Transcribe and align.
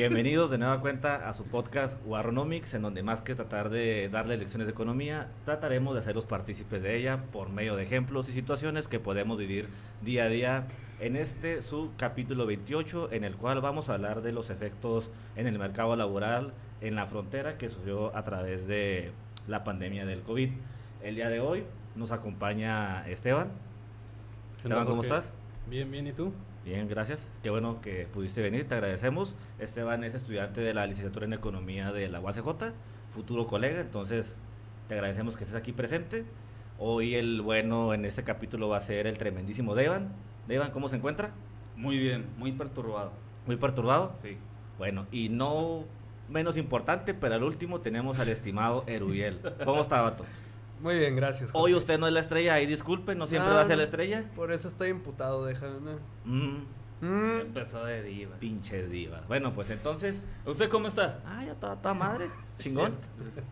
Bienvenidos 0.00 0.50
de 0.50 0.56
nueva 0.56 0.80
cuenta 0.80 1.28
a 1.28 1.34
su 1.34 1.44
podcast 1.44 1.98
Warronomics, 2.06 2.72
en 2.72 2.80
donde 2.80 3.02
más 3.02 3.20
que 3.20 3.34
tratar 3.34 3.68
de 3.68 4.08
darle 4.08 4.38
lecciones 4.38 4.66
de 4.66 4.72
economía, 4.72 5.28
trataremos 5.44 5.92
de 5.92 6.00
hacerlos 6.00 6.24
partícipes 6.24 6.82
de 6.82 6.96
ella 6.96 7.24
por 7.34 7.50
medio 7.50 7.76
de 7.76 7.82
ejemplos 7.82 8.26
y 8.30 8.32
situaciones 8.32 8.88
que 8.88 8.98
podemos 8.98 9.36
vivir 9.36 9.68
día 10.00 10.24
a 10.24 10.28
día 10.28 10.64
en 11.00 11.16
este 11.16 11.60
su 11.60 11.90
capítulo 11.98 12.46
28, 12.46 13.12
en 13.12 13.24
el 13.24 13.36
cual 13.36 13.60
vamos 13.60 13.90
a 13.90 13.94
hablar 13.94 14.22
de 14.22 14.32
los 14.32 14.48
efectos 14.48 15.10
en 15.36 15.46
el 15.46 15.58
mercado 15.58 15.94
laboral 15.96 16.54
en 16.80 16.94
la 16.94 17.04
frontera 17.04 17.58
que 17.58 17.68
sufrió 17.68 18.16
a 18.16 18.24
través 18.24 18.66
de 18.66 19.12
la 19.48 19.64
pandemia 19.64 20.06
del 20.06 20.22
COVID. 20.22 20.48
El 21.02 21.14
día 21.16 21.28
de 21.28 21.40
hoy 21.40 21.64
nos 21.94 22.10
acompaña 22.10 23.06
Esteban. 23.06 23.48
Esteban, 24.56 24.86
¿cómo 24.86 25.02
estás? 25.02 25.30
Bien, 25.68 25.90
bien, 25.90 26.06
¿y 26.06 26.12
tú? 26.12 26.32
Bien, 26.64 26.88
gracias. 26.88 27.20
Qué 27.42 27.50
bueno 27.50 27.80
que 27.80 28.06
pudiste 28.12 28.42
venir, 28.42 28.68
te 28.68 28.74
agradecemos. 28.74 29.34
Esteban 29.58 30.04
es 30.04 30.14
estudiante 30.14 30.60
de 30.60 30.74
la 30.74 30.86
licenciatura 30.86 31.24
en 31.26 31.32
Economía 31.32 31.90
de 31.90 32.08
la 32.08 32.20
UACJ, 32.20 32.72
futuro 33.14 33.46
colega, 33.46 33.80
entonces 33.80 34.36
te 34.88 34.94
agradecemos 34.94 35.36
que 35.36 35.44
estés 35.44 35.56
aquí 35.56 35.72
presente. 35.72 36.24
Hoy 36.78 37.14
el 37.14 37.40
bueno 37.40 37.94
en 37.94 38.04
este 38.04 38.24
capítulo 38.24 38.68
va 38.68 38.76
a 38.76 38.80
ser 38.80 39.06
el 39.06 39.16
tremendísimo 39.16 39.74
Devan. 39.74 40.12
Devan, 40.48 40.70
¿cómo 40.70 40.88
se 40.88 40.96
encuentra? 40.96 41.30
Muy 41.76 41.96
bien, 41.96 42.26
muy 42.36 42.52
perturbado. 42.52 43.12
¿Muy 43.46 43.56
perturbado? 43.56 44.14
Sí. 44.22 44.36
Bueno, 44.76 45.06
y 45.10 45.28
no 45.30 45.84
menos 46.28 46.56
importante, 46.56 47.14
pero 47.14 47.34
al 47.34 47.42
último 47.42 47.80
tenemos 47.80 48.20
al 48.20 48.28
estimado 48.28 48.84
Erubiel. 48.86 49.40
¿Cómo 49.64 49.80
está, 49.80 50.02
Vato? 50.02 50.24
Muy 50.80 50.98
bien, 50.98 51.14
gracias. 51.16 51.50
Hoy 51.52 51.74
usted 51.74 51.98
no 51.98 52.06
es 52.06 52.12
la 52.12 52.20
estrella, 52.20 52.54
ahí 52.54 52.66
disculpe, 52.66 53.14
no 53.14 53.26
siempre 53.26 53.50
No, 53.50 53.56
va 53.56 53.60
a 53.62 53.64
ser 53.66 53.72
no. 53.76 53.78
la 53.78 53.84
estrella. 53.84 54.24
Por 54.34 54.52
eso 54.52 54.68
estoy 54.68 54.88
imputado, 54.90 55.44
déjame. 55.44 55.80
¿no? 55.80 55.98
Mm, 56.24 56.64
Mm. 57.02 57.40
Empezó 57.40 57.82
de 57.86 58.02
diva. 58.02 58.36
pinches 58.36 58.90
divas. 58.90 59.26
Bueno, 59.26 59.54
pues 59.54 59.70
entonces. 59.70 60.16
¿Usted 60.44 60.68
cómo 60.68 60.86
está? 60.86 61.20
Ah, 61.24 61.42
ya 61.46 61.54
toda, 61.54 61.76
toda 61.80 61.94
madre. 61.94 62.26
Chingón. 62.58 62.92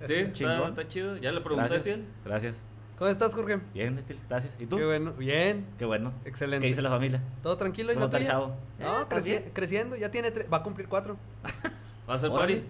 ¿Sí? 0.06 0.12
¿Está, 0.14 0.32
Chingón. 0.34 0.68
está 0.68 0.86
chido? 0.86 1.16
¿Ya 1.16 1.32
le 1.32 1.40
pregunté 1.40 1.64
a 1.64 1.68
Gracias. 1.78 1.96
ti? 1.96 2.04
Gracias. 2.26 2.62
¿Cómo 2.98 3.08
estás, 3.10 3.34
Jorge? 3.34 3.58
Bien, 3.72 3.96
Betil, 3.96 4.20
gracias. 4.28 4.54
¿Y 4.60 4.66
tú? 4.66 4.76
Qué 4.76 4.84
bueno. 4.84 5.12
Bien. 5.12 5.64
Qué 5.78 5.86
bueno. 5.86 6.12
Excelente. 6.26 6.62
¿Qué 6.64 6.68
dice 6.68 6.82
la 6.82 6.90
familia? 6.90 7.22
¿Todo 7.42 7.56
tranquilo? 7.56 7.90
¿Y 7.92 7.94
¿Cómo 7.94 8.00
la 8.00 8.06
está 8.06 8.18
el 8.18 8.26
chavo? 8.26 8.56
No, 8.80 9.00
Eh, 9.00 9.04
creci- 9.08 9.50
creciendo. 9.54 9.96
Ya 9.96 10.10
tiene 10.10 10.30
tres. 10.30 10.52
Va 10.52 10.58
a 10.58 10.62
cumplir 10.62 10.86
cuatro. 10.86 11.16
¿Va 12.10 12.14
a 12.14 12.18
ser 12.18 12.30
party? 12.30 12.62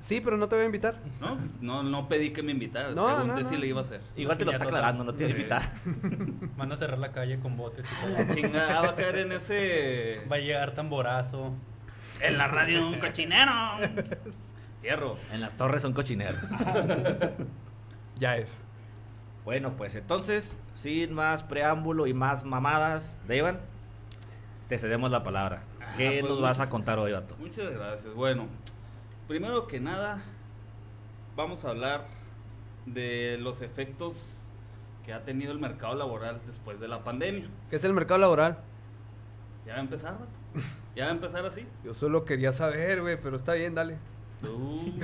Sí, 0.00 0.20
pero 0.20 0.36
no 0.38 0.48
te 0.48 0.54
voy 0.56 0.62
a 0.62 0.66
invitar. 0.66 0.96
No, 1.20 1.36
no, 1.60 1.82
no 1.82 2.08
pedí 2.08 2.30
que 2.30 2.42
me 2.42 2.52
invitara. 2.52 2.90
No, 2.92 3.06
Pregunté 3.06 3.42
no, 3.42 3.48
si 3.48 3.54
no. 3.56 3.60
le 3.60 3.66
iba 3.66 3.80
a 3.80 3.84
hacer. 3.84 4.00
Igual 4.16 4.38
te 4.38 4.44
lo 4.46 4.52
está 4.52 4.64
aclarando, 4.64 5.04
no 5.04 5.12
tiene 5.14 5.32
invitar. 5.32 5.62
Van 6.56 6.72
a 6.72 6.76
cerrar 6.78 6.98
la 6.98 7.12
calle 7.12 7.38
con 7.38 7.56
botes 7.56 7.84
y 7.86 8.06
todo. 8.06 8.18
La 8.18 8.34
chingada 8.34 8.80
va 8.80 8.88
a 8.88 8.94
caer 8.96 9.18
en 9.18 9.32
ese. 9.32 10.22
Va 10.30 10.36
a 10.36 10.38
llegar 10.38 10.70
tamborazo. 10.72 11.52
En 12.22 12.38
la 12.38 12.48
radio 12.48 12.86
un 12.88 12.98
cochinero. 12.98 13.52
Hierro. 14.82 15.16
En 15.32 15.40
las 15.42 15.54
torres 15.56 15.82
son 15.82 15.92
cochineros. 15.92 16.40
Ya 18.18 18.36
es. 18.36 18.60
bueno, 19.46 19.72
pues 19.78 19.94
entonces, 19.94 20.54
sin 20.74 21.14
más 21.14 21.42
preámbulo 21.42 22.06
y 22.06 22.12
más 22.12 22.44
mamadas, 22.44 23.16
Devan, 23.26 23.60
te 24.68 24.78
cedemos 24.78 25.10
la 25.10 25.22
palabra. 25.24 25.62
¿Qué 25.96 26.06
Ah, 26.08 26.20
pues, 26.20 26.24
nos 26.30 26.40
vas 26.42 26.60
a 26.60 26.68
contar 26.68 26.98
hoy, 26.98 27.12
vato? 27.12 27.34
Muchas 27.38 27.72
gracias. 27.72 28.12
Bueno, 28.14 28.46
primero 29.30 29.68
que 29.68 29.78
nada, 29.78 30.20
vamos 31.36 31.64
a 31.64 31.68
hablar 31.70 32.04
de 32.84 33.38
los 33.38 33.60
efectos 33.60 34.40
que 35.06 35.12
ha 35.12 35.22
tenido 35.22 35.52
el 35.52 35.60
mercado 35.60 35.94
laboral 35.94 36.40
después 36.48 36.80
de 36.80 36.88
la 36.88 37.04
pandemia. 37.04 37.48
¿Qué 37.70 37.76
es 37.76 37.84
el 37.84 37.92
mercado 37.92 38.18
laboral? 38.18 38.58
¿Ya 39.64 39.74
va 39.74 39.78
a 39.78 39.82
empezar, 39.82 40.14
vato? 40.14 40.32
¿Ya 40.96 41.04
va 41.04 41.10
a 41.10 41.14
empezar 41.14 41.46
así? 41.46 41.64
Yo 41.84 41.94
solo 41.94 42.24
quería 42.24 42.52
saber, 42.52 43.02
güey, 43.02 43.20
pero 43.20 43.36
está 43.36 43.54
bien, 43.54 43.72
dale. 43.72 43.98
Uh. 44.42 44.98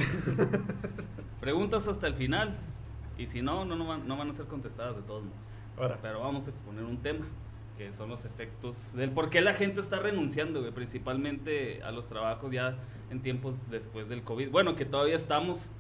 Preguntas 1.41 1.87
hasta 1.87 2.09
el 2.09 2.15
final. 2.15 2.53
Y 3.17 3.27
si 3.27 3.43
no, 3.43 3.65
no, 3.65 3.77
no, 3.77 3.87
van, 3.87 4.09
no 4.09 4.17
van 4.17 4.31
a 4.31 4.35
ser 4.35 4.47
contestadas 4.47 4.97
de 4.97 5.03
todos 5.03 5.23
modos. 5.23 5.47
Ahora. 5.79 6.01
Pero 6.03 6.19
vamos 6.19 6.49
a 6.49 6.51
exponer 6.51 6.83
un 6.83 7.01
tema, 7.01 7.27
que 7.77 7.93
son 7.93 8.09
los 8.09 8.25
efectos 8.25 8.95
del 8.95 9.11
por 9.11 9.29
qué 9.31 9.41
la 9.41 9.53
gente 9.53 9.81
está 9.81 9.99
renunciando, 9.99 10.61
güey, 10.61 10.73
principalmente 10.73 11.83
a 11.83 11.91
los 11.91 12.07
trabajos 12.07 12.51
ya 12.53 12.77
en 13.11 13.21
tiempos 13.21 13.69
después 13.71 14.09
del 14.09 14.23
COVID. 14.23 14.51
Bueno, 14.51 14.75
que 14.77 14.85
todavía 14.85 15.17
estamos 15.17 15.73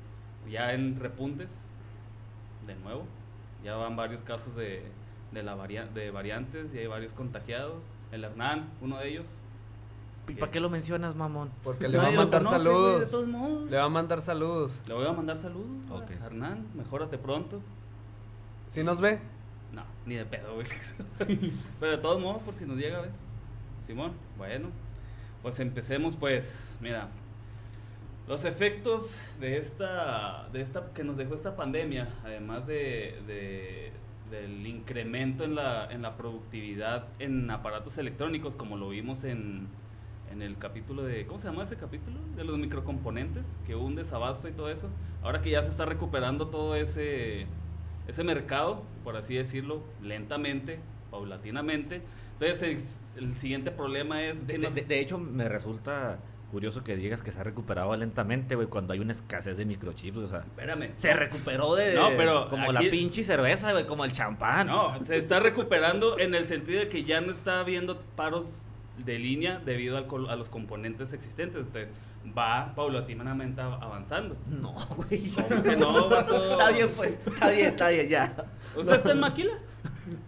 ya 0.50 0.72
en 0.74 1.00
repuntes, 1.00 1.66
de 2.66 2.74
nuevo. 2.76 3.04
Ya 3.64 3.76
van 3.76 3.96
varios 3.96 4.22
casos 4.22 4.54
de, 4.56 4.82
de, 5.32 5.42
la 5.42 5.54
varia- 5.54 5.86
de 5.86 6.10
variantes 6.10 6.72
y 6.74 6.78
hay 6.78 6.86
varios 6.86 7.14
contagiados. 7.14 7.84
El 8.12 8.24
Hernán, 8.24 8.68
uno 8.80 8.98
de 8.98 9.08
ellos. 9.08 9.40
¿Y 10.28 10.32
para 10.34 10.50
qué 10.52 10.60
lo 10.60 10.68
mencionas, 10.68 11.14
mamón? 11.16 11.50
Porque 11.64 11.88
le 11.88 11.98
va 11.98 12.08
a 12.08 12.10
mandar 12.10 12.42
conoce, 12.44 12.56
güey, 12.64 12.74
saludos. 12.74 13.00
de 13.00 13.06
todos 13.06 13.28
modos. 13.28 13.70
Le 13.70 13.76
va 13.76 13.84
a 13.84 13.88
mandar 13.88 14.20
saludos. 14.20 14.80
Le 14.86 14.94
voy 14.94 15.06
a 15.06 15.12
mandar 15.12 15.38
saludos. 15.38 15.66
güey. 15.88 16.02
Ok. 16.02 16.10
Hernán, 16.24 16.66
mejórate 16.74 17.16
pronto. 17.16 17.60
¿Sí 18.66 18.82
nos 18.84 19.00
ve? 19.00 19.20
No, 19.76 19.84
ni 20.06 20.16
de 20.16 20.24
pedo, 20.24 20.54
güey. 20.54 20.66
Pero 21.80 21.92
de 21.92 21.98
todos 21.98 22.20
modos, 22.20 22.42
por 22.42 22.54
si 22.54 22.64
nos 22.64 22.76
llega, 22.78 22.98
güey. 22.98 23.10
Simón, 23.82 24.12
bueno. 24.38 24.70
Pues 25.42 25.60
empecemos, 25.60 26.16
pues. 26.16 26.78
Mira. 26.80 27.08
Los 28.26 28.44
efectos 28.44 29.20
de 29.38 29.56
esta, 29.56 30.48
de 30.52 30.60
esta 30.60 30.92
que 30.92 31.04
nos 31.04 31.16
dejó 31.16 31.34
esta 31.36 31.54
pandemia, 31.54 32.08
además 32.24 32.66
de, 32.66 33.20
de- 33.28 33.92
del 34.30 34.66
incremento 34.66 35.44
en 35.44 35.54
la, 35.54 35.88
en 35.92 36.02
la 36.02 36.16
productividad 36.16 37.06
en 37.20 37.48
aparatos 37.50 37.96
electrónicos, 37.98 38.56
como 38.56 38.76
lo 38.76 38.88
vimos 38.88 39.22
en, 39.22 39.68
en 40.32 40.42
el 40.42 40.58
capítulo 40.58 41.04
de, 41.04 41.24
¿cómo 41.26 41.38
se 41.38 41.46
llama 41.46 41.62
ese 41.62 41.76
capítulo? 41.76 42.18
De 42.34 42.42
los 42.42 42.58
microcomponentes, 42.58 43.46
que 43.64 43.76
hubo 43.76 43.86
un 43.86 43.94
desabasto 43.94 44.48
y 44.48 44.52
todo 44.52 44.70
eso. 44.70 44.88
Ahora 45.22 45.40
que 45.42 45.50
ya 45.50 45.62
se 45.62 45.70
está 45.70 45.84
recuperando 45.84 46.48
todo 46.48 46.74
ese, 46.74 47.46
ese 48.08 48.24
mercado, 48.24 48.82
por 49.04 49.16
así 49.16 49.34
decirlo, 49.34 49.82
lentamente, 50.02 50.78
paulatinamente. 51.10 52.02
Entonces 52.38 53.00
el, 53.16 53.24
el 53.28 53.34
siguiente 53.38 53.70
problema 53.70 54.22
es 54.22 54.46
De, 54.46 54.54
que 54.54 54.58
de- 54.58 54.64
nos- 54.64 54.74
de- 54.74 54.82
de 54.84 55.00
hecho, 55.00 55.18
me 55.18 55.48
resulta 55.48 56.18
curioso 56.50 56.84
que 56.84 56.96
digas 56.96 57.22
que 57.22 57.32
se 57.32 57.40
ha 57.40 57.42
recuperado 57.44 57.94
lentamente, 57.96 58.54
güey, 58.54 58.68
cuando 58.68 58.92
hay 58.92 59.00
una 59.00 59.12
escasez 59.12 59.56
de 59.56 59.64
microchips, 59.64 60.16
o 60.18 60.28
sea... 60.28 60.38
Espérame. 60.40 60.90
Se 60.96 61.12
recuperó 61.12 61.74
de... 61.74 61.94
No, 61.94 62.10
pero 62.16 62.48
Como 62.48 62.70
aquí- 62.70 62.84
la 62.84 62.90
pinche 62.90 63.24
cerveza, 63.24 63.72
güey, 63.72 63.84
como 63.86 64.04
el 64.04 64.12
champán. 64.12 64.68
No, 64.68 65.04
se 65.04 65.16
está 65.16 65.40
recuperando 65.40 66.18
en 66.18 66.34
el 66.34 66.46
sentido 66.46 66.78
de 66.80 66.88
que 66.88 67.02
ya 67.04 67.20
no 67.20 67.32
está 67.32 67.60
habiendo 67.60 68.00
paros 68.14 68.62
de 69.04 69.18
línea 69.18 69.58
debido 69.58 69.96
al 69.98 70.06
a 70.30 70.36
los 70.36 70.48
componentes 70.48 71.12
existentes. 71.12 71.66
Entonces 71.66 71.90
va 72.36 72.72
paulatinamente 72.74 73.60
av- 73.60 73.82
avanzando. 73.82 74.36
No, 74.48 74.72
güey. 74.96 75.30
¿Cómo 75.30 75.62
que 75.62 75.76
no? 75.76 76.20
Está 76.50 76.70
bien, 76.70 76.88
pues. 76.96 77.18
Está 77.26 77.50
bien, 77.50 77.66
está 77.66 77.88
bien, 77.88 78.08
ya. 78.08 78.34
¿Usted 78.76 78.94
está 78.96 79.12
en 79.12 79.20
Maquila? 79.20 79.52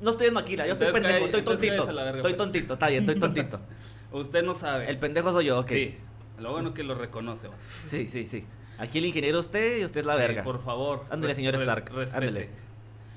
No 0.00 0.10
estoy 0.10 0.26
en 0.26 0.34
maquila, 0.34 0.66
yo 0.66 0.72
estoy 0.72 0.92
pendejo, 0.92 1.26
estoy 1.26 1.42
tontito. 1.42 1.86
verga, 1.86 2.06
estoy 2.08 2.22
pues. 2.22 2.36
tontito, 2.36 2.72
está 2.74 2.88
bien, 2.88 3.04
estoy 3.04 3.20
tontito. 3.20 3.60
Usted 4.12 4.42
no 4.42 4.54
sabe. 4.54 4.90
El 4.90 4.98
pendejo 4.98 5.30
soy 5.32 5.46
yo, 5.46 5.60
ok. 5.60 5.68
Sí. 5.68 5.94
Lo 6.40 6.50
bueno 6.50 6.74
que 6.74 6.82
lo 6.82 6.94
reconoce, 6.96 7.46
va. 7.46 7.54
Sí, 7.86 8.08
sí, 8.08 8.26
sí. 8.26 8.44
Aquí 8.78 8.98
el 8.98 9.04
ingeniero 9.06 9.38
usted 9.38 9.78
y 9.78 9.84
usted 9.84 10.00
es 10.00 10.06
la 10.06 10.14
Sí, 10.14 10.18
verga. 10.20 10.42
por 10.42 10.64
favor. 10.64 11.04
Ándele, 11.10 11.34
señor 11.34 11.54
Stark, 11.54 11.92
ándele. 12.12 12.48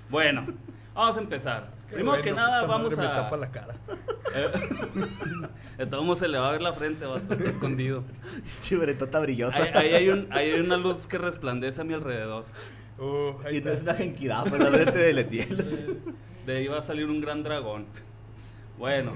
Bueno, 0.10 0.46
vamos 0.94 1.18
a 1.18 1.20
empezar. 1.20 1.72
Qué 1.88 1.96
Primero 1.96 2.12
bueno, 2.12 2.24
que 2.24 2.32
nada, 2.32 2.62
esta 2.62 2.68
vamos 2.68 2.96
madre 2.96 3.08
a. 3.08 3.14
Me 3.14 3.22
tapa 3.22 3.38
la 3.38 3.52
cara. 3.52 3.76
Eh, 5.78 6.16
se 6.16 6.28
le 6.28 6.38
va 6.38 6.50
a 6.50 6.52
ver 6.52 6.62
la 6.62 6.74
frente, 6.74 7.06
vato, 7.06 7.34
está 7.34 7.50
escondido. 7.50 8.04
Chibretota 8.62 9.20
brillosa. 9.20 9.64
Ahí, 9.64 9.72
ahí 9.74 9.94
hay, 9.96 10.10
un, 10.10 10.28
ahí 10.32 10.52
hay 10.52 10.60
una 10.60 10.78
luz 10.78 11.08
que 11.08 11.18
resplandece 11.18 11.82
a 11.82 11.84
mi 11.84 11.94
alrededor. 11.94 12.46
Uh, 13.00 13.34
ahí 13.44 13.58
Y 13.58 13.62
no 13.62 13.72
es 13.72 13.82
una 13.82 13.96
genquidad, 13.96 14.44
pero 14.44 14.58
la 14.58 14.70
frente 14.70 15.00
de 15.00 15.14
Letiel. 15.14 16.02
De 16.46 16.58
ahí 16.58 16.68
va 16.68 16.80
a 16.80 16.84
salir 16.84 17.08
un 17.08 17.20
gran 17.20 17.44
dragón. 17.44 17.88
Bueno, 18.78 19.14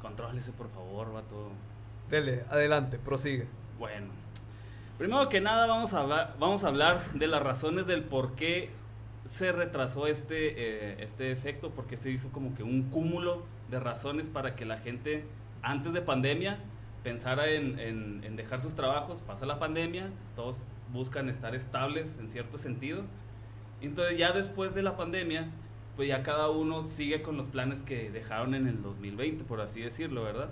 contrólese 0.00 0.52
por 0.52 0.70
favor, 0.70 1.12
vato. 1.12 1.50
Dele, 2.10 2.44
adelante, 2.50 2.98
prosigue. 2.98 3.46
Bueno, 3.78 4.08
primero 4.98 5.28
que 5.28 5.40
nada 5.40 5.66
vamos 5.66 5.92
a 5.94 6.00
hablar, 6.00 6.36
vamos 6.38 6.64
a 6.64 6.68
hablar 6.68 7.12
de 7.12 7.26
las 7.26 7.42
razones 7.42 7.86
del 7.86 8.02
por 8.04 8.34
qué 8.34 8.70
se 9.24 9.52
retrasó 9.52 10.06
este, 10.06 10.54
eh, 10.56 10.96
este 11.00 11.30
efecto, 11.30 11.70
porque 11.70 11.96
se 11.96 12.10
hizo 12.10 12.30
como 12.30 12.54
que 12.54 12.62
un 12.62 12.84
cúmulo 12.84 13.44
de 13.70 13.78
razones 13.80 14.28
para 14.28 14.54
que 14.56 14.64
la 14.64 14.78
gente 14.78 15.24
antes 15.62 15.92
de 15.92 16.02
pandemia 16.02 16.58
pensara 17.04 17.48
en, 17.50 17.78
en- 17.78 18.22
en 18.24 18.36
dejar 18.36 18.60
sus 18.60 18.74
trabajos, 18.74 19.22
pasa 19.22 19.46
la 19.46 19.58
pandemia, 19.58 20.10
todos 20.36 20.64
buscan 20.92 21.28
estar 21.28 21.54
estables 21.54 22.18
en 22.20 22.28
cierto 22.28 22.58
sentido. 22.58 23.02
Entonces 23.80 24.18
ya 24.18 24.32
después 24.32 24.74
de 24.74 24.82
la 24.82 24.96
pandemia, 24.96 25.48
pues 25.96 26.08
ya 26.08 26.22
cada 26.22 26.50
uno 26.50 26.84
sigue 26.84 27.22
con 27.22 27.36
los 27.36 27.48
planes 27.48 27.82
que 27.82 28.10
dejaron 28.10 28.54
en 28.54 28.66
el 28.66 28.82
2020, 28.82 29.44
por 29.44 29.60
así 29.60 29.80
decirlo, 29.80 30.22
¿verdad? 30.22 30.50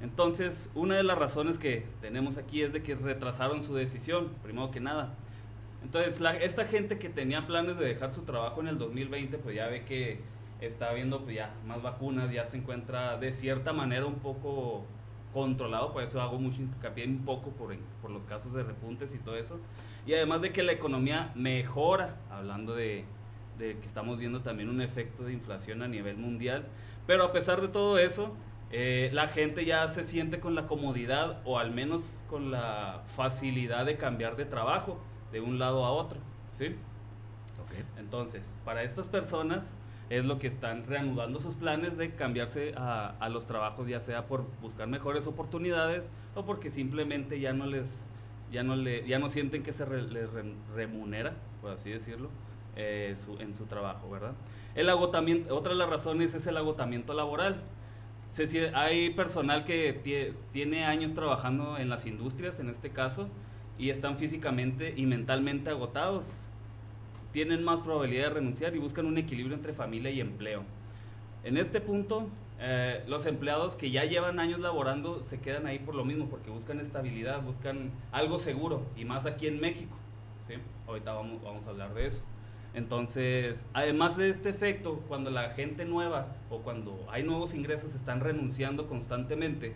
Entonces, 0.00 0.68
una 0.74 0.96
de 0.96 1.04
las 1.04 1.16
razones 1.18 1.58
que 1.58 1.86
tenemos 2.00 2.36
aquí 2.36 2.62
es 2.62 2.72
de 2.72 2.82
que 2.82 2.94
retrasaron 2.96 3.62
su 3.62 3.74
decisión, 3.74 4.30
primero 4.42 4.70
que 4.72 4.80
nada. 4.80 5.14
Entonces, 5.82 6.20
la- 6.20 6.36
esta 6.36 6.64
gente 6.66 6.98
que 6.98 7.08
tenía 7.08 7.46
planes 7.46 7.78
de 7.78 7.86
dejar 7.86 8.10
su 8.12 8.22
trabajo 8.22 8.60
en 8.60 8.68
el 8.68 8.78
2020, 8.78 9.38
pues 9.38 9.56
ya 9.56 9.66
ve 9.66 9.84
que 9.84 10.20
está 10.60 10.90
habiendo 10.90 11.22
pues 11.24 11.36
ya 11.36 11.54
más 11.66 11.82
vacunas, 11.82 12.30
ya 12.32 12.44
se 12.46 12.56
encuentra 12.58 13.16
de 13.18 13.32
cierta 13.32 13.72
manera 13.72 14.06
un 14.06 14.16
poco 14.20 14.84
controlado, 15.32 15.92
por 15.92 16.02
eso 16.02 16.20
hago 16.20 16.38
mucho 16.38 16.62
hincapié 16.62 17.06
un 17.06 17.24
poco 17.24 17.50
por, 17.50 17.74
por 18.00 18.10
los 18.10 18.26
casos 18.26 18.52
de 18.52 18.62
repuntes 18.62 19.14
y 19.14 19.18
todo 19.18 19.36
eso. 19.36 19.58
Y 20.06 20.14
además 20.14 20.40
de 20.42 20.52
que 20.52 20.62
la 20.62 20.72
economía 20.72 21.32
mejora, 21.34 22.16
hablando 22.30 22.74
de, 22.74 23.04
de 23.58 23.78
que 23.78 23.86
estamos 23.86 24.18
viendo 24.18 24.40
también 24.42 24.68
un 24.68 24.80
efecto 24.80 25.24
de 25.24 25.32
inflación 25.32 25.82
a 25.82 25.88
nivel 25.88 26.16
mundial, 26.16 26.66
pero 27.06 27.24
a 27.24 27.32
pesar 27.32 27.60
de 27.60 27.68
todo 27.68 27.98
eso, 27.98 28.36
eh, 28.70 29.10
la 29.12 29.28
gente 29.28 29.64
ya 29.64 29.88
se 29.88 30.02
siente 30.04 30.38
con 30.40 30.54
la 30.54 30.66
comodidad 30.66 31.40
o 31.44 31.58
al 31.58 31.72
menos 31.72 32.24
con 32.28 32.50
la 32.50 33.02
facilidad 33.16 33.84
de 33.86 33.96
cambiar 33.96 34.36
de 34.36 34.44
trabajo 34.44 35.00
de 35.32 35.40
un 35.40 35.58
lado 35.58 35.84
a 35.84 35.90
otro, 35.90 36.18
¿sí? 36.54 36.74
Entonces, 37.98 38.54
para 38.64 38.82
estas 38.82 39.08
personas 39.08 39.74
es 40.10 40.24
lo 40.24 40.38
que 40.38 40.46
están 40.46 40.84
reanudando 40.86 41.38
sus 41.38 41.54
planes 41.54 41.96
de 41.96 42.14
cambiarse 42.14 42.74
a, 42.76 43.14
a 43.18 43.28
los 43.30 43.46
trabajos, 43.46 43.88
ya 43.88 44.00
sea 44.00 44.26
por 44.26 44.44
buscar 44.60 44.86
mejores 44.88 45.26
oportunidades 45.26 46.10
o 46.34 46.44
porque 46.44 46.70
simplemente 46.70 47.40
ya 47.40 47.52
no 47.54 47.66
les, 47.66 48.10
ya 48.50 48.62
no 48.62 48.76
le, 48.76 49.06
ya 49.08 49.18
no 49.18 49.30
sienten 49.30 49.62
que 49.62 49.72
se 49.72 49.84
re- 49.86 50.02
les 50.02 50.30
re- 50.30 50.54
remunera, 50.74 51.32
por 51.62 51.70
así 51.70 51.90
decirlo, 51.90 52.28
eh, 52.76 53.14
su- 53.16 53.38
en 53.38 53.54
su 53.56 53.64
trabajo, 53.66 54.10
¿verdad? 54.10 54.32
El 54.74 54.90
agotamiento, 54.90 55.56
otra 55.56 55.72
de 55.72 55.78
las 55.78 55.88
razones 55.88 56.34
es 56.34 56.46
el 56.46 56.56
agotamiento 56.58 57.14
laboral. 57.14 57.62
Se 58.32 58.70
hay 58.74 59.10
personal 59.10 59.64
que 59.64 60.02
tie- 60.02 60.34
tiene 60.52 60.84
años 60.86 61.12
trabajando 61.14 61.76
en 61.78 61.88
las 61.88 62.06
industrias, 62.06 62.60
en 62.60 62.68
este 62.70 62.90
caso, 62.90 63.28
y 63.78 63.90
están 63.90 64.18
físicamente 64.18 64.94
y 64.96 65.06
mentalmente 65.06 65.70
agotados. 65.70 66.38
Tienen 67.32 67.64
más 67.64 67.80
probabilidad 67.80 68.28
de 68.28 68.34
renunciar 68.34 68.74
y 68.74 68.78
buscan 68.78 69.06
un 69.06 69.18
equilibrio 69.18 69.56
entre 69.56 69.72
familia 69.72 70.10
y 70.10 70.20
empleo. 70.20 70.64
En 71.44 71.56
este 71.56 71.80
punto, 71.80 72.28
eh, 72.60 73.02
los 73.08 73.26
empleados 73.26 73.74
que 73.74 73.90
ya 73.90 74.04
llevan 74.04 74.38
años 74.38 74.60
laborando 74.60 75.22
se 75.22 75.40
quedan 75.40 75.66
ahí 75.66 75.78
por 75.78 75.94
lo 75.94 76.04
mismo, 76.04 76.28
porque 76.28 76.50
buscan 76.50 76.78
estabilidad, 76.78 77.42
buscan 77.42 77.90
algo 78.12 78.38
seguro, 78.38 78.86
y 78.96 79.04
más 79.04 79.26
aquí 79.26 79.46
en 79.46 79.60
México. 79.60 79.96
¿sí? 80.46 80.54
Ahorita 80.86 81.12
vamos, 81.12 81.42
vamos 81.42 81.66
a 81.66 81.70
hablar 81.70 81.94
de 81.94 82.06
eso. 82.06 82.22
Entonces, 82.74 83.64
además 83.74 84.16
de 84.16 84.30
este 84.30 84.48
efecto, 84.48 85.02
cuando 85.08 85.30
la 85.30 85.50
gente 85.50 85.84
nueva 85.84 86.28
o 86.50 86.58
cuando 86.58 87.06
hay 87.10 87.22
nuevos 87.22 87.52
ingresos 87.52 87.94
están 87.94 88.20
renunciando 88.20 88.86
constantemente, 88.86 89.74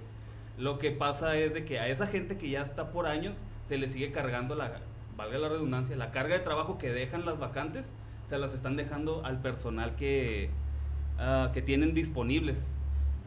lo 0.56 0.78
que 0.78 0.90
pasa 0.90 1.36
es 1.36 1.52
de 1.52 1.64
que 1.64 1.78
a 1.78 1.88
esa 1.88 2.06
gente 2.06 2.38
que 2.38 2.48
ya 2.48 2.62
está 2.62 2.92
por 2.92 3.06
años 3.06 3.42
se 3.66 3.76
le 3.76 3.86
sigue 3.88 4.10
cargando 4.12 4.54
la, 4.54 4.80
valga 5.16 5.36
la 5.38 5.50
redundancia, 5.50 5.94
la 5.96 6.10
carga 6.12 6.34
de 6.38 6.40
trabajo 6.40 6.78
que 6.78 6.90
dejan 6.90 7.26
las 7.26 7.38
vacantes, 7.38 7.92
se 8.24 8.38
las 8.38 8.54
están 8.54 8.76
dejando 8.76 9.24
al 9.24 9.42
personal 9.42 9.94
que, 9.96 10.48
ah, 11.18 11.50
que 11.52 11.60
tienen 11.60 11.92
disponibles. 11.92 12.74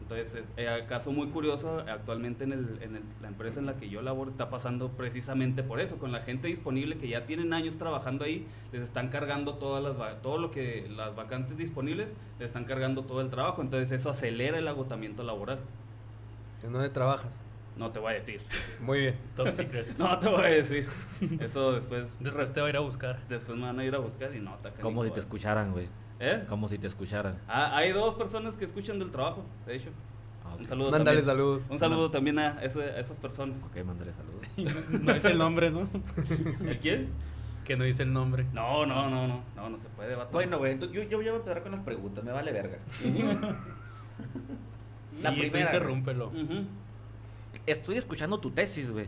Entonces, 0.02 0.34
es, 0.34 0.44
eh, 0.56 0.84
caso 0.88 1.12
muy 1.12 1.28
curioso, 1.28 1.84
actualmente 1.88 2.42
en, 2.42 2.52
el- 2.52 2.78
en 2.82 3.00
la 3.22 3.28
empresa 3.28 3.60
en 3.60 3.66
la 3.66 3.76
que 3.76 3.88
yo 3.88 4.02
laboro 4.02 4.32
está 4.32 4.50
pasando 4.50 4.88
precisamente 4.88 5.62
por 5.62 5.78
eso, 5.80 5.98
con 5.98 6.10
la 6.10 6.20
gente 6.20 6.48
disponible 6.48 6.98
que 6.98 7.06
ya 7.06 7.26
tienen 7.26 7.52
años 7.52 7.76
trabajando 7.78 8.24
ahí, 8.24 8.44
les 8.72 8.82
están 8.82 9.08
cargando 9.08 9.54
todas 9.54 9.82
las, 9.84 10.20
todo 10.20 10.38
lo 10.38 10.50
que 10.50 10.88
las 10.96 11.14
vacantes 11.14 11.58
disponibles, 11.58 12.16
les 12.40 12.46
están 12.46 12.64
cargando 12.64 13.04
todo 13.04 13.20
el 13.20 13.30
trabajo, 13.30 13.62
entonces 13.62 13.92
eso 13.92 14.10
acelera 14.10 14.58
el 14.58 14.66
agotamiento 14.66 15.22
laboral. 15.22 15.60
¿En 16.64 16.72
dónde 16.72 16.90
trabajas? 16.90 17.38
No 17.80 17.90
te 17.90 17.98
voy 17.98 18.12
a 18.12 18.14
decir. 18.16 18.42
Muy 18.82 19.00
bien. 19.00 19.14
Top 19.34 19.54
secret. 19.54 19.86
No 19.98 20.18
te 20.18 20.28
voy 20.28 20.44
a 20.44 20.48
decir. 20.48 20.86
Eso 21.40 21.72
después, 21.72 22.14
Después 22.20 22.52
te 22.52 22.60
va 22.60 22.66
a 22.66 22.70
ir 22.70 22.76
a 22.76 22.80
buscar. 22.80 23.18
después 23.28 23.56
me 23.58 23.64
van 23.64 23.78
a 23.80 23.84
ir 23.84 23.94
a 23.94 23.98
buscar 23.98 24.34
y 24.34 24.38
no, 24.38 24.54
está 24.54 24.70
Como 24.72 25.02
si 25.02 25.10
te 25.10 25.20
escucharan, 25.20 25.72
güey. 25.72 25.88
¿Eh? 26.20 26.44
Como 26.46 26.68
si 26.68 26.76
te 26.76 26.86
escucharan. 26.86 27.38
Ah, 27.48 27.74
hay 27.74 27.92
dos 27.92 28.14
personas 28.16 28.58
que 28.58 28.66
escuchan 28.66 28.98
del 28.98 29.10
trabajo, 29.10 29.46
de 29.66 29.76
hecho. 29.76 29.88
Ah. 30.44 30.56
Un 30.58 30.64
saludo 30.66 30.90
Mándale 30.90 31.22
también. 31.22 31.24
saludos. 31.24 31.66
Un 31.70 31.78
saludo 31.78 32.10
también 32.10 32.38
a, 32.38 32.62
ese- 32.62 32.82
a 32.90 33.00
esas 33.00 33.18
personas. 33.18 33.64
Ok, 33.64 33.82
mándale 33.82 34.12
saludos. 34.12 34.84
No 35.00 35.14
dice 35.14 35.28
el 35.28 35.38
nombre, 35.38 35.70
¿no? 35.70 35.88
¿El 36.68 36.78
quién? 36.80 37.08
Que 37.64 37.76
no 37.78 37.84
dice 37.84 38.02
el 38.02 38.12
nombre. 38.12 38.44
No, 38.52 38.84
no, 38.84 39.08
no, 39.08 39.26
no, 39.26 39.40
no, 39.56 39.70
no 39.70 39.78
se 39.78 39.88
puede, 39.88 40.14
vato. 40.16 40.32
Bueno, 40.32 40.58
güey, 40.58 40.72
entonces 40.72 40.94
yo, 40.94 41.02
yo 41.08 41.16
voy 41.16 41.28
a 41.28 41.34
empezar 41.34 41.62
con 41.62 41.72
las 41.72 41.80
preguntas, 41.80 42.22
me 42.24 42.32
vale 42.32 42.52
verga. 42.52 42.76
La 45.22 45.30
Sí, 45.32 45.40
primera, 45.40 45.60
interrúmpelo. 45.66 46.28
Ujú, 46.28 46.64
Estoy 47.66 47.96
escuchando 47.96 48.38
tu 48.40 48.50
tesis, 48.50 48.90
güey. 48.90 49.06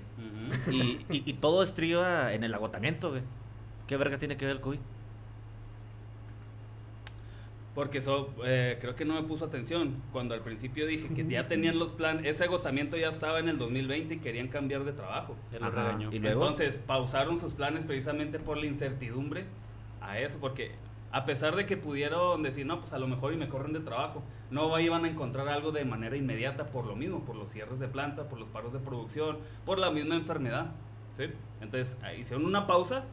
Y, 0.70 1.00
y, 1.10 1.22
y 1.26 1.32
todo 1.34 1.62
estriba 1.62 2.32
en 2.34 2.44
el 2.44 2.52
agotamiento, 2.54 3.10
güey. 3.10 3.22
¿Qué 3.86 3.96
verga 3.96 4.18
tiene 4.18 4.36
que 4.36 4.44
ver 4.46 4.56
el 4.56 4.60
COVID? 4.60 4.78
Porque 7.74 7.98
eso, 7.98 8.28
eh, 8.44 8.76
creo 8.82 8.94
que 8.94 9.06
no 9.06 9.14
me 9.14 9.22
puso 9.26 9.46
atención. 9.46 9.94
Cuando 10.12 10.34
al 10.34 10.42
principio 10.42 10.86
dije 10.86 11.08
que 11.14 11.26
ya 11.26 11.48
tenían 11.48 11.78
los 11.78 11.92
planes, 11.92 12.26
ese 12.26 12.44
agotamiento 12.44 12.98
ya 12.98 13.08
estaba 13.08 13.38
en 13.38 13.48
el 13.48 13.56
2020 13.56 14.14
y 14.14 14.18
querían 14.18 14.48
cambiar 14.48 14.84
de 14.84 14.92
trabajo. 14.92 15.36
Ajá, 15.68 15.92
y 16.12 16.18
luego- 16.18 16.42
Entonces 16.48 16.78
pausaron 16.80 17.38
sus 17.38 17.54
planes 17.54 17.86
precisamente 17.86 18.38
por 18.38 18.58
la 18.58 18.66
incertidumbre 18.66 19.44
a 20.02 20.18
eso, 20.18 20.38
porque 20.38 20.72
a 21.12 21.26
pesar 21.26 21.54
de 21.56 21.66
que 21.66 21.76
pudieron 21.76 22.42
decir, 22.42 22.64
no, 22.64 22.80
pues 22.80 22.94
a 22.94 22.98
lo 22.98 23.06
mejor 23.06 23.34
y 23.34 23.36
me 23.36 23.48
corren 23.48 23.74
de 23.74 23.80
trabajo, 23.80 24.22
no 24.50 24.78
iban 24.80 25.04
a 25.04 25.08
encontrar 25.08 25.46
algo 25.48 25.70
de 25.70 25.84
manera 25.84 26.16
inmediata 26.16 26.66
por 26.66 26.86
lo 26.86 26.96
mismo, 26.96 27.20
por 27.20 27.36
los 27.36 27.50
cierres 27.50 27.78
de 27.78 27.86
planta, 27.86 28.30
por 28.30 28.40
los 28.40 28.48
paros 28.48 28.72
de 28.72 28.78
producción, 28.78 29.36
por 29.66 29.78
la 29.78 29.90
misma 29.90 30.14
enfermedad. 30.14 30.72
¿sí? 31.18 31.24
Entonces 31.60 31.98
hicieron 32.18 32.46
una 32.46 32.66
pausa, 32.66 33.04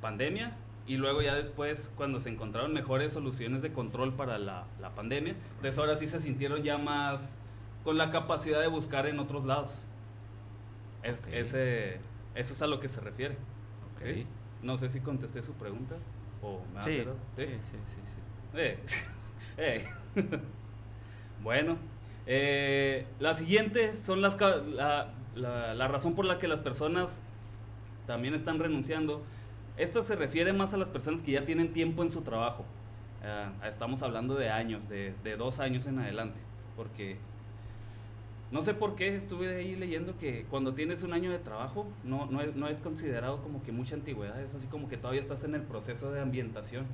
pandemia, 0.00 0.56
y 0.86 0.96
luego 0.96 1.20
ya 1.20 1.34
después, 1.34 1.92
cuando 1.94 2.20
se 2.20 2.30
encontraron 2.30 2.72
mejores 2.72 3.12
soluciones 3.12 3.60
de 3.60 3.72
control 3.72 4.14
para 4.14 4.38
la, 4.38 4.64
la 4.80 4.94
pandemia, 4.94 5.34
entonces 5.56 5.78
ahora 5.78 5.98
sí 5.98 6.08
se 6.08 6.20
sintieron 6.20 6.62
ya 6.62 6.78
más 6.78 7.38
con 7.84 7.98
la 7.98 8.10
capacidad 8.10 8.62
de 8.62 8.68
buscar 8.68 9.06
en 9.06 9.18
otros 9.18 9.44
lados. 9.44 9.84
Es, 11.02 11.22
ese, 11.32 12.00
eso 12.34 12.52
es 12.54 12.62
a 12.62 12.66
lo 12.66 12.80
que 12.80 12.88
se 12.88 13.02
refiere. 13.02 13.36
No 14.62 14.78
sé 14.78 14.88
si 14.88 15.00
contesté 15.00 15.42
su 15.42 15.52
pregunta 15.52 15.96
o 16.42 16.60
me 16.74 16.82
Sí, 16.82 16.92
sí, 17.36 17.44
sí, 17.46 17.46
sí, 17.46 17.78
sí. 18.14 18.58
Eh, 18.58 18.78
eh. 19.58 19.84
bueno, 21.42 21.76
eh, 22.26 23.06
la 23.20 23.34
siguiente 23.34 23.94
son 24.02 24.20
las 24.22 24.38
la, 24.40 25.12
la- 25.34 25.74
la 25.74 25.88
razón 25.88 26.14
por 26.14 26.24
la 26.24 26.38
que 26.38 26.48
las 26.48 26.60
personas 26.60 27.20
también 28.06 28.34
están 28.34 28.58
renunciando. 28.58 29.22
Esta 29.76 30.02
se 30.02 30.16
refiere 30.16 30.52
más 30.52 30.72
a 30.72 30.78
las 30.78 30.88
personas 30.90 31.22
que 31.22 31.32
ya 31.32 31.44
tienen 31.44 31.72
tiempo 31.72 32.02
en 32.02 32.10
su 32.10 32.22
trabajo. 32.22 32.64
Ah, 33.22 33.52
estamos 33.68 34.02
hablando 34.02 34.34
de 34.34 34.48
años, 34.50 34.88
de, 34.88 35.14
de 35.22 35.36
dos 35.36 35.58
años 35.60 35.86
en 35.86 35.98
adelante, 35.98 36.38
porque 36.76 37.18
no 38.52 38.62
sé 38.62 38.74
por 38.74 38.94
qué 38.94 39.14
estuve 39.16 39.56
ahí 39.56 39.74
leyendo 39.76 40.16
que 40.18 40.44
cuando 40.50 40.72
tienes 40.74 41.02
un 41.02 41.12
año 41.12 41.30
de 41.30 41.38
trabajo 41.38 41.86
no, 42.04 42.26
no, 42.26 42.40
es, 42.40 42.54
no 42.54 42.68
es 42.68 42.80
considerado 42.80 43.42
como 43.42 43.62
que 43.62 43.72
mucha 43.72 43.94
antigüedad, 43.94 44.40
es 44.40 44.54
así 44.54 44.66
como 44.68 44.88
que 44.88 44.96
todavía 44.96 45.20
estás 45.20 45.44
en 45.44 45.54
el 45.54 45.62
proceso 45.62 46.12
de 46.12 46.20
ambientación, 46.20 46.86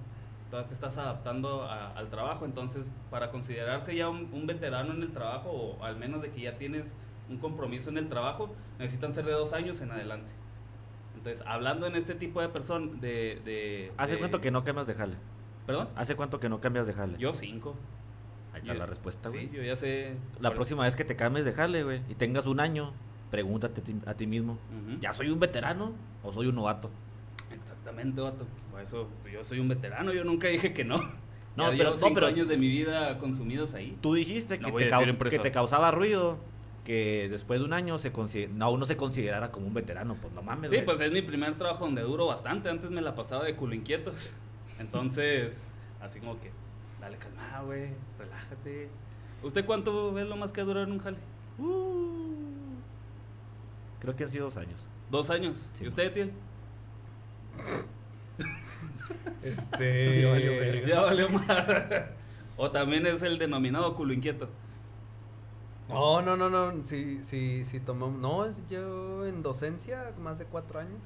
todavía 0.50 0.68
te 0.68 0.74
estás 0.74 0.96
adaptando 0.98 1.62
a- 1.64 1.92
al 1.92 2.08
trabajo, 2.08 2.44
entonces 2.46 2.92
para 3.10 3.30
considerarse 3.30 3.94
ya 3.94 4.08
un, 4.08 4.28
un 4.32 4.46
veterano 4.46 4.92
en 4.94 5.02
el 5.02 5.12
trabajo 5.12 5.50
o 5.50 5.84
al 5.84 5.96
menos 5.96 6.22
de 6.22 6.30
que 6.30 6.40
ya 6.40 6.56
tienes 6.56 6.96
un 7.28 7.38
compromiso 7.38 7.90
en 7.90 7.98
el 7.98 8.08
trabajo, 8.08 8.50
necesitan 8.78 9.12
ser 9.12 9.24
de 9.26 9.32
dos 9.32 9.52
años 9.52 9.80
en 9.80 9.90
adelante. 9.92 10.32
Entonces, 11.16 11.44
hablando 11.46 11.86
en 11.86 11.94
este 11.94 12.14
tipo 12.14 12.40
de 12.40 12.48
personas, 12.48 13.00
de, 13.00 13.40
de... 13.44 13.92
¿Hace 13.96 14.14
de- 14.14 14.18
cuánto 14.18 14.40
que 14.40 14.50
no 14.50 14.64
cambias 14.64 14.86
de 14.86 14.94
jale? 14.94 15.16
¿Perdón? 15.66 15.88
¿Hace 15.94 16.16
cuánto 16.16 16.40
que 16.40 16.48
no 16.48 16.60
cambias 16.60 16.86
de 16.86 16.92
jale? 16.94 17.16
Yo 17.18 17.32
cinco. 17.32 17.76
Ahí 18.62 18.68
está 18.68 18.72
yo- 18.74 18.78
la 18.78 18.86
respuesta, 18.86 19.28
güey. 19.28 19.48
Sí, 19.48 19.56
yo 19.56 19.62
ya 19.62 19.76
sé... 19.76 20.14
La 20.40 20.48
cuál- 20.50 20.54
próxima 20.54 20.84
vez 20.84 20.94
que 20.96 21.04
te 21.04 21.16
cambies 21.16 21.44
de 21.44 21.52
jale, 21.52 21.82
güey, 21.84 22.00
y 22.08 22.14
tengas 22.14 22.46
un 22.46 22.60
año, 22.60 22.92
pregúntate 23.30 23.82
a 24.06 24.14
ti, 24.14 24.26
mismo. 24.26 24.58
¿ya 25.00 25.12
soy 25.12 25.30
un 25.30 25.40
veterano 25.40 25.92
o 26.22 26.32
soy 26.32 26.46
un 26.46 26.54
novato? 26.54 26.90
Exactamente, 27.52 28.20
vato. 28.20 28.46
Por 28.70 28.80
eso 28.80 29.08
yo 29.32 29.44
soy 29.44 29.58
un 29.60 29.68
veterano, 29.68 30.12
yo 30.12 30.24
nunca 30.24 30.48
dije 30.48 30.72
que 30.72 30.84
no. 30.84 30.98
No, 31.54 31.64
Ya 31.64 31.70
pero- 31.72 31.82
llevo 31.84 31.90
no, 31.90 31.98
cinco 31.98 32.14
pero- 32.14 32.26
años 32.28 32.48
de 32.48 32.56
mi 32.56 32.66
vida 32.68 33.18
consumidos 33.18 33.74
ahí. 33.74 33.98
Tú 34.00 34.14
dijiste 34.14 34.56
No 34.58 34.68
que, 34.68 34.72
te, 34.72 34.88
que 35.28 35.52
causaba 35.52 35.90
ruido, 35.90 36.38
que 36.82 37.28
después 37.30 37.60
de 37.60 37.66
un 37.66 37.74
año 37.74 37.98
se 37.98 38.10
no, 38.48 38.70
uno 38.70 38.86
se 38.86 38.96
considerara 38.96 39.50
como 39.52 39.66
un 39.66 39.74
veterano, 39.74 40.16
pues 40.18 40.32
no 40.32 40.40
mames, 40.42 40.70
Sí, 40.70 40.76
güey. 40.76 40.86
pues 40.86 40.98
es 41.00 41.12
mi 41.12 41.20
primer 41.20 41.52
trabajo 41.58 41.84
donde 41.84 42.00
duro 42.00 42.24
bastante. 42.26 42.70
Antes 42.70 42.90
me 42.90 43.02
la 43.02 43.14
pasaba 43.14 43.44
de 43.44 43.54
culo 43.54 43.74
inquieto. 43.74 44.14
Entonces, 44.78 45.68
así 46.00 46.20
como 46.20 46.40
que, 46.40 46.50
dale 47.02 47.18
calma, 47.18 47.60
güey, 47.66 47.90
relájate. 48.18 48.88
¿Usted 49.42 49.66
cuánto 49.66 50.16
es 50.18 50.26
lo 50.26 50.36
más 50.36 50.52
que 50.52 50.60
ha 50.60 50.64
durado 50.64 50.86
en 50.86 50.92
un 50.92 50.98
jale? 51.00 51.18
Uh, 51.58 52.76
creo 54.00 54.16
que 54.16 54.24
han 54.24 54.30
sido 54.30 54.46
dos 54.46 54.56
años. 54.56 54.78
Dos 55.10 55.28
años. 55.30 55.70
Sí, 55.74 55.84
¿Y 55.84 55.88
usted, 55.88 56.12
Tiel? 56.12 56.32
Este. 59.42 60.22
Ya 60.22 60.30
valió 60.30 60.50
verga. 60.60 60.88
Ya 60.88 61.00
valió 61.00 61.28
más. 61.28 61.66
o 62.56 62.70
también 62.70 63.06
es 63.06 63.22
el 63.22 63.38
denominado 63.38 63.94
culo 63.96 64.12
inquieto. 64.12 64.48
No, 65.88 66.22
no, 66.22 66.36
no, 66.36 66.48
no. 66.48 66.84
Sí, 66.84 67.20
sí, 67.22 67.64
sí 67.64 67.80
tomamos. 67.80 68.18
No, 68.18 68.46
yo 68.70 69.26
en 69.26 69.42
docencia, 69.42 70.12
más 70.20 70.38
de 70.38 70.46
cuatro 70.46 70.78
años. 70.78 71.00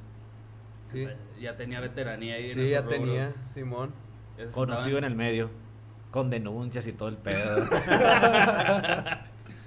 Sí. 0.93 1.09
Ya 1.41 1.57
tenía 1.57 1.81
veteranía 1.81 2.37
ahí 2.37 2.47
en 2.49 2.53
Sí, 2.55 2.69
ya 2.69 2.79
esos 2.81 2.85
rubros. 2.93 3.01
tenía, 3.01 3.33
Simón. 3.53 3.93
Conocido 4.53 4.99
en 4.99 5.05
el 5.05 5.17
medio, 5.17 5.51
con 6.11 6.31
denuncias 6.31 6.87
y 6.87 6.93
todo 6.93 7.09
el 7.09 7.17
pedo. 7.17 7.67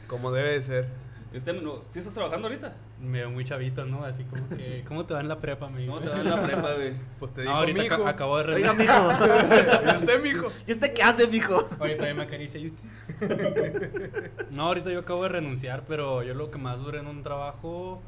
Como 0.08 0.32
debe 0.32 0.54
de 0.54 0.62
ser. 0.62 0.88
¿Y 1.32 1.38
usted 1.38 1.62
no, 1.62 1.84
¿sí 1.92 2.00
estás 2.00 2.16
trabajando 2.16 2.48
ahorita? 2.48 2.74
Me 3.00 3.20
veo 3.20 3.30
muy 3.30 3.46
chavito, 3.46 3.86
¿no? 3.86 4.04
Así 4.04 4.24
como 4.24 4.50
que, 4.50 4.84
¿cómo 4.88 5.06
te 5.06 5.14
va 5.14 5.20
en 5.20 5.28
la 5.28 5.38
prepa, 5.40 5.70
me 5.70 5.86
¿Cómo 5.86 6.00
te 6.00 6.10
va 6.10 6.16
en 6.18 6.30
la 6.30 6.42
prepa, 6.42 6.74
güey? 6.74 6.94
Pues 7.20 7.32
te 7.36 7.44
No, 7.44 7.50
dijo 7.52 7.58
ahorita 7.60 7.82
mijo. 7.84 7.96
aca- 7.96 8.10
acabo 8.10 8.38
de 8.44 8.54
Oiga, 8.56 8.72
renunciar. 8.74 9.20
mijo. 9.20 9.86
¿Y 9.94 9.96
usted, 9.98 10.24
mijo? 10.24 10.52
¿Y 10.66 10.72
usted 10.72 10.94
qué 10.96 11.04
hace, 11.04 11.28
mijo? 11.28 11.70
Oye, 11.80 11.96
también 11.96 12.18
me 12.18 12.24
acaricia 12.24 12.60
¿y 12.60 12.68
usted? 12.68 14.32
No, 14.50 14.64
ahorita 14.64 14.90
yo 14.90 15.00
acabo 15.02 15.22
de 15.24 15.30
renunciar, 15.30 15.84
pero 15.88 16.24
yo 16.24 16.34
lo 16.34 16.50
que 16.50 16.58
más 16.58 16.80
duré 16.80 17.00
en 17.00 17.08
un 17.08 17.22
trabajo... 17.22 18.02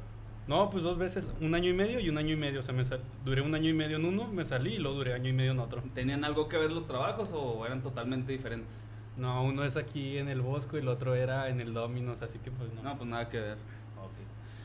No, 0.52 0.70
pues 0.70 0.84
dos 0.84 0.98
veces, 0.98 1.30
un 1.40 1.56
año 1.56 1.70
y 1.70 1.74
medio 1.74 2.02
y 2.02 2.10
un 2.10 2.18
año 2.18 2.34
y 2.34 2.36
medio. 2.36 2.60
O 2.60 2.62
sea, 2.62 2.74
me 2.74 2.84
sal- 2.84 3.00
duré 3.24 3.42
un 3.42 3.56
año 3.56 3.70
y 3.70 3.74
medio 3.74 3.96
en 3.96 4.04
uno, 4.04 4.28
me 4.28 4.44
salí 4.44 4.74
y 4.74 4.78
luego 4.80 4.98
duré 4.98 5.14
año 5.14 5.30
y 5.30 5.34
medio 5.34 5.52
en 5.52 5.60
otro. 5.60 5.82
¿Tenían 5.94 6.26
algo 6.26 6.50
que 6.50 6.58
ver 6.58 6.74
los 6.74 6.86
trabajos 6.86 7.32
o 7.34 7.66
eran 7.66 7.82
totalmente 7.82 8.34
diferentes? 8.34 8.86
No, 9.16 9.44
uno 9.46 9.64
es 9.64 9.78
aquí 9.78 10.18
en 10.18 10.28
el 10.28 10.42
Bosco 10.42 10.76
y 10.76 10.82
el 10.82 10.90
otro 10.90 11.16
era 11.16 11.48
en 11.48 11.62
el 11.62 11.74
Dominos, 11.74 12.22
así 12.22 12.38
que 12.40 12.52
pues 12.52 12.70
no. 12.74 12.84
No, 12.84 12.98
pues 12.98 13.10
nada 13.10 13.30
que 13.30 13.40
ver. 13.40 13.54
Ok. 13.98 14.12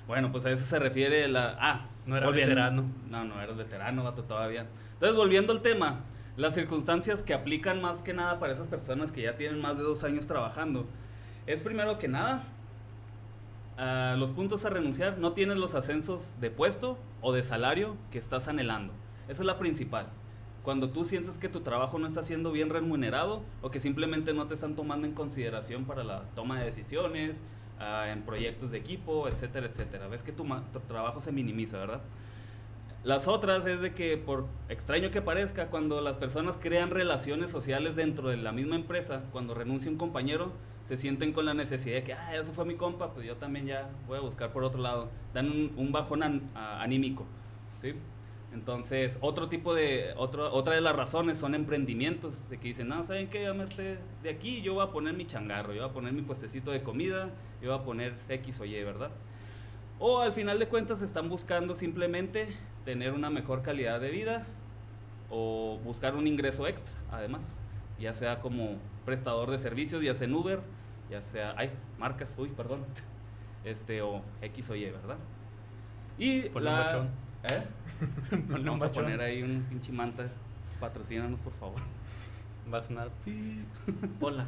Bueno, 0.09 0.33
pues 0.33 0.45
a 0.45 0.51
eso 0.51 0.65
se 0.65 0.79
refiere 0.81 1.29
la... 1.29 1.57
Ah, 1.61 1.87
No 2.05 2.17
era 2.17 2.27
volviendo- 2.27 2.49
veterano. 2.57 2.85
No, 3.09 3.25
no 3.25 3.41
eres 3.41 3.57
veterano, 3.57 4.03
vato, 4.03 4.25
todavía. 4.25 4.67
Entonces, 4.95 5.17
volviendo 5.17 5.53
al 5.53 5.63
tema, 5.63 6.01
las 6.37 6.55
circunstancias 6.55 7.23
que 7.23 7.33
aplican 7.33 7.81
más 7.81 8.03
que 8.03 8.13
nada 8.13 8.41
para 8.41 8.53
esas 8.53 8.67
personas 8.67 9.13
que 9.13 9.23
ya 9.23 9.37
tienen 9.37 9.61
más 9.61 9.77
de 9.79 9.85
dos 9.85 10.03
años 10.03 10.27
trabajando, 10.27 10.85
es 11.47 11.61
primero 11.61 11.99
que 12.01 12.09
nada, 12.09 12.43
ah, 13.79 14.17
los 14.19 14.31
puntos 14.31 14.65
a 14.65 14.71
renunciar, 14.71 15.19
no 15.19 15.33
tienes 15.33 15.57
los 15.57 15.75
ascensos 15.75 16.41
de 16.41 16.51
puesto 16.51 16.99
o 17.21 17.33
de 17.33 17.43
salario 17.43 17.97
que 18.11 18.19
estás 18.19 18.49
anhelando. 18.49 18.93
Esa 19.29 19.43
es 19.43 19.47
la 19.47 19.59
principal. 19.59 20.09
Cuando 20.63 20.91
tú 20.91 21.05
sientes 21.05 21.39
que 21.39 21.49
tu 21.49 21.61
trabajo 21.61 21.99
no 21.99 22.07
está 22.07 22.23
siendo 22.23 22.51
bien 22.51 22.71
remunerado 22.71 23.43
o 23.63 23.71
que 23.71 23.79
simplemente 23.79 24.35
no 24.35 24.47
te 24.47 24.55
están 24.55 24.75
tomando 24.75 25.07
en 25.07 25.15
consideración 25.15 25.85
para 25.85 26.03
la 26.03 26.23
toma 26.35 26.59
de 26.59 26.67
decisiones, 26.67 27.43
ah, 27.79 28.07
en 28.11 28.23
proyectos 28.23 28.73
de 28.73 28.79
equipo, 28.79 29.29
etcétera, 29.29 29.67
etcétera. 29.67 30.09
Ves 30.09 30.23
que 30.23 30.33
tu, 30.33 30.45
trabajo 30.89 31.21
se 31.21 31.31
minimiza, 31.31 31.79
¿verdad? 31.79 32.01
Las 33.07 33.29
otras 33.29 33.65
es 33.67 33.81
de 33.81 33.95
que, 33.95 34.17
por 34.17 34.49
extraño 34.69 35.13
que 35.13 35.23
parezca, 35.23 35.69
cuando 35.69 36.01
las 36.01 36.19
personas 36.19 36.57
crean 36.61 36.91
relaciones 36.91 37.53
sociales 37.53 37.95
dentro 37.95 38.31
de 38.31 38.37
la 38.37 38.51
misma 38.51 38.75
empresa, 38.75 39.23
cuando 39.31 39.55
renuncia 39.55 39.89
un 39.89 39.97
compañero, 39.97 40.51
se 40.83 40.97
sienten 40.97 41.33
con 41.33 41.45
la 41.45 41.55
necesidad 41.55 41.99
de 41.99 42.03
que, 42.03 42.15
ah, 42.15 42.33
se 42.43 42.51
fue 42.51 42.65
mi 42.65 42.75
compa, 42.75 43.15
pues 43.15 43.25
yo 43.25 43.37
también 43.37 43.65
ya 43.65 43.89
voy 44.09 44.19
a 44.19 44.23
buscar 44.23 44.53
por 44.53 44.65
otro 44.65 44.83
lado. 44.83 45.09
Dan 45.33 45.53
un, 45.53 45.73
un 45.77 45.93
bajón 45.93 46.51
anímico, 46.57 47.27
¿sí? 47.77 47.95
Entonces, 48.53 49.19
otro 49.21 49.49
tipo 49.49 49.73
de, 49.73 50.13
otro, 50.17 50.53
otra 50.53 50.75
de 50.75 50.81
las 50.81 50.97
razones 50.97 51.39
son 51.39 51.55
emprendimientos, 51.55 52.51
de 52.51 52.59
que 52.59 52.67
dicen, 52.67 52.89
no, 52.89 53.05
¿saben 53.05 53.29
qué? 53.29 53.47
Harté 53.47 53.99
de 54.25 54.31
aquí, 54.31 54.63
yo 54.63 54.75
voy 54.75 54.85
a 54.85 54.91
poner 54.91 55.15
mi 55.15 55.27
changarro, 55.29 55.73
yo 55.73 55.83
voy 55.83 55.91
a 55.91 55.95
poner 55.95 56.13
mi 56.13 56.23
puestecito 56.23 56.73
de 56.73 56.83
comida, 56.83 57.31
yo 57.63 57.71
voy 57.71 57.79
a 57.79 57.85
poner 57.85 58.15
X 58.29 58.59
o 58.59 58.65
Y, 58.65 58.83
¿verdad? 58.83 59.13
O 60.01 60.23
al 60.23 60.33
final 60.33 60.59
de 60.59 60.67
cuentas 60.67 61.03
están 61.03 61.29
buscando 61.29 61.73
simplemente 61.73 62.49
tener 62.87 63.13
una 63.13 63.29
mejor 63.29 63.63
calidad 63.63 64.01
de 64.01 64.11
vida 64.11 64.47
o 65.29 65.79
buscar 65.85 66.15
un 66.15 66.27
ingreso 66.27 66.69
extra, 66.69 66.95
además, 67.11 67.61
ya 67.99 68.15
sea 68.15 68.41
como 68.41 68.77
prestador 69.05 69.51
de 69.51 69.59
servicios, 69.59 70.03
ya 70.03 70.15
sea 70.15 70.29
en 70.29 70.35
Uber, 70.35 70.61
ya 71.11 71.21
sea, 71.21 71.55
ay, 71.59 71.73
marcas, 71.99 72.37
uy, 72.39 72.49
perdón, 72.49 72.85
este, 73.65 74.01
o 74.03 74.23
X 74.41 74.71
o 74.71 74.77
Y, 74.77 74.85
¿verdad? 74.85 75.19
Y 76.17 76.43
Ponle 76.49 76.71
un 76.71 76.77
bachón. 76.77 77.09
¿Eh? 77.43 77.63
Ponle 78.31 78.59
un 78.59 78.65
Vamos 78.65 78.83
a 78.83 78.93
poner 78.93 79.21
ahí 79.21 79.43
un 79.43 79.63
pinche 79.65 79.93
manta, 79.93 80.29
patrocínanos 80.81 81.41
por 81.41 81.53
favor. 81.55 81.81
Va 82.73 82.79
a 82.79 82.81
sonar. 82.81 83.11
Ponla. 84.19 84.47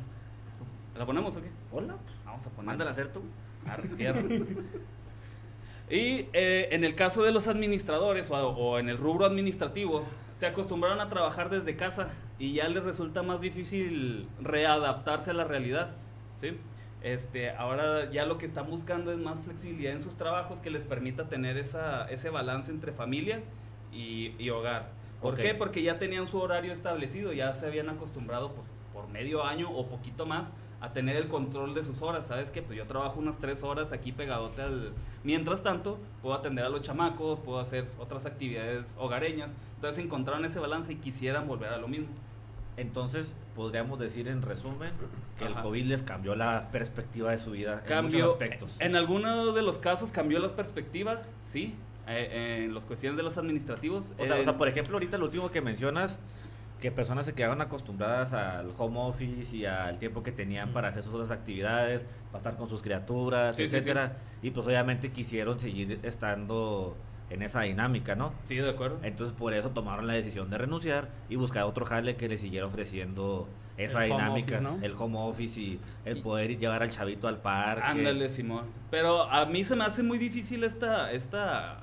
¿La 0.96 1.06
ponemos 1.06 1.36
o 1.36 1.42
qué? 1.42 1.50
Hola, 1.70 1.96
pues. 2.04 2.16
Vamos 2.24 2.44
a 2.44 2.50
poner. 2.50 2.66
Mándala 2.66 2.90
a 2.90 2.92
hacer 2.92 3.12
tú. 3.12 3.22
Arre. 3.64 3.88
Y 5.90 6.26
eh, 6.32 6.68
en 6.72 6.84
el 6.84 6.94
caso 6.94 7.22
de 7.22 7.32
los 7.32 7.48
administradores 7.48 8.30
o, 8.30 8.34
o 8.36 8.78
en 8.78 8.88
el 8.88 8.98
rubro 8.98 9.24
administrativo, 9.24 10.04
se 10.34 10.46
acostumbraron 10.46 11.00
a 11.00 11.08
trabajar 11.08 11.50
desde 11.50 11.76
casa 11.76 12.08
y 12.38 12.52
ya 12.54 12.68
les 12.68 12.82
resulta 12.82 13.22
más 13.22 13.40
difícil 13.40 14.28
readaptarse 14.40 15.30
a 15.30 15.34
la 15.34 15.44
realidad. 15.44 15.90
¿sí? 16.40 16.56
Este, 17.02 17.50
ahora 17.50 18.10
ya 18.10 18.26
lo 18.26 18.38
que 18.38 18.46
están 18.46 18.68
buscando 18.68 19.12
es 19.12 19.18
más 19.18 19.42
flexibilidad 19.44 19.92
en 19.92 20.02
sus 20.02 20.16
trabajos 20.16 20.60
que 20.60 20.70
les 20.70 20.84
permita 20.84 21.28
tener 21.28 21.56
esa, 21.56 22.08
ese 22.10 22.28
balance 22.30 22.70
entre 22.70 22.92
familia 22.92 23.40
y, 23.92 24.34
y 24.38 24.50
hogar. 24.50 24.90
¿Por 25.22 25.34
Ok. 25.34 25.40
qué? 25.40 25.54
Porque 25.54 25.82
ya 25.82 25.98
tenían 25.98 26.28
su 26.28 26.38
horario 26.38 26.72
establecido, 26.72 27.32
ya 27.32 27.54
se 27.54 27.66
habían 27.66 27.88
acostumbrado 27.88 28.52
pues, 28.52 28.68
por 28.92 29.08
medio 29.08 29.44
año 29.44 29.70
o 29.70 29.86
poquito 29.86 30.26
más 30.26 30.52
a 30.80 30.92
tener 30.92 31.16
el 31.16 31.28
control 31.28 31.74
de 31.74 31.82
sus 31.82 32.02
horas. 32.02 32.26
¿Sabes 32.26 32.50
qué? 32.50 32.62
Pues 32.62 32.78
yo 32.78 32.86
trabajo 32.86 33.18
unas 33.18 33.38
tres 33.38 33.62
horas 33.62 33.92
aquí 33.92 34.12
pegadote 34.12 34.62
al... 34.62 34.92
Mientras 35.24 35.62
tanto, 35.62 35.98
puedo 36.22 36.34
atender 36.34 36.64
a 36.64 36.68
los 36.68 36.82
chamacos, 36.82 37.40
puedo 37.40 37.58
hacer 37.58 37.86
otras 37.98 38.26
actividades 38.26 38.94
hogareñas. 38.98 39.52
Entonces 39.76 40.04
encontraron 40.04 40.44
ese 40.44 40.60
balance 40.60 40.92
y 40.92 40.96
quisieran 40.96 41.48
volver 41.48 41.72
a 41.72 41.78
lo 41.78 41.88
mismo. 41.88 42.08
Entonces, 42.76 43.34
podríamos 43.56 43.98
decir 43.98 44.28
en 44.28 44.40
resumen 44.40 44.92
que 45.36 45.46
Ajá. 45.46 45.56
el 45.56 45.62
COVID 45.64 45.84
les 45.86 46.02
cambió 46.02 46.36
la 46.36 46.68
perspectiva 46.70 47.32
de 47.32 47.38
su 47.38 47.50
vida 47.50 47.80
en 47.82 47.88
Cambió, 47.88 48.26
muchos 48.26 48.32
aspectos. 48.34 48.76
en 48.78 48.94
algunos 48.94 49.54
de 49.56 49.62
los 49.62 49.78
casos 49.78 50.12
cambió 50.12 50.38
las 50.38 50.52
perspectivas, 50.52 51.26
sí. 51.42 51.74
eh, 52.06 52.64
en 52.64 52.74
las 52.74 52.86
cuestiones 52.86 53.16
de 53.16 53.24
los 53.24 53.36
administrativos. 53.36 54.14
O 54.16 54.24
sea, 54.24 54.36
o 54.36 54.38
eh, 54.38 54.44
sea, 54.44 54.56
por 54.56 54.68
ejemplo, 54.68 54.94
ahorita 54.94 55.18
lo 55.18 55.24
último 55.24 55.50
que 55.50 55.60
mencionas, 55.60 56.20
que 56.80 56.90
personas 56.92 57.26
se 57.26 57.34
quedaban 57.34 57.60
acostumbradas 57.60 58.32
al 58.32 58.70
home 58.78 58.98
office 59.00 59.56
y 59.56 59.66
al 59.66 59.98
tiempo 59.98 60.22
que 60.22 60.30
tenían 60.32 60.72
para 60.72 60.88
hacer 60.88 61.02
sus 61.02 61.12
otras 61.14 61.30
actividades, 61.30 62.06
para 62.30 62.38
estar 62.38 62.56
con 62.56 62.68
sus 62.68 62.82
criaturas, 62.82 63.56
Sí, 63.56 63.68
sí, 63.68 63.76
etcétera, 63.76 64.16
y 64.42 64.50
pues 64.50 64.66
obviamente 64.66 65.10
quisieron 65.10 65.58
seguir 65.58 65.98
estando 66.04 66.96
en 67.30 67.42
esa 67.42 67.62
dinámica, 67.62 68.14
¿no? 68.14 68.32
Sí, 68.44 68.56
de 68.56 68.70
acuerdo. 68.70 68.98
Entonces 69.02 69.36
por 69.36 69.52
eso 69.54 69.70
tomaron 69.70 70.06
la 70.06 70.14
decisión 70.14 70.48
de 70.50 70.58
renunciar 70.58 71.08
y 71.28 71.36
buscar 71.36 71.64
otro 71.64 71.84
jale 71.84 72.16
que 72.16 72.28
les 72.28 72.40
siguiera 72.40 72.66
ofreciendo 72.66 73.48
esa 73.76 74.04
El 74.06 74.12
home 74.12 74.22
dinámica, 74.22 74.56
office, 74.56 74.60
¿no? 74.78 74.84
el 74.84 74.92
home 74.96 75.18
office 75.18 75.60
y 75.60 75.80
el 76.04 76.18
Y- 76.18 76.22
poder 76.22 76.58
llevar 76.58 76.82
al 76.82 76.90
chavito 76.90 77.28
al 77.28 77.38
parque. 77.38 77.82
Ándale, 77.86 78.28
Simón. 78.28 78.66
Pero 78.90 79.22
a 79.24 79.44
mí 79.46 79.64
se 79.64 79.76
me 79.76 79.84
hace 79.84 80.02
muy 80.02 80.18
difícil 80.18 80.64
esta, 80.64 81.12
esta, 81.12 81.80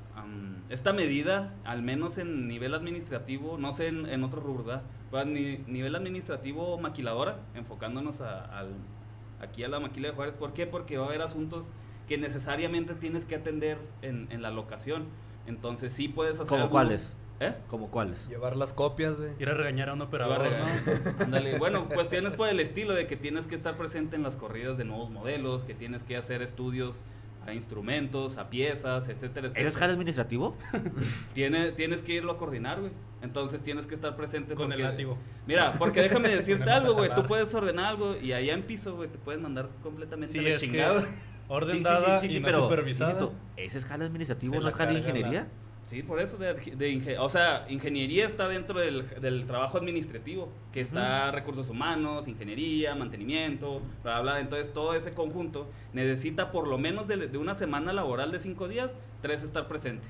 esta 0.69 0.93
medida, 0.93 1.53
al 1.63 1.81
menos 1.81 2.17
en 2.17 2.47
nivel 2.47 2.73
administrativo, 2.73 3.57
no 3.57 3.71
sé 3.73 3.87
en, 3.87 4.05
en 4.07 4.23
otro 4.23 4.41
rubro, 4.41 4.63
¿verdad? 4.63 4.81
Pero 5.11 5.21
a 5.21 5.25
ni- 5.25 5.57
nivel 5.67 5.95
administrativo 5.95 6.77
maquiladora, 6.77 7.39
enfocándonos 7.53 8.21
a- 8.21 8.45
al, 8.59 8.69
aquí 9.41 9.63
a 9.63 9.67
la 9.67 9.79
maquila 9.79 10.09
de 10.09 10.15
Juárez. 10.15 10.35
¿Por 10.35 10.53
qué? 10.53 10.65
Porque 10.67 10.97
va 10.97 11.05
a 11.05 11.07
haber 11.09 11.21
asuntos 11.21 11.67
que 12.07 12.17
necesariamente 12.17 12.93
tienes 12.95 13.25
que 13.25 13.35
atender 13.35 13.77
en, 14.01 14.27
en 14.31 14.41
la 14.41 14.51
locación. 14.51 15.05
Entonces 15.47 15.93
sí 15.93 16.07
puedes 16.07 16.35
hacer... 16.39 16.47
¿Como 16.49 16.63
algunos- 16.63 16.83
cuáles? 16.87 17.15
¿Eh? 17.41 17.53
¿Como 17.67 17.91
cuáles? 17.91 18.29
Llevar 18.29 18.55
las 18.55 18.71
copias, 18.73 19.17
güey. 19.17 19.31
Ir 19.39 19.49
a 19.49 19.53
regañar 19.53 19.89
a 19.89 19.93
un 19.93 20.01
operador. 20.01 20.41
¿no? 20.49 21.23
Ándale, 21.25 21.57
Bueno, 21.59 21.89
cuestiones 21.89 22.33
por 22.33 22.47
el 22.47 22.61
estilo 22.61 22.93
de 22.93 23.07
que 23.07 23.17
tienes 23.17 23.45
que 23.45 23.55
estar 23.55 23.75
presente 23.75 24.15
en 24.15 24.23
las 24.23 24.37
corridas 24.37 24.77
de 24.77 24.85
nuevos 24.85 25.09
modelos, 25.11 25.65
que 25.65 25.73
tienes 25.73 26.03
que 26.05 26.15
hacer 26.15 26.41
estudios 26.41 27.03
a 27.45 27.53
instrumentos, 27.53 28.37
a 28.37 28.49
piezas, 28.49 29.07
etcétera, 29.09 29.47
¿Ese 29.47 29.61
es 29.61 29.67
etcétera. 29.67 29.79
jale 29.79 29.93
administrativo? 29.93 30.57
Tiene, 31.33 31.71
tienes 31.71 32.03
que 32.03 32.13
irlo 32.13 32.31
a 32.33 32.37
coordinar, 32.37 32.79
güey. 32.79 32.91
Entonces 33.21 33.61
tienes 33.63 33.87
que 33.87 33.95
estar 33.95 34.15
presente 34.15 34.55
Con 34.55 34.71
el 34.71 34.77
porque- 34.79 34.83
látigo. 34.83 35.17
Mira, 35.47 35.73
porque 35.77 36.01
déjame 36.01 36.29
decirte 36.35 36.69
algo, 36.69 36.93
güey. 36.93 37.13
Tú 37.15 37.23
puedes 37.25 37.53
ordenar 37.53 37.85
algo 37.85 38.15
y 38.17 38.33
allá 38.33 38.53
en 38.53 38.63
piso, 38.63 38.95
güey, 38.95 39.09
te 39.09 39.17
pueden 39.17 39.41
mandar 39.41 39.69
completamente 39.83 40.33
Sí, 40.33 40.39
a 40.39 40.41
la 40.43 40.49
es 40.49 40.61
que 40.61 40.67
chingada. 40.67 41.05
orden 41.47 41.77
Sí, 41.77 41.83
dada 41.83 42.19
sí, 42.19 42.27
sí, 42.29 42.37
y 42.37 42.39
no 42.39 42.45
pero, 42.45 42.63
supervisada. 42.63 43.11
insisto, 43.11 43.33
¿ese 43.57 43.77
es 43.77 43.85
jale 43.85 44.05
administrativo, 44.05 44.53
Se 44.55 44.59
no 44.59 44.67
es 44.69 44.75
jale 44.75 44.93
de 44.93 44.99
carga 45.01 45.13
la- 45.13 45.19
ingeniería? 45.19 45.47
Sí, 45.85 46.01
por 46.01 46.19
eso, 46.19 46.37
de, 46.37 46.55
de 46.55 47.17
o 47.19 47.29
sea, 47.29 47.67
ingeniería 47.69 48.25
está 48.25 48.47
dentro 48.47 48.79
del, 48.79 49.07
del 49.21 49.45
trabajo 49.45 49.77
administrativo, 49.77 50.49
que 50.73 50.81
está 50.81 51.31
recursos 51.31 51.69
humanos, 51.69 52.27
ingeniería, 52.27 52.95
mantenimiento, 52.95 53.81
bla, 54.01 54.21
bla, 54.21 54.33
bla. 54.33 54.39
Entonces, 54.39 54.73
todo 54.73 54.95
ese 54.95 55.13
conjunto 55.13 55.69
necesita 55.93 56.51
por 56.51 56.67
lo 56.67 56.79
menos 56.79 57.07
de, 57.07 57.27
de 57.27 57.37
una 57.37 57.53
semana 57.53 57.93
laboral 57.93 58.31
de 58.31 58.39
cinco 58.39 58.67
días, 58.67 58.97
tres 59.21 59.43
estar 59.43 59.67
presente. 59.67 60.07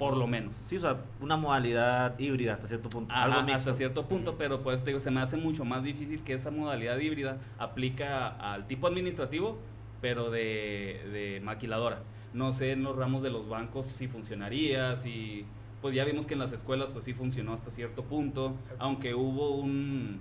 Por 0.00 0.16
lo 0.16 0.26
menos. 0.26 0.56
Sí, 0.68 0.76
o 0.76 0.80
sea, 0.80 0.98
una 1.20 1.36
modalidad 1.36 2.18
híbrida 2.18 2.54
hasta 2.54 2.66
cierto 2.68 2.88
punto. 2.88 3.12
Ajá, 3.12 3.24
algo 3.24 3.42
mixto. 3.42 3.56
hasta 3.56 3.72
cierto 3.74 4.06
punto, 4.06 4.36
pero 4.36 4.62
pues 4.62 4.82
te 4.82 4.90
digo, 4.90 5.00
se 5.00 5.10
me 5.10 5.20
hace 5.20 5.36
mucho 5.36 5.64
más 5.64 5.82
difícil 5.84 6.22
que 6.22 6.34
esa 6.34 6.50
modalidad 6.50 6.98
híbrida 6.98 7.38
aplica 7.58 8.28
al 8.28 8.66
tipo 8.66 8.86
administrativo, 8.86 9.58
pero 10.00 10.30
de, 10.30 11.02
de 11.12 11.40
maquiladora. 11.42 12.00
No 12.38 12.52
sé 12.52 12.72
en 12.72 12.84
los 12.84 12.96
ramos 12.96 13.22
de 13.22 13.30
los 13.30 13.48
bancos 13.48 13.84
si 13.86 14.06
funcionaría, 14.08 14.94
si 14.96 15.44
pues 15.82 15.94
ya 15.94 16.04
vimos 16.04 16.24
que 16.26 16.34
en 16.34 16.40
las 16.40 16.52
escuelas 16.52 16.90
pues 16.90 17.04
sí 17.04 17.12
funcionó 17.14 17.52
hasta 17.52 17.70
cierto 17.70 18.02
punto, 18.04 18.54
aunque 18.78 19.14
hubo 19.14 19.50
un 19.56 20.20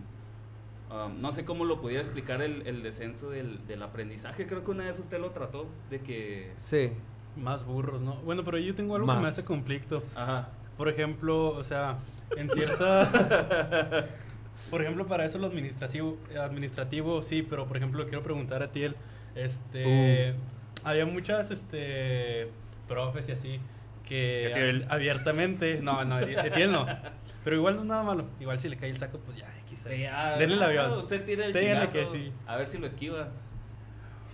um, 0.91 1.19
no 1.19 1.31
sé 1.31 1.45
cómo 1.45 1.63
lo 1.65 1.79
pudiera 1.79 2.01
explicar 2.03 2.41
el, 2.41 2.65
el 2.67 2.81
descenso 2.83 3.29
del, 3.29 3.65
del 3.67 3.81
aprendizaje, 3.83 4.45
creo 4.47 4.63
que 4.63 4.71
una 4.71 4.86
vez 4.86 5.00
usted 5.00 5.19
lo 5.19 5.29
trató 5.31 5.67
de 5.89 6.00
que 6.01 6.51
Sí. 6.57 6.89
Más 7.36 7.63
burros, 7.65 8.01
¿no? 8.01 8.15
Bueno, 8.25 8.43
pero 8.43 8.57
yo 8.57 8.74
tengo 8.74 8.95
algo 8.95 9.07
que 9.07 9.13
me 9.13 9.21
Más. 9.21 9.33
hace 9.33 9.45
conflicto. 9.45 10.01
ajá, 10.15 10.50
Por 10.75 10.89
ejemplo, 10.89 11.50
o 11.50 11.63
sea, 11.63 11.97
en 12.36 12.50
cierta... 12.50 14.07
por 14.71 14.81
ejemplo, 14.81 15.05
para 15.05 15.24
eso 15.25 15.38
lo 15.38 15.45
administrativo, 15.45 16.17
administrativo 16.39 17.21
sí, 17.21 17.43
pero 17.47 17.67
por 17.67 17.77
ejemplo, 17.77 18.03
quiero 18.05 18.24
preguntar 18.24 18.63
a 18.63 18.71
ti, 18.71 18.83
el, 18.83 18.95
Este, 19.36 20.33
había 20.88 21.06
muchas, 21.06 21.51
este, 21.51 22.50
profes 22.88 23.27
y 23.29 23.32
así 23.34 23.60
que 24.08 24.48
Etiel. 24.51 24.86
ab- 24.86 24.91
abiertamente, 24.91 25.79
no, 25.82 26.03
no, 26.06 26.20
Etiel 26.20 26.72
no, 26.72 26.86
pero 27.44 27.56
igual 27.56 27.75
no 27.75 27.82
es 27.82 27.88
nada 27.88 28.03
malo, 28.03 28.25
igual 28.39 28.60
si 28.60 28.70
le 28.70 28.77
cae 28.77 28.89
el 28.89 28.98
saco, 28.98 29.20
pues 29.20 29.38
ya, 29.38 29.48
X. 29.67 29.79
Sí, 29.88 30.06
ah, 30.06 30.36
Denle 30.38 30.56
el 30.56 30.60
no, 30.60 30.65
avión. 30.65 30.91
Usted 30.94 31.25
tira 31.25 31.46
el 31.46 31.53
chingazo. 31.53 31.94
que 31.94 32.08
sí. 32.08 32.32
A 32.46 32.56
ver 32.58 32.67
si 32.67 32.77
lo 32.77 32.88
esquiva. 32.88 33.29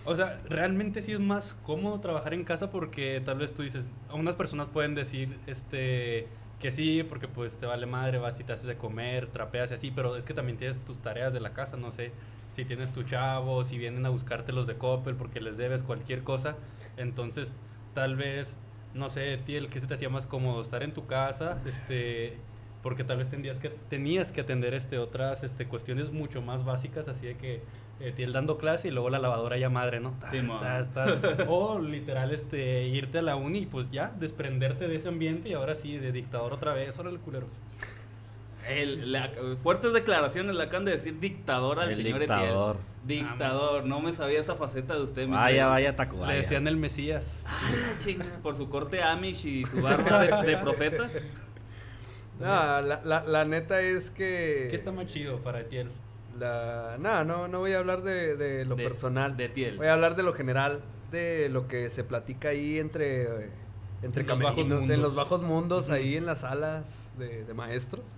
O 0.06 0.14
sea, 0.16 0.38
realmente 0.48 1.00
sí 1.00 1.12
es 1.12 1.20
más 1.20 1.54
cómodo 1.62 1.98
trabajar 2.00 2.34
en 2.34 2.44
casa 2.44 2.70
porque 2.70 3.22
tal 3.24 3.38
vez 3.38 3.54
tú 3.54 3.62
dices, 3.62 3.86
unas 4.12 4.34
personas 4.34 4.68
pueden 4.68 4.94
decir, 4.94 5.38
este, 5.46 6.26
que 6.60 6.70
sí, 6.72 7.02
porque 7.08 7.26
pues 7.26 7.56
te 7.56 7.64
vale 7.66 7.86
madre, 7.86 8.18
vas 8.18 8.38
y 8.38 8.44
te 8.44 8.52
haces 8.52 8.66
de 8.66 8.76
comer, 8.76 9.28
trapeas 9.28 9.70
y 9.70 9.74
así, 9.74 9.90
pero 9.90 10.16
es 10.16 10.24
que 10.24 10.34
también 10.34 10.58
tienes 10.58 10.84
tus 10.84 10.98
tareas 11.00 11.32
de 11.32 11.40
la 11.40 11.52
casa, 11.54 11.76
no 11.78 11.90
sé, 11.90 12.12
si 12.54 12.64
tienes 12.64 12.92
tu 12.92 13.02
chavo, 13.02 13.64
si 13.64 13.78
vienen 13.78 14.06
a 14.06 14.10
buscarte 14.10 14.52
los 14.52 14.66
de 14.66 14.76
Coppel 14.76 15.16
porque 15.16 15.40
les 15.40 15.56
debes 15.56 15.82
cualquier 15.82 16.22
cosa, 16.22 16.56
entonces 16.96 17.54
tal 17.94 18.16
vez, 18.16 18.54
no 18.94 19.10
sé, 19.10 19.38
Tiel, 19.38 19.68
¿qué 19.68 19.80
se 19.80 19.86
te 19.86 19.94
hacía 19.94 20.08
más 20.08 20.26
cómodo? 20.26 20.60
Estar 20.60 20.82
en 20.82 20.92
tu 20.92 21.06
casa, 21.06 21.58
este, 21.66 22.36
porque 22.82 23.02
tal 23.02 23.18
vez 23.18 23.28
tendrías 23.28 23.58
que, 23.58 23.70
tenías 23.70 24.30
que 24.30 24.42
atender 24.42 24.74
este, 24.74 24.98
otras 24.98 25.42
este, 25.42 25.66
cuestiones 25.66 26.12
mucho 26.12 26.42
más 26.42 26.64
básicas, 26.64 27.08
así 27.08 27.26
de 27.26 27.36
que 27.36 27.62
eh, 28.00 28.12
Tiel 28.14 28.32
dando 28.32 28.56
clase 28.56 28.88
y 28.88 28.90
luego 28.92 29.10
la 29.10 29.18
lavadora 29.18 29.56
ya 29.56 29.70
madre, 29.70 29.98
¿no? 30.00 30.14
Sí, 30.30 30.40
mo. 30.40 30.54
está, 30.54 30.80
está. 30.80 31.06
O 31.48 31.80
literal, 31.80 32.30
este, 32.32 32.86
irte 32.86 33.18
a 33.18 33.22
la 33.22 33.36
uni 33.36 33.60
y 33.60 33.66
pues 33.66 33.90
ya, 33.90 34.14
desprenderte 34.18 34.86
de 34.86 34.96
ese 34.96 35.08
ambiente 35.08 35.48
y 35.48 35.54
ahora 35.54 35.74
sí, 35.74 35.96
de 35.98 36.12
dictador 36.12 36.52
otra 36.52 36.72
vez, 36.72 36.96
órale 36.98 37.18
culeros. 37.18 37.50
El- 38.68 39.12
la- 39.12 39.30
fuertes 39.62 39.92
declaraciones 39.92 40.54
le 40.56 40.62
acaban 40.62 40.84
de 40.84 40.92
decir 40.92 41.18
dictador 41.20 41.80
al 41.80 41.90
El 41.90 41.96
señor 41.96 42.18
dictador. 42.20 42.76
Etiel. 42.76 42.94
Dictador, 43.28 43.84
no 43.84 44.00
me 44.00 44.12
sabía 44.12 44.40
esa 44.40 44.54
faceta 44.54 44.94
de 44.94 45.02
usted. 45.02 45.28
Vaya, 45.28 45.66
vaya, 45.66 45.94
Taco. 45.94 46.24
Le 46.24 46.36
decían 46.36 46.66
el 46.66 46.76
Mesías. 46.78 47.40
Ah, 47.46 47.70
chinga, 47.98 48.24
por 48.42 48.56
su 48.56 48.68
corte 48.70 49.02
Amish 49.02 49.44
y 49.46 49.64
su 49.66 49.80
barba 49.82 50.22
de, 50.42 50.50
de 50.50 50.56
profeta. 50.58 51.08
No, 52.40 52.46
la, 52.46 53.00
la, 53.04 53.24
la 53.24 53.44
neta 53.44 53.80
es 53.80 54.10
que... 54.10 54.66
¿Qué 54.70 54.76
está 54.76 54.90
más 54.90 55.06
chido 55.06 55.38
para 55.38 55.60
Etiel? 55.60 55.90
La... 56.38 56.96
No, 56.98 57.24
no, 57.24 57.46
no 57.46 57.60
voy 57.60 57.72
a 57.74 57.78
hablar 57.78 58.02
de, 58.02 58.36
de 58.36 58.64
lo 58.64 58.74
De- 58.74 58.84
personal. 58.84 59.36
de 59.36 59.44
Etiel. 59.46 59.76
Voy 59.76 59.86
a 59.86 59.92
hablar 59.92 60.16
de 60.16 60.22
lo 60.24 60.32
general, 60.32 60.80
de 61.12 61.48
lo 61.48 61.68
que 61.68 61.90
se 61.90 62.02
platica 62.02 62.48
ahí 62.48 62.78
entre, 62.80 63.50
entre 64.02 64.22
En 64.22 64.28
los 64.28 64.38
bajos 64.40 64.56
camerinos, 64.56 64.62
en 64.82 64.86
mundos. 64.88 64.98
los 64.98 65.14
bajos 65.14 65.42
mundos, 65.42 65.90
ahí 65.90 66.16
en 66.16 66.26
las 66.26 66.40
salas 66.40 67.08
de, 67.18 67.44
de 67.44 67.54
maestros. 67.54 68.14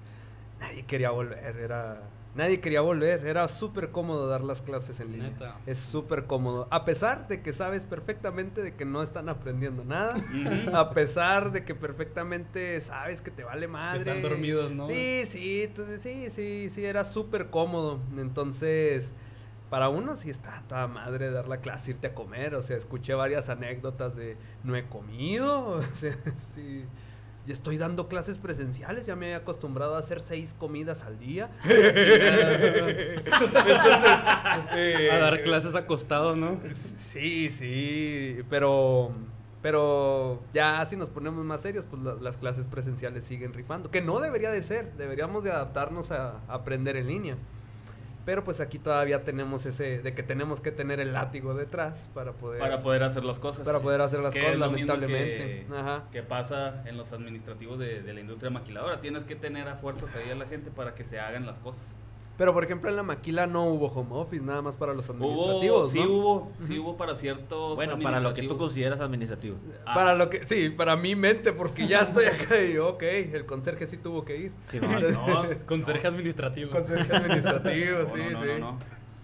Nadie 0.60 0.84
quería 0.84 1.10
volver, 1.10 1.56
era... 1.56 2.02
Nadie 2.34 2.60
quería 2.60 2.82
volver, 2.82 3.26
era 3.26 3.48
súper 3.48 3.90
cómodo 3.90 4.28
dar 4.28 4.42
las 4.42 4.60
clases 4.60 5.00
en 5.00 5.12
línea. 5.12 5.30
Neta. 5.30 5.56
Es 5.64 5.78
súper 5.78 6.26
cómodo. 6.26 6.68
A 6.70 6.84
pesar 6.84 7.28
de 7.28 7.40
que 7.40 7.54
sabes 7.54 7.86
perfectamente 7.86 8.62
de 8.62 8.74
que 8.74 8.84
no 8.84 9.02
están 9.02 9.30
aprendiendo 9.30 9.84
nada. 9.84 10.16
A 10.74 10.90
pesar 10.90 11.50
de 11.50 11.64
que 11.64 11.74
perfectamente 11.74 12.78
sabes 12.82 13.22
que 13.22 13.30
te 13.30 13.42
vale 13.42 13.68
madre. 13.68 14.00
están 14.00 14.20
dormidos, 14.20 14.70
¿no? 14.70 14.86
Sí, 14.86 15.22
sí, 15.26 15.62
entonces, 15.62 16.02
sí, 16.02 16.28
sí, 16.28 16.68
sí, 16.68 16.84
era 16.84 17.06
súper 17.06 17.48
cómodo. 17.48 18.00
Entonces, 18.18 19.14
para 19.70 19.88
uno 19.88 20.14
sí 20.14 20.28
está 20.28 20.62
toda 20.68 20.86
madre 20.88 21.30
dar 21.30 21.48
la 21.48 21.60
clase, 21.60 21.92
irte 21.92 22.08
a 22.08 22.14
comer. 22.14 22.54
O 22.54 22.60
sea, 22.62 22.76
escuché 22.76 23.14
varias 23.14 23.48
anécdotas 23.48 24.14
de 24.14 24.36
no 24.62 24.76
he 24.76 24.86
comido. 24.86 25.68
O 25.76 25.82
sea, 25.94 26.12
sí. 26.36 26.84
Y 27.46 27.52
estoy 27.52 27.78
dando 27.78 28.08
clases 28.08 28.38
presenciales, 28.38 29.06
ya 29.06 29.14
me 29.14 29.30
he 29.30 29.34
acostumbrado 29.36 29.94
a 29.94 30.00
hacer 30.00 30.20
seis 30.20 30.54
comidas 30.58 31.04
al 31.04 31.16
día. 31.18 31.48
Entonces, 31.64 33.20
eh, 34.74 35.10
A 35.12 35.18
dar 35.18 35.42
clases 35.42 35.74
acostado, 35.74 36.36
¿no? 36.36 36.58
Sí, 36.98 37.50
sí, 37.50 38.38
pero 38.48 39.12
pero 39.62 40.42
ya 40.54 40.84
si 40.86 40.96
nos 40.96 41.08
ponemos 41.08 41.44
más 41.44 41.62
serios, 41.62 41.86
pues 41.90 42.00
la- 42.02 42.14
las 42.14 42.36
clases 42.36 42.66
presenciales 42.68 43.24
siguen 43.24 43.52
rifando, 43.52 43.90
que 43.90 44.00
no 44.00 44.20
debería 44.20 44.52
de 44.52 44.62
ser, 44.62 44.92
deberíamos 44.96 45.42
de 45.42 45.50
adaptarnos 45.50 46.12
a, 46.12 46.36
a 46.46 46.54
aprender 46.54 46.94
en 46.96 47.08
línea. 47.08 47.36
Pero 48.26 48.42
pues 48.44 48.60
aquí 48.60 48.78
todavía 48.78 49.22
tenemos 49.24 49.64
ese 49.66 50.00
de 50.00 50.12
que 50.12 50.22
tenemos 50.24 50.60
que 50.60 50.72
tener 50.72 51.00
el 51.00 51.12
látigo 51.14 51.54
detrás 51.54 52.08
para 52.12 52.32
poder 52.32 52.60
Para 52.60 52.82
poder 52.82 53.04
hacer 53.04 53.24
las 53.24 53.38
cosas. 53.38 53.64
para 53.64 53.80
poder 53.80 54.00
hacer 54.02 54.18
las 54.20 54.34
Que 54.34 54.42
cosas, 54.42 54.58
lamentablemente. 54.58 55.64
que- 55.68 55.74
Ajá. 55.74 56.04
que 56.12 56.22
pasa 56.24 56.82
en 56.86 56.96
los 56.98 57.12
administrativos 57.12 57.78
de, 57.78 58.02
de 58.02 58.12
la 58.12 58.20
industria 58.20 58.50
maquiladora. 58.50 59.00
Tienes 59.00 59.24
que 59.24 59.36
tener 59.36 59.68
a 59.68 59.76
fuerzas 59.76 60.14
ahí 60.16 60.28
a 60.30 60.34
la 60.34 60.46
gente 60.46 60.70
para 60.72 60.94
que 60.94 61.04
se 61.04 61.20
hagan 61.20 61.46
las 61.46 61.60
cosas. 61.60 61.96
Pero 62.36 62.52
por 62.52 62.64
ejemplo 62.64 62.90
en 62.90 62.96
la 62.96 63.02
maquila 63.02 63.46
no 63.46 63.64
hubo 63.64 63.86
home 63.86 64.10
office, 64.12 64.42
nada 64.42 64.60
más 64.60 64.76
para 64.76 64.92
los 64.92 65.08
Hubo, 65.08 65.14
administrativos, 65.16 65.90
sí 65.90 66.00
¿no? 66.00 66.10
hubo, 66.10 66.52
sí 66.60 66.78
hubo 66.78 66.96
para 66.96 67.14
ciertos 67.14 67.76
Bueno, 67.76 67.98
para 67.98 68.20
lo 68.20 68.34
que 68.34 68.42
tú 68.42 68.58
consideras 68.58 69.00
administrativo. 69.00 69.56
Ah. 69.86 69.94
Para 69.94 70.14
lo 70.14 70.28
que, 70.28 70.44
sí, 70.44 70.68
para 70.70 70.96
mi 70.96 71.14
mente, 71.14 71.52
porque 71.52 71.86
ya 71.86 72.00
estoy 72.00 72.26
acá 72.26 72.62
y 72.62 72.74
yo, 72.74 72.88
ok, 72.90 73.02
el 73.02 73.46
conserje 73.46 73.86
sí 73.86 73.96
tuvo 73.96 74.24
que 74.24 74.36
ir. 74.36 74.52
Sí, 74.70 74.78
no, 74.80 75.00
No, 75.10 75.44
Conserje 75.66 76.06
administrativo. 76.06 76.70
Conserje 76.70 77.14
administrativo, 77.14 77.98
sí, 78.14 78.18
no, 78.18 78.30
no, 78.30 78.40
sí. 78.40 78.46
no, 78.46 78.72
no. 78.72 78.78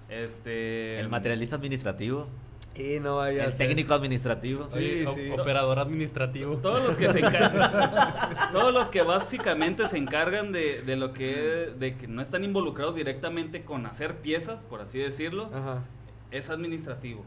Este. 0.08 0.98
El 1.00 1.08
materialista 1.08 1.56
administrativo. 1.56 2.26
Y 2.74 3.00
no 3.00 3.16
vaya 3.16 3.42
a 3.42 3.46
El 3.46 3.52
ser. 3.52 3.68
técnico 3.68 3.92
administrativo. 3.94 4.68
Sí, 4.70 5.04
o- 5.06 5.14
sí. 5.14 5.30
operador 5.30 5.78
administrativo. 5.78 6.56
Todos 6.56 6.82
los 6.86 6.96
que 6.96 7.10
se 7.12 7.18
encargan, 7.18 8.50
todos 8.52 8.72
los 8.72 8.88
que 8.88 9.02
básicamente 9.02 9.86
se 9.86 9.98
encargan 9.98 10.52
de, 10.52 10.82
de 10.82 10.96
lo 10.96 11.12
que, 11.12 11.72
de 11.78 11.96
que 11.96 12.06
no 12.08 12.22
están 12.22 12.44
involucrados 12.44 12.94
directamente 12.94 13.62
con 13.64 13.84
hacer 13.86 14.16
piezas, 14.18 14.64
por 14.64 14.80
así 14.80 14.98
decirlo, 14.98 15.50
Ajá. 15.54 15.82
es 16.30 16.48
administrativo. 16.48 17.24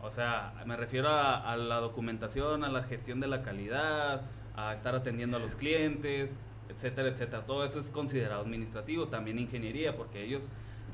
O 0.00 0.10
sea, 0.10 0.54
me 0.66 0.76
refiero 0.76 1.08
a, 1.08 1.52
a 1.52 1.56
la 1.56 1.76
documentación, 1.80 2.64
a 2.64 2.68
la 2.68 2.82
gestión 2.84 3.20
de 3.20 3.26
la 3.26 3.42
calidad, 3.42 4.22
a 4.56 4.72
estar 4.72 4.94
atendiendo 4.94 5.36
a 5.36 5.40
los 5.40 5.56
clientes, 5.56 6.36
etcétera, 6.70 7.08
etcétera. 7.08 7.44
Todo 7.44 7.64
eso 7.64 7.78
es 7.78 7.90
considerado 7.90 8.40
administrativo, 8.42 9.08
también 9.08 9.38
ingeniería, 9.38 9.94
porque 9.96 10.24
ellos, 10.24 10.48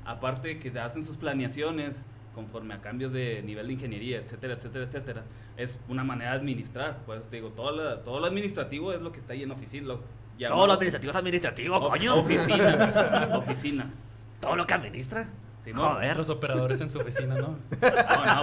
aparte 0.05 0.49
de 0.49 0.59
que 0.59 0.77
hacen 0.81 1.05
sus 1.05 1.17
planeaciones 1.17 2.05
conforme 2.35 2.75
a 2.75 2.81
cambios 2.81 3.13
de 3.13 3.43
nivel 3.43 3.67
de 3.67 3.73
ingeniería, 3.75 4.19
etcétera, 4.19 4.55
etcétera, 4.55 4.85
etcétera, 4.87 5.23
es 5.57 5.79
una 5.89 6.03
manera 6.05 6.31
de 6.33 6.37
administrar. 6.39 6.99
Pues 7.07 7.23
te 7.29 7.37
digo, 7.37 7.51
todo 7.51 7.73
lo, 7.73 7.99
todo 8.01 8.21
lo 8.21 8.27
administrativo 8.27 8.93
es 8.93 9.01
lo 9.03 9.13
que 9.13 9.19
está 9.19 9.33
ahí 9.35 9.43
en 9.43 9.51
oficina. 9.51 9.87
Lo, 9.89 10.01
Todo 10.49 10.67
lo 10.67 10.73
administrativo 10.73 11.11
es 11.11 11.17
administrativo, 11.17 11.77
o- 11.77 11.89
coño. 11.91 12.17
Oficinas, 12.17 12.97
oficinas. 13.35 14.09
Todo 14.41 14.57
lo 14.57 14.67
que 14.67 14.75
administra. 14.75 15.29
Simón. 15.63 15.93
Joder. 15.95 16.17
Los 16.17 16.29
operadores 16.31 16.81
en 16.81 16.91
su 16.91 16.99
oficina, 16.99 17.37
¿no? 17.37 17.57
No, 17.81 18.43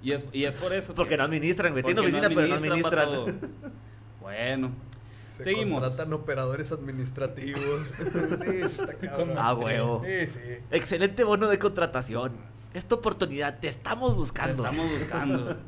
Y 0.00 0.12
es, 0.12 0.24
y 0.32 0.44
es 0.44 0.54
por 0.54 0.72
eso. 0.72 0.94
Porque 0.94 1.10
que- 1.10 1.16
no 1.18 1.24
administran, 1.24 1.72
güey. 1.72 1.84
Tienen 1.84 2.02
oficina, 2.04 2.28
pero 2.28 2.46
no 2.48 2.54
administran. 2.54 3.08
Bueno, 4.20 4.70
Se 5.42 5.50
Seguimos. 5.50 5.80
contratan 5.80 6.12
operadores 6.12 6.72
administrativos. 6.72 7.90
sí, 8.44 8.56
está 8.62 8.94
cabrón. 8.94 9.34
Ah, 9.36 9.54
huevo. 9.54 10.02
Sí, 10.04 10.26
sí. 10.26 10.40
Excelente 10.70 11.24
bono 11.24 11.48
de 11.48 11.58
contratación. 11.58 12.32
Esta 12.74 12.94
oportunidad 12.94 13.58
te 13.60 13.68
estamos 13.68 14.14
buscando. 14.16 14.64
estamos 14.64 14.90
buscando. 14.98 15.56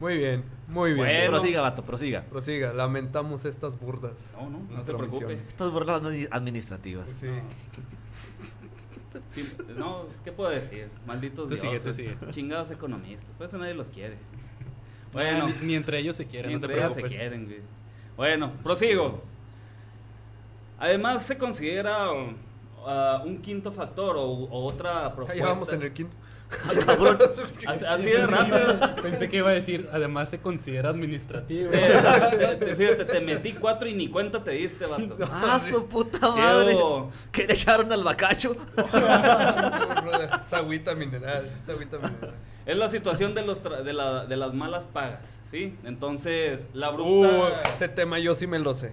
Muy 0.00 0.16
bien, 0.16 0.44
muy 0.68 0.92
bien. 0.94 1.06
Bueno. 1.08 1.30
Prosiga, 1.32 1.60
vato, 1.60 1.82
prosiga. 1.84 2.22
Prosiga, 2.22 2.72
lamentamos 2.72 3.44
estas 3.44 3.76
burdas. 3.80 4.32
No, 4.36 4.48
no, 4.48 4.58
no 4.60 4.68
se 4.68 4.92
intromisiones. 4.92 5.18
preocupe. 5.18 5.42
Estas 5.42 5.72
burlas 5.72 6.00
admi- 6.04 6.28
administrativas. 6.30 7.08
Sí. 7.10 7.26
Sí, 9.32 9.52
no, 9.76 10.06
¿qué 10.22 10.30
puedo 10.32 10.50
decir? 10.50 10.88
Malditos 11.06 11.48
Tú 11.48 11.56
sigue, 11.56 11.70
dioses. 11.72 11.96
tú 11.96 12.02
sigue. 12.02 12.16
Chingados 12.30 12.70
economistas. 12.70 13.28
Pues 13.36 13.48
eso 13.50 13.58
nadie 13.58 13.74
los 13.74 13.90
quiere. 13.90 14.16
Bueno, 15.12 15.44
Bueno, 15.46 15.58
ni, 15.62 15.66
ni 15.66 15.74
entre 15.74 15.98
ellos 15.98 16.14
se 16.16 16.26
quieren, 16.26 16.52
no 16.52 16.60
te 16.60 16.68
Mientras 16.68 16.78
ellas 16.78 16.94
se 16.94 17.00
preocupes. 17.00 17.18
quieren, 17.18 17.44
güey. 17.46 17.60
Bueno, 18.18 18.50
prosigo. 18.64 19.22
Además 20.76 21.22
se 21.22 21.38
considera 21.38 22.10
uh, 22.12 23.24
un 23.24 23.38
quinto 23.40 23.70
factor 23.70 24.16
o, 24.16 24.24
o 24.24 24.64
otra 24.66 25.04
Ya 25.04 25.14
propuesta. 25.14 25.46
vamos 25.46 25.72
en 25.72 25.82
el 25.82 25.92
quinto. 25.92 26.16
Así, 27.66 27.84
así 27.84 28.10
de 28.10 28.26
rápido. 28.26 28.80
Pensé 29.02 29.28
que 29.28 29.36
iba 29.36 29.50
a 29.50 29.52
decir, 29.52 29.86
además 29.92 30.30
se 30.30 30.40
considera 30.40 30.88
administrativo. 30.90 31.70
Te- 31.70 32.56
te- 32.56 32.74
Fíjate, 32.76 33.04
te 33.04 33.20
metí 33.20 33.52
cuatro 33.52 33.86
y 33.88 33.94
ni 33.94 34.08
cuenta 34.08 34.42
te 34.42 34.52
diste, 34.52 34.86
vato. 34.86 35.16
¡Ah, 35.30 35.60
su 35.60 35.86
puta 35.86 36.30
madre! 36.30 36.76
¿Qué 37.32 37.46
le 37.46 37.52
echaron 37.52 37.92
al 37.92 38.02
bacacho? 38.02 38.56
Esa 40.46 40.56
agüita 40.58 40.94
mineral. 40.94 41.44
Mineral. 41.78 42.34
Es 42.66 42.76
la 42.76 42.88
situación 42.88 43.34
de, 43.34 43.44
los 43.46 43.62
tra- 43.62 43.82
de, 43.82 43.92
la- 43.92 44.26
de 44.26 44.36
las 44.36 44.52
malas 44.54 44.86
pagas, 44.86 45.38
¿sí? 45.46 45.76
Entonces, 45.84 46.66
la 46.74 46.90
Uh, 46.90 46.94
bruta... 46.94 47.62
ese 47.62 47.88
tema 47.88 48.18
yo 48.18 48.34
sí 48.34 48.46
me 48.46 48.58
lo 48.58 48.74
sé. 48.74 48.92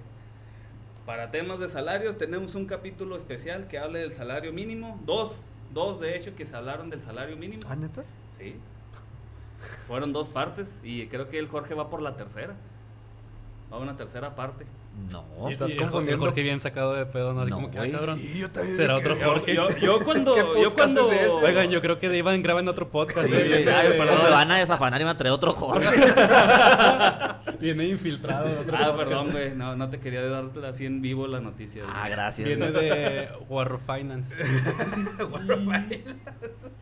Para 1.05 1.29
temas 1.29 1.59
de 1.59 1.67
salarios 1.69 2.17
tenemos 2.17 2.55
un 2.55 2.65
capítulo 2.65 3.15
especial 3.17 3.67
que 3.67 3.77
hable 3.77 3.99
del 3.99 4.13
salario 4.13 4.51
mínimo. 4.53 4.99
Dos, 5.05 5.49
dos 5.73 5.99
de 5.99 6.15
hecho 6.17 6.35
que 6.35 6.45
se 6.45 6.55
hablaron 6.55 6.89
del 6.89 7.01
salario 7.01 7.37
mínimo. 7.37 7.63
¿Ah, 7.67 7.75
neta? 7.75 8.03
Sí. 8.37 8.55
Fueron 9.87 10.13
dos 10.13 10.29
partes 10.29 10.79
y 10.83 11.07
creo 11.07 11.29
que 11.29 11.39
el 11.39 11.47
Jorge 11.47 11.73
va 11.73 11.89
por 11.89 12.01
la 12.01 12.15
tercera. 12.15 12.55
Va 13.75 13.81
una 13.81 13.95
tercera 13.95 14.33
parte. 14.35 14.65
No. 15.11 15.25
Y- 15.49 15.51
estás 15.53 15.71
y 15.71 15.75
confundiendo. 15.75 16.23
Jorge 16.23 16.41
bien 16.41 16.61
sacado 16.61 16.93
de 16.93 17.05
pedo, 17.05 17.33
¿no? 17.33 17.41
Así 17.41 17.49
No, 17.49 17.57
como 17.57 17.69
que, 17.71 17.79
ah, 17.79 17.91
cabrón. 17.91 18.17
Sí, 18.17 18.37
yo 18.39 18.49
también 18.49 18.77
Será 18.77 18.95
otro 18.95 19.17
Jorge. 19.21 19.53
Yo, 19.53 19.67
yo 19.81 19.99
cuando. 20.05 20.31
¿Qué 20.33 20.61
yo 20.61 20.73
cuando. 20.73 21.11
es 21.11 21.21
ese? 21.23 21.29
Oigan, 21.31 21.69
yo 21.69 21.81
creo 21.81 21.99
que 21.99 22.15
iban 22.15 22.41
graban 22.41 22.65
otro 22.69 22.87
podcast. 22.89 23.27
Sí, 23.27 23.33
sí, 23.35 23.41
ay, 23.41 23.63
Viene- 23.65 23.65
perdón. 23.97 24.23
me 24.23 24.29
van 24.29 24.51
a 24.51 24.57
desafanar 24.59 25.01
y 25.01 25.03
me 25.03 25.07
van 25.09 25.15
a 25.15 25.17
traer 25.17 25.33
otro 25.33 25.51
Jorge. 25.53 25.87
Viene 27.59 27.85
infiltrado. 27.87 28.47
de 28.47 28.57
otro 28.59 28.77
Ah, 28.77 28.85
podcast. 28.85 28.97
perdón, 28.99 29.29
güey. 29.31 29.55
No, 29.55 29.75
no 29.75 29.89
te 29.89 29.99
quería 29.99 30.21
darte 30.27 30.65
así 30.65 30.85
en 30.85 31.01
vivo 31.01 31.27
la 31.27 31.41
noticia. 31.41 31.83
güey. 31.83 31.93
ah, 31.95 32.07
gracias. 32.09 32.47
Viene 32.47 32.71
güey. 32.71 32.89
de 32.89 33.29
War 33.49 33.77
Finance. 33.85 34.33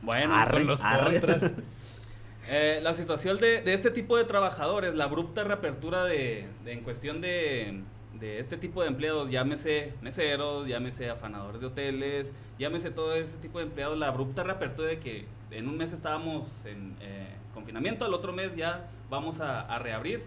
Bueno, 0.01 0.35
Arre, 0.35 0.57
con 0.59 0.67
los 0.67 0.83
arre. 0.83 1.19
contras. 1.19 1.51
Eh, 2.49 2.79
la 2.83 2.93
situación 2.93 3.37
de, 3.37 3.63
este 3.73 3.89
tipo 3.89 4.17
de 4.17 4.25
trabajadores, 4.25 4.95
la 4.95 5.05
abrupta 5.05 5.43
reapertura 5.45 6.03
de, 6.03 6.45
en 6.65 6.81
cuestión 6.83 7.21
de, 7.21 7.83
de 8.19 8.39
este 8.39 8.57
tipo 8.57 8.81
de 8.81 8.89
empleados, 8.89 9.29
llámese 9.29 9.93
meseros, 10.01 10.67
llámese 10.67 11.09
afanadores 11.09 11.61
de 11.61 11.67
hoteles, 11.67 12.33
llámese 12.59 12.91
todo 12.91 13.13
ese 13.15 13.37
tipo 13.37 13.59
de 13.59 13.65
empleados, 13.65 13.97
la 13.97 14.07
abrupta 14.09 14.43
reapertura 14.43 14.89
de 14.89 14.99
que 14.99 15.25
en 15.51 15.69
un 15.69 15.77
mes 15.77 15.93
estábamos 15.93 16.65
en 16.65 16.97
eh, 16.99 17.29
confinamiento, 17.53 18.03
al 18.03 18.13
otro 18.13 18.33
mes 18.33 18.55
ya 18.55 18.89
vamos 19.09 19.39
a, 19.39 19.61
a 19.61 19.79
reabrir. 19.79 20.23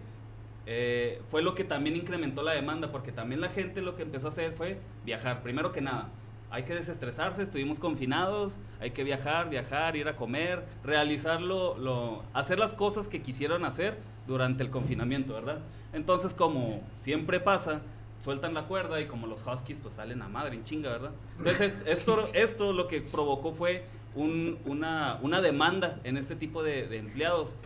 eh, 0.65 1.21
fue 1.29 1.41
lo 1.41 1.55
que 1.55 1.63
también 1.63 1.95
incrementó 1.95 2.41
la 2.43 2.51
demanda, 2.53 2.91
porque 2.91 3.11
también 3.11 3.41
la 3.41 3.49
gente 3.49 3.81
lo 3.81 3.95
que 3.95 4.03
empezó 4.03 4.27
a 4.27 4.29
hacer 4.31 4.53
fue 4.53 4.79
viajar, 5.05 5.41
primero 5.43 5.71
que 5.71 5.81
nada. 5.81 6.09
Hay 6.49 6.63
que 6.63 6.73
desestresarse, 6.73 7.43
estuvimos 7.43 7.79
confinados, 7.79 8.59
hay 8.79 8.91
que 8.91 9.03
viajar, 9.03 9.49
viajar, 9.49 9.95
ir 9.97 10.07
a 10.07 10.15
comer, 10.15 10.63
realizar 10.83 11.41
lo, 11.41 11.77
lo- 11.77 12.23
hacer 12.33 12.57
las 12.57 12.73
cosas 12.73 13.07
que 13.09 13.21
quisieron 13.21 13.65
hacer 13.65 13.97
durante 14.27 14.63
el 14.63 14.69
confinamiento, 14.69 15.33
¿verdad? 15.33 15.59
Entonces, 15.91 16.33
como 16.33 16.81
siempre 16.95 17.41
pasa, 17.41 17.81
sueltan 18.23 18.53
la 18.53 18.63
cuerda 18.63 19.01
y 19.01 19.07
como 19.07 19.27
los 19.27 19.45
huskies 19.45 19.79
pues 19.79 19.95
salen 19.95 20.21
a 20.21 20.29
madre 20.29 20.55
en 20.55 20.63
chinga, 20.63 20.89
¿verdad? 20.89 21.11
Entonces, 21.37 21.73
esto, 21.85 22.29
esto 22.33 22.71
lo 22.71 22.87
que 22.87 23.01
provocó 23.01 23.53
fue 23.53 23.83
un- 24.15 24.57
una, 24.65 25.19
una 25.21 25.41
demanda 25.41 25.99
en 26.05 26.15
este 26.17 26.35
tipo 26.37 26.63
de, 26.63 26.87
de 26.87 26.97
empleados. 26.97 27.57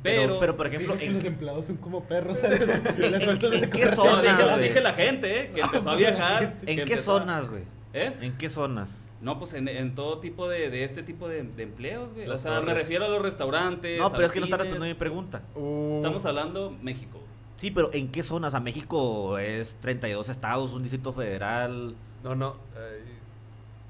Pero, 0.00 0.22
Pero, 0.22 0.38
pero, 0.38 0.56
por 0.56 0.66
ejemplo, 0.68 0.96
que 0.96 1.06
los 1.10 1.20
en, 1.24 1.26
empleados 1.26 1.66
son 1.66 1.76
como 1.78 2.04
perros. 2.04 2.38
¿sabes? 2.38 2.60
En 3.00 3.68
qué 3.68 3.80
correr. 3.80 3.96
No, 3.96 4.04
zona, 4.04 4.22
dije, 4.56 4.68
dije 4.68 4.80
la 4.80 4.92
gente, 4.92 5.40
¿eh? 5.40 5.50
Que 5.52 5.60
empezó 5.60 5.90
a 5.90 5.96
viajar. 5.96 6.54
¿en 6.64 6.84
qué 6.84 6.98
zonas, 6.98 7.50
güey? 7.50 7.64
¿Eh? 7.92 8.16
¿En 8.20 8.36
qué 8.36 8.50
zonas? 8.50 8.90
No, 9.20 9.38
pues 9.38 9.54
en, 9.54 9.66
en 9.66 9.94
todo 9.94 10.18
tipo 10.20 10.48
de, 10.48 10.70
de 10.70 10.84
este 10.84 11.02
tipo 11.02 11.26
de, 11.28 11.42
de 11.42 11.62
empleos, 11.64 12.12
güey. 12.14 12.28
O 12.28 12.38
sea, 12.38 12.60
me 12.60 12.72
refiero 12.74 13.04
a 13.06 13.08
los 13.08 13.20
restaurantes. 13.20 13.98
No, 13.98 14.06
a 14.06 14.12
pero 14.12 14.26
es 14.26 14.32
que 14.32 14.38
no 14.40 14.46
está 14.46 14.58
respondiendo 14.58 14.86
mi 14.86 14.94
pregunta. 14.98 15.42
Uh, 15.56 15.94
Estamos 15.96 16.24
hablando 16.24 16.72
México. 16.82 17.18
Sí, 17.56 17.72
pero 17.72 17.90
¿en 17.92 18.12
qué 18.12 18.22
zonas? 18.22 18.54
A 18.54 18.60
México 18.60 19.36
es 19.38 19.74
32 19.80 20.28
estados, 20.28 20.72
un 20.72 20.82
distrito 20.82 21.12
federal. 21.12 21.96
No, 22.22 22.36
no. 22.36 22.56
eh, 22.76 23.02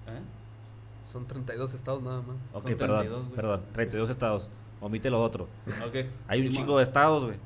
¿Eh? 0.06 0.20
son 1.04 1.26
32 1.26 1.74
estados 1.74 2.02
nada 2.02 2.22
más. 2.22 2.36
Ok, 2.54 2.68
Son 2.68 2.78
perdón, 2.78 2.98
32, 3.00 3.22
güey. 3.24 3.36
perdón, 3.36 3.62
32 3.72 4.10
estados. 4.10 4.50
Omite 4.80 5.10
lo 5.10 5.22
otro. 5.22 5.48
Ok. 5.86 5.96
Hay 6.28 6.40
un 6.46 6.48
chingo 6.52 6.78
de 6.78 6.84
estados, 6.84 7.24
güey. 7.24 7.36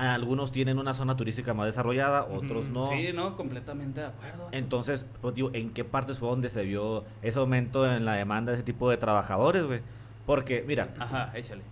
Ah, 0.00 0.14
Algunos 0.14 0.52
tienen 0.52 0.78
una 0.78 0.94
zona 0.94 1.16
turística 1.16 1.54
más 1.54 1.66
desarrollada, 1.66 2.24
otros 2.24 2.68
no. 2.68 2.88
Sí, 2.88 3.10
no, 3.12 3.36
completamente 3.36 4.00
de 4.00 4.06
acuerdo. 4.06 4.48
Entonces, 4.52 5.04
pues 5.20 5.34
digo, 5.34 5.50
¿en 5.52 5.70
qué 5.70 5.84
partes 5.84 6.18
fue 6.20 6.28
donde 6.28 6.48
se 6.50 6.62
vio 6.62 7.04
ese 7.22 7.38
aumento 7.38 7.90
en 7.90 8.04
la 8.04 8.12
demanda 8.14 8.52
de 8.52 8.58
ese 8.58 8.64
tipo 8.64 8.88
de 8.90 8.96
trabajadores, 8.96 9.64
güey? 9.64 9.80
Porque, 10.24 10.62
mira, 10.66 10.94
Ajá, 10.98 11.32
échale. 11.34 11.62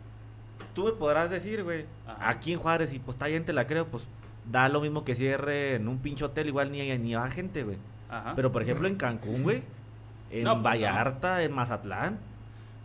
tú 0.75 0.85
me 0.87 0.93
podrás 0.93 1.31
decir, 1.31 1.63
güey, 1.63 1.85
aquí 2.21 2.53
en 2.53 2.59
Juárez, 2.59 2.93
y 2.93 2.99
pues 2.99 3.15
está 3.15 3.27
bien, 3.29 3.45
te 3.45 3.53
la 3.53 3.67
creo, 3.67 3.87
pues 3.87 4.09
da 4.51 4.69
lo 4.69 4.81
mismo 4.81 5.05
que 5.05 5.15
cierre 5.15 5.75
en 5.77 5.87
un 5.89 5.99
pinche 5.99 6.25
hotel, 6.25 6.49
igual 6.49 6.73
ni, 6.73 6.97
ni 6.99 7.15
va 7.15 7.29
gente, 7.31 7.63
güey. 7.63 7.77
Ajá. 8.11 8.33
Pero, 8.35 8.51
por 8.53 8.63
ejemplo, 8.63 8.89
en 8.89 8.97
Cancún, 8.97 9.43
güey, 9.45 9.63
en 10.31 10.45
No, 10.45 10.51
pues, 10.55 10.57
no. 10.59 10.63
Vallarta, 10.63 11.43
en 11.45 11.53
Mazatlán, 11.53 12.19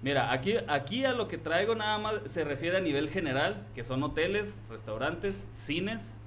Mira, 0.02 0.32
aquí, 0.32 0.56
aquí 0.68 1.06
a 1.06 1.14
lo 1.14 1.28
que 1.28 1.38
traigo 1.38 1.76
nada 1.76 2.00
más 2.00 2.16
se 2.26 2.44
refiere 2.44 2.78
a 2.78 2.82
nivel 2.82 3.10
general, 3.10 3.68
que 3.76 3.84
son 3.84 4.02
hoteles, 4.02 4.62
restaurantes, 4.70 5.46
cines, 5.52 6.20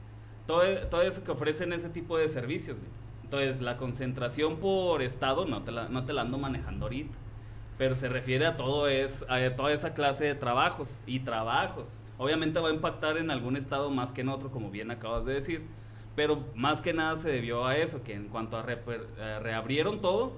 todo, 0.46 0.62
todo 0.88 1.02
eso 1.02 1.24
que 1.24 1.32
ofrecen 1.32 1.72
ese 1.72 1.88
tipo 1.88 2.16
de 2.16 2.28
servicios. 2.28 2.76
güey. 2.78 2.90
Entonces, 3.24 3.60
la 3.60 3.76
concentración 3.76 4.58
por 4.58 5.02
estado 5.02 5.44
no 5.44 5.62
te 5.62 5.72
la, 5.72 5.88
no 5.88 6.04
te 6.04 6.12
la 6.12 6.22
ando 6.22 6.38
manejando 6.38 6.87
ahorita, 6.87 7.16
pero 7.76 7.96
se 7.96 8.08
refiere 8.08 8.46
a, 8.46 8.56
todo 8.56 8.87
es, 8.87 9.24
a 9.28 9.56
toda 9.56 9.72
esa 9.72 9.92
clase 9.92 10.24
de 10.26 10.34
trabajos 10.37 10.98
y 11.04 11.20
trabajos. 11.20 12.00
Obviamente 12.16 12.60
va 12.60 12.68
a 12.68 12.72
impactar 12.72 13.16
en 13.16 13.32
algún 13.32 13.56
estado 13.56 13.90
más 13.90 14.12
que 14.12 14.20
en 14.20 14.28
otro, 14.28 14.52
como 14.52 14.70
bien 14.70 14.92
acabas 14.92 15.24
de 15.24 15.34
decir, 15.34 15.62
pero 16.14 16.44
más 16.54 16.80
que 16.80 16.92
nada 16.92 17.16
se 17.16 17.28
debió 17.28 17.66
a 17.66 17.76
eso, 17.76 18.04
que 18.04 18.14
en 18.14 18.28
cuanto 18.28 18.56
a 18.56 18.64
eh, 18.68 19.38
reabrieron 19.40 20.00
todo, 20.00 20.34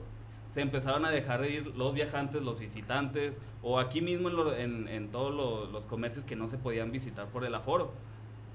se 0.56 0.62
empezaron 0.62 1.04
a 1.04 1.10
dejar 1.10 1.42
de 1.42 1.50
ir 1.50 1.66
los 1.76 1.92
viajantes, 1.92 2.40
los 2.40 2.58
visitantes, 2.58 3.38
o 3.60 3.78
aquí 3.78 4.00
mismo 4.00 4.30
en, 4.54 5.10
todos 5.10 5.34
lo- 5.34 5.66
los 5.70 5.84
comercios 5.84 6.24
que 6.24 6.34
no 6.34 6.48
se 6.48 6.56
podían 6.56 6.90
visitar 6.90 7.28
por 7.28 7.44
el 7.44 7.54
aforo. 7.54 7.92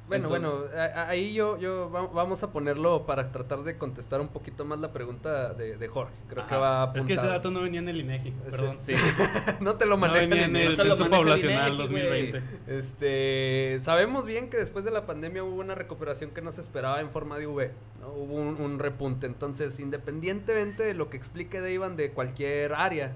Bueno, 0.08 0.28
Entonces- 0.36 0.72
bueno, 0.74 0.82
a- 0.82 1.02
a- 1.04 1.08
ahí 1.10 1.34
yo, 1.34 1.58
yo 1.58 1.90
va- 1.90 2.08
vamos 2.08 2.44
a 2.44 2.52
ponerlo 2.52 3.06
para 3.06 3.32
tratar 3.32 3.64
de 3.64 3.78
contestar 3.78 4.20
un 4.20 4.28
poquito 4.28 4.66
más 4.66 4.82
la 4.82 4.92
pregunta 4.92 5.54
de, 5.54 5.78
de 5.78 5.88
Jorge. 5.88 6.12
Creo 6.28 6.46
que 6.48 6.56
va 6.56 6.92
Es 6.96 7.06
que 7.06 7.14
ese 7.14 7.22
apuntado. 7.22 7.30
dato 7.38 7.52
no 7.52 7.62
venía 7.62 7.80
en 7.80 7.88
el 7.88 8.02
INEGI, 8.02 8.32
perdón. 8.52 8.78
Sí. 8.82 8.92
no 9.62 9.76
te 9.76 9.86
lo 9.86 9.92
No 9.92 9.98
manejan 9.98 10.30
venía 10.30 10.46
en 10.46 10.56
el- 10.58 10.76
No 10.78 10.84
Censo 10.84 11.10
Poblacional 11.10 11.74
INEGI, 11.76 11.92
güey. 11.92 12.32
2020. 12.32 12.42
Este, 12.68 13.78
sabemos 13.80 14.26
bien 14.26 14.50
que 14.50 14.58
después 14.58 14.84
de 14.84 14.92
la 14.92 15.06
pandemia 15.06 15.44
hubo 15.46 15.62
una 15.62 15.76
recuperación 15.76 16.32
que 16.32 16.42
no 16.42 16.52
se 16.52 16.60
esperaba 16.60 17.00
en 17.00 17.10
forma 17.10 17.38
de 17.38 17.48
V, 17.48 17.72
¿no? 18.02 18.10
Hubo 18.10 18.34
un, 18.36 18.60
un 18.60 18.80
repunte. 18.80 19.28
Entonces, 19.28 19.80
independientemente 19.80 20.84
de 20.84 20.94
lo 20.94 21.10
que 21.10 21.16
explique 21.16 21.72
Iván 21.72 21.96
de 21.96 22.12
cualquier 22.12 22.74
área, 22.74 23.14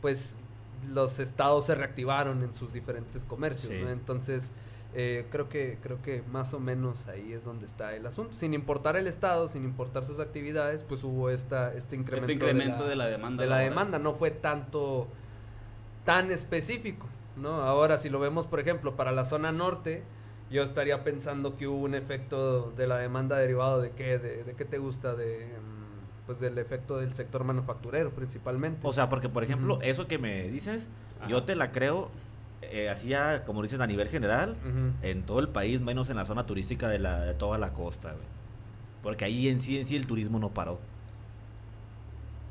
pues 0.00 0.36
los 0.88 1.18
estados 1.18 1.66
se 1.66 1.74
reactivaron 1.74 2.42
en 2.42 2.54
sus 2.54 2.72
diferentes 2.72 3.24
comercios, 3.26 3.72
Sí. 3.72 3.80
¿no? 3.82 3.90
Entonces, 3.90 4.50
eh, 4.94 5.26
creo 5.30 5.48
que 5.48 5.78
creo 5.82 6.02
que 6.02 6.22
más 6.30 6.52
o 6.52 6.60
menos 6.60 7.06
ahí 7.06 7.32
es 7.32 7.44
donde 7.44 7.66
está 7.66 7.94
el 7.94 8.06
asunto. 8.06 8.36
Sin 8.36 8.52
importar 8.54 8.96
el 8.96 9.06
estado, 9.06 9.48
sin 9.48 9.64
importar 9.64 10.04
sus 10.04 10.20
actividades, 10.20 10.84
pues 10.84 11.02
hubo 11.02 11.30
esta 11.30 11.72
este 11.74 11.96
incremento, 11.96 12.32
Este 12.32 12.34
incremento 12.34 12.86
de 12.86 12.96
la 12.96 13.06
demanda 13.06 13.42
de 13.42 13.48
la 13.48 13.58
demanda, 13.58 13.98
no 13.98 14.14
fue 14.14 14.30
tanto 14.30 15.08
tan 16.04 16.30
específico, 16.30 17.06
¿no? 17.36 17.62
Ahora 17.62 17.98
si 17.98 18.10
lo 18.10 18.18
vemos, 18.20 18.46
por 18.46 18.60
ejemplo, 18.60 18.96
para 18.96 19.12
la 19.12 19.24
zona 19.24 19.52
norte, 19.52 20.02
yo 20.50 20.62
estaría 20.62 21.02
pensando 21.04 21.56
que 21.56 21.66
hubo 21.66 21.78
un 21.78 21.94
efecto 21.94 22.72
de 22.72 22.86
la 22.86 22.98
demanda 22.98 23.38
derivado 23.38 23.80
de 23.80 23.90
qué, 23.92 24.18
de, 24.18 24.44
de 24.44 24.54
qué 24.54 24.64
te 24.66 24.76
gusta 24.78 25.14
de 25.14 25.46
mm, 25.46 26.26
pues 26.26 26.38
del 26.40 26.58
efecto 26.58 26.98
del 26.98 27.14
sector 27.14 27.44
manufacturero 27.44 28.10
principalmente. 28.10 28.86
O 28.86 28.92
sea, 28.92 29.08
porque 29.08 29.28
por 29.28 29.42
ejemplo, 29.42 29.78
eso 29.82 30.06
que 30.06 30.18
me 30.18 30.48
dices, 30.48 30.86
Ajá. 31.20 31.28
yo 31.28 31.44
te 31.44 31.54
la 31.56 31.72
creo, 31.72 32.10
eh, 32.62 32.88
así 32.88 33.08
ya, 33.08 33.44
como 33.44 33.62
dices, 33.62 33.80
a 33.80 33.86
nivel 33.86 34.08
general, 34.08 34.56
en 35.02 35.22
todo 35.24 35.40
el 35.40 35.48
país, 35.48 35.80
menos 35.80 36.08
en 36.10 36.16
la 36.16 36.24
zona 36.26 36.46
turística 36.46 36.88
de, 36.88 36.98
la, 36.98 37.20
de 37.24 37.34
toda 37.34 37.58
la 37.58 37.72
costa, 37.72 38.12
güey. 38.12 38.24
Porque 39.02 39.24
ahí 39.24 39.48
en 39.48 39.60
sí, 39.60 39.78
en 39.78 39.86
sí 39.86 39.96
el 39.96 40.06
turismo 40.06 40.38
no 40.38 40.50
paró. 40.50 40.78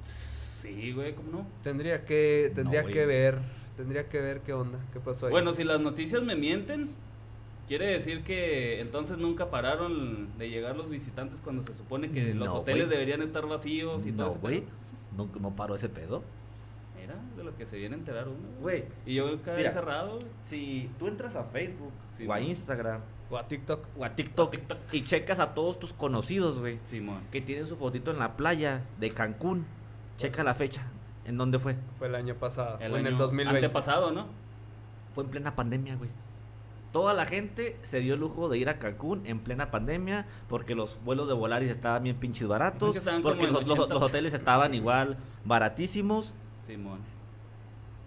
Sí, 0.03 0.91
güey, 0.93 1.13
¿cómo 1.15 1.31
no? 1.31 1.47
tendría 1.63 2.05
que 2.05 2.51
tendría 2.53 2.83
No, 2.83 2.89
que 2.89 3.05
ver, 3.05 3.39
tendría 3.75 4.07
que 4.09 4.19
ver 4.21 4.41
qué 4.41 4.53
onda, 4.53 4.79
qué 4.93 4.99
pasó 4.99 5.25
ahí. 5.25 5.31
Bueno, 5.31 5.53
si 5.53 5.63
las 5.63 5.79
noticias 5.81 6.21
me 6.21 6.35
mienten, 6.35 6.89
quiere 7.67 7.87
decir 7.87 8.23
que 8.23 8.79
entonces 8.81 9.17
nunca 9.17 9.49
pararon 9.49 10.29
de 10.37 10.49
llegar 10.49 10.75
los 10.75 10.89
visitantes 10.89 11.41
cuando 11.41 11.63
se 11.63 11.73
supone 11.73 12.09
que 12.09 12.33
los 12.33 12.47
No, 12.49 12.55
hoteles 12.55 12.89
deberían 12.89 13.21
estar 13.21 13.47
vacíos 13.47 14.05
y 14.05 14.11
todo 14.11 14.25
No, 14.27 14.31
ese 14.31 14.39
güey, 14.39 14.63
no, 15.17 15.29
no 15.39 15.55
paró 15.55 15.75
ese 15.75 15.89
pedo. 15.89 16.23
De 17.41 17.51
lo 17.51 17.55
que 17.57 17.65
se 17.65 17.77
viene 17.77 17.95
a 17.95 17.97
enterar 17.99 18.27
uno. 18.27 18.37
Güey, 18.61 18.83
Y 19.05 19.15
yo 19.15 19.41
cada 19.41 19.57
Mira. 19.57 19.69
encerrado, 19.69 20.15
güey. 20.17 20.27
si 20.43 20.89
tú 20.99 21.07
entras 21.07 21.35
a 21.35 21.43
Facebook 21.45 21.91
Sí, 22.09 22.27
o 22.27 22.33
a. 22.33 22.39
Instagram 22.39 23.01
o 23.31 23.37
a 23.37 23.47
TikTok. 23.47 23.79
o 23.97 24.05
a 24.05 24.09
TikTok, 24.15 24.55
y 24.91 25.03
checas 25.03 25.39
a 25.39 25.53
todos 25.53 25.79
tus 25.79 25.93
conocidos, 25.93 26.59
güey, 26.59 26.79
Simón. 26.83 27.21
que 27.31 27.41
tienen 27.41 27.65
su 27.67 27.75
fotito 27.77 28.11
en 28.11 28.19
la 28.19 28.35
playa 28.37 28.81
de 28.99 29.11
Cancún, 29.11 29.65
checa 30.17 30.43
la 30.43 30.53
fecha. 30.53 30.83
¿En 31.25 31.37
dónde 31.37 31.57
fue? 31.59 31.75
Fue 31.97 32.07
el 32.07 32.15
año 32.15 32.35
pasado, 32.35 32.77
El 32.79 32.91
o 32.93 32.97
en 32.97 33.05
el 33.07 33.13
año 33.13 33.17
2020. 33.23 33.57
antepasado, 33.65 34.11
¿no? 34.11 34.25
Fue 35.13 35.23
en 35.23 35.29
plena 35.29 35.55
pandemia, 35.55 35.95
güey. 35.95 36.09
Toda 36.91 37.13
la 37.13 37.25
gente 37.25 37.77
se 37.83 38.01
dio 38.01 38.15
el 38.15 38.19
lujo 38.19 38.49
de 38.49 38.57
ir 38.57 38.67
a 38.67 38.77
Cancún 38.77 39.21
en 39.25 39.39
plena 39.39 39.71
pandemia 39.71 40.25
porque 40.49 40.75
los 40.75 40.99
vuelos 41.05 41.27
de 41.29 41.33
Volaris 41.33 41.69
estaban 41.71 42.03
bien 42.03 42.17
pinches 42.17 42.47
baratos, 42.49 42.97
porque 43.23 43.47
los, 43.47 43.65
los- 43.65 43.79
80. 43.79 43.93
los 43.93 44.03
hoteles 44.03 44.33
estaban 44.33 44.73
igual 44.73 45.15
baratísimos. 45.45 46.33
Simón. 46.67 46.99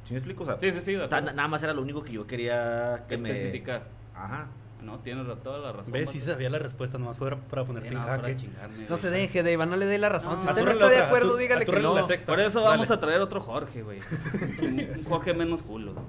¿Sí 0.04 0.12
me 0.12 0.18
explico? 0.18 0.42
O 0.44 0.46
sea, 0.46 0.58
Sí, 0.60 0.70
sí, 0.72 0.80
sí, 0.80 0.96
ta- 1.08 1.20
nada 1.20 1.48
más 1.48 1.62
era 1.62 1.72
lo 1.72 1.82
único 1.82 2.02
que 2.02 2.12
yo 2.12 2.26
quería 2.26 3.04
que 3.08 3.14
Especificar. 3.16 3.82
me... 4.14 4.18
Ajá. 4.20 4.46
No, 4.82 4.98
tienes 4.98 5.24
toda 5.42 5.58
la 5.60 5.72
razón. 5.72 5.92
¿Ves? 5.94 6.10
Sí 6.10 6.20
sabía 6.20 6.50
la 6.50 6.58
respuesta, 6.58 6.98
nomás 6.98 7.16
fue 7.16 7.30
para 7.34 7.62
Sí, 7.62 7.66
ponerte 7.68 7.90
no, 7.94 8.00
en 8.02 8.06
jaque. 8.20 8.36
chingarme, 8.36 8.86
No 8.86 8.98
se 8.98 9.08
deje, 9.08 9.42
Deiva, 9.42 9.64
no 9.64 9.76
le 9.76 9.86
dé 9.86 9.96
la 9.96 10.10
razón. 10.10 10.34
No, 10.34 10.40
si 10.42 10.46
usted 10.46 10.62
no 10.62 10.70
está 10.72 10.88
de 10.90 10.98
acuerdo, 10.98 11.38
dígale 11.38 11.64
que 11.64 11.80
no. 11.80 11.94
la 11.94 12.04
sexta. 12.04 12.30
Por 12.30 12.38
eso 12.40 12.60
vamos 12.60 12.88
Dale. 12.88 12.98
a 12.98 13.00
traer 13.00 13.20
otro 13.22 13.40
Jorge, 13.40 13.82
güey. 13.82 14.00
un 14.60 14.78
un 14.98 15.04
Jorge 15.04 15.32
menos 15.32 15.62
culo. 15.62 15.94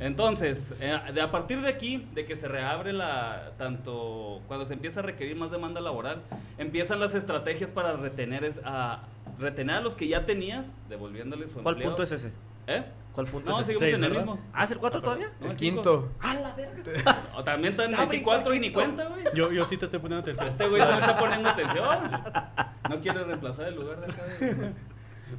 Entonces, 0.00 0.78
eh, 0.80 0.98
de 1.12 1.20
a 1.20 1.30
partir 1.30 1.60
de 1.60 1.68
aquí, 1.68 2.08
de 2.14 2.24
que 2.24 2.34
se 2.34 2.48
reabre 2.48 2.92
la, 2.94 3.52
tanto 3.58 4.40
cuando 4.46 4.64
se 4.64 4.72
empieza 4.72 5.00
a 5.00 5.02
requerir 5.02 5.36
más 5.36 5.50
demanda 5.50 5.80
laboral, 5.80 6.22
empiezan 6.56 7.00
las 7.00 7.14
estrategias 7.14 7.70
para 7.70 7.94
retener 7.94 8.44
es- 8.44 8.60
a 8.64 9.02
retener 9.40 9.76
a 9.76 9.80
los 9.80 9.94
que 9.96 10.06
ya 10.08 10.26
tenías, 10.26 10.76
devolviéndoles 10.88 11.50
su 11.50 11.58
¿Cuál 11.62 11.74
empleo. 11.76 11.90
punto 11.90 12.02
es 12.02 12.12
ese? 12.12 12.32
¿Eh? 12.66 12.84
¿Cuál 13.12 13.26
punto 13.26 13.50
No, 13.50 13.56
es 13.60 13.62
ese? 13.68 13.78
seguimos 13.78 13.80
Seis, 13.82 13.94
en 13.96 14.04
el 14.04 14.10
¿verdad? 14.10 14.26
mismo. 14.26 14.40
¿Ah, 14.52 14.64
es 14.64 14.70
el 14.70 14.78
4 14.78 15.00
todavía? 15.02 15.32
No, 15.40 15.50
el 15.50 15.56
quinto. 15.56 16.12
¡A 16.20 16.34
la 16.34 16.54
verga! 16.54 17.16
O 17.36 17.42
también 17.42 17.72
está 17.72 17.84
en 17.84 17.90
Ya 17.92 17.96
24 17.98 18.54
y 18.54 18.60
ni 18.60 18.70
cuenta, 18.72 19.04
güey. 19.06 19.24
Yo, 19.34 19.50
yo 19.50 19.64
sí 19.64 19.76
te 19.76 19.86
estoy 19.86 19.98
poniendo 20.00 20.20
atención. 20.22 20.48
Este 20.48 20.68
güey 20.68 20.82
se 20.82 20.88
le 20.92 20.98
está 20.98 21.18
poniendo 21.18 21.48
atención. 21.48 22.10
No 22.88 23.00
quiere 23.00 23.24
reemplazar 23.24 23.68
el 23.68 23.74
lugar 23.76 24.00
de 24.00 24.12
acá 24.12 24.24
de- 24.24 24.72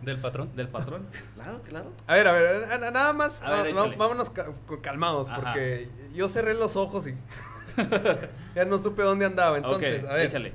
Del 0.04 0.20
patrón. 0.20 0.56
del 0.56 0.68
patrón. 0.70 1.08
Claro, 1.36 1.62
claro. 1.64 1.92
A 2.08 2.14
ver, 2.16 2.28
a 2.28 2.32
ver, 2.32 2.68
na- 2.68 2.78
na- 2.78 2.92
nada 2.92 3.14
más, 3.14 3.42
A 3.42 3.62
ver, 3.64 3.74
vámonos 3.98 4.30
ca- 4.30 4.48
calmados, 4.82 5.30
Ajá. 5.30 5.42
porque 5.42 5.90
yo 6.14 6.28
cerré 6.30 6.54
los 6.56 6.76
ojos 6.76 7.08
y 7.08 7.16
ya 8.56 8.66
no 8.66 8.80
supe 8.80 9.04
dónde 9.04 9.26
andaba. 9.26 9.58
Entonces, 9.58 10.04
a 10.06 10.14
ver, 10.14 10.26
échale. 10.28 10.54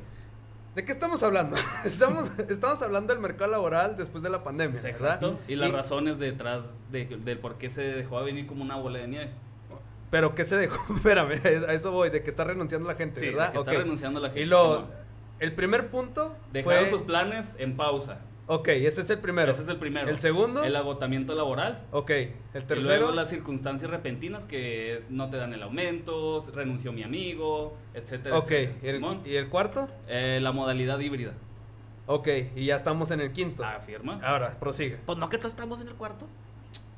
¿De 0.76 0.84
qué 0.84 0.92
estamos 0.92 1.22
hablando? 1.22 1.56
estamos, 1.84 2.30
estamos 2.48 2.80
hablando 2.82 3.12
del 3.12 3.22
mercado 3.22 3.50
laboral 3.50 3.96
después 3.96 4.22
de 4.22 4.30
la 4.30 4.44
pandemia, 4.44 4.80
¿verdad? 4.80 4.90
Exacto. 4.90 5.40
Y 5.48 5.56
las 5.56 5.72
razones 5.72 6.18
detrás 6.18 6.62
de, 6.92 7.06
del 7.06 7.38
por 7.38 7.56
qué 7.56 7.70
se 7.70 7.80
dejó 7.80 8.18
a 8.18 8.22
venir 8.22 8.46
como 8.46 8.62
una 8.62 8.76
bola 8.76 8.98
de 9.00 9.08
nieve. 9.08 9.30
Pero 10.10 10.34
¿qué 10.34 10.44
se 10.44 10.56
dejó? 10.56 10.94
Espérame, 10.94 11.32
a 11.66 11.72
eso 11.72 11.90
voy, 11.90 12.10
de 12.10 12.22
que 12.22 12.30
está 12.30 12.44
renunciando 12.44 12.86
la 12.86 12.94
gente, 12.94 13.18
Sí, 13.18 13.26
de 13.26 13.32
¿verdad? 13.32 13.56
está 13.56 13.72
renunciando 13.72 14.20
la 14.20 14.28
gente, 14.28 14.42
Y 14.42 14.44
lo, 14.44 14.86
el 15.40 15.54
primer 15.54 15.88
punto 15.88 16.36
Dejaron 16.52 16.80
fue... 16.80 16.90
sus 16.90 17.02
planes 17.02 17.56
en 17.58 17.76
pausa. 17.76 18.20
Ok, 18.48 18.68
ese 18.68 19.00
es 19.00 19.10
el 19.10 19.18
primero. 19.18 19.50
Ese 19.50 19.62
es 19.62 19.68
el 19.68 19.76
primero. 19.76 20.08
¿El 20.08 20.20
segundo? 20.20 20.62
El 20.62 20.76
agotamiento 20.76 21.34
laboral. 21.34 21.82
Ok, 21.90 22.10
el 22.10 22.28
Y 22.54 22.60
tercero... 22.60 22.80
luego 22.82 23.10
las 23.10 23.28
circunstancias 23.28 23.90
repentinas 23.90 24.46
que 24.46 25.02
no 25.08 25.30
te 25.30 25.36
dan 25.36 25.52
el 25.52 25.62
aumento, 25.62 26.44
renunció 26.54 26.92
mi 26.92 27.02
amigo, 27.02 27.76
etcétera. 27.92 28.38
Ok, 28.38 28.50
etcétera. 28.52 28.78
¿y 28.82 28.88
el, 28.88 28.94
Simón. 28.96 29.22
y 29.24 29.34
el 29.34 29.48
cuarto? 29.48 29.88
Eh, 30.06 30.38
la 30.40 30.52
modalidad 30.52 30.98
híbrida. 31.00 31.32
Ok, 32.06 32.28
y 32.54 32.66
ya 32.66 32.76
estamos 32.76 33.10
en 33.10 33.20
el 33.20 33.32
quinto. 33.32 33.64
Afirma. 33.64 34.20
Ahora, 34.22 34.56
prosigue. 34.60 34.98
Pues 35.04 35.18
no 35.18 35.28
que 35.28 35.38
todos 35.38 35.50
estamos 35.52 35.80
en 35.80 35.88
el 35.88 35.94
cuarto. 35.94 36.26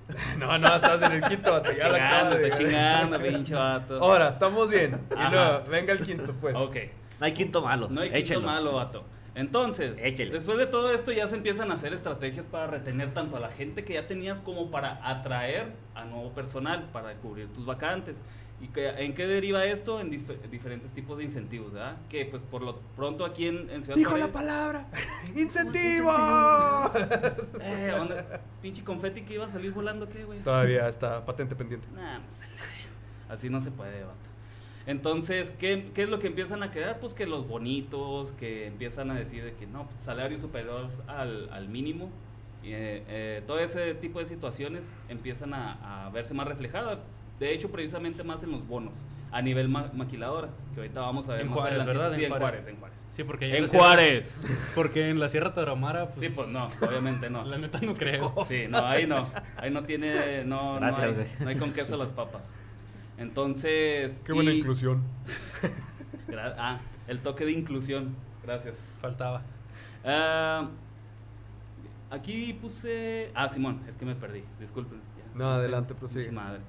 No, 0.38 0.56
no, 0.56 0.74
estás 0.74 1.02
en 1.02 1.12
el 1.12 1.22
quinto, 1.22 1.52
vato, 1.52 1.70
ya 1.70 1.84
Chingando, 1.90 2.37
está 2.38 2.58
chingando, 2.58 3.18
pinche 3.22 3.54
vato. 3.54 4.02
Ahora, 4.02 4.30
estamos 4.30 4.70
bien. 4.70 4.98
Y 5.11 5.30
luego, 5.30 5.64
venga 5.70 5.92
el 5.92 6.00
quinto, 6.00 6.34
pues. 6.40 6.54
Ok. 6.56 6.76
No 7.20 7.26
hay 7.26 7.32
quinto 7.32 7.62
malo. 7.62 7.88
No 7.90 8.00
hay 8.00 8.22
quinto 8.22 8.40
malo, 8.40 8.72
vato. 8.74 9.04
Entonces, 9.38 9.96
después 10.33 10.59
de 10.59 10.66
todo 10.66 10.92
esto 10.92 11.12
ya 11.12 11.29
se 11.29 11.37
empiezan 11.37 11.70
a 11.70 11.74
hacer 11.74 11.92
estrategias 11.92 12.46
para 12.46 12.66
retener 12.66 13.14
tanto 13.14 13.37
a 13.37 13.40
la 13.40 13.51
gente 13.51 13.85
que 13.85 13.94
ya 13.94 14.07
tenías 14.09 14.40
como 14.40 14.70
para 14.72 14.98
atraer 15.09 15.72
a 15.94 16.05
nuevo 16.05 16.33
personal 16.33 16.88
para 16.92 17.14
cubrir 17.14 17.46
tus 17.53 17.64
vacantes. 17.64 18.20
¿Y 18.61 18.66
que, 18.66 18.88
en 18.88 19.14
qué 19.14 19.29
deriva 19.29 19.64
esto? 19.64 20.01
En 20.01 20.11
dif- 20.11 20.37
diferentes 20.51 20.92
tipos 20.92 21.16
de 21.18 21.22
incentivos, 21.22 21.72
¿verdad? 21.72 21.96
Que 22.09 22.24
pues 22.27 22.42
por 22.42 22.62
lo 22.62 22.81
pronto 22.96 23.24
aquí 23.24 23.46
en, 23.46 23.70
en 23.70 23.85
Ciudad 23.85 23.96
Dijo 23.96 24.11
Juárez- 24.11 24.27
la 24.27 24.33
palabra. 24.33 24.87
¡Incentivo! 25.37 26.11
Eh, 27.61 27.94
¿dónde? 27.96 28.24
Pinche 28.61 28.83
confeti 28.83 29.22
que 29.22 29.35
iba 29.35 29.46
a 29.46 29.48
salir 29.48 29.72
volando, 29.72 30.09
¿qué, 30.09 30.24
güey? 30.24 30.40
Todavía 30.40 30.88
está 30.88 31.24
patente 31.24 31.55
pendiente. 31.55 31.87
Nah, 31.94 32.18
pues, 32.22 32.40
así 33.29 33.48
no 33.48 33.61
se 33.61 33.70
puede, 33.70 34.03
vato. 34.03 34.27
Entonces, 34.88 35.51
¿qué, 35.51 35.90
¿qué 35.94 36.03
es 36.05 36.09
lo 36.09 36.18
que 36.18 36.27
empiezan 36.29 36.62
a 36.62 36.70
crear? 36.70 36.98
Pues 36.98 37.12
que 37.12 37.27
los 37.27 37.46
bonitos, 37.46 38.33
que 38.33 38.66
empiezan 38.66 39.11
a 39.11 39.14
decir 39.14 39.44
de 39.44 39.53
que 39.53 39.66
no, 39.66 39.85
pues, 39.87 40.03
salario 40.03 40.38
superior 40.38 40.88
al, 41.07 41.51
al 41.53 41.68
mínimo. 41.68 42.11
Y, 42.64 42.68
eh, 42.72 43.05
eh, 43.07 43.42
todo 43.46 43.59
ese 43.61 43.94
tipo 43.94 44.18
de 44.18 44.24
situaciones 44.24 44.96
empiezan 45.11 45.53
a, 45.53 46.07
a 46.07 46.11
verse 46.11 46.33
más 46.33 46.48
reflejadas. 46.48 46.98
De 47.38 47.53
hecho, 47.53 47.70
precisamente 47.70 48.24
más 48.24 48.42
en 48.42 48.51
los 48.51 48.66
bonos, 48.66 49.07
a 49.31 49.42
nivel 49.42 49.68
ma- 49.68 49.92
maquiladora, 49.94 50.48
que 50.74 50.81
ahorita 50.81 51.01
vamos 51.03 51.29
a 51.29 51.33
ver 51.35 51.42
En 51.42 51.48
más 51.51 51.57
Juárez, 51.59 51.79
adelante. 51.81 51.92
¿verdad? 52.03 52.16
Sí, 52.16 52.24
En 52.24 52.31
Juárez. 52.31 52.48
Juárez, 52.48 52.66
en 52.66 52.77
Juárez. 52.81 53.07
Sí, 53.12 53.24
porque 53.24 53.57
En 53.57 53.62
la 53.62 53.68
Sierra- 53.68 53.85
Juárez. 53.85 54.46
Porque 54.74 55.11
en 55.11 55.20
la 55.20 55.29
Sierra 55.29 55.53
Tarahumara, 55.53 56.07
pues, 56.09 56.18
Sí, 56.27 56.33
pues 56.35 56.48
no, 56.48 56.66
obviamente 56.81 57.29
no. 57.31 57.44
la 57.44 57.59
neta 57.59 57.79
no 57.83 57.92
creo. 57.94 58.35
Sí, 58.48 58.64
no, 58.70 58.79
ahí 58.79 59.07
no. 59.07 59.29
Ahí 59.59 59.70
no 59.70 59.85
tiene, 59.85 60.44
no, 60.46 60.74
no, 60.74 60.81
Gracias, 60.81 61.07
hay, 61.09 61.14
güey. 61.14 61.27
no 61.40 61.48
hay 61.51 61.57
con 61.57 61.72
queso 61.72 61.96
las 61.98 62.11
papas. 62.11 62.55
Entonces. 63.18 64.20
Qué 64.24 64.33
buena 64.33 64.52
y- 64.52 64.59
inclusión. 64.59 65.02
Ah, 66.40 66.78
el 67.09 67.20
toque 67.20 67.44
de 67.46 67.52
inclusión. 67.52 68.14
Gracias. 68.44 68.98
Faltaba. 69.00 69.42
Ah, 70.04 70.68
aquí 72.11 72.52
puse. 72.52 73.31
Ah, 73.35 73.48
Simón, 73.48 73.81
es 73.88 73.96
que 73.96 74.04
me 74.04 74.14
perdí. 74.14 74.44
Disculpen. 74.61 75.00
Ya. 75.16 75.38
No, 75.38 75.50
adelante, 75.52 75.94
prosigue. 75.94 76.31
Madre. 76.31 76.61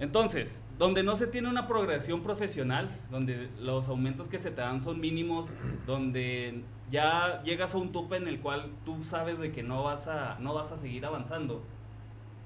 Entonces, 0.00 0.62
donde 0.78 1.02
no 1.02 1.16
se 1.16 1.26
tiene 1.28 1.48
una 1.48 1.66
progresión 1.68 2.22
profesional, 2.22 2.88
donde 3.10 3.48
los 3.60 3.88
aumentos 3.88 4.28
que 4.28 4.38
se 4.38 4.50
te 4.50 4.60
dan 4.60 4.80
son 4.82 5.00
mínimos, 5.00 5.54
donde 5.86 6.62
ya 6.90 7.42
llegas 7.42 7.74
a 7.74 7.78
un 7.78 7.90
tope 7.92 8.16
en 8.16 8.28
el 8.28 8.40
cual 8.40 8.70
tú 8.84 9.02
sabes 9.04 9.38
de 9.38 9.50
que 9.52 9.62
no 9.62 9.82
vas 9.84 10.08
a, 10.08 10.36
no 10.40 10.52
vas 10.52 10.72
a 10.72 10.76
seguir 10.76 11.06
avanzando, 11.06 11.64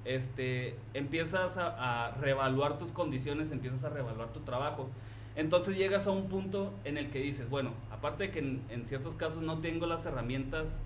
este, 0.05 0.75
empiezas 0.93 1.57
a, 1.57 2.07
a 2.07 2.11
reevaluar 2.15 2.77
tus 2.77 2.91
condiciones, 2.91 3.51
empiezas 3.51 3.83
a 3.83 3.89
reevaluar 3.89 4.31
tu 4.33 4.39
trabajo. 4.41 4.89
Entonces 5.35 5.77
llegas 5.77 6.07
a 6.07 6.11
un 6.11 6.27
punto 6.27 6.73
en 6.83 6.97
el 6.97 7.09
que 7.11 7.19
dices, 7.19 7.49
bueno, 7.49 7.71
aparte 7.91 8.25
de 8.25 8.31
que 8.31 8.39
en, 8.39 8.61
en 8.69 8.85
ciertos 8.85 9.15
casos 9.15 9.41
no 9.41 9.59
tengo 9.59 9.85
las 9.85 10.05
herramientas, 10.05 10.81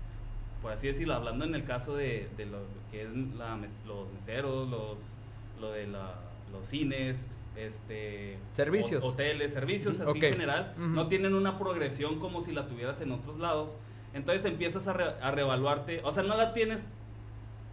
por 0.62 0.72
así 0.72 0.86
decirlo, 0.86 1.14
hablando 1.14 1.44
en 1.44 1.54
el 1.54 1.64
caso 1.64 1.96
de, 1.96 2.28
de 2.36 2.46
lo 2.46 2.58
que 2.90 3.02
es 3.02 3.08
la 3.36 3.56
mes- 3.56 3.82
los 3.86 4.12
meseros, 4.12 4.68
los, 4.68 5.18
lo 5.60 5.70
de 5.72 5.86
la- 5.86 6.20
los 6.52 6.68
cines, 6.68 7.28
este, 7.56 8.38
Servicios. 8.52 9.04
ho- 9.04 9.08
hoteles, 9.08 9.52
servicios 9.52 9.98
así 10.00 10.18
en 10.24 10.32
general, 10.32 10.74
no 10.78 11.08
tienen 11.08 11.34
una 11.34 11.58
progresión 11.58 12.18
como 12.20 12.40
si 12.42 12.52
la 12.52 12.66
tuvieras 12.68 13.00
en 13.00 13.12
otros 13.12 13.38
lados. 13.38 13.76
Entonces 14.12 14.44
empiezas 14.44 14.86
a, 14.86 14.92
re- 14.92 15.14
a 15.20 15.30
reevaluarte, 15.32 16.00
o 16.04 16.12
sea, 16.12 16.22
no 16.22 16.36
la 16.36 16.52
tienes 16.52 16.84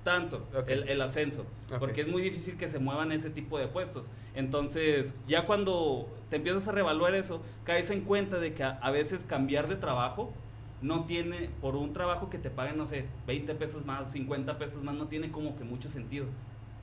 tanto 0.04 0.48
Ok. 0.56 0.70
el, 0.70 0.90
el 0.90 1.02
ascenso, 1.02 1.46
Ok. 1.72 1.80
porque 1.80 2.02
es 2.02 2.08
muy 2.08 2.22
difícil 2.22 2.58
que 2.58 2.68
se 2.68 2.80
muevan 2.80 3.12
ese 3.12 3.30
tipo 3.30 3.58
de 3.60 3.68
puestos. 3.68 4.10
Entonces, 4.36 5.14
ya 5.28 5.46
cuando 5.46 6.08
te 6.30 6.38
empiezas 6.38 6.68
a 6.68 6.72
reevaluar 6.72 7.14
eso, 7.16 7.42
caes 7.64 7.90
en 7.92 8.02
cuenta 8.02 8.40
de 8.40 8.54
que 8.54 8.64
a, 8.64 8.72
a 8.82 8.92
veces 8.92 9.24
cambiar 9.24 9.68
de 9.68 9.76
trabajo 9.76 10.34
no 10.82 11.06
tiene, 11.06 11.50
por 11.62 11.76
un 11.76 11.94
trabajo 11.94 12.30
que 12.30 12.40
te 12.40 12.50
paguen, 12.50 12.78
no 12.78 12.86
sé, 12.88 13.06
20 13.28 13.54
pesos 13.56 13.86
más, 13.86 14.12
50 14.12 14.58
pesos 14.58 14.84
más, 14.84 14.96
no 14.96 15.08
tiene 15.08 15.32
como 15.32 15.56
que 15.56 15.64
mucho 15.64 15.88
sentido. 15.88 16.26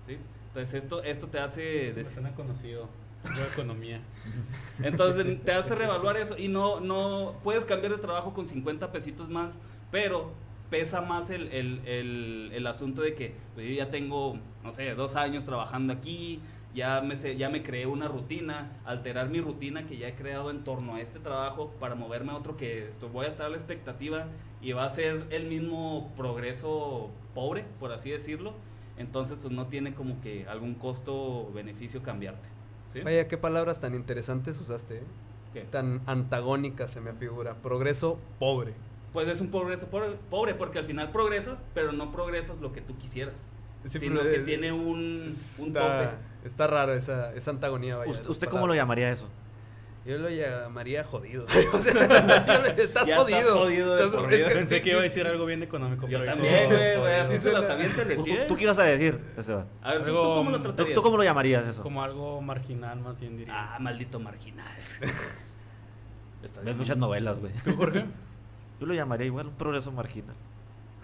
¿sí? 0.06 0.16
Entonces, 0.48 0.82
esto, 0.82 1.02
esto 1.02 1.26
te 1.26 1.40
hace... 1.40 1.92
Se 1.92 1.98
me 1.98 2.04
suena 2.04 2.34
conocido. 2.34 2.88
Yo 3.36 3.44
economía. 3.52 4.00
entonces 4.82 5.42
te 5.42 5.52
hace 5.52 5.74
reevaluar 5.74 6.16
eso 6.16 6.38
y 6.38 6.46
no, 6.46 6.78
no 6.78 7.34
puedes 7.42 7.64
cambiar 7.64 7.92
de 7.92 7.98
trabajo 7.98 8.32
con 8.32 8.46
50 8.46 8.92
pesitos 8.92 9.28
más, 9.28 9.50
pero 9.90 10.30
pesa 10.70 11.00
más 11.00 11.30
el, 11.30 11.48
el, 11.48 11.80
el, 11.86 12.50
el 12.52 12.66
asunto 12.66 13.02
de 13.02 13.14
que 13.14 13.34
pues, 13.54 13.68
yo 13.68 13.74
ya 13.74 13.90
tengo, 13.90 14.38
no 14.62 14.72
sé, 14.72 14.94
dos 14.94 15.16
años 15.16 15.44
trabajando 15.44 15.92
aquí, 15.92 16.40
ya 16.74 17.00
me, 17.00 17.16
ya 17.36 17.48
me 17.48 17.62
creé 17.62 17.86
una 17.86 18.08
rutina, 18.08 18.70
alterar 18.84 19.30
mi 19.30 19.40
rutina 19.40 19.86
que 19.86 19.96
ya 19.96 20.08
he 20.08 20.14
creado 20.14 20.50
en 20.50 20.64
torno 20.64 20.94
a 20.94 21.00
este 21.00 21.18
trabajo 21.18 21.74
para 21.80 21.94
moverme 21.94 22.32
a 22.32 22.36
otro 22.36 22.56
que 22.56 22.86
esto, 22.86 23.08
voy 23.08 23.26
a 23.26 23.28
estar 23.28 23.46
a 23.46 23.48
la 23.48 23.56
expectativa 23.56 24.26
y 24.60 24.72
va 24.72 24.84
a 24.84 24.90
ser 24.90 25.26
el 25.30 25.46
mismo 25.46 26.12
progreso 26.16 27.10
pobre, 27.34 27.64
por 27.80 27.92
así 27.92 28.10
decirlo. 28.10 28.54
Entonces, 28.98 29.38
pues 29.40 29.52
no 29.52 29.68
tiene 29.68 29.94
como 29.94 30.20
que 30.20 30.46
algún 30.48 30.74
costo-beneficio 30.74 32.02
cambiarte. 32.02 32.48
¿sí? 32.92 33.00
Vaya, 33.00 33.28
qué 33.28 33.38
palabras 33.38 33.80
tan 33.80 33.94
interesantes 33.94 34.60
usaste, 34.60 34.98
¿eh? 34.98 35.02
¿Qué? 35.52 35.60
Tan 35.62 36.02
antagónicas 36.06 36.90
se 36.90 37.00
me 37.00 37.12
figura. 37.12 37.54
Progreso 37.62 38.18
pobre. 38.40 38.74
Pues 39.12 39.26
es 39.28 39.40
un 39.40 39.50
progreso 39.50 39.86
pobre, 39.88 40.10
pobre, 40.30 40.54
porque 40.54 40.78
al 40.78 40.84
final 40.84 41.10
progresas, 41.10 41.64
pero 41.74 41.92
no 41.92 42.12
progresas 42.12 42.58
lo 42.60 42.72
que 42.72 42.80
tú 42.82 42.96
quisieras. 42.98 43.48
Sí, 43.86 43.98
sino 44.00 44.20
que 44.20 44.36
eh, 44.36 44.40
tiene 44.40 44.72
un, 44.72 45.22
un 45.22 45.26
Está, 45.28 45.80
tope. 45.80 46.08
está 46.44 46.66
raro 46.66 46.92
esa, 46.94 47.32
esa 47.34 47.50
antagonía, 47.52 47.96
vaya. 47.96 48.10
¿Usted, 48.10 48.28
usted 48.28 48.48
cómo 48.48 48.66
lo 48.66 48.74
llamaría 48.74 49.08
eso? 49.10 49.28
Yo 50.04 50.16
lo 50.18 50.28
llamaría 50.30 51.04
jodido. 51.04 51.44
O 51.72 51.78
sea, 51.78 52.66
estás 52.76 53.06
Ya 53.06 53.16
jodido. 53.18 53.38
estás 53.38 53.52
jodido 53.54 53.94
de 53.96 54.04
Estás- 54.04 54.20
por 54.22 54.32
es 54.34 54.44
que 54.44 54.54
Pensé 54.54 54.76
sí, 54.76 54.82
que 54.82 54.90
iba 54.90 54.98
a 54.98 55.02
sí, 55.02 55.08
decir 55.08 55.26
algo 55.26 55.44
bien 55.46 55.62
económico. 55.62 56.08
Yo 56.08 56.18
pero 56.18 56.32
también, 56.32 56.68
güey, 56.68 57.14
así 57.14 57.36
jodido. 57.36 57.40
se 57.42 57.52
las 57.52 57.70
avienta 57.70 58.02
el 58.02 58.16
¿Tú, 58.16 58.24
pie. 58.24 58.44
tú 58.48 58.56
qué 58.56 58.62
ibas 58.64 58.78
a 58.78 58.82
decir, 58.84 59.18
Esteban? 59.36 59.66
A 59.82 59.90
ver, 59.92 59.98
¿tú, 60.00 60.04
Algo, 60.08 60.22
tú 60.22 60.28
cómo 60.34 60.50
lo 60.50 60.56
¿Tú, 60.58 60.62
tratarías? 60.64 60.94
tú 60.94 61.02
cómo 61.02 61.16
lo 61.18 61.22
llamarías 61.24 61.66
eso? 61.66 61.82
Como 61.82 62.02
algo 62.02 62.40
marginal, 62.42 63.00
más 63.00 63.18
bien 63.20 63.36
diría. 63.36 63.74
Ah, 63.74 63.78
maldito 63.78 64.18
marginal. 64.18 64.66
Ves 66.64 66.76
muchas 66.76 66.96
novelas, 66.96 67.38
güey. 67.38 67.52
¿Tú, 67.64 67.76
Jorge? 67.76 68.04
Yo 68.80 68.86
lo 68.86 68.94
llamaría 68.94 69.26
igual 69.26 69.46
un 69.48 69.54
progreso 69.54 69.90
marginal. 69.92 70.34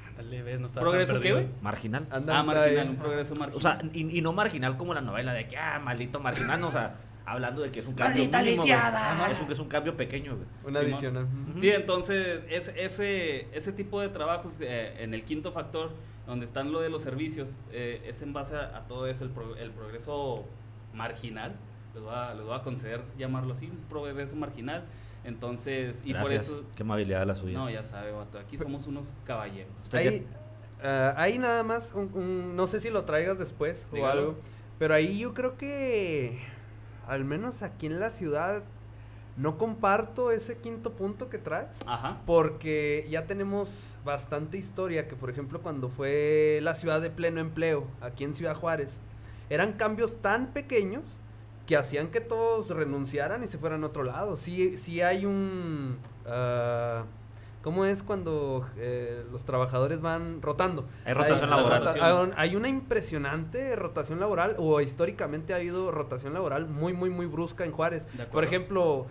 Ándale, 0.09 0.43
ves, 0.43 0.61
no 0.61 0.67
está 0.67 0.81
¿Progreso 0.81 1.19
qué, 1.21 1.33
güey? 1.33 1.49
Marginal. 1.61 2.07
Anda, 2.11 2.39
Ah, 2.39 2.43
marginal, 2.45 2.91
un 2.91 2.97
progreso 2.97 3.35
marginal. 3.35 3.57
O 3.57 3.61
sea, 3.61 3.79
y, 3.93 4.19
y 4.19 4.21
no 4.23 4.33
marginal 4.33 4.77
como 4.77 4.95
la 4.95 5.01
novela 5.01 5.33
de 5.33 5.49
que, 5.49 5.57
ah, 5.57 5.81
maldito 5.83 6.21
marginal, 6.21 6.61
no, 6.61 6.69
o 6.69 6.73
sea, 6.73 6.95
hablando 7.27 7.63
de 7.63 7.73
que 7.73 7.81
es 7.81 7.87
un 7.87 7.95
cambio 7.95 8.19
¡Maldita 8.23 8.39
mínimo, 8.43 8.63
lisiada! 8.63 9.13
Ajá, 9.13 9.31
Es 9.33 9.41
un, 9.41 9.51
es 9.51 9.59
un 9.59 9.69
cambio 9.69 9.97
pequeño, 9.97 10.37
güey. 10.37 10.47
Una 10.65 10.79
Simón. 10.81 10.93
adicional. 10.93 11.27
Sí, 11.57 11.69
entonces 11.71 12.43
es, 12.49 12.69
ese, 12.77 13.49
ese 13.57 13.73
tipo 13.73 14.01
de 14.01 14.09
trabajos 14.09 14.55
eh, 14.61 14.95
en 15.01 15.15
el 15.15 15.25
quinto 15.25 15.51
factor, 15.51 15.91
donde 16.29 16.47
están 16.47 16.71
lo 16.71 16.81
de 16.81 16.91
los 16.91 17.03
servicios, 17.03 17.49
eh, 17.73 18.01
es 18.07 18.23
en 18.23 18.33
base 18.33 18.55
a, 18.57 18.77
a 18.77 18.87
todo 18.87 19.09
eso, 19.09 19.25
el, 19.25 19.31
pro- 19.31 19.57
el 19.57 19.73
progreso 19.73 20.45
marginal, 20.93 21.57
les 21.93 22.03
voy, 22.03 22.15
a, 22.15 22.35
les 22.35 22.45
voy 22.45 22.55
a 22.55 22.63
conceder 22.63 23.03
llamarlo 23.19 23.53
así, 23.53 23.67
un 23.67 23.79
progreso 23.89 24.37
marginal. 24.37 24.85
Entonces, 25.25 26.03
y 26.05 26.13
Gracias. 26.13 26.49
por 26.49 26.59
eso... 26.59 26.67
Qué 26.77 26.83
amabilidad 26.83 27.27
la 27.27 27.35
suya. 27.35 27.59
No, 27.59 27.71
ya 27.71 27.83
sabe, 27.83 28.13
vato, 28.13 28.39
aquí 28.39 28.59
somos 28.59 28.87
unos 28.87 29.17
caballeros. 29.25 29.73
Ahí, 29.93 30.27
ah, 30.83 31.15
ahí 31.17 31.39
nada 31.39 31.63
más, 31.63 31.93
un- 31.95 32.11
un- 32.15 32.57
no 32.57 32.67
sé 32.67 32.79
si 32.81 32.91
lo 32.91 33.05
traigas 33.05 33.39
después 33.39 33.87
o 33.93 34.07
algo, 34.07 34.37
pero 34.79 34.93
ahí 34.95 35.19
yo 35.19 35.33
creo 35.35 35.57
que, 35.57 36.39
al 37.09 37.25
menos 37.25 37.63
aquí 37.63 37.87
en 37.87 38.01
la 38.01 38.11
ciudad, 38.11 38.63
no 39.37 39.59
comparto 39.59 40.31
ese 40.31 40.59
quinto 40.59 40.93
punto 40.93 41.29
que 41.29 41.39
traes. 41.39 41.79
Ajá. 41.87 42.21
Porque 42.27 43.05
ya 43.11 43.27
tenemos 43.27 43.99
bastante 44.05 44.59
historia, 44.59 45.09
que 45.09 45.17
por 45.17 45.29
ejemplo 45.31 45.61
cuando 45.61 45.89
fue 45.89 46.61
la 46.63 46.75
ciudad 46.77 47.01
de 47.01 47.11
pleno 47.11 47.41
empleo, 47.41 47.89
aquí 48.01 48.23
en 48.25 48.35
Ciudad 48.35 48.55
Juárez, 48.55 48.99
eran 49.51 49.73
cambios 49.73 50.21
tan 50.23 50.49
pequeños 50.53 51.19
que 51.67 51.77
hacían 51.77 52.09
que 52.09 52.21
todos 52.21 52.69
renunciaran 52.71 53.43
y 53.43 53.47
se 53.47 53.59
fueran 53.59 53.83
a 53.85 53.87
otro 53.87 54.03
lado. 54.05 54.37
Sí, 54.37 54.77
sí 54.77 55.01
hay 55.03 55.25
un... 55.27 55.99
ah, 56.27 57.05
¿Cómo 57.63 57.87
es 57.87 58.03
cuando 58.03 58.67
eh, 58.77 59.25
los 59.33 59.45
trabajadores 59.47 60.03
van 60.03 60.43
rotando? 60.43 60.85
Hay 61.07 61.15
rotación 61.15 61.51
Hay- 61.51 61.57
laboral. 61.59 62.33
hay- 62.37 62.57
una 62.57 62.69
impresionante 62.69 63.75
rotación 63.75 64.21
laboral, 64.21 64.55
o 64.59 64.83
históricamente 64.83 65.55
ha 65.55 65.57
habido 65.57 65.91
rotación 65.91 66.35
laboral 66.35 66.67
muy, 66.69 66.93
muy, 66.93 67.09
muy 67.09 67.25
brusca 67.25 67.65
en 67.65 67.73
Juárez. 67.73 68.07
Por 68.31 68.45
ejemplo, 68.45 69.07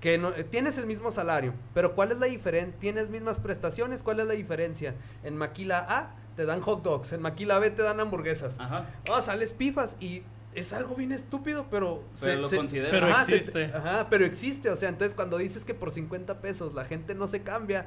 que 0.00 0.18
no, 0.18 0.28
eh, 0.30 0.44
tienes 0.44 0.78
el 0.78 0.86
mismo 0.86 1.10
salario, 1.10 1.52
pero 1.74 1.96
¿cuál 1.96 2.12
es 2.12 2.20
la 2.20 2.26
diferencia? 2.26 2.78
Tienes 2.78 3.10
mismas 3.10 3.40
prestaciones, 3.40 4.04
¿cuál 4.04 4.20
es 4.20 4.26
la 4.26 4.34
diferencia? 4.34 4.94
En 5.24 5.36
Maquila 5.36 5.84
A 5.88 6.14
te 6.36 6.44
dan 6.46 6.60
hot 6.60 6.84
dogs, 6.84 7.12
en 7.12 7.20
Maquila 7.20 7.58
B 7.58 7.70
te 7.72 7.82
dan 7.82 7.98
hamburguesas. 7.98 8.54
Ajá. 8.60 8.86
Ah, 9.12 9.20
sales 9.20 9.52
pifas 9.52 9.96
y 9.98 10.22
es 10.54 10.72
algo 10.72 10.96
bien 10.96 11.12
estúpido, 11.12 11.66
pero... 11.70 12.02
Pero 12.20 12.40
lo 12.42 12.50
considero. 12.50 12.90
Pero 12.90 13.06
ajá, 13.06 13.24
se- 13.24 13.36
existe. 13.36 13.64
ajá, 13.66 14.08
pero 14.10 14.24
existe, 14.24 14.68
o 14.70 14.76
sea, 14.76 14.88
entonces 14.88 15.14
cuando 15.14 15.38
dices 15.38 15.64
que 15.64 15.74
por 15.74 15.92
50 15.92 16.40
pesos 16.40 16.74
la 16.74 16.84
gente 16.84 17.14
no 17.14 17.28
se 17.28 17.42
cambia, 17.42 17.86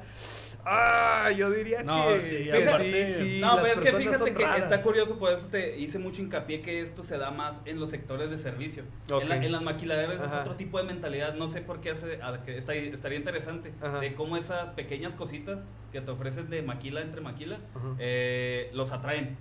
ah, 0.64 1.30
yo 1.36 1.50
diría 1.50 1.82
No, 1.82 2.08
que, 2.08 2.20
sí, 2.22 2.44
que 2.44 2.66
aparte- 2.68 3.10
sí, 3.12 3.18
sí, 3.34 3.40
no, 3.40 3.56
pero 3.60 3.74
es 3.74 3.80
que 3.80 3.96
fíjate 3.96 4.34
que 4.34 4.42
está 4.58 4.80
curioso, 4.82 5.18
por 5.18 5.32
eso 5.32 5.48
te 5.48 5.78
hice 5.78 5.98
mucho 5.98 6.22
hincapié 6.22 6.62
que 6.62 6.80
esto 6.80 7.02
se 7.02 7.18
da 7.18 7.30
más 7.30 7.60
en 7.66 7.78
los 7.80 7.90
sectores 7.90 8.30
de 8.30 8.38
servicio. 8.38 8.84
En, 9.08 9.28
la- 9.28 9.36
Ok. 9.36 9.42
en 9.42 9.52
las 9.52 9.62
maquiladeras 9.62 10.20
es 10.26 10.34
otro 10.34 10.54
tipo 10.56 10.78
de 10.78 10.84
mentalidad, 10.84 11.34
no 11.34 11.48
sé 11.48 11.60
por 11.60 11.80
qué 11.80 11.90
hace, 11.90 12.20
a- 12.22 12.42
que 12.44 12.56
está- 12.56 12.74
estaría 12.74 13.18
interesante, 13.18 13.72
Ajá. 13.82 14.00
de 14.00 14.14
cómo 14.14 14.36
esas 14.36 14.70
pequeñas 14.70 15.14
cositas 15.14 15.66
que 15.92 16.00
te 16.00 16.10
ofrecen 16.10 16.48
de 16.48 16.62
maquila 16.62 17.02
entre 17.02 17.20
maquila, 17.20 17.58
eh, 17.98 18.70
los 18.72 18.90
atraen. 18.92 19.36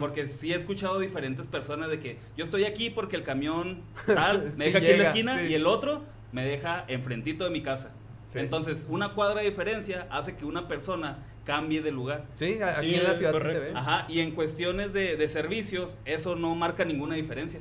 Porque 0.00 0.26
sí 0.26 0.52
he 0.52 0.56
escuchado 0.56 0.98
diferentes 0.98 1.46
personas 1.46 1.90
de 1.90 2.00
que 2.00 2.18
yo 2.36 2.44
estoy 2.44 2.64
aquí 2.64 2.88
porque 2.90 3.16
el 3.16 3.22
camión 3.22 3.82
tal 4.06 4.50
Sí 4.50 4.58
me 4.58 4.64
deja 4.66 4.78
aquí 4.78 4.86
en 4.88 4.98
la 4.98 5.04
esquina 5.04 5.38
sí. 5.40 5.46
y 5.48 5.54
el 5.54 5.66
otro 5.66 6.02
me 6.32 6.44
deja 6.44 6.84
enfrentito 6.88 7.44
de 7.44 7.50
mi 7.50 7.62
casa. 7.62 7.92
Sí. 8.30 8.38
Entonces, 8.38 8.86
una 8.88 9.12
cuadra 9.14 9.42
de 9.42 9.48
diferencia 9.50 10.06
hace 10.10 10.36
que 10.36 10.44
una 10.46 10.66
persona 10.66 11.18
cambie 11.44 11.82
de 11.82 11.92
lugar. 11.92 12.24
Sí, 12.34 12.58
a- 12.62 12.78
aquí 12.78 12.88
Sí, 12.90 12.94
en 12.96 13.04
la 13.04 13.14
ciudad 13.14 13.34
sí 13.40 13.48
se 13.48 13.58
ve. 13.60 13.72
Ajá, 13.74 14.06
y 14.08 14.20
en 14.20 14.32
cuestiones 14.34 14.92
de, 14.94 15.16
de 15.16 15.28
servicios, 15.28 15.98
eso 16.06 16.34
no 16.34 16.54
marca 16.54 16.84
ninguna 16.84 17.14
diferencia. 17.16 17.60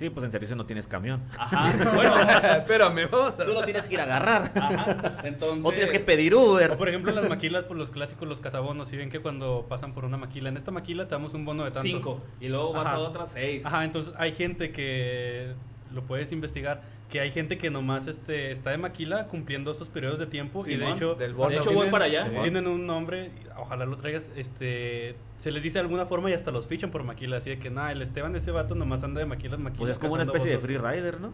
Sí, 0.00 0.08
pues 0.08 0.24
en 0.24 0.32
servicio 0.32 0.56
no 0.56 0.64
tienes 0.64 0.86
camión. 0.86 1.20
Ajá, 1.36 1.74
bueno, 1.94 2.14
Espérame, 2.56 3.06
vamos 3.10 3.38
a... 3.38 3.44
Tú 3.44 3.52
lo 3.52 3.62
tienes 3.64 3.82
que 3.82 3.92
ir 3.92 4.00
a 4.00 4.04
agarrar. 4.04 4.50
ajá, 4.54 5.18
entonces... 5.24 5.62
O 5.62 5.72
tienes 5.72 5.90
que 5.90 6.00
pedir 6.00 6.34
Uber. 6.34 6.70
O 6.70 6.78
por 6.78 6.88
ejemplo, 6.88 7.12
las 7.12 7.28
maquilas, 7.28 7.64
pues 7.64 7.78
los 7.78 7.90
clásicos, 7.90 8.26
los 8.26 8.40
cazabonos, 8.40 8.88
si 8.88 8.96
ven 8.96 9.10
que 9.10 9.20
cuando 9.20 9.66
pasan 9.68 9.92
por 9.92 10.06
una 10.06 10.16
maquila, 10.16 10.48
en 10.48 10.56
esta 10.56 10.70
maquila 10.70 11.04
te 11.06 11.10
damos 11.10 11.34
un 11.34 11.44
bono 11.44 11.64
de 11.64 11.72
tanto. 11.72 11.86
Cinco, 11.86 12.22
y 12.40 12.48
luego 12.48 12.72
vas 12.72 12.86
Ajá. 12.86 12.94
a 12.94 12.98
otra 13.00 13.26
seis. 13.26 13.60
Ajá, 13.62 13.84
entonces 13.84 14.14
hay 14.16 14.32
gente 14.32 14.72
que 14.72 15.52
lo 15.92 16.02
puedes 16.04 16.32
investigar, 16.32 16.80
que 17.10 17.20
hay 17.20 17.30
gente 17.32 17.58
que 17.58 17.70
nomás 17.70 18.06
este, 18.06 18.52
está 18.52 18.70
de 18.70 18.78
maquila 18.78 19.26
cumpliendo 19.26 19.72
esos 19.72 19.88
periodos 19.88 20.18
de 20.20 20.26
tiempo 20.26 20.62
y 20.64 20.70
de 20.70 20.78
Simón, 20.78 20.92
hecho, 20.94 21.14
del 21.16 21.36
de 21.36 21.42
hecho 21.54 21.62
tienen- 21.64 21.74
voy 21.74 21.90
para 21.90 22.04
allá. 22.04 22.30
Tienen 22.42 22.66
un 22.68 22.86
nombre, 22.86 23.30
ojalá 23.56 23.84
lo 23.84 23.96
traigas, 23.96 24.30
este, 24.36 25.16
se 25.38 25.50
les 25.50 25.62
dice 25.62 25.74
de 25.74 25.80
alguna 25.80 26.06
forma 26.06 26.30
y 26.30 26.34
hasta 26.34 26.50
los 26.52 26.66
fichan 26.66 26.90
por 26.90 27.02
maquila, 27.02 27.38
así 27.38 27.50
de 27.50 27.58
que 27.58 27.68
nada, 27.68 27.90
el 27.92 28.00
Esteban 28.00 28.34
ese 28.36 28.52
vato 28.52 28.74
nomás 28.76 29.02
anda 29.02 29.18
de 29.20 29.26
maquila 29.26 29.56
en 29.56 29.62
maquila. 29.64 29.80
Pues 29.80 29.90
es 29.92 29.98
como 29.98 30.14
una 30.14 30.22
especie 30.22 30.50
de 30.50 30.56
votos". 30.56 30.66
free 30.66 30.78
rider, 30.78 31.20
¿no? 31.20 31.32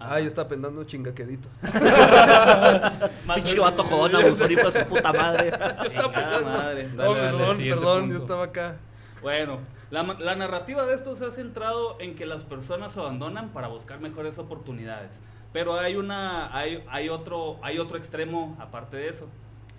Ah, 0.00 0.20
yo 0.20 0.28
estaba 0.28 0.48
pensando 0.48 0.84
chingaquedito. 0.84 1.48
Más- 3.26 3.36
Pinche 3.36 3.58
vato 3.58 3.82
jodón, 3.82 4.14
abusor, 4.14 4.48
de 4.48 4.82
su 4.82 4.88
puta 4.88 5.12
madre. 5.12 5.50
Chingada 5.50 6.40
madre. 6.44 6.88
Dale, 6.88 6.88
No, 6.94 7.14
dale, 7.14 7.36
perdón, 7.38 7.56
perdón, 7.58 8.10
yo 8.10 8.16
estaba 8.18 8.44
acá. 8.44 8.76
Bueno, 9.22 9.58
la, 9.90 10.02
la 10.02 10.36
narrativa 10.36 10.84
de 10.86 10.94
esto 10.94 11.16
se 11.16 11.24
ha 11.26 11.30
centrado 11.30 11.96
en 12.00 12.14
que 12.14 12.26
las 12.26 12.44
personas 12.44 12.96
abandonan 12.96 13.50
para 13.50 13.68
buscar 13.68 14.00
mejores 14.00 14.38
oportunidades. 14.38 15.20
Pero 15.52 15.78
hay 15.78 15.96
una, 15.96 16.54
hay, 16.56 16.84
hay 16.90 17.08
otro, 17.08 17.58
hay 17.62 17.78
otro 17.78 17.96
extremo 17.96 18.56
aparte 18.60 18.98
de 18.98 19.08
eso, 19.08 19.28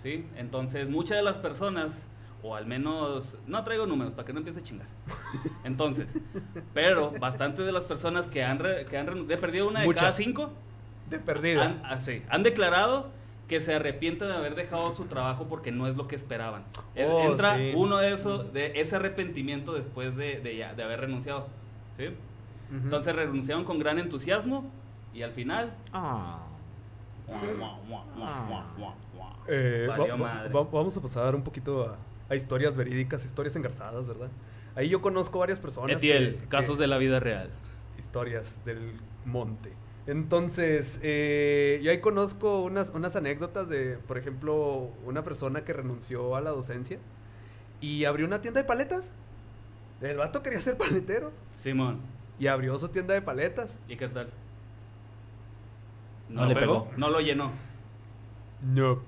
¿sí? 0.02 0.26
Entonces, 0.36 0.88
muchas 0.88 1.16
de 1.18 1.22
las 1.22 1.38
personas, 1.38 2.08
o 2.42 2.56
al 2.56 2.66
menos, 2.66 3.36
no 3.46 3.62
traigo 3.62 3.86
números 3.86 4.14
para 4.14 4.24
que 4.26 4.32
no 4.32 4.38
empiece 4.40 4.58
a 4.58 4.62
chingar. 4.64 4.88
Entonces, 5.64 6.18
pero 6.74 7.12
bastantes 7.20 7.64
de 7.66 7.70
las 7.72 7.84
personas 7.84 8.26
que 8.26 8.42
han, 8.42 8.58
re- 8.58 8.84
que 8.86 8.98
han 8.98 9.30
he 9.30 9.36
perdido 9.36 9.68
una 9.68 9.80
de 9.82 9.86
cada 9.86 10.08
Muchas. 10.08 10.16
cinco, 10.16 10.50
De 11.08 11.18
perdida. 11.20 11.64
han, 11.66 11.82
ah, 11.84 12.00
sí, 12.00 12.22
han 12.28 12.42
declarado 12.42 13.10
que 13.50 13.60
se 13.60 13.74
arrepienten 13.74 14.28
de 14.28 14.34
haber 14.34 14.54
dejado 14.54 14.92
su 14.92 15.06
trabajo 15.06 15.46
porque 15.48 15.72
no 15.72 15.88
es 15.88 15.96
lo 15.96 16.06
que 16.06 16.14
esperaban. 16.14 16.62
E- 16.94 17.04
Oh, 17.04 17.32
Entra 17.32 17.56
sí. 17.56 17.72
uno 17.74 17.96
de 17.98 18.12
esos, 18.12 18.52
de 18.52 18.80
ese 18.80 18.94
arrepentimiento 18.94 19.72
después 19.72 20.16
de, 20.16 20.38
de, 20.40 20.56
ya- 20.56 20.72
de 20.74 20.82
haber 20.84 21.00
renunciado. 21.00 21.48
¿sí? 21.96 22.06
Ujú. 22.06 22.84
Entonces 22.84 23.16
renunciaron 23.16 23.64
con 23.64 23.80
gran 23.80 23.98
entusiasmo 23.98 24.70
y 25.12 25.22
al 25.22 25.32
final... 25.32 25.74
Ah. 25.92 26.46
Eh, 29.48 29.86
va- 29.88 29.96
Valió 29.96 30.12
va- 30.12 30.16
madre. 30.16 30.52
va- 30.52 30.62
vamos 30.62 30.96
a 30.96 31.00
pasar 31.00 31.34
un 31.34 31.42
poquito 31.42 31.88
a, 31.88 31.96
a 32.32 32.36
historias 32.36 32.76
verídicas, 32.76 33.24
historias 33.24 33.56
engarzadas, 33.56 34.06
¿verdad? 34.06 34.28
Ahí 34.76 34.88
yo 34.88 35.00
conozco 35.02 35.40
varias 35.40 35.58
personas. 35.58 35.96
Etiel, 35.96 36.36
que- 36.36 36.46
casos 36.48 36.76
que- 36.76 36.82
de 36.82 36.86
la 36.86 36.98
vida 36.98 37.18
real. 37.18 37.50
Historias 37.98 38.64
del 38.64 38.92
monte. 39.24 39.72
Entonces, 40.06 40.98
eh, 41.02 41.80
yo 41.82 41.90
ahí 41.90 42.00
conozco 42.00 42.62
unas, 42.62 42.90
unas 42.90 43.16
anécdotas 43.16 43.68
de, 43.68 43.98
por 43.98 44.18
ejemplo, 44.18 44.90
una 45.04 45.22
persona 45.22 45.64
que 45.64 45.72
renunció 45.72 46.36
a 46.36 46.40
la 46.40 46.50
docencia 46.50 46.98
y 47.80 48.04
abrió 48.04 48.26
una 48.26 48.40
tienda 48.40 48.60
de 48.60 48.66
paletas. 48.66 49.12
El 50.00 50.16
vato 50.16 50.42
quería 50.42 50.60
ser 50.60 50.78
paletero 50.78 51.30
Simón, 51.56 52.00
y 52.38 52.46
abrió 52.46 52.78
su 52.78 52.88
tienda 52.88 53.14
de 53.14 53.22
paletas. 53.22 53.78
¿y 53.88 53.96
qué 53.96 54.08
tal? 54.08 54.30
No 56.28 56.46
le 56.46 56.54
pegó. 56.54 56.88
No 56.96 57.10
lo 57.10 57.20
llenó. 57.20 57.50
No. 58.62 59.00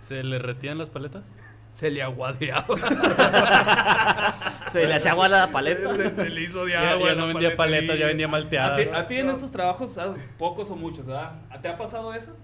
¿Se 0.00 0.22
le 0.22 0.38
retiran 0.38 0.78
las 0.78 0.88
paletas? 0.88 1.24
Se 1.72 1.90
le 1.90 2.02
aguadeaba. 2.02 2.76
Se 4.72 4.86
le 4.86 4.94
hacía 4.94 5.12
agua 5.12 5.26
a 5.26 5.28
la 5.28 5.46
paleta. 5.48 5.94
se, 5.94 6.10
se 6.14 6.28
le 6.30 6.42
hizo 6.42 6.64
de 6.64 6.72
Ya, 6.72 6.92
agua. 6.92 7.08
ya 7.08 7.14
la 7.14 7.20
no 7.22 7.26
vendía 7.28 7.56
paletas, 7.56 7.98
ya 7.98 8.06
vendía 8.06 8.26
¿A 8.26 8.28
ti, 8.28 8.32
malteadas. 8.32 8.92
a 8.92 9.06
ti 9.06 9.16
en 9.16 9.30
estos 9.30 9.50
trabajos, 9.50 9.98
ah, 9.98 10.14
pocos 10.38 10.70
o 10.70 10.76
muchos, 10.76 11.06
¿verdad? 11.06 11.32
¿Te 11.60 11.68
ha 11.68 11.76
pasado 11.76 12.14
eso? 12.14 12.34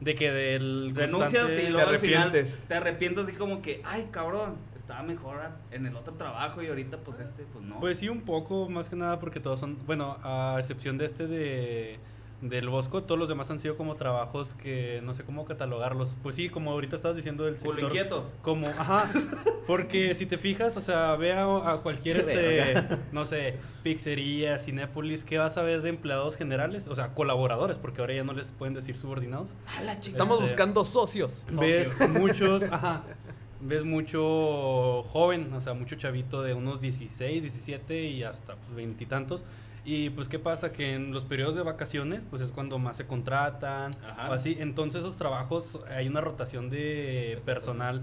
De 0.00 0.14
que 0.16 0.32
del 0.32 0.92
Renuncias 0.94 1.50
y 1.58 1.68
luego 1.68 1.88
al 1.90 1.98
final 2.00 2.22
arrepientes. 2.28 2.64
te 2.66 2.74
arrepientes 2.74 3.24
así 3.24 3.32
como 3.34 3.62
que, 3.62 3.80
ay 3.84 4.08
cabrón, 4.10 4.56
estaba 4.76 5.02
mejor 5.04 5.38
en 5.70 5.86
el 5.86 5.94
otro 5.94 6.14
trabajo 6.14 6.60
y 6.62 6.66
ahorita 6.68 6.96
pues 6.98 7.18
este, 7.20 7.44
pues 7.52 7.64
no. 7.64 7.78
Pues 7.78 7.98
sí, 7.98 8.08
un 8.08 8.22
poco, 8.22 8.68
más 8.68 8.88
que 8.88 8.96
nada 8.96 9.20
porque 9.20 9.38
todos 9.38 9.60
son, 9.60 9.78
bueno, 9.86 10.16
a 10.24 10.56
excepción 10.58 10.98
de 10.98 11.06
este 11.06 11.26
de 11.28 11.98
del 12.42 12.68
Bosco, 12.68 13.04
todos 13.04 13.18
los 13.18 13.28
demás 13.28 13.50
han 13.52 13.60
sido 13.60 13.76
como 13.76 13.94
trabajos 13.94 14.54
que 14.54 15.00
no 15.04 15.14
sé 15.14 15.22
cómo 15.22 15.44
catalogarlos. 15.44 16.16
Pues 16.22 16.34
sí, 16.34 16.48
como 16.48 16.72
ahorita 16.72 16.96
estabas 16.96 17.16
diciendo 17.16 17.44
del 17.44 17.54
sector 17.56 17.80
inquieto. 17.80 18.30
como, 18.42 18.66
ajá, 18.66 19.08
porque 19.66 20.12
si 20.14 20.26
te 20.26 20.36
fijas, 20.38 20.76
o 20.76 20.80
sea, 20.80 21.14
ve 21.14 21.32
a, 21.32 21.44
a 21.44 21.76
cualquier 21.82 22.16
este, 22.18 22.74
no 23.12 23.24
sé, 23.26 23.54
pizzería, 23.84 24.58
Cinépolis, 24.58 25.22
¿qué 25.24 25.38
vas 25.38 25.56
a 25.56 25.62
ver 25.62 25.82
de 25.82 25.90
empleados 25.90 26.36
generales? 26.36 26.88
O 26.88 26.94
sea, 26.96 27.14
colaboradores, 27.14 27.78
porque 27.78 28.00
ahora 28.00 28.14
ya 28.14 28.24
no 28.24 28.32
les 28.32 28.50
pueden 28.52 28.74
decir 28.74 28.96
subordinados. 28.98 29.48
Estamos 30.12 30.38
Este, 30.38 30.50
buscando 30.50 30.84
socios. 30.84 31.44
ves 31.52 31.96
muchos, 32.10 32.64
ajá, 32.64 33.04
ves 33.60 33.84
mucho 33.84 35.04
joven, 35.04 35.52
o 35.52 35.60
sea, 35.60 35.74
mucho 35.74 35.94
chavito 35.94 36.42
de 36.42 36.54
unos 36.54 36.80
16, 36.80 37.40
17 37.42 38.02
y 38.04 38.24
hasta 38.24 38.56
pues, 38.56 38.74
veintitantos. 38.74 39.44
Y 39.84 40.10
pues, 40.10 40.28
¿qué 40.28 40.38
pasa? 40.38 40.70
Que 40.72 40.94
en 40.94 41.12
los 41.12 41.24
periodos 41.24 41.56
de 41.56 41.62
vacaciones, 41.62 42.24
pues 42.30 42.40
es 42.40 42.50
cuando 42.52 42.78
más 42.78 42.96
se 42.96 43.06
contratan 43.06 43.90
Ajá. 44.08 44.30
o 44.30 44.32
así. 44.32 44.56
Entonces, 44.60 45.00
esos 45.00 45.16
trabajos, 45.16 45.80
hay 45.90 46.06
una 46.08 46.20
rotación 46.20 46.70
de 46.70 47.40
personal 47.44 48.02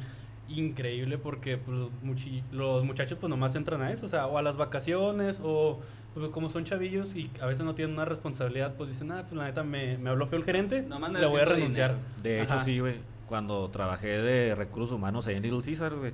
increíble 0.49 1.17
porque 1.17 1.57
pues, 1.57 1.77
los 1.77 1.89
muchi- 2.03 2.43
los 2.51 2.83
muchachos 2.83 3.17
pues 3.21 3.29
nomás 3.29 3.53
entran 3.55 3.81
a 3.83 3.91
eso, 3.91 4.07
o 4.07 4.09
sea, 4.09 4.25
o 4.25 4.37
a 4.37 4.41
las 4.41 4.57
vacaciones 4.57 5.39
o 5.43 5.79
pues, 6.15 6.29
como 6.31 6.49
son 6.49 6.65
chavillos 6.65 7.15
y 7.15 7.29
a 7.39 7.45
veces 7.45 7.63
no 7.63 7.75
tienen 7.75 7.93
una 7.93 8.03
responsabilidad, 8.05 8.73
pues 8.75 8.89
dicen, 8.89 9.11
ah, 9.11 9.21
pues 9.29 9.33
la 9.37 9.45
neta 9.45 9.63
me, 9.63 9.97
me 9.99 10.09
habló 10.09 10.25
feo 10.27 10.39
el 10.39 10.45
gerente, 10.45 10.81
Nomás 10.81 11.11
le 11.13 11.25
voy 11.27 11.39
a 11.41 11.45
renunciar. 11.45 11.91
dinero. 11.91 12.23
De 12.23 12.41
hecho, 12.41 12.53
Ajá. 12.55 12.63
sí, 12.63 12.79
güey. 12.79 12.95
Cuando 13.27 13.69
trabajé 13.69 14.07
de 14.07 14.55
recursos 14.55 14.91
humanos 14.91 15.27
ahí 15.27 15.35
en 15.35 15.43
Little 15.43 15.61
Caesars, 15.61 15.95
güey. 15.95 16.13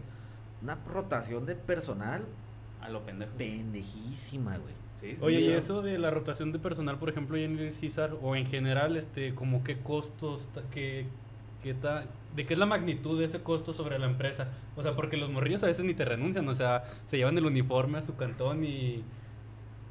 Una 0.61 0.75
rotación 0.85 1.45
de 1.45 1.55
personal 1.55 2.25
A 2.81 2.89
lo 2.89 3.01
pendejo. 3.05 3.31
pendejísima, 3.37 4.57
güey. 4.57 4.73
Sí, 4.99 5.11
sí, 5.11 5.17
Oye, 5.21 5.39
y 5.41 5.51
eso 5.51 5.81
de 5.81 5.97
la 5.97 6.09
rotación 6.09 6.51
de 6.51 6.59
personal, 6.59 6.97
por 6.97 7.09
ejemplo, 7.09 7.35
en 7.37 7.59
el 7.59 7.73
César, 7.73 8.15
o 8.21 8.35
en 8.35 8.45
general, 8.47 8.95
este, 8.95 9.35
como 9.35 9.63
qué 9.63 9.77
costos, 9.79 10.47
qué, 10.73 11.05
qué 11.61 11.73
ta- 11.73 12.05
de 12.35 12.43
qué 12.45 12.53
es 12.53 12.59
la 12.59 12.65
magnitud 12.65 13.19
de 13.19 13.25
ese 13.25 13.41
costo 13.41 13.73
sobre 13.73 13.99
la 13.99 14.05
empresa. 14.07 14.47
O 14.75 14.83
sea, 14.83 14.95
porque 14.95 15.17
los 15.17 15.29
morrillos 15.29 15.63
a 15.63 15.67
veces 15.67 15.83
ni 15.85 15.93
te 15.93 16.05
renuncian, 16.05 16.47
o 16.47 16.55
sea, 16.55 16.83
se 17.05 17.17
llevan 17.17 17.37
el 17.37 17.45
uniforme 17.45 17.97
a 17.97 18.01
su 18.01 18.15
cantón 18.15 18.63
y 18.63 19.03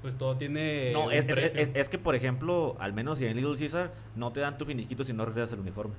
pues 0.02 0.16
todo 0.16 0.36
tiene 0.36 0.92
No, 0.92 1.06
un 1.06 1.12
es, 1.12 1.26
es- 1.28 1.34
precio. 1.34 1.60
es- 1.60 1.70
es 1.74 1.88
que, 1.88 1.98
por 1.98 2.14
ejemplo, 2.14 2.76
al 2.78 2.92
menos 2.92 3.20
en 3.20 3.36
Little 3.36 3.56
Caesar, 3.56 3.92
no 4.16 4.32
te 4.32 4.40
dan 4.40 4.58
tu 4.58 4.64
finiquito 4.66 5.04
si 5.04 5.12
no 5.12 5.24
regresas 5.24 5.52
el 5.54 5.60
uniforme. 5.60 5.94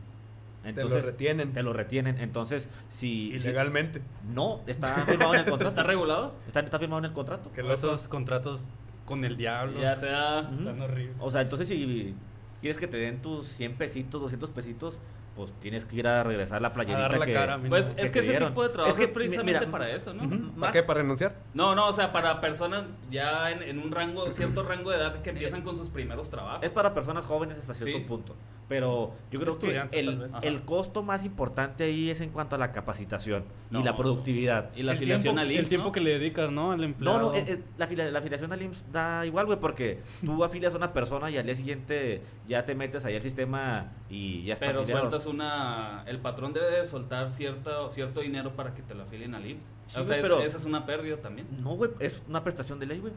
te 0.64 0.84
lo 0.84 1.00
retienen. 1.00 1.54
Te 1.54 1.62
lo 1.62 1.74
retienen. 1.74 2.18
Entonces, 2.20 2.68
si. 2.90 3.30
si- 3.40 3.48
Ilegalmente. 3.50 4.02
no, 4.34 4.62
está 4.66 4.88
firmado 5.06 5.34
en 5.36 5.42
el 5.42 5.46
contrato. 5.46 5.70
¿Está 5.70 5.84
regulado? 5.84 6.34
Está, 6.48 6.60
está 6.62 6.80
firmado 6.80 7.00
en 7.00 7.06
el 7.06 7.14
contrato. 7.14 7.52
Loco. 7.56 7.72
esos 7.74 8.08
contratos 8.08 8.62
con 9.06 9.24
el 9.24 9.38
diablo. 9.38 9.80
Ya 9.80 9.96
sea. 9.96 10.50
Están 10.52 10.82
horribles. 10.82 11.16
O 11.20 11.30
sea, 11.32 11.42
entonces 11.42 11.68
si 11.68 12.16
quieres 12.62 12.78
que 12.78 12.88
te 12.88 12.98
den 12.98 13.22
tus 13.22 13.48
100 13.50 13.76
pesitos, 13.76 14.22
200 14.22 14.50
pesitos, 14.50 15.00
pues 15.36 15.52
tienes 15.60 15.84
que 15.86 15.98
ir 15.98 16.08
a 16.08 16.24
regresar 16.24 16.62
la 16.62 16.72
playerita 16.74 17.02
dar 17.10 17.18
la 17.20 17.26
que, 17.26 17.34
cara. 17.34 17.60
Pues 17.68 17.90
Que 17.90 18.02
es 18.04 18.12
que 18.12 18.20
ese 18.20 18.32
dieron. 18.32 18.50
tipo 18.50 18.64
de 18.64 18.70
trabajo 18.70 18.98
es, 18.98 19.06
que, 19.06 19.12
precisamente 19.14 19.60
mira, 19.60 19.70
para 19.72 19.90
eso, 19.94 20.14
¿no? 20.14 20.54
¿Para 20.60 20.72
qué? 20.72 20.82
¿Para 20.82 21.02
renunciar? 21.02 21.36
No, 21.54 21.76
no, 21.76 21.88
o 21.90 21.94
sea, 21.94 22.14
para 22.14 22.40
personas 22.40 22.86
ya 23.12 23.52
en, 23.52 23.62
en 23.62 23.80
un 23.80 23.92
rango, 23.92 24.32
cierto 24.32 24.64
rango 24.64 24.92
de 24.92 24.98
edad 24.98 25.22
que 25.22 25.32
empiezan 25.32 25.62
con 25.62 25.76
sus 25.76 25.90
primeros 25.90 26.30
trabajos. 26.30 26.64
Es 26.64 26.72
para 26.72 26.94
personas 26.94 27.26
jóvenes 27.26 27.60
hasta 27.60 27.74
cierto 27.74 27.98
Sí. 27.98 28.04
punto. 28.06 28.34
Pero 28.68 29.14
yo 29.30 29.40
creo 29.40 29.60
que 29.60 29.80
el, 29.92 30.32
el 30.42 30.62
costo 30.64 31.04
más 31.04 31.24
importante 31.24 31.84
ahí 31.84 32.10
es 32.10 32.20
en 32.22 32.32
cuanto 32.32 32.56
a 32.56 32.58
la 32.58 32.72
capacitación 32.72 33.44
No. 33.70 33.80
y 33.80 33.84
la 33.84 33.96
productividad. 33.96 34.72
Y 34.76 34.82
la 34.82 34.94
el 34.94 34.98
afiliación 34.98 35.36
tiempo, 35.36 35.42
al 35.42 35.52
El 35.52 35.58
IMSS, 35.60 35.70
tiempo 35.70 35.86
¿no? 35.88 35.92
que 35.92 36.02
le 36.02 36.10
dedicas, 36.18 36.50
¿no? 36.52 36.72
Al 36.72 36.80
No, 36.80 36.84
empleado. 36.86 37.32
no, 37.32 37.36
eh, 37.36 37.46
eh, 37.48 37.64
la, 37.78 37.88
afili- 37.88 38.10
la 38.10 38.18
afiliación 38.20 38.52
al 38.52 38.62
IMSS 38.64 38.86
da 38.92 39.24
igual, 39.26 39.46
güey, 39.46 39.60
porque 39.60 40.00
tú 40.26 40.44
afilias 40.44 40.74
a 40.74 40.78
una 40.78 40.94
persona 40.94 41.30
y 41.30 41.38
al 41.38 41.46
día 41.46 41.54
siguiente 41.54 42.24
ya 42.48 42.66
te 42.66 42.74
metes 42.74 43.06
ahí 43.06 43.16
al 43.16 43.22
sistema 43.22 43.92
y 44.10 44.44
ya 44.46 44.56
está 44.56 44.66
Pero 44.66 44.80
afiliado. 44.80 45.02
sueltas 45.10 45.28
una... 45.28 46.04
El 46.08 46.18
patrón 46.18 46.52
debe 46.54 46.72
de 46.80 46.86
soltar 46.88 47.32
cierto, 47.32 47.92
cierto 47.92 48.22
dinero 48.22 48.56
para 48.56 48.74
que 48.74 48.82
te 48.82 48.96
lo 48.96 49.04
afilien 49.04 49.36
al 49.36 49.46
IMSS. 49.46 49.66
Sí, 49.86 50.00
o 50.00 50.04
sea, 50.04 50.04
güey, 50.04 50.20
es- 50.22 50.24
pero- 50.24 50.42
esa 50.42 50.58
es 50.58 50.66
una 50.66 50.88
pérdida 50.88 51.18
también. 51.18 51.48
No, 51.62 51.76
güey, 51.76 51.92
es 52.00 52.24
una 52.28 52.44
prestación 52.44 52.80
de 52.80 52.88
ley, 52.88 52.98
güey. 53.00 53.14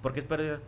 Porque 0.00 0.20
es 0.20 0.26
pérdida. 0.26 0.60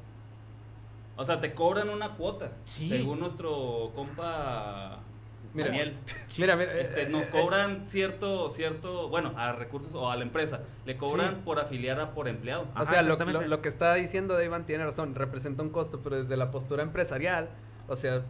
O 1.18 1.24
sea, 1.24 1.40
te 1.40 1.52
cobran 1.52 1.90
una 1.90 2.14
cuota. 2.14 2.52
Sí. 2.64 2.88
Según 2.88 3.18
nuestro 3.20 3.90
compa 3.94 5.00
Mira, 5.52 5.66
Daniel. 5.68 5.96
Mira, 6.38 6.56
mira. 6.56 6.78
Este, 6.78 7.02
eh, 7.02 7.08
nos 7.08 7.26
eh, 7.26 7.30
cobran 7.30 7.88
cierto, 7.88 8.48
cierto, 8.50 9.08
bueno, 9.08 9.32
a 9.36 9.52
recursos 9.52 9.92
o 9.94 10.10
a 10.10 10.16
la 10.16 10.22
empresa, 10.22 10.60
le 10.86 10.96
cobran 10.96 11.34
Sí. 11.36 11.40
por 11.44 11.58
afiliar 11.58 11.98
a 12.00 12.12
por 12.12 12.28
empleado. 12.28 12.62
O 12.62 12.66
Ajá, 12.76 12.86
sea, 12.86 13.02
lo, 13.02 13.16
lo- 13.16 13.40
lo 13.46 13.60
que 13.62 13.68
está 13.68 13.94
diciendo 13.94 14.40
Iván 14.42 14.64
tiene 14.66 14.84
razón, 14.84 15.14
representa 15.14 15.62
un 15.62 15.70
costo, 15.70 16.00
pero 16.04 16.16
desde 16.22 16.36
la 16.36 16.50
postura 16.50 16.82
empresarial, 16.82 17.48
o 17.88 17.96
sea, 17.96 18.22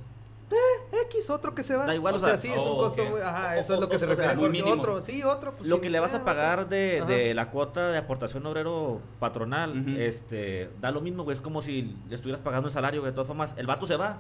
eh, 0.51 0.99
X, 1.07 1.29
otro 1.31 1.55
que 1.55 1.63
se 1.63 1.77
va. 1.77 1.85
Da 1.87 1.95
igual, 1.95 2.15
o 2.15 2.17
o 2.17 2.21
sea, 2.21 2.31
sea, 2.31 2.39
sí, 2.39 2.49
es 2.49 2.57
un 2.59 2.73
oh, 2.73 2.77
costo 2.79 3.03
ok. 3.03 3.11
muy, 3.11 3.21
ajá, 3.21 3.51
O- 3.57 3.61
eso 3.61 3.75
es 3.75 3.81
lo 3.81 3.89
que 3.89 3.97
o- 3.97 3.99
se 3.99 4.05
o 4.07 4.09
sea, 4.09 4.15
refiere 4.17 4.35
muy 4.37 4.45
con 4.45 4.53
mínimo. 4.53 4.73
otro, 4.83 5.03
sí, 5.03 5.23
otro. 5.23 5.53
pues, 5.55 5.69
Lo 5.69 5.77
sí, 5.77 5.83
que 5.83 5.91
le 5.91 6.01
vas 6.01 6.15
a 6.15 6.25
pagar 6.25 6.61
otro. 6.61 6.71
de, 6.71 7.03
de 7.07 7.35
la 7.35 7.51
cuota 7.51 7.89
de 7.89 7.99
aportación 7.99 8.45
obrero 8.47 9.01
patronal, 9.21 9.97
este, 9.99 10.71
da 10.81 10.91
lo 10.91 11.01
mismo, 11.01 11.25
güey. 11.25 11.35
Es 11.35 11.41
como 11.41 11.61
si 11.63 11.95
le 12.09 12.15
estuvieras 12.15 12.41
pagando 12.41 12.69
el 12.69 12.73
salario, 12.73 13.01
güey. 13.01 13.11
De 13.13 13.15
todas 13.15 13.29
formas, 13.29 13.53
el 13.57 13.67
vato 13.67 13.87
se 13.87 13.97
va 13.97 14.19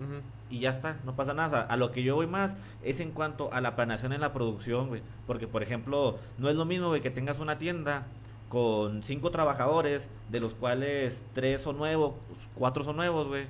Ujú. 0.00 0.20
y 0.50 0.60
ya 0.60 0.70
está, 0.70 0.96
no 1.04 1.16
pasa 1.16 1.34
nada. 1.34 1.46
O 1.46 1.50
sea, 1.50 1.60
a 1.62 1.76
lo 1.76 1.90
que 1.92 2.02
yo 2.02 2.14
voy 2.14 2.26
más 2.26 2.54
es 2.82 3.00
en 3.00 3.10
cuanto 3.10 3.52
a 3.52 3.60
la 3.60 3.74
planeación 3.76 4.12
en 4.12 4.20
la 4.20 4.32
producción, 4.32 4.88
güey. 4.88 5.02
Porque, 5.26 5.46
por 5.48 5.62
ejemplo, 5.62 6.18
no 6.38 6.48
es 6.48 6.56
lo 6.56 6.64
mismo, 6.64 6.88
güey, 6.88 7.00
que 7.00 7.10
tengas 7.10 7.38
una 7.38 7.58
tienda 7.58 8.06
con 8.48 9.02
cinco 9.02 9.30
trabajadores, 9.32 10.08
de 10.30 10.38
los 10.38 10.54
cuales 10.54 11.22
tres 11.32 11.60
son 11.62 11.76
nuevos, 11.78 12.12
cuatro 12.54 12.84
son 12.84 12.94
nuevos, 12.96 13.26
güey. 13.26 13.46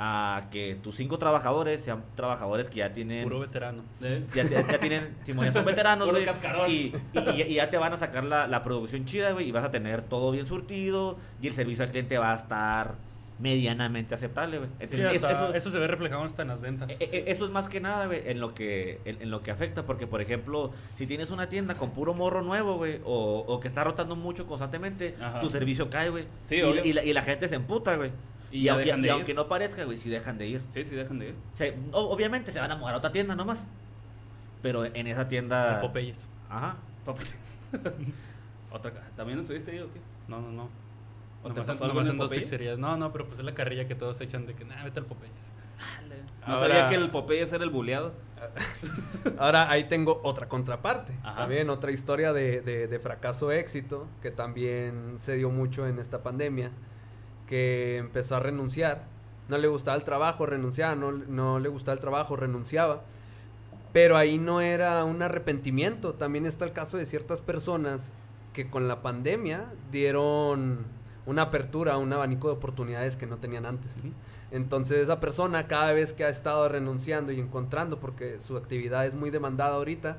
A 0.00 0.44
que 0.52 0.76
tus 0.80 0.94
cinco 0.94 1.18
trabajadores 1.18 1.80
sean 1.82 2.04
trabajadores 2.14 2.68
que 2.68 2.76
ya 2.76 2.92
tienen 2.92 3.24
Puro 3.24 3.40
veterano. 3.40 3.82
¿eh? 4.00 4.24
ya, 4.32 4.44
ya, 4.44 4.64
ya 4.64 4.78
tienen, 4.78 5.16
Simón, 5.24 5.46
ya 5.46 5.52
son 5.52 5.64
veteranos, 5.64 6.08
güey. 6.08 6.24
Y, 6.68 6.72
y, 7.12 7.18
y- 7.18 7.42
y 7.42 7.54
ya 7.54 7.68
te 7.68 7.78
van 7.78 7.92
a 7.92 7.96
sacar 7.96 8.22
la, 8.24 8.46
la 8.46 8.62
producción 8.62 9.06
chida, 9.06 9.32
güey. 9.32 9.48
Y 9.48 9.50
vas 9.52 9.64
a 9.64 9.72
tener 9.72 10.02
todo 10.02 10.30
bien 10.30 10.46
surtido. 10.46 11.18
Y 11.42 11.48
el 11.48 11.54
servicio 11.54 11.82
al 11.84 11.90
cliente 11.90 12.16
va 12.16 12.32
a 12.32 12.36
estar 12.36 12.94
medianamente 13.40 14.14
aceptable, 14.14 14.58
güey. 14.58 14.70
Sí, 14.86 15.00
es- 15.00 15.22
eso, 15.22 15.54
eso, 15.54 15.70
se 15.70 15.78
ve 15.78 15.86
reflejado 15.88 16.22
hasta 16.22 16.42
en 16.42 16.48
las 16.48 16.60
ventas. 16.60 16.90
e- 16.90 16.96
e- 17.00 17.24
eso 17.30 17.44
es 17.44 17.50
más 17.50 17.68
que 17.68 17.80
nada, 17.80 18.06
güey, 18.06 18.22
en 18.26 18.38
lo 18.40 18.54
que 18.54 19.00
en, 19.04 19.20
en 19.22 19.30
lo 19.30 19.42
que 19.42 19.50
afecta. 19.50 19.84
Porque, 19.84 20.06
por 20.06 20.20
ejemplo, 20.20 20.70
si 20.96 21.06
tienes 21.08 21.30
una 21.30 21.48
tienda 21.48 21.74
con 21.74 21.90
puro 21.90 22.14
morro 22.14 22.42
nuevo, 22.42 22.76
güey, 22.76 23.00
o, 23.04 23.44
o 23.46 23.60
que 23.60 23.66
está 23.68 23.82
rotando 23.84 24.14
mucho 24.16 24.46
constantemente, 24.46 25.16
Ajá. 25.20 25.40
tu 25.40 25.50
servicio 25.50 25.90
cae, 25.90 26.10
güey. 26.10 26.26
Sí, 26.44 26.56
y, 26.84 26.88
y 26.88 26.92
la, 26.92 27.04
y 27.04 27.12
la 27.12 27.22
gente 27.22 27.48
se 27.48 27.56
emputa, 27.56 27.96
güey. 27.96 28.10
Y 28.50 28.68
aunque 28.68 29.34
no 29.34 29.46
parezca, 29.48 29.84
güey, 29.84 29.96
si 29.98 30.08
dejan 30.10 30.38
de 30.38 30.46
ir. 30.46 30.62
Sí, 30.72 30.84
sí, 30.84 30.94
dejan 30.96 31.18
de 31.18 31.28
ir. 31.28 31.34
Se- 31.52 31.76
obviamente 31.92 32.50
se 32.52 32.60
van 32.60 32.70
a 32.72 32.76
mudar 32.76 32.94
a 32.94 32.98
otra 32.98 33.12
tienda 33.12 33.34
nomás. 33.34 33.66
Pero 34.62 34.84
en 34.84 35.06
esa 35.06 35.28
tienda. 35.28 35.74
El 35.76 35.80
Popeyes. 35.80 36.28
Ajá. 36.48 36.76
Otra, 38.70 38.92
ca- 38.92 39.08
¿También 39.16 39.38
estuviste 39.40 39.70
ahí 39.70 39.78
o 39.80 39.92
qué? 39.92 40.00
No, 40.28 40.40
no, 40.40 40.50
no. 40.50 40.68
¿O 41.42 41.48
te 41.48 41.60
Nomás, 41.60 41.66
pasó 41.66 41.84
algo 41.84 41.94
nomás 41.94 42.08
en 42.08 42.12
en 42.12 42.18
dos 42.18 42.26
Popeyes? 42.28 42.46
pizzerías. 42.48 42.78
No, 42.78 42.96
no, 42.96 43.12
pero 43.12 43.26
pues 43.26 43.38
es 43.38 43.44
la 43.44 43.54
carrilla 43.54 43.86
que 43.86 43.94
todos 43.94 44.20
echan 44.20 44.46
de 44.46 44.54
que, 44.54 44.64
nah, 44.64 44.82
vete 44.84 44.98
al 45.00 45.06
Popeyes. 45.06 45.32
No 46.46 46.54
Ahora- 46.54 46.68
sabía 46.74 46.88
que 46.88 46.94
el 46.96 47.10
Popeyes 47.10 47.52
era 47.52 47.64
el 47.64 47.70
buleado. 47.70 48.12
Ahora 49.38 49.70
ahí 49.70 49.84
tengo 49.84 50.20
otra 50.24 50.48
contraparte. 50.48 51.12
Ajá. 51.22 51.36
También 51.36 51.70
otra 51.70 51.90
historia 51.92 52.32
de, 52.32 52.60
de, 52.60 52.88
de 52.88 52.98
fracaso 52.98 53.52
éxito 53.52 54.06
que 54.22 54.30
también 54.30 55.16
se 55.18 55.34
dio 55.36 55.50
mucho 55.50 55.86
en 55.86 55.98
esta 55.98 56.22
pandemia. 56.22 56.70
Que 57.48 57.96
empezó 57.96 58.36
a 58.36 58.40
renunciar. 58.40 59.06
No 59.48 59.58
le 59.58 59.66
gustaba 59.68 59.96
el 59.96 60.04
trabajo, 60.04 60.46
renunciaba. 60.46 60.94
No, 60.94 61.12
no 61.12 61.58
le 61.58 61.68
gustaba 61.68 61.94
el 61.94 62.00
trabajo, 62.00 62.36
renunciaba. 62.36 63.02
Pero 63.92 64.16
ahí 64.16 64.38
no 64.38 64.60
era 64.60 65.04
un 65.04 65.22
arrepentimiento. 65.22 66.14
También 66.14 66.46
está 66.46 66.64
el 66.64 66.72
caso 66.72 66.98
de 66.98 67.06
ciertas 67.06 67.40
personas 67.40 68.12
que 68.52 68.68
con 68.68 68.88
la 68.88 69.02
pandemia 69.02 69.72
dieron 69.90 70.86
una 71.26 71.42
apertura, 71.42 71.96
un 71.98 72.12
abanico 72.12 72.48
de 72.48 72.54
oportunidades 72.54 73.16
que 73.16 73.26
no 73.26 73.36
tenían 73.36 73.66
antes. 73.66 73.92
Entonces 74.50 74.98
esa 74.98 75.20
persona 75.20 75.66
cada 75.66 75.92
vez 75.92 76.12
que 76.12 76.24
ha 76.24 76.28
estado 76.28 76.68
renunciando 76.68 77.32
y 77.32 77.38
encontrando, 77.40 78.00
porque 78.00 78.40
su 78.40 78.56
actividad 78.56 79.06
es 79.06 79.14
muy 79.14 79.30
demandada 79.30 79.76
ahorita. 79.76 80.18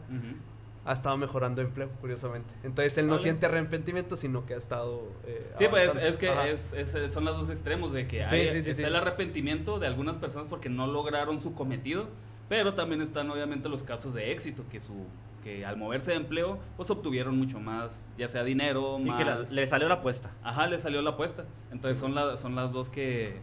Ha 0.89 0.93
estado 0.93 1.17
mejorando 1.17 1.61
empleo, 1.61 1.89
curiosamente. 2.01 2.51
Entonces 2.63 2.97
él 2.97 3.05
no 3.05 3.11
Vale. 3.13 3.23
siente 3.23 3.45
arrepentimiento, 3.45 4.17
sino 4.17 4.45
que 4.47 4.55
ha 4.55 4.57
estado... 4.57 5.03
eh, 5.27 5.51
Sí, 5.59 5.65
pues 5.69 5.95
es 5.95 6.17
que 6.17 6.31
es, 6.51 6.73
es- 6.73 7.13
son 7.13 7.25
los 7.25 7.37
dos 7.37 7.49
extremos 7.51 7.93
de 7.93 8.07
que 8.07 8.27
Sí, 8.27 8.35
hay, 8.35 8.49
sí, 8.49 8.63
sí, 8.63 8.69
está 8.71 8.81
sí. 8.81 8.83
el 8.83 8.95
arrepentimiento 8.95 9.77
de 9.77 9.85
algunas 9.85 10.17
personas 10.17 10.47
porque 10.49 10.67
no 10.69 10.87
lograron 10.87 11.39
su 11.39 11.53
cometido, 11.53 12.07
pero 12.49 12.73
también 12.73 13.01
están 13.03 13.29
obviamente 13.29 13.69
los 13.69 13.83
casos 13.83 14.15
de 14.15 14.31
éxito 14.31 14.63
que 14.71 14.79
su 14.79 15.05
que 15.43 15.63
al 15.65 15.77
moverse 15.77 16.11
de 16.11 16.17
empleo 16.17 16.59
pues 16.75 16.89
obtuvieron 16.89 17.37
mucho 17.37 17.59
más, 17.59 18.09
ya 18.17 18.27
sea 18.27 18.43
dinero, 18.43 18.97
Y 18.99 19.05
más 19.05 19.17
que 19.19 19.25
la- 19.25 19.39
le 19.41 19.65
salió 19.67 19.87
la 19.87 19.95
apuesta. 19.95 20.31
Ajá, 20.43 20.65
le 20.67 20.79
salió 20.79 21.01
la 21.03 21.11
apuesta. 21.11 21.45
Entonces 21.71 21.99
son, 21.99 22.15
la- 22.15 22.35
son 22.35 22.55
las 22.55 22.71
dos 22.73 22.89
que, 22.89 23.35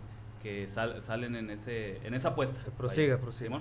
que 0.42 0.66
sal- 0.68 1.00
salen 1.00 1.36
en, 1.36 1.48
ese, 1.50 1.98
en 2.04 2.12
esa 2.14 2.30
apuesta. 2.30 2.60
Prosiga, 2.76 3.18
prosiga. 3.18 3.60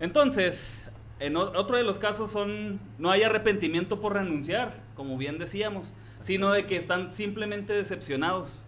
Entonces, 0.00 0.81
en 1.26 1.36
otro 1.36 1.76
de 1.76 1.84
los 1.84 1.98
casos 1.98 2.30
son, 2.30 2.80
no 2.98 3.10
hay 3.10 3.22
arrepentimiento 3.22 4.00
por 4.00 4.14
renunciar, 4.14 4.72
como 4.96 5.16
bien 5.16 5.38
decíamos, 5.38 5.94
sino 6.20 6.50
de 6.52 6.66
que 6.66 6.76
están 6.76 7.12
simplemente 7.12 7.72
decepcionados, 7.72 8.66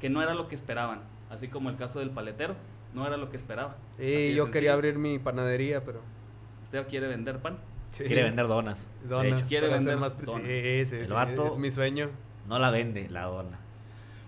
que 0.00 0.08
no 0.10 0.22
era 0.22 0.34
lo 0.34 0.48
que 0.48 0.54
esperaban. 0.54 1.02
Así 1.28 1.48
como 1.48 1.68
el 1.70 1.76
caso 1.76 1.98
del 2.00 2.10
paletero, 2.10 2.56
no 2.94 3.06
era 3.06 3.16
lo 3.16 3.30
que 3.30 3.36
esperaba. 3.36 3.76
Sí, 3.98 4.04
yo 4.04 4.08
sencillo. 4.08 4.50
quería 4.50 4.72
abrir 4.72 4.98
mi 4.98 5.18
panadería, 5.18 5.84
pero... 5.84 6.00
Usted 6.62 6.86
quiere 6.88 7.06
vender 7.08 7.38
pan. 7.38 7.58
sí. 7.92 8.04
Quiere 8.04 8.22
vender 8.24 8.46
donas. 8.48 8.88
Donas, 9.08 9.42
quiere 9.44 9.68
vender 9.68 9.96
más 9.96 10.16
donas. 10.20 10.42
Sí, 10.46 10.84
sí, 10.86 10.96
El 10.96 11.06
vato- 11.12 11.46
es 11.48 11.58
mi 11.58 11.70
sueño. 11.70 12.10
no 12.48 12.58
la 12.58 12.70
vende, 12.70 13.08
la 13.10 13.24
dona. 13.24 13.58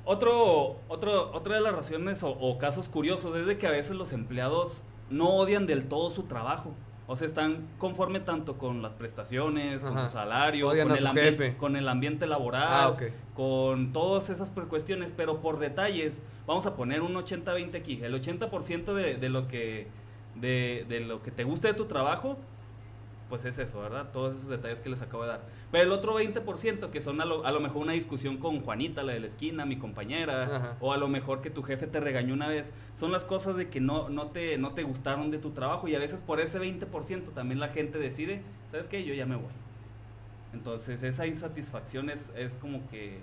Otro, 0.05 0.81
otro, 0.89 1.31
otra 1.33 1.55
de 1.55 1.61
las 1.61 1.73
razones 1.75 2.23
o, 2.23 2.31
o 2.31 2.59
casos 2.59 2.89
curiosos 2.89 3.37
es 3.37 3.47
de 3.47 3.57
que 3.57 3.67
a 3.67 3.71
veces 3.71 3.95
los 3.97 4.13
empleados 4.13 4.83
no 5.11 5.29
odian 5.37 5.67
del 5.67 5.85
todo 5.89 6.11
su 6.11 6.25
trabajo. 6.25 6.75
O 7.13 7.17
sea, 7.17 7.27
están 7.27 7.69
conforme 7.77 8.21
tanto 8.21 8.57
con 8.57 8.81
las 8.81 8.95
prestaciones, 8.95 9.83
con 9.85 9.99
su 9.99 10.09
salario, 10.09 10.69
Odian 10.69 10.89
con 10.89 10.97
el, 10.97 11.09
jefe. 11.09 11.57
con 11.59 11.77
el 11.77 11.87
ambiente 11.87 12.27
laboral, 12.27 12.63
Ah, 12.73 12.97
con 13.35 13.93
todas 13.93 14.31
esas 14.31 14.51
cuestiones, 14.51 15.13
pero 15.15 15.43
por 15.43 15.59
detalles, 15.59 16.23
vamos 16.47 16.65
a 16.65 16.75
poner 16.75 17.03
un 17.03 17.13
80-20 17.15 17.75
aquí. 17.77 18.01
El 18.03 18.15
80% 18.15 18.95
de, 18.95 19.17
de 19.17 19.29
lo 19.29 19.47
que, 19.47 19.89
de, 20.37 20.87
de 20.89 21.01
lo 21.01 21.23
que 21.23 21.31
te 21.31 21.45
gusta 21.45 21.69
de 21.69 21.75
tu 21.75 21.85
trabajo, 21.85 22.39
pues 23.33 23.47
es 23.47 23.59
eso, 23.59 23.81
¿verdad? 23.81 24.11
Todos 24.13 24.35
esos 24.35 24.51
detalles 24.51 24.83
que 24.83 24.91
les 24.91 25.01
acabo 25.01 25.23
de 25.23 25.31
dar. 25.31 25.41
Pero 25.71 25.85
el 25.85 25.93
otro 25.93 26.21
20%, 26.21 26.91
que 26.91 27.01
son 27.01 27.19
a 27.23 27.25
lo, 27.25 27.47
a 27.47 27.51
lo 27.51 27.61
mejor 27.61 27.81
una 27.81 27.95
discusión 27.95 28.37
con 28.37 28.61
Juanita, 28.61 29.03
la 29.03 29.15
de 29.15 29.21
la 29.21 29.27
esquina, 29.27 29.65
mi 29.65 29.79
compañera, 29.79 30.55
Ajá. 30.55 30.77
o 30.81 30.93
a 30.93 30.99
lo 30.99 31.09
mejor 31.09 31.41
que 31.41 31.49
tu 31.49 31.63
jefe 31.63 31.87
te 31.87 31.99
regañó 31.99 32.35
una 32.35 32.47
vez, 32.47 32.75
son 32.93 33.11
las 33.11 33.25
cosas 33.25 33.57
de 33.57 33.71
que 33.71 33.81
no, 33.81 34.11
no, 34.11 34.27
te, 34.27 34.59
no 34.59 34.75
te 34.75 34.83
gustaron 34.83 35.31
de 35.31 35.39
tu 35.39 35.53
trabajo 35.53 35.89
y 35.89 35.95
a 35.95 35.99
veces 35.99 36.21
por 36.21 36.41
ese 36.41 36.61
20% 36.61 37.33
también 37.33 37.59
la 37.59 37.69
gente 37.69 37.97
decide, 37.97 38.43
¿sabes 38.71 38.87
qué? 38.87 39.03
Yo 39.03 39.15
ya 39.15 39.25
me 39.25 39.37
voy. 39.37 39.55
Entonces 40.53 41.03
esa 41.03 41.27
insatisfacción 41.27 42.11
es, 42.11 42.35
es 42.37 42.57
como 42.57 42.87
que 42.91 43.21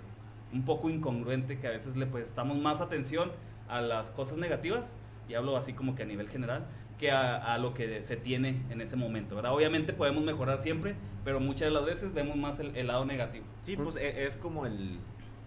un 0.52 0.64
poco 0.64 0.90
incongruente 0.90 1.60
que 1.60 1.68
a 1.68 1.70
veces 1.70 1.94
le 1.94 2.06
prestamos 2.06 2.58
más 2.58 2.80
atención 2.80 3.30
a 3.68 3.80
las 3.80 4.10
cosas 4.10 4.38
negativas, 4.38 4.96
y 5.30 5.34
hablo 5.34 5.56
así 5.56 5.72
como 5.72 5.94
que 5.94 6.02
a 6.02 6.06
nivel 6.06 6.28
general, 6.28 6.66
que 6.98 7.10
a, 7.12 7.54
a 7.54 7.58
lo 7.58 7.72
que 7.72 8.02
se 8.02 8.16
tiene 8.16 8.62
en 8.70 8.80
ese 8.80 8.96
momento, 8.96 9.36
¿verdad? 9.36 9.54
Obviamente 9.54 9.92
podemos 9.92 10.22
mejorar 10.24 10.58
siempre, 10.58 10.94
pero 11.24 11.40
muchas 11.40 11.68
de 11.68 11.70
las 11.70 11.84
veces 11.84 12.12
vemos 12.12 12.36
más 12.36 12.58
el, 12.60 12.76
el 12.76 12.88
lado 12.88 13.04
negativo. 13.04 13.44
Sí, 13.62 13.76
pues 13.76 13.96
e- 13.96 14.26
es 14.26 14.36
como 14.36 14.66
el 14.66 14.98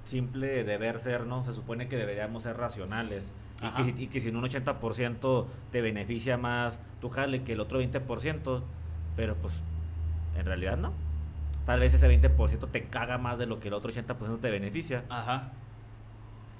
simple 0.05 0.63
deber 0.63 0.99
ser, 0.99 1.25
¿no? 1.25 1.43
Se 1.43 1.53
supone 1.53 1.88
que 1.88 1.97
deberíamos 1.97 2.43
ser 2.43 2.57
racionales. 2.57 3.31
Y 3.61 3.93
que, 3.93 4.01
y 4.03 4.07
que 4.07 4.19
si 4.19 4.27
en 4.29 4.36
un 4.36 4.43
80% 4.43 5.45
te 5.71 5.81
beneficia 5.81 6.38
más 6.38 6.79
tu 6.99 7.09
jale 7.09 7.43
que 7.43 7.53
el 7.53 7.59
otro 7.61 7.79
20%, 7.81 8.61
pero 9.15 9.36
pues 9.36 9.61
en 10.38 10.45
realidad 10.45 10.75
no. 10.77 10.91
Tal 11.65 11.79
vez 11.79 11.93
ese 11.93 12.09
20% 12.09 12.67
te 12.71 12.84
caga 12.86 13.17
más 13.17 13.38
de 13.38 13.45
lo 13.45 13.59
que 13.61 13.69
el 13.69 13.73
otro 13.73 13.89
80% 13.91 14.39
te 14.41 14.49
beneficia. 14.49 15.05
Ajá. 15.07 15.51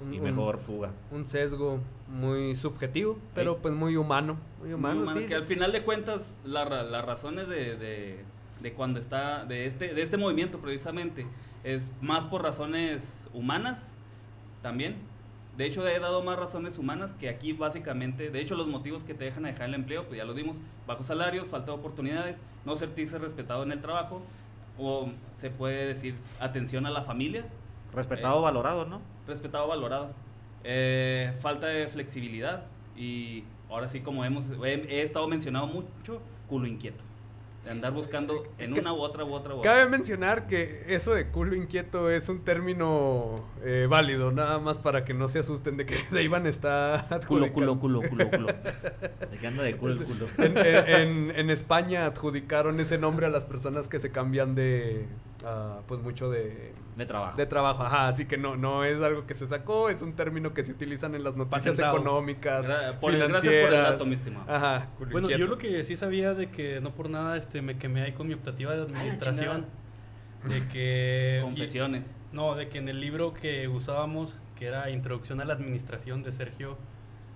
Un- 0.00 0.12
Y 0.12 0.18
un- 0.18 0.24
mejor 0.24 0.58
fuga. 0.58 0.90
Un 1.10 1.26
sesgo 1.26 1.78
muy 2.08 2.56
subjetivo, 2.56 3.18
pero 3.34 3.54
Sí. 3.54 3.58
pues 3.62 3.74
muy 3.74 3.96
humano. 3.96 4.36
Muy 4.60 4.72
humano, 4.72 4.94
Muy 4.96 5.02
humano, 5.04 5.20
sí. 5.20 5.28
que 5.28 5.34
al 5.34 5.46
final 5.46 5.72
de 5.72 5.82
cuentas 5.82 6.38
la 6.44 6.64
las 6.82 7.04
razones 7.04 7.48
de, 7.48 7.76
de, 7.76 8.24
de 8.60 8.72
cuando 8.72 8.98
está 8.98 9.44
de 9.44 9.66
este 9.66 9.94
de 9.94 10.02
este 10.02 10.16
movimiento 10.16 10.58
precisamente 10.58 11.26
es 11.62 11.90
más 12.00 12.24
por 12.24 12.42
razones 12.42 13.28
humanas 13.32 13.96
también 14.62 14.96
de 15.56 15.66
hecho 15.66 15.86
he 15.86 15.98
dado 16.00 16.22
más 16.22 16.38
razones 16.38 16.78
humanas 16.78 17.12
que 17.14 17.28
aquí 17.28 17.52
básicamente 17.52 18.30
de 18.30 18.40
hecho 18.40 18.54
los 18.54 18.66
motivos 18.66 19.04
que 19.04 19.14
te 19.14 19.24
dejan 19.24 19.44
a 19.44 19.48
dejar 19.48 19.68
el 19.68 19.74
empleo 19.74 20.06
pues 20.06 20.16
ya 20.18 20.24
lo 20.24 20.34
dimos 20.34 20.60
bajos 20.86 21.06
salarios 21.06 21.48
falta 21.48 21.72
de 21.72 21.78
oportunidades 21.78 22.42
no 22.64 22.74
sentirse 22.76 23.18
respetado 23.18 23.62
en 23.62 23.72
el 23.72 23.80
trabajo 23.80 24.22
o 24.78 25.08
se 25.34 25.50
puede 25.50 25.86
decir 25.86 26.14
atención 26.40 26.86
a 26.86 26.90
la 26.90 27.02
familia 27.02 27.44
Respetado, 27.92 28.40
Eh. 28.40 28.42
valorado, 28.42 28.86
¿no? 28.86 29.00
Respetado, 29.26 29.68
valorado. 29.68 30.10
Eh, 30.64 31.32
falta 31.40 31.66
de 31.66 31.88
flexibilidad 31.88 32.64
y 32.96 33.44
ahora 33.68 33.88
sí 33.88 34.00
como 34.00 34.24
hemos 34.24 34.48
he, 34.64 34.74
he 34.88 35.02
estado 35.02 35.28
mencionado 35.28 35.66
mucho, 35.66 36.20
culo 36.48 36.66
inquieto. 36.66 37.02
De 37.64 37.70
andar 37.70 37.92
buscando 37.92 38.46
en 38.58 38.74
una 38.78 38.92
u 38.92 38.98
otra 39.00 39.24
u 39.24 39.32
otra 39.32 39.54
u 39.54 39.58
otra. 39.60 39.72
Cabe 39.74 39.88
mencionar 39.88 40.46
que 40.46 40.84
eso 40.88 41.14
de 41.14 41.28
culo 41.28 41.54
inquieto 41.56 42.10
es 42.10 42.28
un 42.28 42.44
término 42.44 43.42
eh, 43.64 43.86
válido, 43.88 44.32
nada 44.32 44.58
más 44.58 44.76
para 44.76 45.04
que 45.06 45.14
no 45.14 45.28
se 45.28 45.38
asusten 45.38 45.78
de 45.78 45.86
que 45.86 45.96
Dayvan 46.10 46.46
está 46.46 47.06
Culo, 47.26 47.46
adjudicando. 47.46 47.80
culo, 47.80 48.00
culo, 48.02 48.28
culo, 48.28 48.30
culo. 48.36 48.46
Que 49.40 49.46
anda 49.46 49.62
de 49.62 49.76
culo 49.76 49.96
en- 50.38 50.58
en- 50.58 51.30
en 51.34 51.50
España 51.50 52.04
adjudicaron 52.04 52.80
ese 52.80 52.98
nombre 52.98 53.24
a 53.24 53.30
las 53.30 53.46
personas 53.46 53.88
que 53.88 53.98
se 53.98 54.10
cambian 54.12 54.54
de, 54.54 55.06
ah, 55.44 55.80
pues 55.86 56.00
mucho 56.00 56.30
de, 56.30 56.72
De 56.96 57.06
trabajo. 57.06 57.36
de 57.36 57.46
trabajo, 57.46 57.82
ajá, 57.82 58.08
así 58.08 58.26
que 58.26 58.36
no, 58.36 58.56
no 58.56 58.84
es 58.84 59.00
algo 59.00 59.26
que 59.26 59.34
se 59.34 59.46
sacó, 59.46 59.88
es 59.90 60.02
un 60.02 60.14
término 60.14 60.54
que 60.54 60.64
se 60.64 60.72
utilizan 60.72 61.14
en 61.14 61.22
las 61.24 61.36
noticias 61.36 61.76
Patentado. 61.76 61.96
económicas, 61.98 62.66
Gra- 62.68 62.68
por- 62.68 62.76
gracias 62.78 63.00
por 63.00 63.12
el 63.12 63.26
financieras. 63.26 63.90
dato, 63.92 64.06
mi 64.06 64.14
estimado. 64.14 64.50
Ajá, 64.52 64.88
culo 64.98 65.10
Bueno, 65.12 65.30
yo 65.30 65.46
lo 65.46 65.58
que 65.58 65.82
sí 65.84 65.96
sabía 65.96 66.34
de 66.34 66.50
que 66.50 66.80
no 66.80 66.90
por 66.94 67.10
nada 67.10 67.36
este 67.36 67.62
me 67.62 67.76
quemé 67.78 68.02
ahí 68.02 68.12
con 68.12 68.26
mi 68.28 68.34
optativa 68.34 68.74
de 68.74 68.82
administración. 68.82 69.66
De 70.48 70.66
que. 70.68 71.40
Confesiones. 71.42 72.14
y- 72.32 72.36
no, 72.36 72.54
de 72.54 72.68
que 72.68 72.76
en 72.78 72.88
el 72.90 73.00
libro 73.00 73.32
que 73.32 73.66
usábamos, 73.68 74.36
que 74.58 74.66
era 74.66 74.90
Introducción 74.90 75.40
a 75.40 75.44
la 75.46 75.54
Administración 75.54 76.22
de 76.22 76.32
Sergio, 76.32 76.76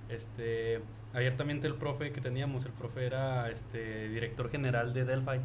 este. 0.09 0.81
Abiertamente 1.15 1.67
el 1.67 1.75
profe 1.75 2.13
que 2.13 2.21
teníamos, 2.21 2.67
el 2.67 2.73
profe 2.73 3.07
era 3.07 3.49
este 3.51 4.09
director 4.11 4.51
general 4.51 4.93
de 4.93 5.07
Delphi. 5.07 5.41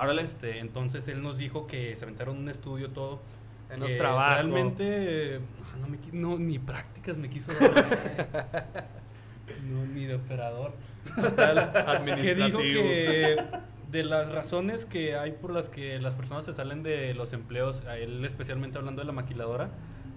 Árale. 0.00 0.22
Este, 0.22 0.58
entonces 0.58 1.08
él 1.08 1.22
nos 1.22 1.38
dijo 1.38 1.66
que 1.66 1.94
se 1.96 2.04
aventaron 2.04 2.36
un 2.38 2.48
estudio 2.48 2.90
todo. 2.90 3.20
En 3.70 3.80
los 3.80 3.96
trabajos. 3.96 4.34
Realmente, 4.34 5.40
ah, 5.62 5.76
no, 5.80 5.88
me 5.88 5.98
no, 6.12 6.38
ni 6.38 6.58
prácticas 6.58 7.16
me 7.16 7.28
quiso 7.28 7.52
dar. 7.52 8.88
no, 9.64 9.84
ni 9.86 10.04
de 10.04 10.14
operador. 10.14 10.74
Total, 11.14 12.14
que 12.20 12.34
dijo 12.34 12.58
que 12.58 13.36
de 13.90 14.04
las 14.04 14.30
razones 14.30 14.84
que 14.84 15.16
hay 15.16 15.32
por 15.32 15.52
las 15.52 15.68
que 15.68 15.98
las 16.00 16.14
personas 16.14 16.44
se 16.44 16.52
salen 16.52 16.82
de 16.82 17.14
los 17.14 17.32
empleos, 17.32 17.84
a 17.86 17.96
él 17.98 18.24
especialmente 18.24 18.78
hablando 18.78 19.00
de 19.00 19.06
la 19.06 19.12
maquiladora, 19.12 19.70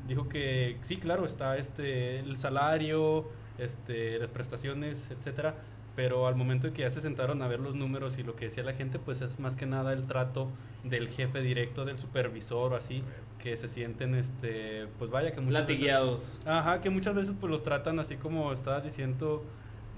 dijo 0.07 0.27
que 0.27 0.77
sí, 0.81 0.97
claro, 0.97 1.25
está 1.25 1.57
este 1.57 2.19
el 2.19 2.37
salario, 2.37 3.29
este 3.57 4.19
las 4.19 4.29
prestaciones, 4.29 5.09
etcétera, 5.11 5.55
pero 5.95 6.27
al 6.27 6.35
momento 6.35 6.71
que 6.73 6.81
ya 6.83 6.89
se 6.89 7.01
sentaron 7.01 7.41
a 7.41 7.47
ver 7.47 7.59
los 7.59 7.75
números 7.75 8.17
y 8.17 8.23
lo 8.23 8.35
que 8.35 8.45
decía 8.45 8.63
la 8.63 8.73
gente, 8.73 8.99
pues 8.99 9.21
es 9.21 9.39
más 9.39 9.55
que 9.55 9.65
nada 9.65 9.93
el 9.93 10.07
trato 10.07 10.49
del 10.83 11.09
jefe 11.09 11.41
directo, 11.41 11.85
del 11.85 11.99
supervisor 11.99 12.73
o 12.73 12.75
así, 12.75 13.03
que 13.41 13.57
se 13.57 13.67
sienten 13.67 14.15
este, 14.15 14.87
pues 14.97 15.11
vaya 15.11 15.31
que 15.33 15.41
muchas 15.41 15.65
veces 15.67 15.69
Latigueados. 15.81 16.41
Ajá, 16.45 16.81
que 16.81 16.89
muchas 16.89 17.15
veces 17.15 17.35
pues 17.39 17.51
los 17.51 17.63
tratan 17.63 17.99
así 17.99 18.15
como 18.15 18.51
estabas 18.51 18.83
diciendo 18.83 19.43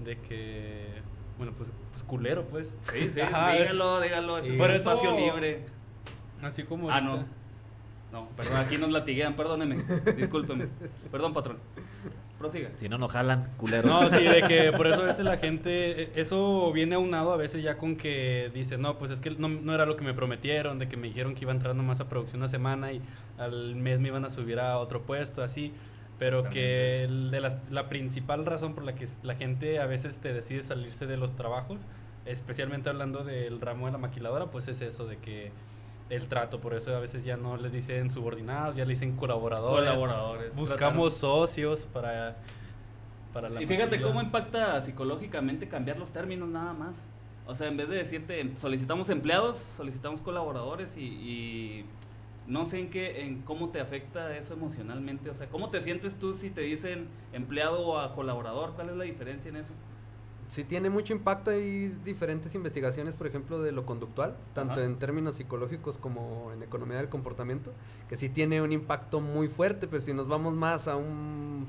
de 0.04 0.18
que 0.18 0.86
bueno, 1.38 1.52
pues, 1.56 1.70
pues 1.90 2.02
culero, 2.04 2.44
pues. 2.44 2.74
Sí, 2.92 3.10
sí, 3.10 3.20
Ajá, 3.22 3.52
dígalo, 3.54 4.00
dígalo. 4.00 4.38
Este 4.38 4.52
es 4.52 4.60
un 4.60 4.70
espacio 4.70 5.16
libre. 5.16 5.64
Así 6.42 6.62
como 6.64 6.90
Ah, 6.90 6.98
ahorita. 6.98 7.16
no. 8.12 8.20
No, 8.20 8.28
perdón, 8.36 8.56
aquí 8.58 8.76
nos 8.76 8.90
latiguean, 8.90 9.34
perdóneme. 9.36 9.76
Discúlpeme. 10.16 10.68
Perdón, 11.10 11.32
patrón. 11.32 11.58
Prosiga. 12.42 12.70
Si 12.76 12.88
no, 12.88 12.98
no 12.98 13.08
jalan, 13.08 13.48
culero. 13.56 13.88
No, 13.88 14.10
sí, 14.10 14.22
de 14.24 14.42
que 14.42 14.72
por 14.76 14.86
eso 14.86 15.00
a 15.00 15.04
veces 15.06 15.24
la 15.24 15.38
gente, 15.38 16.02
eh, 16.02 16.12
eso 16.16 16.70
viene 16.72 16.94
aunado 16.96 17.32
a 17.32 17.36
veces 17.36 17.62
ya 17.62 17.78
con 17.78 17.96
que 17.96 18.50
dice, 18.52 18.76
no, 18.78 18.98
pues 18.98 19.10
es 19.10 19.20
que 19.20 19.30
no, 19.30 19.48
no 19.48 19.72
era 19.74 19.86
lo 19.86 19.96
que 19.96 20.04
me 20.04 20.12
prometieron, 20.12 20.78
de 20.78 20.88
que 20.88 20.96
me 20.96 21.08
dijeron 21.08 21.34
que 21.34 21.42
iba 21.42 21.52
a 21.52 21.54
entrar 21.56 21.74
nomás 21.74 22.00
a 22.00 22.08
producción 22.08 22.40
una 22.42 22.48
semana 22.48 22.92
y 22.92 23.00
al 23.38 23.74
mes 23.76 24.00
me 24.00 24.08
iban 24.08 24.24
a 24.24 24.30
subir 24.30 24.60
a 24.60 24.78
otro 24.78 25.02
puesto, 25.02 25.42
así. 25.42 25.72
Pero 26.18 26.50
que 26.50 27.04
el 27.04 27.30
de 27.30 27.40
las- 27.40 27.56
la 27.70 27.88
principal 27.88 28.44
razón 28.46 28.74
por 28.74 28.84
la 28.84 28.94
que 28.94 29.08
la 29.22 29.34
gente 29.34 29.80
a 29.80 29.86
veces 29.86 30.18
te 30.18 30.32
decide 30.32 30.62
salirse 30.62 31.06
de 31.06 31.16
los 31.16 31.34
trabajos, 31.34 31.80
especialmente 32.26 32.88
hablando 32.90 33.24
del 33.24 33.60
ramo 33.60 33.86
de 33.86 33.92
la 33.92 33.98
maquiladora, 33.98 34.46
pues 34.46 34.68
es 34.68 34.80
eso 34.82 35.06
de 35.06 35.16
que 35.16 35.50
el 36.14 36.28
trato, 36.28 36.60
por 36.60 36.74
eso 36.74 36.94
a 36.94 37.00
veces 37.00 37.24
ya 37.24 37.38
no 37.38 37.56
les 37.56 37.72
dicen 37.72 38.10
subordinados, 38.10 38.76
ya 38.76 38.84
le 38.84 38.90
dicen 38.90 39.16
colaboradores. 39.16 39.88
Colaboradores. 39.88 40.54
Buscamos 40.54 41.14
socios 41.14 41.86
para, 41.86 42.36
para 43.32 43.48
la 43.48 43.62
Y 43.62 43.66
fíjate 43.66 44.00
cómo 44.02 44.20
impacta 44.20 44.78
psicológicamente 44.82 45.68
cambiar 45.68 45.98
los 45.98 46.12
términos 46.12 46.48
nada 46.48 46.74
más. 46.74 46.96
O 47.46 47.54
sea, 47.54 47.68
en 47.68 47.78
vez 47.78 47.88
de 47.88 47.96
decirte 47.96 48.52
solicitamos 48.58 49.08
empleados, 49.08 49.56
solicitamos 49.56 50.20
colaboradores 50.20 50.98
y, 50.98 51.00
y 51.00 51.86
no 52.46 52.66
sé 52.66 52.80
en 52.80 52.90
qué, 52.90 53.22
en 53.22 53.40
cómo 53.42 53.70
te 53.70 53.80
afecta 53.80 54.36
eso 54.36 54.52
emocionalmente. 54.52 55.30
O 55.30 55.34
sea, 55.34 55.48
¿cómo 55.48 55.70
te 55.70 55.80
sientes 55.80 56.16
tú 56.16 56.34
si 56.34 56.50
te 56.50 56.60
dicen 56.60 57.08
empleado 57.32 57.80
o 57.80 57.98
a 57.98 58.14
colaborador? 58.14 58.74
¿Cuál 58.74 58.90
es 58.90 58.96
la 58.96 59.04
diferencia 59.04 59.48
en 59.48 59.56
eso? 59.56 59.72
Sí 60.48 60.64
tiene 60.64 60.90
mucho 60.90 61.14
impacto, 61.14 61.50
hay 61.50 61.88
diferentes 62.04 62.54
investigaciones, 62.54 63.14
por 63.14 63.26
ejemplo, 63.26 63.62
de 63.62 63.72
lo 63.72 63.86
conductual, 63.86 64.36
tanto 64.54 64.74
Ajá. 64.74 64.84
en 64.84 64.98
términos 64.98 65.36
psicológicos 65.36 65.96
como 65.96 66.50
en 66.52 66.62
economía 66.62 66.98
del 66.98 67.08
comportamiento, 67.08 67.72
que 68.08 68.16
sí 68.18 68.28
tiene 68.28 68.60
un 68.60 68.70
impacto 68.72 69.20
muy 69.20 69.48
fuerte, 69.48 69.88
pero 69.88 70.02
si 70.02 70.12
nos 70.12 70.28
vamos 70.28 70.52
más 70.54 70.88
a 70.88 70.96
un, 70.96 71.66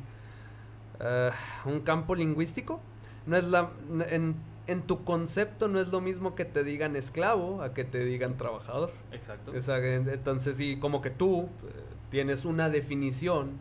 eh, 0.99 1.31
un 1.65 1.79
campo 1.81 2.13
lingüístico, 2.15 2.81
no 3.25 3.37
es 3.37 3.45
la, 3.45 3.71
en, 4.09 4.35
en 4.67 4.81
tu 4.81 5.03
concepto 5.05 5.67
no 5.69 5.79
es 5.79 5.87
lo 5.89 6.01
mismo 6.01 6.35
que 6.35 6.43
te 6.45 6.63
digan 6.65 6.95
esclavo 6.97 7.61
a 7.61 7.73
que 7.73 7.85
te 7.85 8.03
digan 8.03 8.35
trabajador. 8.37 8.91
Exacto. 9.13 9.53
Esa- 9.53 9.77
entonces, 9.77 10.57
sí, 10.57 10.77
como 10.77 11.01
que 11.01 11.09
tú 11.09 11.43
eh, 11.43 11.71
tienes 12.09 12.43
una 12.43 12.69
definición, 12.69 13.51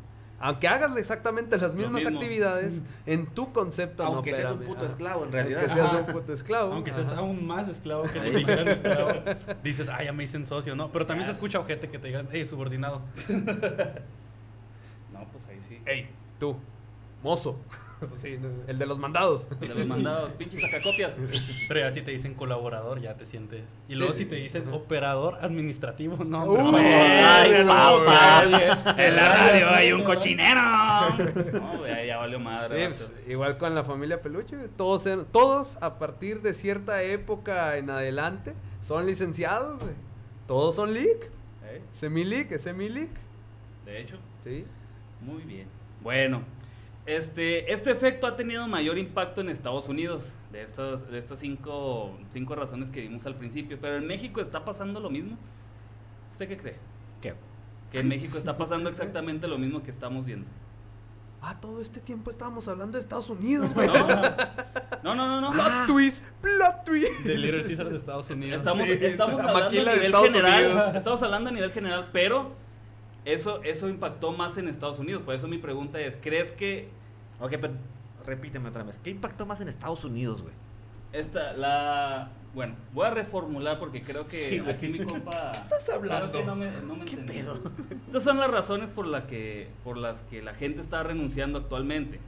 aunque 0.42 0.66
hagas 0.66 0.96
exactamente 0.96 1.56
las 1.56 1.74
mismas 1.76 2.04
actividades, 2.04 2.82
en 3.06 3.26
tu 3.26 3.52
concepto 3.52 4.02
no 4.02 4.14
Aunque 4.14 4.34
seas 4.34 4.50
un 4.50 4.58
puto 4.62 4.84
esclavo, 4.84 5.24
en 5.24 5.32
realidad. 5.32 5.60
Aunque 5.60 5.74
seas 5.74 5.86
Ajá. 5.86 5.98
un 5.98 6.06
puto 6.06 6.32
esclavo. 6.32 6.72
Aunque 6.74 6.92
seas 6.92 7.08
ajá. 7.08 7.18
aún 7.18 7.46
más 7.46 7.68
esclavo 7.68 8.02
que 8.02 8.18
te 8.18 8.30
dijeran 8.30 8.68
esclavo, 8.76 9.12
dices, 9.62 9.88
ah, 9.88 10.02
ya 10.02 10.12
me 10.12 10.24
dicen 10.24 10.44
socio, 10.44 10.74
¿no? 10.74 10.90
Pero 10.90 11.06
también 11.06 11.26
se 11.26 11.32
escucha 11.32 11.60
ojete 11.60 11.88
que 11.88 11.98
te 12.00 12.08
digan, 12.08 12.28
hey, 12.32 12.44
subordinado. 12.44 13.02
No, 15.12 15.28
pues 15.30 15.46
ahí 15.46 15.60
sí. 15.60 15.78
Ey, 15.84 16.08
tú, 16.40 16.56
mozo. 17.22 17.58
Pues 18.08 18.20
sí, 18.22 18.38
no, 18.40 18.48
el 18.66 18.78
de 18.78 18.86
los 18.86 18.98
mandados. 18.98 19.48
De 19.60 19.68
los 19.68 19.86
mandados, 19.86 20.30
pinches 20.38 20.60
sacacopias. 20.60 21.18
Pero 21.68 21.80
ya 21.80 21.92
si 21.92 22.02
te 22.02 22.10
dicen 22.10 22.34
colaborador, 22.34 23.00
ya 23.00 23.16
te 23.16 23.26
sientes. 23.26 23.64
Y 23.88 23.94
luego 23.94 24.12
Sí, 24.12 24.20
si 24.20 24.26
te 24.26 24.36
dicen 24.36 24.68
operador 24.72 25.38
administrativo, 25.40 26.24
no. 26.24 26.44
Uy, 26.46 26.80
ay, 26.80 27.64
papá. 27.66 28.44
En 28.96 29.16
la 29.16 29.28
radio 29.28 29.70
hay 29.70 29.92
un 29.92 30.02
cochinero. 30.02 30.60
No, 30.60 31.78
güey, 31.78 31.92
ahí 31.92 32.06
ya 32.08 32.18
valió 32.18 32.38
madre. 32.38 32.94
Sí, 32.94 33.04
pues, 33.06 33.28
igual 33.28 33.58
con 33.58 33.74
la 33.74 33.84
familia 33.84 34.20
Peluche, 34.22 34.56
todos, 34.76 35.06
todos 35.30 35.78
a 35.80 35.98
partir 35.98 36.42
de 36.42 36.54
cierta 36.54 37.02
época 37.02 37.76
en 37.76 37.90
adelante 37.90 38.54
son 38.82 39.06
licenciados, 39.06 39.80
güey. 39.80 39.94
Todos 40.46 40.74
son 40.74 40.92
leak. 40.92 41.30
¿Eh? 41.64 41.82
Semi-leak, 41.92 42.52
es 42.52 42.62
semi-leak. 42.62 43.10
De 43.86 44.00
hecho. 44.00 44.16
Sí. 44.44 44.64
Muy 45.20 45.42
bien. 45.42 45.68
Bueno, 46.02 46.42
este, 47.06 47.72
este 47.72 47.90
efecto 47.90 48.26
ha 48.26 48.36
tenido 48.36 48.66
mayor 48.68 48.98
impacto 48.98 49.40
en 49.40 49.48
Estados 49.48 49.88
Unidos, 49.88 50.36
de 50.52 50.62
estas, 50.62 51.10
de 51.10 51.18
estas 51.18 51.38
cinco, 51.38 52.18
cinco 52.30 52.54
razones 52.54 52.90
que 52.90 53.00
vimos 53.00 53.26
al 53.26 53.34
principio, 53.34 53.78
pero 53.80 53.96
en 53.96 54.06
México 54.06 54.40
está 54.40 54.64
pasando 54.64 55.00
lo 55.00 55.10
mismo. 55.10 55.36
¿Usted 56.30 56.48
qué 56.48 56.56
cree? 56.56 56.76
¿Qué? 57.20 57.34
que 57.92 58.00
en 58.00 58.08
México 58.08 58.38
está 58.38 58.56
pasando 58.56 58.88
exactamente 58.88 59.46
lo 59.46 59.58
mismo 59.58 59.82
que 59.82 59.90
estamos 59.90 60.24
viendo. 60.24 60.46
Ah, 61.42 61.60
todo 61.60 61.82
este 61.82 62.00
tiempo 62.00 62.30
estábamos 62.30 62.66
hablando 62.66 62.96
de 62.96 63.02
Estados 63.02 63.28
Unidos, 63.28 63.74
güey. 63.74 63.86
No, 65.02 65.14
no, 65.14 65.26
no, 65.26 65.40
no. 65.40 65.50
no. 65.50 65.50
Plot 65.52 65.86
twist, 65.88 66.24
plot 66.40 66.84
twist. 66.84 67.20
De 67.24 67.36
Little 67.36 67.62
Caesar 67.62 67.90
de 67.90 67.98
Estados 67.98 68.30
Unidos. 68.30 68.60
Estamos, 68.60 68.86
Sí, 68.86 68.98
estamos 69.00 69.42
la 69.42 69.50
hablando 69.50 69.66
a 69.66 69.70
nivel 69.70 70.04
Estados 70.06 70.26
general. 70.28 70.64
Unidos. 70.64 70.94
Estamos 70.94 71.22
hablando 71.22 71.50
a 71.50 71.52
nivel 71.52 71.72
general, 71.72 72.08
pero 72.12 72.52
eso, 73.24 73.62
eso 73.62 73.88
impactó 73.88 74.32
más 74.32 74.58
en 74.58 74.68
Estados 74.68 74.98
Unidos. 74.98 75.22
Por 75.22 75.34
eso 75.34 75.48
mi 75.48 75.58
pregunta 75.58 76.00
es, 76.00 76.16
¿crees 76.20 76.52
que 76.52 76.88
Ok, 77.42 77.54
pero 77.60 77.74
repíteme 78.24 78.68
otra 78.68 78.84
vez. 78.84 79.00
¿Qué 79.02 79.10
impactó 79.10 79.46
más 79.46 79.60
en 79.60 79.68
Estados 79.68 80.04
Unidos, 80.04 80.42
güey? 80.42 80.54
esta, 81.12 81.52
la... 81.52 82.30
Bueno, 82.54 82.74
voy 82.94 83.06
a 83.06 83.10
reformular 83.10 83.78
porque 83.78 84.02
creo 84.02 84.24
que 84.24 84.48
Sí, 84.48 84.58
aquí 84.60 84.88
mi 84.88 84.98
compa... 84.98 85.50
¿Qué 85.52 85.58
estás 85.58 85.88
hablando? 85.90 86.30
creo 86.30 86.42
que 86.42 86.46
no 86.46 86.56
me, 86.56 86.70
no 86.86 86.96
me 86.96 87.04
¿Qué 87.04 87.16
pedo? 87.16 87.60
Estas 88.06 88.22
son 88.22 88.38
las 88.38 88.50
razones 88.50 88.90
por, 88.90 89.06
la 89.06 89.26
que, 89.26 89.68
por 89.84 89.96
las 89.96 90.22
que 90.22 90.40
la 90.40 90.54
gente 90.54 90.80
está 90.80 91.02
renunciando 91.02 91.58
actualmente. 91.58 92.20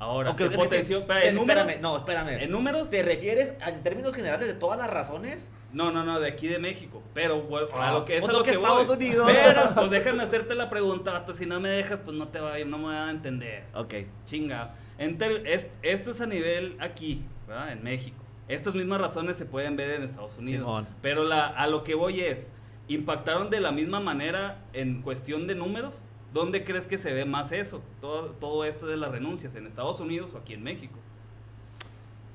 Ahora, 0.00 0.34
se 0.36 0.50
potenció... 0.50 0.96
en 0.98 1.02
espérame, 1.02 1.34
números, 1.34 1.66
no, 1.80 1.96
espérame. 1.96 2.42
¿En 2.42 2.50
números? 2.50 2.90
¿Te 2.90 3.02
refieres 3.02 3.54
a- 3.60 3.68
en 3.70 3.82
términos 3.82 4.14
generales 4.16 4.48
de 4.48 4.54
todas 4.54 4.78
las 4.78 4.90
razones? 4.90 5.46
No, 5.72 5.92
no, 5.92 6.02
no, 6.02 6.18
de 6.18 6.26
aquí 6.28 6.48
de 6.48 6.58
México. 6.58 7.02
Pero 7.14 7.42
bueno, 7.42 7.68
a 7.74 7.90
Ah, 7.90 7.92
lo 7.92 8.04
que 8.04 8.16
es 8.16 8.28
a 8.28 8.32
lo 8.32 8.42
que 8.42 8.50
que 8.52 8.56
Estados 8.56 8.86
voy. 8.88 8.96
Unidos. 8.96 9.30
Pero, 9.30 9.74
pues 9.74 9.90
déjame 9.90 10.22
hacerte 10.24 10.54
la 10.56 10.68
pregunta. 10.70 11.24
Si 11.32 11.46
no 11.46 11.60
me 11.60 11.68
dejas, 11.68 12.00
pues 12.04 12.16
no 12.16 12.28
te 12.28 12.40
va, 12.40 12.58
no 12.60 12.78
me 12.78 12.86
va 12.86 13.06
a 13.06 13.10
entender. 13.10 13.64
Ok. 13.74 13.94
Chinga. 14.24 14.74
En 14.98 15.16
ter- 15.18 15.46
es- 15.46 15.68
esto 15.82 16.10
es 16.10 16.20
a 16.20 16.26
nivel 16.26 16.76
aquí, 16.80 17.22
¿verdad? 17.46 17.70
En 17.72 17.84
México. 17.84 18.16
Estas 18.48 18.74
mismas 18.74 19.00
razones 19.00 19.36
se 19.36 19.44
pueden 19.44 19.76
ver 19.76 19.90
en 19.90 20.02
Estados 20.02 20.36
Unidos. 20.38 20.62
Simón. 20.62 20.88
Pero 21.02 21.22
la, 21.24 21.46
a 21.46 21.66
lo 21.68 21.84
que 21.84 21.94
voy 21.94 22.20
es, 22.22 22.50
¿impactaron 22.88 23.48
de 23.50 23.60
la 23.60 23.70
misma 23.70 24.00
manera 24.00 24.58
en 24.72 25.02
cuestión 25.02 25.46
de 25.46 25.54
números? 25.54 26.04
¿Dónde 26.32 26.64
crees 26.64 26.86
que 26.86 26.96
se 26.96 27.12
ve 27.12 27.24
más 27.24 27.52
eso? 27.52 27.82
Todo, 28.00 28.30
todo 28.32 28.64
esto 28.64 28.86
de 28.86 28.96
las 28.96 29.10
renuncias, 29.10 29.54
¿en 29.54 29.66
Estados 29.66 30.00
Unidos 30.00 30.32
o 30.34 30.38
aquí 30.38 30.54
en 30.54 30.62
México? 30.62 30.98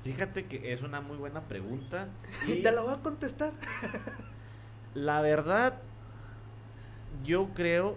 Fíjate 0.04 0.46
que 0.46 0.72
es 0.72 0.82
una 0.82 1.00
muy 1.00 1.16
buena 1.16 1.40
pregunta. 1.42 2.08
Y 2.46 2.62
te 2.62 2.70
lo 2.70 2.84
voy 2.84 2.94
a 2.94 2.98
contestar. 2.98 3.52
la 4.94 5.20
verdad, 5.20 5.80
yo 7.24 7.48
creo 7.54 7.96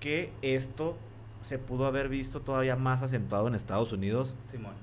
que 0.00 0.32
esto 0.42 0.96
se 1.40 1.58
pudo 1.58 1.86
haber 1.86 2.08
visto 2.08 2.40
todavía 2.40 2.74
más 2.74 3.02
acentuado 3.02 3.46
en 3.46 3.54
Estados 3.54 3.92
Unidos 3.92 4.34
Simón. 4.50 4.74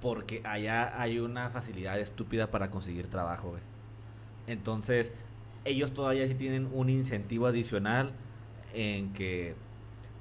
porque 0.00 0.40
allá 0.44 0.98
hay 1.00 1.18
una 1.18 1.50
facilidad 1.50 1.98
estúpida 1.98 2.50
para 2.50 2.70
conseguir 2.70 3.08
trabajo, 3.08 3.50
güey. 3.50 3.62
Entonces, 4.46 5.12
ellos 5.66 5.92
todavía 5.92 6.26
sí 6.26 6.34
tienen 6.34 6.70
un 6.72 6.88
incentivo 6.88 7.46
adicional 7.46 8.12
en 8.72 9.12
que 9.12 9.54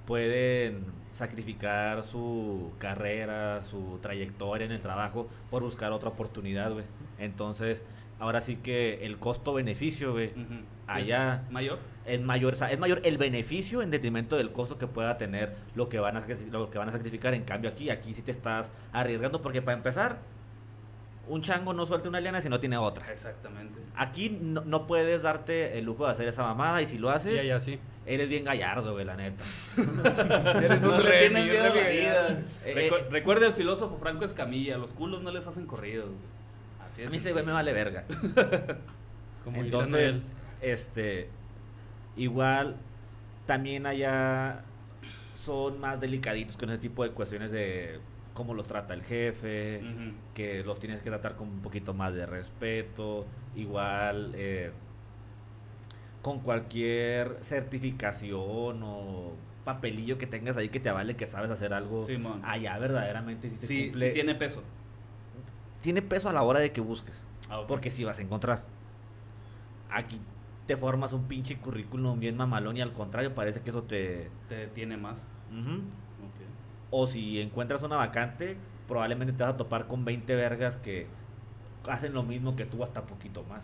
pueden 0.08 0.86
sacrificar 1.12 2.02
su 2.04 2.72
carrera, 2.80 3.62
su 3.62 4.00
trayectoria 4.02 4.66
en 4.66 4.72
el 4.72 4.82
trabajo 4.82 5.28
por 5.52 5.62
buscar 5.64 5.92
otra 5.92 6.10
oportunidad, 6.10 6.72
güey. 6.72 6.86
Entonces, 7.20 7.84
ahora 8.20 8.40
sí 8.42 8.56
que 8.56 9.06
el 9.06 9.18
costo-beneficio, 9.20 10.14
güey, 10.14 10.32
Allá- 10.88 11.42
es 11.46 11.52
mayor. 11.52 11.80
es 12.06 12.22
mayor, 12.22 12.54
es 12.70 12.80
mayor 12.80 13.02
el 13.04 13.18
beneficio 13.18 13.82
en 13.82 13.92
detrimento 13.92 14.38
del 14.38 14.52
costo 14.54 14.78
que 14.78 14.88
pueda 14.88 15.18
tener 15.18 15.56
lo 15.76 15.90
que 15.90 16.00
van 16.00 16.16
a 16.18 16.26
lo 16.52 16.70
que 16.72 16.78
van 16.80 16.90
a 16.90 16.92
sacrificar. 16.94 17.34
En 17.34 17.44
cambio 17.44 17.70
aquí, 17.70 17.90
aquí 17.90 18.14
sí 18.14 18.22
te 18.22 18.32
estás 18.32 18.72
arriesgando 18.94 19.42
porque 19.42 19.62
para 19.62 19.76
empezar, 19.78 20.20
un 21.28 21.42
chango 21.42 21.74
no 21.74 21.86
suelta 21.86 22.08
una 22.08 22.22
liana 22.22 22.40
si 22.40 22.48
no 22.48 22.58
tiene 22.62 22.78
otra. 22.78 23.12
Exactamente. 23.12 23.78
Aquí 23.98 24.30
no, 24.42 24.62
no 24.64 24.88
puedes 24.88 25.24
darte 25.24 25.78
el 25.78 25.84
lujo 25.84 26.06
de 26.06 26.12
hacer 26.14 26.28
esa 26.30 26.44
mamada 26.44 26.82
y 26.82 26.86
si 26.88 26.98
lo 26.98 27.10
haces, 27.10 27.36
Y 27.36 27.40
allá 27.40 27.60
sí. 27.60 27.80
Eres 28.08 28.30
bien 28.30 28.44
gallardo, 28.46 28.94
güey, 28.94 29.06
la 29.06 29.16
neta. 29.16 29.44
Eres 30.64 30.82
no 30.82 30.96
un 30.96 31.04
le 31.04 31.10
rey, 31.10 31.20
tienen 31.20 31.44
un 31.44 31.50
miedo 31.50 31.64
a 31.64 31.68
la 31.70 31.74
rey. 31.84 31.98
vida. 32.00 32.40
Eh, 32.66 32.90
Recu- 32.90 33.00
eh. 33.02 33.08
Recuerda 33.12 33.48
el 33.48 33.54
filósofo 33.54 33.98
Franco 34.00 34.26
Escamilla, 34.26 34.78
los 34.78 34.94
culos 34.94 35.22
no 35.22 35.32
les 35.32 35.46
hacen 35.48 35.66
corridos. 35.68 36.10
güey. 36.10 36.88
Así 36.88 37.02
es. 37.02 37.08
A 37.08 37.12
mí 37.12 37.18
ese 37.18 37.34
güey 37.34 37.46
me 37.46 37.52
vale 37.52 37.74
verga. 37.74 38.06
Como 39.44 39.62
Entonces, 39.62 40.20
este, 40.62 41.30
igual, 42.16 42.78
también 43.46 43.86
allá 43.86 44.62
son 45.36 45.80
más 45.80 46.00
delicaditos 46.02 46.58
con 46.58 46.70
ese 46.70 46.80
tipo 46.80 47.04
de 47.04 47.12
cuestiones 47.12 47.52
de 47.52 48.00
cómo 48.34 48.54
los 48.54 48.68
trata 48.68 48.94
el 48.94 49.04
jefe, 49.04 49.82
que 50.34 50.64
los 50.64 50.80
tienes 50.80 51.02
que 51.02 51.10
tratar 51.10 51.36
con 51.36 51.48
un 51.48 51.62
poquito 51.62 51.94
más 51.94 52.14
de 52.14 52.26
respeto, 52.26 53.26
igual 53.56 54.34
eh, 54.36 54.72
con 56.28 56.40
cualquier 56.42 57.38
certificación 57.42 58.84
o 58.84 59.32
papelillo 59.64 60.18
que 60.18 60.28
tengas 60.28 60.58
ahí 60.58 60.68
que 60.68 60.82
te 60.82 60.90
avale 60.90 61.16
que 61.16 61.26
sabes 61.26 61.50
hacer 61.50 61.74
algo, 61.74 62.06
allá 62.44 62.78
verdaderamente 62.80 63.50
sí 63.50 63.56
se 63.56 63.66
Sí, 63.68 63.86
cumple. 63.88 64.08
sí 64.08 64.14
tiene 64.14 64.36
peso. 64.36 64.62
tiene 65.82 66.02
peso 66.02 66.28
a 66.28 66.34
la 66.34 66.44
hora 66.44 66.60
de 66.60 66.74
que 66.74 66.82
busques. 66.82 67.16
Ah. 67.50 67.62
Porque 67.66 67.90
si 67.92 68.04
vas 68.04 68.20
a 68.20 68.22
encontrar. 68.24 68.64
Aquí 69.90 70.20
te 70.66 70.76
formas 70.76 71.14
un 71.14 71.30
pinche 71.30 71.56
currículum 71.60 72.20
bien 72.20 72.36
mamalón 72.36 72.76
y 72.76 72.82
al 72.82 72.92
contrario 72.92 73.34
parece 73.34 73.62
que 73.62 73.70
eso 73.70 73.84
te... 73.84 74.30
Te 74.50 74.68
tiene 74.68 74.98
más. 74.98 75.24
O 76.90 77.08
si 77.08 77.40
encuentras 77.40 77.84
una 77.84 77.96
vacante, 77.96 78.58
probablemente 78.86 79.32
te 79.32 79.44
vas 79.44 79.54
a 79.54 79.58
topar 79.58 79.88
con 79.88 80.04
20 80.04 80.36
vergas 80.36 80.76
que 80.76 81.08
hacen 81.88 82.14
lo 82.14 82.24
mismo 82.24 82.58
que 82.58 82.66
tú 82.66 82.84
hasta 82.84 83.04
poquito 83.04 83.46
más. 83.46 83.64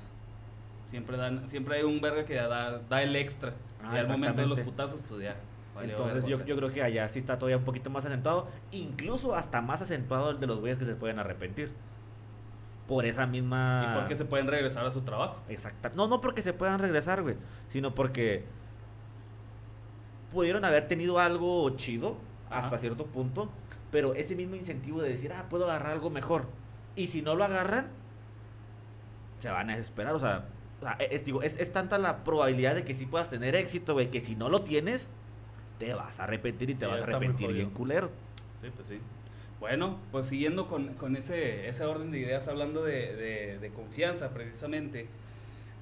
Siempre, 0.94 1.18
dan, 1.18 1.50
siempre 1.50 1.78
hay 1.78 1.84
un 1.84 2.00
verga 2.02 2.24
que 2.24 2.36
da, 2.36 2.78
da 2.78 3.02
el 3.02 3.16
extra. 3.16 3.56
Ah, 3.84 3.96
y 3.96 3.98
al 3.98 4.10
momento 4.10 4.42
de 4.42 4.48
los 4.48 4.60
exactamente. 4.60 4.64
putazos, 4.64 5.02
pues 5.10 5.24
ya. 5.24 5.36
Entonces 5.82 6.28
yo, 6.28 6.46
yo 6.46 6.56
creo 6.56 6.70
que 6.70 6.84
allá 6.84 7.08
sí 7.08 7.18
está 7.18 7.40
todavía 7.40 7.58
un 7.58 7.64
poquito 7.64 7.90
más 7.90 8.06
acentuado, 8.06 8.48
incluso 8.70 9.34
hasta 9.34 9.60
más 9.60 9.82
acentuado 9.82 10.30
el 10.30 10.40
de 10.40 10.46
los 10.46 10.60
güeyes 10.60 10.78
que 10.78 10.86
se 10.86 10.94
pueden 10.94 11.18
arrepentir. 11.18 11.72
Por 12.88 13.08
esa 13.08 13.26
misma... 13.26 13.88
Y 13.90 14.00
porque 14.02 14.16
se 14.16 14.26
pueden 14.26 14.46
regresar 14.46 14.86
a 14.86 14.92
su 14.92 15.02
trabajo. 15.02 15.38
Exacta. 15.50 15.92
No, 15.96 16.08
no 16.08 16.22
porque 16.22 16.44
se 16.44 16.54
puedan 16.54 16.78
regresar, 16.78 17.24
güey. 17.24 17.38
Sino 17.70 17.96
porque 17.96 18.46
pudieron 20.32 20.64
haber 20.64 20.88
tenido 20.88 21.18
algo 21.18 21.68
chido 21.72 22.18
hasta 22.52 22.68
Ajá. 22.68 22.78
cierto 22.78 23.08
punto. 23.08 23.50
Pero 23.90 24.14
ese 24.14 24.36
mismo 24.36 24.56
incentivo 24.56 25.02
de 25.02 25.10
decir, 25.10 25.34
ah, 25.34 25.48
puedo 25.50 25.64
agarrar 25.64 25.94
algo 25.94 26.12
mejor. 26.12 26.46
Y 26.96 27.08
si 27.08 27.24
no 27.24 27.34
lo 27.34 27.46
agarran, 27.46 27.88
se 29.40 29.50
van 29.50 29.72
a 29.72 29.74
desesperar. 29.74 30.14
O 30.14 30.20
sea, 30.20 30.46
es, 31.00 31.26
digo, 31.26 31.42
es, 31.44 31.60
es 31.60 31.72
tanta 31.72 31.98
la 31.98 32.24
probabilidad 32.24 32.76
de 32.76 32.84
que 32.84 32.94
sí 32.94 33.06
puedas 33.06 33.30
tener 33.30 33.56
éxito, 33.56 33.94
güey, 33.94 34.10
que 34.12 34.20
si 34.22 34.36
no 34.36 34.50
lo 34.50 34.62
tienes, 34.62 35.08
te 35.80 35.94
vas 35.94 36.20
a 36.20 36.24
arrepentir 36.26 36.70
y 36.70 36.76
te 36.76 36.86
Sí, 36.86 36.92
vas 36.92 37.02
a 37.02 37.04
arrepentir 37.04 37.52
bien 37.54 37.70
culero. 37.72 38.10
Sí, 38.62 38.68
pues 38.76 38.88
sí. 38.88 39.00
Bueno, 39.60 39.98
pues 40.12 40.26
siguiendo 40.26 40.68
con, 40.68 40.94
con 40.96 41.16
ese, 41.16 41.68
ese 41.68 41.86
orden 41.86 42.12
de 42.12 42.20
ideas, 42.20 42.48
hablando 42.48 42.84
de, 42.84 43.16
de- 43.16 43.60
de 43.60 43.70
confianza 43.70 44.30
precisamente, 44.32 45.08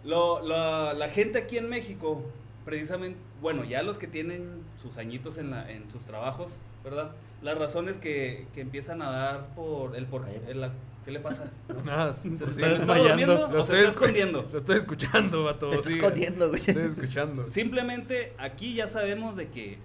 lo, 0.04 0.42
lo- 0.46 0.94
la 0.94 1.10
gente 1.10 1.40
aquí 1.40 1.58
en 1.58 1.70
México, 1.70 2.24
precisamente, 2.66 3.18
bueno, 3.42 3.64
ya 3.64 3.82
los 3.82 3.98
que 3.98 4.08
tienen 4.08 4.62
sus 4.82 4.98
añitos 4.98 5.38
en, 5.38 5.52
la, 5.52 5.70
en 5.72 5.90
sus 5.92 6.06
trabajos, 6.06 6.60
¿verdad? 6.84 7.12
Las 7.42 7.58
razones 7.58 7.98
que, 7.98 8.46
que 8.54 8.62
empiezan 8.62 9.02
a 9.02 9.10
dar 9.10 9.48
por 9.56 9.96
el 9.96 10.06
por 10.06 10.28
el- 10.30 10.62
la- 10.62 10.74
¿Qué 11.06 11.12
le 11.12 11.20
pasa? 11.20 11.52
Nada, 11.86 12.14
¿Se, 12.14 12.28
está 12.28 12.46
desmayando. 12.68 13.08
durmiendo 13.10 13.48
Lo 13.48 13.60
o 13.60 13.66
se 13.66 13.74
estoy 13.76 13.90
escondiendo? 13.90 14.50
Lo 14.52 14.58
estoy 14.58 14.78
escuchando, 14.78 15.44
vato. 15.44 15.72
Está 15.74 15.90
sigue. 15.90 16.00
escondiendo, 16.02 16.50
güey. 16.50 16.62
Estoy 16.66 16.84
escuchando. 16.84 17.50
Simplemente 17.50 18.34
aquí 18.38 18.76
ya 18.76 18.88
sabemos 18.88 19.36
de 19.36 19.50
que 19.50 19.80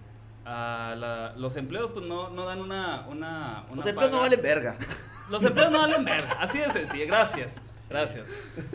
a 0.45 0.95
la- 0.97 1.35
los 1.37 1.57
empleos 1.57 1.91
pues 1.93 2.05
no, 2.07 2.31
no 2.31 2.45
dan 2.45 2.61
una, 2.61 3.07
una, 3.09 3.65
una 3.71 3.77
Los 3.77 3.87
empleos 3.87 4.11
no 4.13 4.21
valen 4.21 4.43
verga. 4.43 4.77
Los 5.31 5.43
empleos 5.43 5.73
no 5.73 5.81
valen 5.81 6.05
verga, 6.05 6.37
así 6.39 6.59
de 6.59 6.71
sencillo, 6.71 7.05
gracias, 7.09 7.61
gracias. 7.89 8.29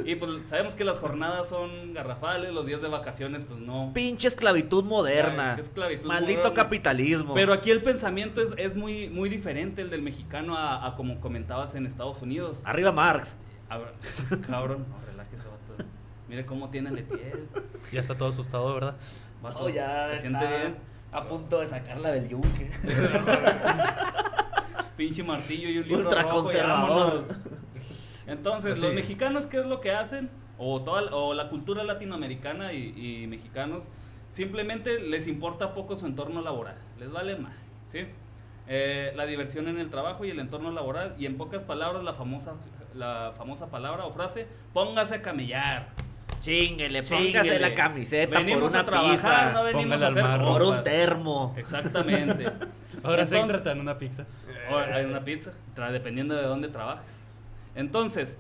Y 0.06 0.16
pues 0.16 0.50
sabemos 0.50 0.76
que 0.76 0.84
las 0.84 1.00
jornadas 1.00 1.50
son 1.50 1.94
garrafales, 1.94 2.54
los 2.54 2.66
días 2.66 2.82
de 2.82 2.88
vacaciones 2.88 3.44
pues 3.44 3.60
no. 3.60 3.92
Pinche 3.94 4.28
esclavitud 4.28 4.84
moderna. 4.84 5.52
Ay, 5.52 5.56
qué 5.56 5.62
esclavitud 5.62 6.08
Maldito 6.08 6.40
moderna. 6.40 6.56
capitalismo. 6.56 7.34
Pero 7.34 7.54
aquí 7.54 7.72
el 7.72 7.84
pensamiento 7.84 8.42
es, 8.42 8.54
es 8.58 8.76
muy, 8.76 9.10
muy 9.10 9.30
diferente 9.30 9.82
el 9.82 9.90
del 9.90 10.02
mexicano 10.02 10.58
a, 10.58 10.86
a 10.88 10.96
como 10.96 11.20
comentabas 11.20 11.76
en 11.76 11.86
Estados 11.86 12.22
Unidos. 12.22 12.62
Arriba 12.66 12.92
Marx. 12.92 13.36
A 13.70 13.78
ver, 13.78 13.94
cabrón, 14.50 14.86
no, 14.90 15.00
relájese, 15.06 15.46
vato. 15.48 15.84
Mire 16.28 16.46
cómo 16.46 16.70
tiene 16.70 16.92
la 16.92 17.02
piel. 17.02 17.48
Ya 17.92 18.00
está 18.02 18.18
todo 18.18 18.30
asustado, 18.30 18.74
¿verdad? 18.74 18.96
vato. 19.42 19.60
Oh, 19.60 19.70
ya 19.70 20.08
se 20.08 20.16
está 20.16 20.22
siente 20.22 20.48
bien. 20.48 20.76
A 21.12 21.26
punto 21.26 21.60
de 21.60 21.68
sacarla 21.68 22.12
del 22.12 22.30
yunque. 22.30 22.72
pinche 24.98 25.24
martillo 25.24 25.70
y 25.70 25.78
un 25.80 25.88
libro 25.88 26.04
Ultra 26.04 26.24
rojo. 26.24 26.52
Entonces, 28.32 28.72
Pues 28.72 28.82
los 28.82 28.90
sí. 28.92 28.96
mexicanos, 28.96 29.46
¿qué 29.48 29.60
es 29.60 29.66
lo 29.66 29.82
que 29.82 29.92
hacen? 29.92 30.30
O, 30.58 30.82
toda, 30.82 31.14
o 31.16 31.34
la 31.34 31.50
cultura 31.50 31.84
latinoamericana 31.84 32.72
y, 32.74 33.24
y 33.24 33.28
mexicanos, 33.28 33.86
simplemente 34.30 35.00
les 35.00 35.28
importa 35.28 35.74
poco 35.74 35.96
su 35.96 36.06
entorno 36.06 36.42
laboral. 36.42 36.76
Les 37.00 37.12
vale 37.12 37.36
más, 37.36 37.54
¿sí? 37.86 38.06
Eh, 38.68 39.12
la 39.16 39.26
diversión 39.26 39.68
en 39.68 39.80
el 39.80 39.90
trabajo 39.90 40.24
y 40.24 40.30
el 40.30 40.40
entorno 40.40 40.72
laboral. 40.72 41.16
Y 41.20 41.26
en 41.26 41.38
pocas 41.38 41.64
palabras, 41.64 42.04
la 42.04 42.14
famosa, 42.14 42.54
la 42.96 43.34
famosa 43.36 43.70
palabra 43.70 44.06
o 44.06 44.14
frase, 44.14 44.48
póngase 44.74 45.16
a 45.16 45.22
camellar. 45.22 45.90
Chinguele, 46.42 47.04
póngase 47.04 47.60
la 47.60 47.74
camiseta 47.76 48.40
venimos 48.40 48.62
por 48.64 48.72
una 48.72 48.80
a 48.80 48.86
trabajar, 48.86 49.12
pizza, 49.16 49.52
no 49.54 49.64
venimos 49.64 49.84
Póngale 49.86 50.06
a 50.06 50.08
hacer 50.08 50.24
mar. 50.24 50.42
por 50.44 50.62
un 50.64 50.84
termo. 50.84 51.54
Exactamente. 51.58 52.46
Ahora 53.04 53.26
se 53.26 53.36
Entonces- 53.36 53.62
tratan 53.64 53.80
una 53.82 53.98
pizza. 53.98 54.26
O 54.72 54.78
hay 54.78 55.06
una 55.06 55.20
pizza, 55.24 55.52
dependiendo 55.92 56.36
de 56.36 56.44
dónde 56.44 56.68
trabajes. 56.70 57.26
Entonces, 57.76 58.38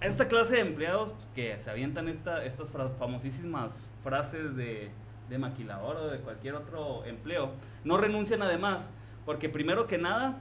esta 0.00 0.28
clase 0.28 0.56
de 0.56 0.60
empleados 0.60 1.12
pues, 1.12 1.28
que 1.34 1.60
se 1.60 1.70
avientan 1.70 2.08
esta, 2.08 2.44
estas 2.44 2.70
fra- 2.70 2.90
famosísimas 2.90 3.90
frases 4.02 4.54
de, 4.56 4.90
de 5.28 5.38
maquilador 5.38 5.96
o 5.96 6.08
de 6.08 6.18
cualquier 6.20 6.54
otro 6.54 7.04
empleo, 7.04 7.50
no 7.84 7.96
renuncian 7.98 8.42
además, 8.42 8.92
porque 9.24 9.48
primero 9.48 9.86
que 9.86 9.98
nada, 9.98 10.38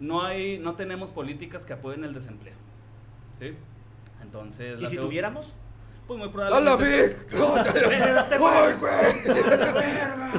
no, 0.00 0.22
hay, 0.24 0.58
no 0.58 0.74
tenemos 0.76 1.10
políticas 1.10 1.64
que 1.64 1.72
apoyen 1.72 2.04
el 2.04 2.12
desempleo. 2.14 2.54
¿Sí? 3.38 3.54
Entonces, 4.22 4.78
¿Y 4.78 4.82
la 4.82 4.88
si 4.90 4.96
tuviéramos? 4.96 5.52
Pues 6.06 6.18
muy 6.18 6.28
¡Hola, 6.28 6.76
probablemente... 6.76 7.08
Vic! 7.08 7.32
¡Ay, 8.40 8.74
güey! 8.78 8.92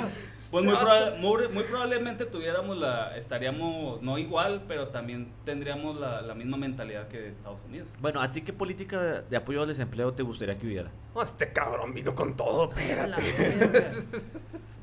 Pues 0.51 0.63
muy, 0.65 0.73
proba- 0.73 1.17
muy, 1.17 1.47
muy 1.49 1.63
probablemente 1.63 2.25
tuviéramos 2.25 2.77
la, 2.77 3.17
estaríamos, 3.17 4.01
no 4.01 4.17
igual, 4.17 4.63
pero 4.67 4.87
también 4.87 5.31
tendríamos 5.43 5.99
la, 5.99 6.21
la 6.21 6.33
misma 6.33 6.55
mentalidad 6.55 7.07
que 7.09 7.27
Estados 7.27 7.63
Unidos. 7.65 7.89
Bueno, 7.99 8.21
¿a 8.21 8.31
ti 8.31 8.41
qué 8.41 8.53
política 8.53 9.21
de, 9.23 9.35
apoyo 9.37 9.61
al 9.63 9.67
desempleo 9.67 10.13
te 10.13 10.23
gustaría 10.23 10.57
que 10.57 10.65
hubiera? 10.65 10.91
Este 11.21 11.51
cabrón 11.51 11.93
vino 11.93 12.15
con 12.15 12.35
todo, 12.35 12.71
espérate. 12.71 13.21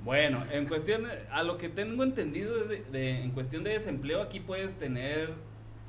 Bueno, 0.05 0.45
en 0.53 0.69
cuestión, 0.69 1.05
a 1.33 1.43
lo 1.43 1.59
que 1.59 1.69
tengo 1.69 2.05
entendido, 2.05 2.57
es 2.63 2.69
de, 2.69 2.85
de- 2.93 3.23
en 3.25 3.31
cuestión 3.33 3.65
de 3.65 3.71
desempleo, 3.71 4.23
aquí 4.23 4.39
puedes 4.39 4.77
tener 4.77 5.31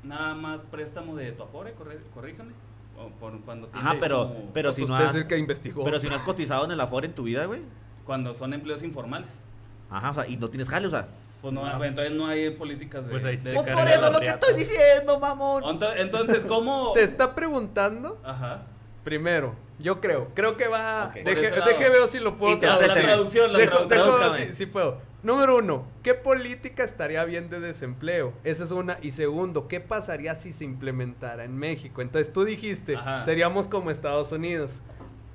nada 0.02 0.34
más 0.34 0.62
préstamo 0.62 1.14
de 1.14 1.30
tu 1.32 1.44
Afore, 1.44 1.74
corre- 1.74 2.00
corríjame. 2.14 2.52
o 2.98 3.10
por 3.20 3.38
cuando 3.42 3.68
Ajá, 3.68 3.80
tienes 3.90 3.98
pero, 4.00 4.28
como- 4.28 4.52
pero 4.52 4.72
si 4.72 4.84
no 4.84 4.96
has, 4.96 5.14
el 5.14 5.28
que 5.28 5.38
investigó. 5.38 5.84
pero 5.84 6.00
si 6.00 6.08
no 6.08 6.16
has 6.16 6.22
cotizado 6.22 6.64
en 6.64 6.72
el 6.72 6.80
Afore 6.80 7.06
en 7.06 7.14
tu 7.14 7.22
vida, 7.24 7.44
güey. 7.44 7.60
cuando 8.04 8.34
son 8.34 8.54
empleos 8.54 8.82
informales. 8.82 9.44
Ajá, 9.90 10.10
o 10.10 10.14
sea, 10.14 10.28
y 10.28 10.36
no 10.36 10.48
tienes 10.48 10.68
jale, 10.68 10.86
o 10.86 10.90
sea. 10.90 11.06
Pues 11.40 11.54
no, 11.54 11.84
entonces 11.84 12.12
no 12.14 12.26
hay 12.26 12.50
políticas 12.50 13.04
de, 13.06 13.10
Pues 13.12 13.24
ahí 13.24 13.36
de. 13.36 13.52
Pues 13.54 13.66
por 13.66 13.88
eso 13.88 14.10
lo 14.10 14.20
que 14.20 14.28
estoy 14.28 14.54
diciendo, 14.54 15.20
mamón. 15.20 15.62
Ento- 15.62 15.94
Entonces, 15.96 16.44
¿cómo? 16.44 16.92
Te 16.94 17.02
está 17.04 17.34
preguntando 17.34 18.20
Ajá. 18.24 18.62
primero. 19.04 19.54
Yo 19.78 20.00
creo. 20.00 20.32
Creo 20.34 20.56
que 20.56 20.66
va. 20.66 21.06
Ok. 21.06 21.22
Por 21.22 21.24
Deje, 21.24 21.50
deje 21.52 21.90
veo 21.90 22.08
si 22.08 22.18
lo 22.18 22.36
puedo 22.36 22.58
te 22.58 22.66
La, 22.66 22.78
traducción, 22.78 23.52
la 23.52 23.60
Dejo- 23.60 23.86
traducción. 23.86 24.34
dejo- 24.36 24.54
sí 24.54 24.66
puedo. 24.66 25.00
Número 25.22 25.56
uno, 25.58 25.84
¿qué 26.02 26.14
política 26.14 26.82
estaría 26.84 27.24
bien 27.24 27.48
de 27.50 27.60
desempleo? 27.60 28.32
Esa 28.44 28.64
es 28.64 28.70
una. 28.72 28.98
Y 29.02 29.12
segundo, 29.12 29.68
¿qué 29.68 29.78
pasaría 29.80 30.34
si 30.34 30.52
se 30.52 30.64
implementara 30.64 31.44
en 31.44 31.56
México? 31.56 32.02
Entonces 32.02 32.32
tú 32.32 32.44
dijiste, 32.44 32.96
Ajá. 32.96 33.22
seríamos 33.22 33.68
como 33.68 33.90
Estados 33.92 34.32
Unidos. 34.32 34.80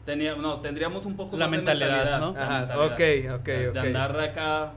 Tenía, 0.06 0.36
no, 0.36 0.60
tendríamos 0.60 1.06
un 1.06 1.16
poco 1.16 1.38
La 1.38 1.46
más 1.48 1.52
de 1.52 1.58
mentalidad, 1.58 2.20
¿no? 2.20 2.36
Ajá, 2.38 2.60
mentalidad. 2.60 2.86
ok, 3.36 3.40
ok, 3.42 3.46
de, 3.48 3.68
ok. 3.70 3.74
de 3.74 3.80
andar 3.80 4.20
acá, 4.20 4.74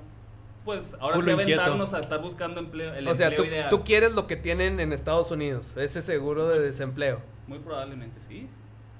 pues 0.65 0.95
ahora 1.01 1.17
Culo 1.17 1.27
sí 1.27 1.31
inquieto. 1.41 1.61
aventarnos 1.63 1.95
a 1.95 2.01
estar 2.01 2.21
buscando 2.23 2.61
empleo, 2.61 2.95
el 2.95 3.09
o 3.09 3.15
sea, 3.15 3.29
empleo 3.29 3.45
tú, 3.45 3.51
ideal. 3.51 3.69
tú 3.71 3.83
quieres 3.85 4.15
lo 4.15 4.27
que 4.29 4.37
tienen 4.37 4.79
en 4.79 4.93
Estados 4.93 5.31
Unidos, 5.33 5.77
ese 5.77 6.01
seguro 6.03 6.47
de 6.49 6.61
desempleo. 6.61 7.21
Muy 7.49 7.59
probablemente 7.59 8.21
sí. 8.21 8.49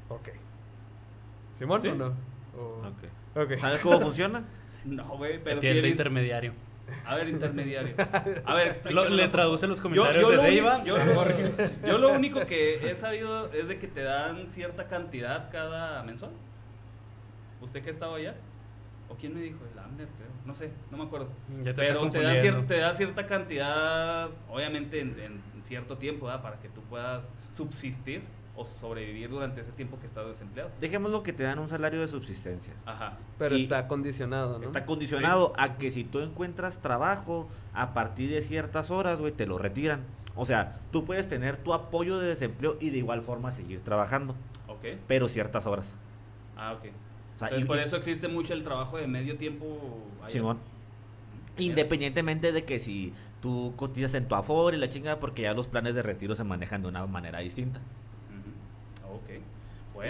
Ok. 0.09 0.29
¿Simón 1.53 1.81
¿Sí? 1.81 1.89
o 1.89 1.95
no? 1.95 2.07
O- 2.59 2.83
Ok. 2.89 3.45
ok. 3.53 3.57
¿Sabes 3.59 3.79
cómo 3.83 4.01
funciona? 4.01 4.45
No, 4.85 5.05
güey, 5.17 5.43
pero 5.43 5.57
sí 5.57 5.61
Tiene 5.63 5.77
he 5.77 5.79
el 5.81 5.85
visto- 5.87 6.03
intermediario. 6.03 6.53
A 7.05 7.17
ver, 7.17 7.29
intermediario. 7.29 7.95
A 8.45 8.55
ver, 8.55 8.67
Lo- 8.67 8.71
explícame. 8.73 9.11
le 9.11 9.29
traduce 9.29 9.67
los 9.67 9.81
comentarios 9.81 10.23
yo 10.23 10.31
de 10.31 10.39
único- 10.39 10.85
yo, 10.85 10.97
lo- 10.97 11.89
yo 11.89 11.99
lo 11.99 12.13
único 12.13 12.47
que 12.47 12.91
he 12.91 12.95
sabido 12.95 13.53
es 13.53 13.69
de 13.69 13.79
que 13.79 13.89
te 13.89 14.03
dan 14.03 14.51
cierta 14.53 14.87
cantidad 14.87 15.51
cada 15.51 16.03
mensual. 16.05 16.31
¿Usted 17.61 17.83
que 17.83 17.89
ha 17.89 17.93
estado 17.93 18.15
allá? 18.15 18.35
¿O 19.09 19.15
quién 19.15 19.35
me 19.35 19.41
dijo? 19.41 19.59
El 19.73 19.79
Amner, 19.79 20.07
creo. 20.17 20.29
No 20.45 20.55
sé, 20.55 20.71
no 20.91 20.99
me 20.99 21.05
acuerdo. 21.05 21.29
Ya 21.63 21.73
te 21.75 21.83
Pero 21.83 22.11
te 22.11 22.21
da, 22.23 22.35
cier- 22.37 22.67
te 22.67 22.79
da 22.79 22.93
cierta 22.95 23.27
cantidad, 23.27 24.29
obviamente 24.49 25.01
en, 25.01 25.19
en 25.21 25.41
cierto 25.65 25.97
tiempo, 25.99 26.27
¿verdad? 26.27 26.43
para 26.43 26.59
que 26.61 26.69
tú 26.69 26.81
puedas 26.83 27.33
subsistir 27.57 28.23
o 28.57 28.65
sobrevivir 28.65 29.29
durante 29.31 29.61
ese 29.61 29.73
tiempo 29.73 29.99
que 30.01 30.07
estás 30.07 30.27
desempleado. 30.27 30.71
Dejémoslo 30.81 31.23
que 31.23 31.33
te 31.33 31.43
dan 31.43 31.59
un 31.59 31.69
salario 31.69 32.01
de 32.01 32.09
subsistencia. 32.09 32.73
Ajá. 32.87 33.19
Pero 33.39 33.57
Y- 33.57 33.63
está 33.65 33.87
condicionado, 33.87 34.59
¿no? 34.59 34.65
Está 34.65 34.87
condicionado 34.87 35.53
a 35.59 35.77
que 35.77 35.91
si 35.91 36.05
tú 36.05 36.21
encuentras 36.21 36.79
trabajo 36.79 37.49
a 37.75 37.93
partir 37.95 38.31
de 38.31 38.43
ciertas 38.43 38.91
horas, 38.91 39.21
güey, 39.21 39.33
te 39.33 39.47
lo 39.47 39.59
retiran. 39.59 40.01
O 40.35 40.45
sea, 40.47 40.79
tú 40.91 41.05
puedes 41.05 41.29
tener 41.29 41.57
tu 41.57 41.73
apoyo 41.75 42.19
de 42.19 42.29
desempleo 42.29 42.77
y 42.81 42.91
de 42.91 42.99
igual 42.99 43.23
forma 43.23 43.51
seguir 43.51 43.81
trabajando, 43.81 44.35
Ok. 44.69 44.85
pero 45.07 45.29
ciertas 45.29 45.67
horas. 45.67 45.95
Ah, 46.57 46.73
ok. 46.73 46.79
O 47.37 47.39
sea, 47.39 47.49
Entonces, 47.49 47.63
y- 47.63 47.65
por 47.67 47.79
eso 47.79 47.97
existe 47.97 48.29
mucho 48.29 48.53
el 48.55 48.63
trabajo 48.63 48.97
de 48.97 49.07
medio 49.07 49.37
tiempo. 49.37 49.67
Simón. 50.29 50.59
Independientemente 51.59 52.53
de 52.53 52.65
que 52.65 52.79
si 52.79 53.15
tú 53.41 53.73
cotizas 53.77 54.15
en 54.15 54.29
tu 54.29 54.35
Afore 54.35 54.77
y 54.77 54.81
la 54.81 54.89
chingada, 54.89 55.19
porque 55.21 55.43
ya 55.43 55.55
los 55.55 55.67
planes 55.67 55.95
de 55.95 56.03
retiro 56.03 56.35
se 56.35 56.45
manejan 56.45 56.83
de 56.83 56.89
una 56.89 57.07
manera 57.07 57.39
distinta. 57.41 57.81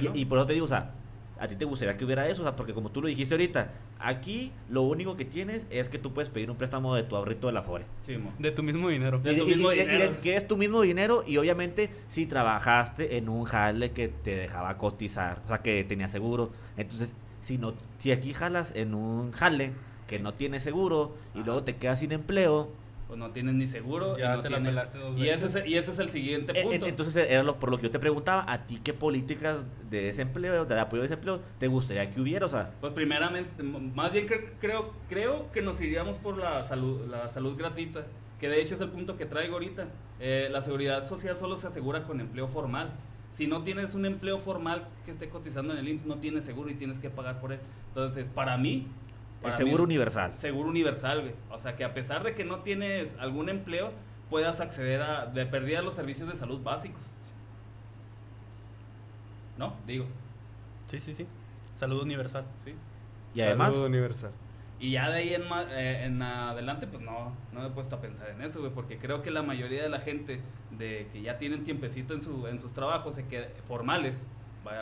Bueno. 0.01 0.17
Y, 0.17 0.21
y 0.23 0.25
por 0.25 0.39
eso 0.39 0.47
te 0.47 0.53
digo, 0.55 0.65
o 0.65 0.69
sea, 0.69 0.93
a 1.39 1.49
ti 1.49 1.55
te 1.57 1.65
gustaría 1.67 1.97
que 1.99 2.05
hubiera 2.07 2.27
eso, 2.29 2.43
o 2.43 2.45
sea, 2.47 2.57
porque 2.57 2.73
como 2.73 2.91
tú 2.91 3.03
lo 3.03 3.09
dijiste 3.09 3.35
ahorita, 3.35 3.71
aquí 3.99 4.53
lo 4.71 4.83
único 4.83 5.17
que 5.19 5.27
tienes 5.27 5.67
es 5.69 5.89
que 5.91 5.99
tú 5.99 6.15
puedes 6.15 6.31
pedir 6.31 6.51
un 6.51 6.57
préstamo 6.57 6.95
de 6.95 7.03
tu 7.03 7.15
ahorrito 7.15 7.47
del 7.49 7.59
Afore. 7.59 7.85
Sí, 8.03 8.17
mo. 8.17 8.33
De 8.39 8.51
tu 8.53 8.63
mismo 8.63 8.89
dinero. 8.89 9.19
De 9.19 9.35
Y, 9.35 9.37
tu 9.37 9.45
y- 9.45 9.47
mismo 9.49 9.71
y- 9.73 9.75
y 9.75 9.79
de- 9.81 9.87
dinero. 9.87 10.13
que 10.23 10.37
es 10.37 10.49
tu 10.49 10.57
mismo 10.57 10.81
dinero 10.81 11.23
y 11.27 11.37
obviamente 11.37 11.91
si 12.09 12.25
trabajaste 12.27 13.19
en 13.19 13.29
un 13.29 13.45
jale 13.45 13.91
que 13.93 14.09
te 14.09 14.35
dejaba 14.35 14.79
cotizar, 14.79 15.43
o 15.45 15.49
sea, 15.49 15.59
que 15.59 15.85
tenía 15.85 16.09
seguro. 16.09 16.51
Entonces, 16.79 17.15
si 17.43 17.59
no 17.59 17.75
si 17.99 18.13
aquí 18.13 18.33
jalas 18.33 18.73
en 18.75 18.95
un 18.95 19.33
jale 19.33 19.73
que 20.07 20.19
no 20.19 20.33
tiene 20.35 20.59
seguro 20.59 21.15
y 21.35 21.39
Ajá. 21.41 21.47
luego 21.47 21.65
te 21.65 21.77
quedas 21.77 21.99
sin 22.01 22.13
empleo, 22.13 22.71
Pues 23.07 23.19
no 23.21 23.31
tienes 23.31 23.55
ni 23.55 23.67
seguro. 23.69 24.19
Ya 24.19 24.35
y 24.35 24.37
no 24.37 24.43
te 24.43 24.51
la 24.51 24.57
tienes- 24.59 24.71
pelaste 24.73 24.99
dos 24.99 25.17
y 25.17 25.29
ese, 25.29 25.45
veces. 25.45 25.55
es, 25.63 25.69
y 25.69 25.77
ese 25.77 25.91
es 25.93 25.99
el 26.01 26.09
siguiente 26.11 26.53
eh, 26.59 26.63
punto. 26.65 26.87
eh, 26.87 26.89
entonces 26.89 27.17
era 27.17 27.43
lo, 27.45 27.57
por 27.59 27.71
lo 27.71 27.77
que 27.77 27.85
yo 27.85 27.91
te 27.93 27.99
preguntaba, 28.01 28.45
a 28.51 28.67
ti 28.67 28.81
qué 28.83 28.93
políticas 28.95 29.59
de 29.89 30.03
desempleo, 30.03 30.65
de 30.65 30.81
apoyo 30.81 31.03
de 31.03 31.09
desempleo 31.09 31.41
te 31.61 31.69
gustaría 31.69 32.11
que 32.11 32.21
hubiera, 32.21 32.47
o 32.47 32.49
sea, 32.49 32.73
Pues 32.81 32.93
primeramente, 32.93 33.63
más 33.63 34.13
bien 34.13 34.27
cre- 34.29 34.51
creo, 34.61 34.93
creo 35.09 35.53
que 35.53 35.63
nos 35.63 35.81
iríamos 35.81 36.19
por 36.19 36.37
la 36.37 36.65
salud, 36.65 37.07
la 37.09 37.29
salud 37.29 37.57
gratuita, 37.57 38.07
que 38.41 38.49
de 38.49 38.61
hecho 38.61 38.75
es 38.75 38.81
el 38.81 38.89
punto 38.91 39.17
que 39.17 39.25
traigo 39.27 39.55
ahorita. 39.55 39.87
Eh, 40.19 40.49
la 40.51 40.61
seguridad 40.63 41.07
social 41.07 41.37
solo 41.39 41.57
se 41.57 41.69
asegura 41.69 42.03
con 42.05 42.21
empleo 42.21 42.49
formal. 42.49 42.91
Si 43.31 43.47
no 43.47 43.63
tienes 43.63 43.95
un 43.95 44.05
empleo 44.07 44.39
formal 44.39 44.89
que 45.05 45.11
esté 45.13 45.29
cotizando 45.29 45.73
en 45.75 45.79
el 45.79 45.89
IMSS, 45.89 46.07
no 46.07 46.17
tienes 46.17 46.45
seguro 46.45 46.71
y 46.71 46.75
tienes 46.75 46.99
que 46.99 47.11
pagar 47.11 47.39
por 47.41 47.53
él. 47.53 47.61
Entonces, 47.89 48.29
para 48.29 48.57
mí... 48.57 48.89
el 49.49 49.53
seguro 49.57 49.79
mí- 49.87 49.95
universal. 49.95 50.33
Seguro 50.37 50.69
universal, 50.69 51.21
güey. 51.23 51.35
O 51.51 51.59
sea, 51.59 51.77
que 51.77 51.85
a 51.85 51.95
pesar 51.95 52.23
de 52.25 52.35
que 52.35 52.45
no 52.45 52.61
tienes 52.61 53.17
algún 53.19 53.49
empleo, 53.49 53.93
puedas 54.31 54.61
acceder 54.61 55.03
a, 55.03 55.27
de 55.27 55.47
perdida 55.47 55.79
a 55.79 55.83
los 55.83 55.95
servicios 55.95 56.29
de 56.31 56.37
salud 56.37 56.61
básicos. 56.63 57.15
¿No? 59.59 59.75
Digo, 59.87 60.07
Sí, 60.87 61.01
sí, 61.01 61.13
sí. 61.15 61.27
Salud 61.75 62.01
universal. 62.03 62.45
sí. 62.65 62.75
Y 63.35 63.41
además, 63.41 63.73
Salud 63.75 63.87
universal. 63.87 64.31
Y 64.79 64.93
ya 64.93 65.09
de 65.11 65.17
ahí 65.19 65.35
en, 65.35 65.49
ma- 65.49 65.67
eh, 65.71 66.05
en 66.05 66.21
adelante, 66.23 66.87
pues 66.87 67.03
no, 67.03 67.33
no 67.53 67.61
me 67.61 67.67
he 67.67 67.71
puesto 67.71 67.97
a 67.97 68.01
pensar 68.01 68.29
en 68.31 68.41
eso, 68.43 68.61
güey, 68.61 68.73
porque 68.73 68.99
creo 68.99 69.23
que 69.23 69.31
la 69.31 69.43
mayoría 69.43 69.83
de 69.83 69.89
la 69.89 69.99
gente 70.01 70.41
de 70.71 71.09
que 71.13 71.23
ya 71.23 71.39
tienen 71.39 71.65
tiempecito 71.65 72.15
en, 72.15 72.23
su, 72.23 72.47
en 72.47 72.59
sus 72.61 72.73
trabajos, 72.73 73.15
se 73.17 73.27
queda, 73.27 73.49
formales, 73.65 74.29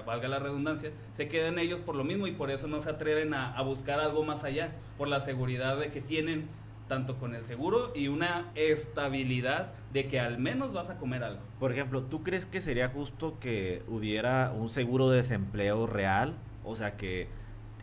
valga 0.05 0.28
la 0.28 0.39
redundancia, 0.39 0.91
se 1.12 1.28
quedan 1.28 1.59
ellos 1.59 1.80
por 1.80 1.95
lo 1.95 2.05
mismo 2.05 2.26
y 2.26 2.32
por 2.32 2.51
eso 2.51 2.66
no 2.66 2.80
se 2.80 2.91
atreven 2.91 3.35
a, 3.35 3.53
a 3.57 3.62
buscar 3.62 4.01
algo 4.01 4.24
más 4.24 4.45
allá, 4.45 4.72
por 4.99 5.09
la 5.09 5.20
seguridad 5.20 5.78
de 5.78 5.91
que 5.91 6.01
tienen 6.01 6.49
tanto 6.89 7.16
con 7.16 7.35
el 7.35 7.45
seguro 7.45 7.93
y 7.95 8.09
una 8.09 8.51
estabilidad 8.55 9.72
de 9.93 10.07
que 10.07 10.20
al 10.20 10.39
menos 10.39 10.72
vas 10.72 10.91
a 10.91 10.99
comer 10.99 11.24
algo. 11.24 11.41
por 11.59 11.72
ejemplo, 11.72 12.03
¿tú 12.03 12.22
crees 12.22 12.47
que 12.47 12.61
sería 12.61 12.89
justo 12.89 13.39
que 13.41 13.82
hubiera 13.89 14.53
un 14.53 14.68
seguro 14.68 15.09
de 15.11 15.18
desempleo 15.18 15.87
real? 15.87 16.35
O 16.62 16.76
sea, 16.76 16.97
que 16.97 17.28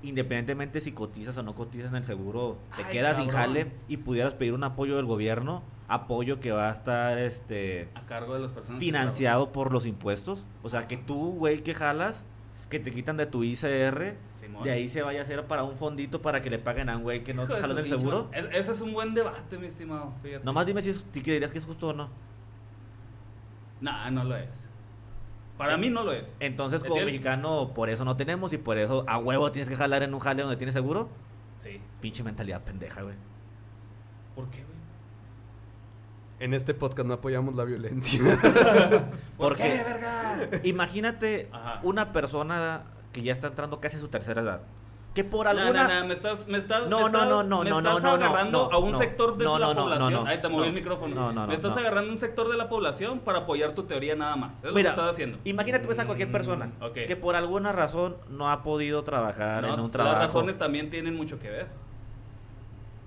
independientemente 0.03 0.81
si 0.81 0.91
cotizas 0.91 1.37
o 1.37 1.43
no 1.43 1.55
cotizas 1.55 1.89
en 1.89 1.97
el 1.97 2.03
seguro, 2.03 2.57
te 2.75 2.83
Ay, 2.83 2.91
quedas 2.91 3.17
sin 3.17 3.29
jale 3.29 3.71
y 3.87 3.97
pudieras 3.97 4.33
pedir 4.35 4.53
un 4.53 4.63
apoyo 4.63 4.95
del 4.97 5.05
gobierno, 5.05 5.63
apoyo 5.93 6.39
que 6.39 6.51
va 6.51 6.69
a 6.69 6.71
estar 6.71 7.17
este 7.17 7.89
A 7.95 8.01
cargo 8.05 8.33
de 8.33 8.39
las 8.39 8.53
personas. 8.53 8.79
que 8.79 8.85
financiado 8.85 9.51
por 9.51 9.71
los 9.71 9.85
impuestos. 9.85 10.45
O 10.63 10.69
sea, 10.69 10.87
que 10.87 10.97
tú, 10.97 11.35
güey, 11.37 11.61
que 11.63 11.73
jalas, 11.73 12.25
que 12.69 12.79
te 12.79 12.91
quitan 12.91 13.17
de 13.17 13.25
tu 13.25 13.43
ICR. 13.43 14.15
Simón. 14.35 14.63
de 14.63 14.71
ahí 14.71 14.89
se 14.89 15.03
vaya 15.03 15.19
a 15.19 15.23
hacer 15.23 15.45
para 15.45 15.63
un 15.63 15.75
fondito 15.77 16.21
para 16.23 16.41
que 16.41 16.49
le 16.49 16.57
paguen 16.57 16.89
a 16.89 16.97
un 16.97 17.03
güey 17.03 17.23
que 17.23 17.31
no 17.33 17.43
Hijo 17.43 17.49
te 17.49 17.55
de 17.57 17.61
jala 17.61 17.73
su 17.73 17.79
en 17.79 17.85
el 17.93 17.99
seguro. 17.99 18.29
Es- 18.33 18.45
ese 18.51 18.71
es 18.71 18.81
un 18.81 18.91
buen 18.93 19.13
debate, 19.13 19.57
mi 19.59 19.67
estimado. 19.67 20.13
fíjate. 20.23 20.43
Nomás 20.43 20.65
dime 20.65 20.81
si, 20.81 20.89
es, 20.89 21.05
que 21.13 21.21
dirías 21.33 21.51
que 21.51 21.59
es 21.59 21.65
justo 21.65 21.89
o 21.89 21.93
no. 21.93 22.09
Nah, 23.81 24.09
no 24.11 24.23
lo 24.23 24.35
es. 24.35 24.67
Para 25.57 25.77
mí 25.77 25.89
no 25.91 26.03
lo 26.03 26.11
es. 26.11 26.35
Entonces, 26.39 26.81
como 26.81 26.95
¿Entiendes? 26.95 27.13
mexicano, 27.21 27.71
por 27.75 27.89
eso 27.89 28.03
no 28.03 28.17
tenemos 28.17 28.51
y 28.53 28.57
por 28.57 28.77
eso 28.79 29.03
a 29.07 29.19
huevo 29.19 29.51
tienes 29.51 29.69
que 29.69 29.75
jalar 29.75 30.01
en 30.01 30.13
un 30.13 30.19
jale 30.19 30.41
donde 30.41 30.57
tienes 30.57 30.73
seguro. 30.73 31.09
Sí. 31.59 31.79
Pinche 31.99 32.23
mentalidad 32.23 32.63
pendeja, 32.63 33.03
güey. 33.03 33.15
¿Por 34.35 34.49
qué, 34.49 34.63
güey? 34.63 34.80
En 36.41 36.55
este 36.55 36.73
podcast 36.73 37.07
no 37.07 37.13
apoyamos 37.13 37.55
la 37.55 37.63
violencia. 37.65 38.19
¿Por 39.37 39.55
qué, 39.57 39.83
verga? 39.85 40.49
Imagínate 40.63 41.49
Ajá. 41.53 41.79
una 41.83 42.11
persona 42.11 42.81
que 43.13 43.21
ya 43.21 43.31
está 43.31 43.47
entrando 43.47 43.79
casi 43.79 43.97
a 43.97 43.99
su 43.99 44.07
tercera 44.07 44.41
edad. 44.41 44.61
Que 45.13 45.23
por 45.23 45.45
No, 45.45 45.51
alguna... 45.51 45.87
no, 45.87 45.99
no, 46.01 46.07
me 46.07 46.13
estás, 46.15 46.47
me 46.47 46.57
estás, 46.57 46.87
No, 46.87 46.97
me 46.97 47.01
no, 47.01 47.07
estás- 47.09 47.29
no, 47.29 47.43
no, 47.43 47.63
me 47.63 47.69
no, 47.69 47.77
estás 47.79 47.93
no, 47.95 47.99
no, 47.99 48.09
agarrando 48.25 48.69
no, 48.71 48.75
a 48.75 48.79
un 48.79 48.91
no, 48.93 48.97
sector 48.97 49.37
de 49.37 49.43
no, 49.43 49.59
la 49.59 49.67
no, 49.67 49.73
no, 49.75 49.81
población. 49.83 50.13
no, 50.13 50.23
no, 50.23 50.27
Ahí 50.27 50.41
te 50.41 50.47
moví 50.49 50.61
no, 50.61 50.67
el 50.69 50.73
micrófono. 50.73 51.13
no, 51.15 51.31
no, 51.31 51.41
me 51.41 51.47
no, 51.47 51.53
estás 51.53 51.75
no. 51.75 51.81
agarrando 51.81 52.11
un 52.11 52.17
sector 52.17 52.49
de 52.49 52.57
la 52.57 52.69
población 52.69 53.19
para 53.19 53.39
apoyar 53.39 53.75
tu 53.75 53.83
teoría 53.83 54.15
nada 54.15 54.35
más. 54.35 54.55
Es 54.57 54.63
lo 54.63 54.69
que 54.69 54.75
Mira, 54.77 54.89
estás 54.91 55.11
haciendo. 55.11 55.37
imagínate 55.43 55.85
pues 55.85 55.99
a 55.99 56.05
cualquier 56.05 56.31
persona 56.31 56.67
Mm, 56.79 56.83
ok. 56.85 56.93
que 57.05 57.15
por 57.17 57.35
alguna 57.35 57.71
razón 57.71 58.15
no 58.29 58.49
ha 58.49 58.63
podido 58.63 59.03
trabajar 59.03 59.61
No, 59.63 59.73
en 59.75 59.79
un 59.81 59.91
trabajo. 59.91 60.15
Las 60.17 60.25
razones 60.27 60.57
también 60.57 60.89
tienen 60.89 61.15
mucho 61.15 61.37
que 61.37 61.49
ver. 61.51 61.67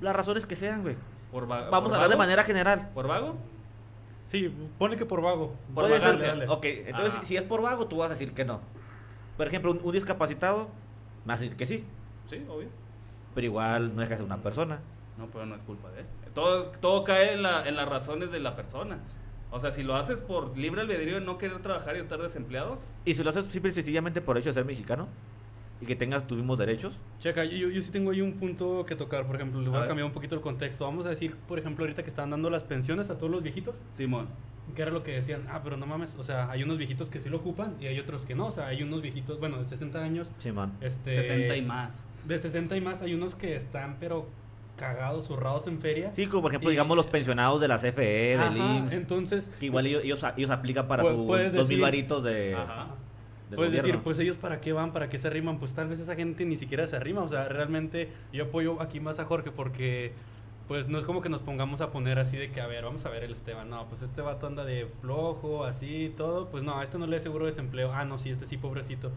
Las 0.03 0.15
razones 0.15 0.47
que 0.47 0.55
sean, 0.57 0.83
güey. 0.83 0.97
Por 1.35 1.51
va- 1.51 1.69
Vamos 1.69 1.91
por 1.91 1.93
a 1.93 2.05
hablar 2.05 2.11
de 2.11 2.17
manera 2.17 2.45
general. 2.45 2.91
¿Por 2.95 3.09
vago? 3.09 3.35
Sí, 4.31 4.55
ponle 4.79 4.97
que 4.97 5.05
por 5.05 5.21
vago. 5.21 5.53
Por 5.75 5.87
Puede 5.89 6.01
ser-. 6.01 6.47
Ok, 6.49 6.65
entonces 6.87 7.15
si, 7.21 7.27
si 7.27 7.37
es 7.37 7.43
por 7.43 7.61
vago, 7.61 7.89
tú 7.89 7.97
vas 7.97 8.07
a 8.11 8.15
decir 8.15 8.33
que 8.35 8.45
no. 8.45 8.61
Por 9.37 9.49
ejemplo, 9.49 9.73
un, 9.73 9.81
un 9.83 9.93
discapacitado, 9.93 10.69
me 11.25 11.33
vas 11.33 11.41
a 11.41 11.43
decir 11.43 11.57
que 11.57 11.67
sí. 11.67 11.85
Sí, 12.31 12.45
obvio. 12.49 12.69
Pero 13.35 13.47
igual 13.49 13.97
no 13.97 14.01
deja 14.01 14.11
de 14.11 14.17
ser 14.19 14.27
una 14.27 14.37
persona. 14.39 14.79
No, 15.19 15.27
pero 15.27 15.45
no 15.45 15.57
es 15.57 15.65
culpa 15.65 15.91
de 15.91 16.03
él. 16.03 16.07
Todo, 16.35 16.67
todo 16.81 17.03
cae 17.03 17.33
en, 17.35 17.43
la- 17.43 17.69
en 17.69 17.75
las 17.75 17.89
razones 17.89 18.31
de 18.31 18.39
la 18.39 18.55
persona. 18.55 18.99
O 19.51 19.59
sea, 19.59 19.73
si 19.73 19.83
lo 19.83 19.97
haces 19.97 20.21
por 20.21 20.57
libre 20.57 20.83
albedrío 20.83 21.17
de 21.17 21.21
no 21.21 21.37
querer 21.37 21.61
trabajar 21.63 21.97
y 21.97 21.99
estar 22.01 22.21
desempleado, 22.23 22.79
Y 23.05 23.15
si 23.15 23.25
lo 23.25 23.31
haces 23.31 23.47
simple 23.47 23.71
y 23.71 23.75
sencillamente 23.75 24.21
por 24.21 24.37
el 24.37 24.41
hecho 24.43 24.51
de 24.51 24.55
ser 24.55 24.65
mexicano 24.65 25.09
y 25.85 25.87
que 25.87 25.97
tengas 25.97 26.27
tus 26.27 26.39
mismos 26.39 26.59
derechos, 26.59 26.99
Checa, 27.21 27.45
yo, 27.45 27.69
yo 27.69 27.81
sí 27.81 27.93
tengo 27.93 28.11
ahí 28.11 28.23
un 28.23 28.33
punto 28.35 28.85
que 28.87 28.97
tocar, 28.97 29.27
por 29.27 29.37
ejemplo, 29.37 29.61
le 29.61 29.69
voy 29.69 29.79
A 29.79 29.87
cambiar 29.87 30.07
un 30.07 30.13
poquito 30.13 30.35
el 30.35 30.41
contexto. 30.41 30.85
Vamos 30.85 31.05
a 31.05 31.11
decir, 31.11 31.37
por 31.47 31.59
ejemplo, 31.59 31.85
ahorita 31.85 32.03
que 32.03 32.09
están 32.09 32.31
dando 32.31 32.49
las 32.51 32.65
pensiones 32.65 33.11
a 33.11 33.19
todos 33.19 33.31
los 33.31 33.43
viejitos, 33.43 33.77
Simón. 33.93 34.29
que 34.75 34.81
era 34.83 34.91
lo 34.91 35.03
que 35.03 35.13
decían, 35.13 35.47
ah, 35.51 35.61
pero 35.63 35.77
no 35.77 35.85
mames, 35.87 36.15
o 36.19 36.23
sea, 36.23 36.51
hay 36.51 36.63
unos 36.63 36.79
viejitos 36.79 37.11
que 37.11 37.21
sí 37.21 37.29
lo 37.29 37.37
ocupan 37.37 37.77
y 37.81 37.87
hay 37.87 38.01
otros 38.01 38.23
que 38.25 38.35
no, 38.35 38.47
o 38.47 38.51
sea, 38.51 38.67
hay 38.69 38.83
unos 38.83 39.03
viejitos, 39.03 39.39
bueno, 39.39 39.59
de 39.59 39.67
60 39.69 40.03
años, 40.03 40.31
Simón. 40.39 40.73
este... 40.81 41.15
60 41.15 41.57
y 41.57 41.63
más. 41.63 42.09
De 42.27 42.39
60 42.39 42.77
y 42.77 42.81
más 42.81 43.03
hay 43.03 43.13
unos 43.13 43.35
que 43.35 43.57
están, 43.57 43.99
pero 44.01 44.27
cagados, 44.77 45.27
zurrados 45.27 45.67
en 45.67 45.81
feria. 45.81 46.13
Sí, 46.15 46.27
como 46.27 46.43
por 46.43 46.51
ejemplo, 46.51 46.71
Y- 46.71 46.73
digamos 46.73 46.97
los 46.97 47.07
pensionados 47.07 47.61
de 47.61 47.69
la 47.69 47.77
CFE, 47.77 48.39
del 48.39 48.57
IMSS, 48.57 48.93
entonces... 48.95 49.51
que 49.61 49.67
igual 49.67 49.87
ellos, 49.87 50.03
ellos, 50.03 50.25
ellos 50.37 50.51
aplican 50.51 50.89
para 50.89 51.05
sus 51.05 51.53
dos 51.53 51.69
mil 51.69 51.81
varitos 51.81 52.25
de, 52.25 52.55
Ajá. 52.55 52.89
Puedes 53.55 53.73
decir, 53.73 53.99
pues 54.03 54.19
ellos 54.19 54.37
para 54.37 54.61
qué 54.61 54.73
van, 54.73 54.93
para 54.93 55.09
qué 55.09 55.19
se 55.19 55.29
arriman, 55.29 55.59
pues 55.59 55.73
tal 55.75 55.89
vez 55.89 56.01
esa 56.01 56.15
gente 56.17 56.45
ni 56.45 56.57
siquiera 56.57 56.87
se 56.87 56.97
arrima, 56.97 57.23
o 57.23 57.29
sea, 57.29 57.49
realmente 57.49 58.09
yo 58.33 58.45
apoyo 58.45 58.81
aquí 58.81 59.01
más 59.01 59.19
a 59.19 59.25
Jorge 59.27 59.51
porque 59.51 60.13
pues 60.67 60.89
no 60.89 60.97
es 60.99 61.05
como 61.05 61.21
que 61.21 61.29
nos 61.29 61.43
pongamos 61.43 61.83
a 61.83 61.91
poner 61.93 62.19
así 62.19 62.39
de 62.39 62.51
que, 62.51 62.61
a 62.63 62.67
ver, 62.67 62.85
vamos 62.85 63.05
a 63.05 63.11
ver 63.11 63.23
el 63.23 63.33
Esteban, 63.35 63.69
no, 63.69 63.87
pues 63.89 64.01
este 64.03 64.23
vato 64.23 64.47
anda 64.47 64.65
de 64.65 64.87
flojo, 65.03 65.65
así, 65.67 66.13
todo, 66.17 66.49
pues 66.49 66.65
no, 66.65 66.79
a 66.79 66.85
este 66.85 66.99
no 66.99 67.07
le 67.07 67.21
seguro 67.21 67.45
desempleo, 67.47 67.93
ah, 67.93 68.05
no, 68.07 68.17
sí, 68.17 68.31
este 68.31 68.47
sí, 68.47 68.57
pobrecito. 68.57 69.11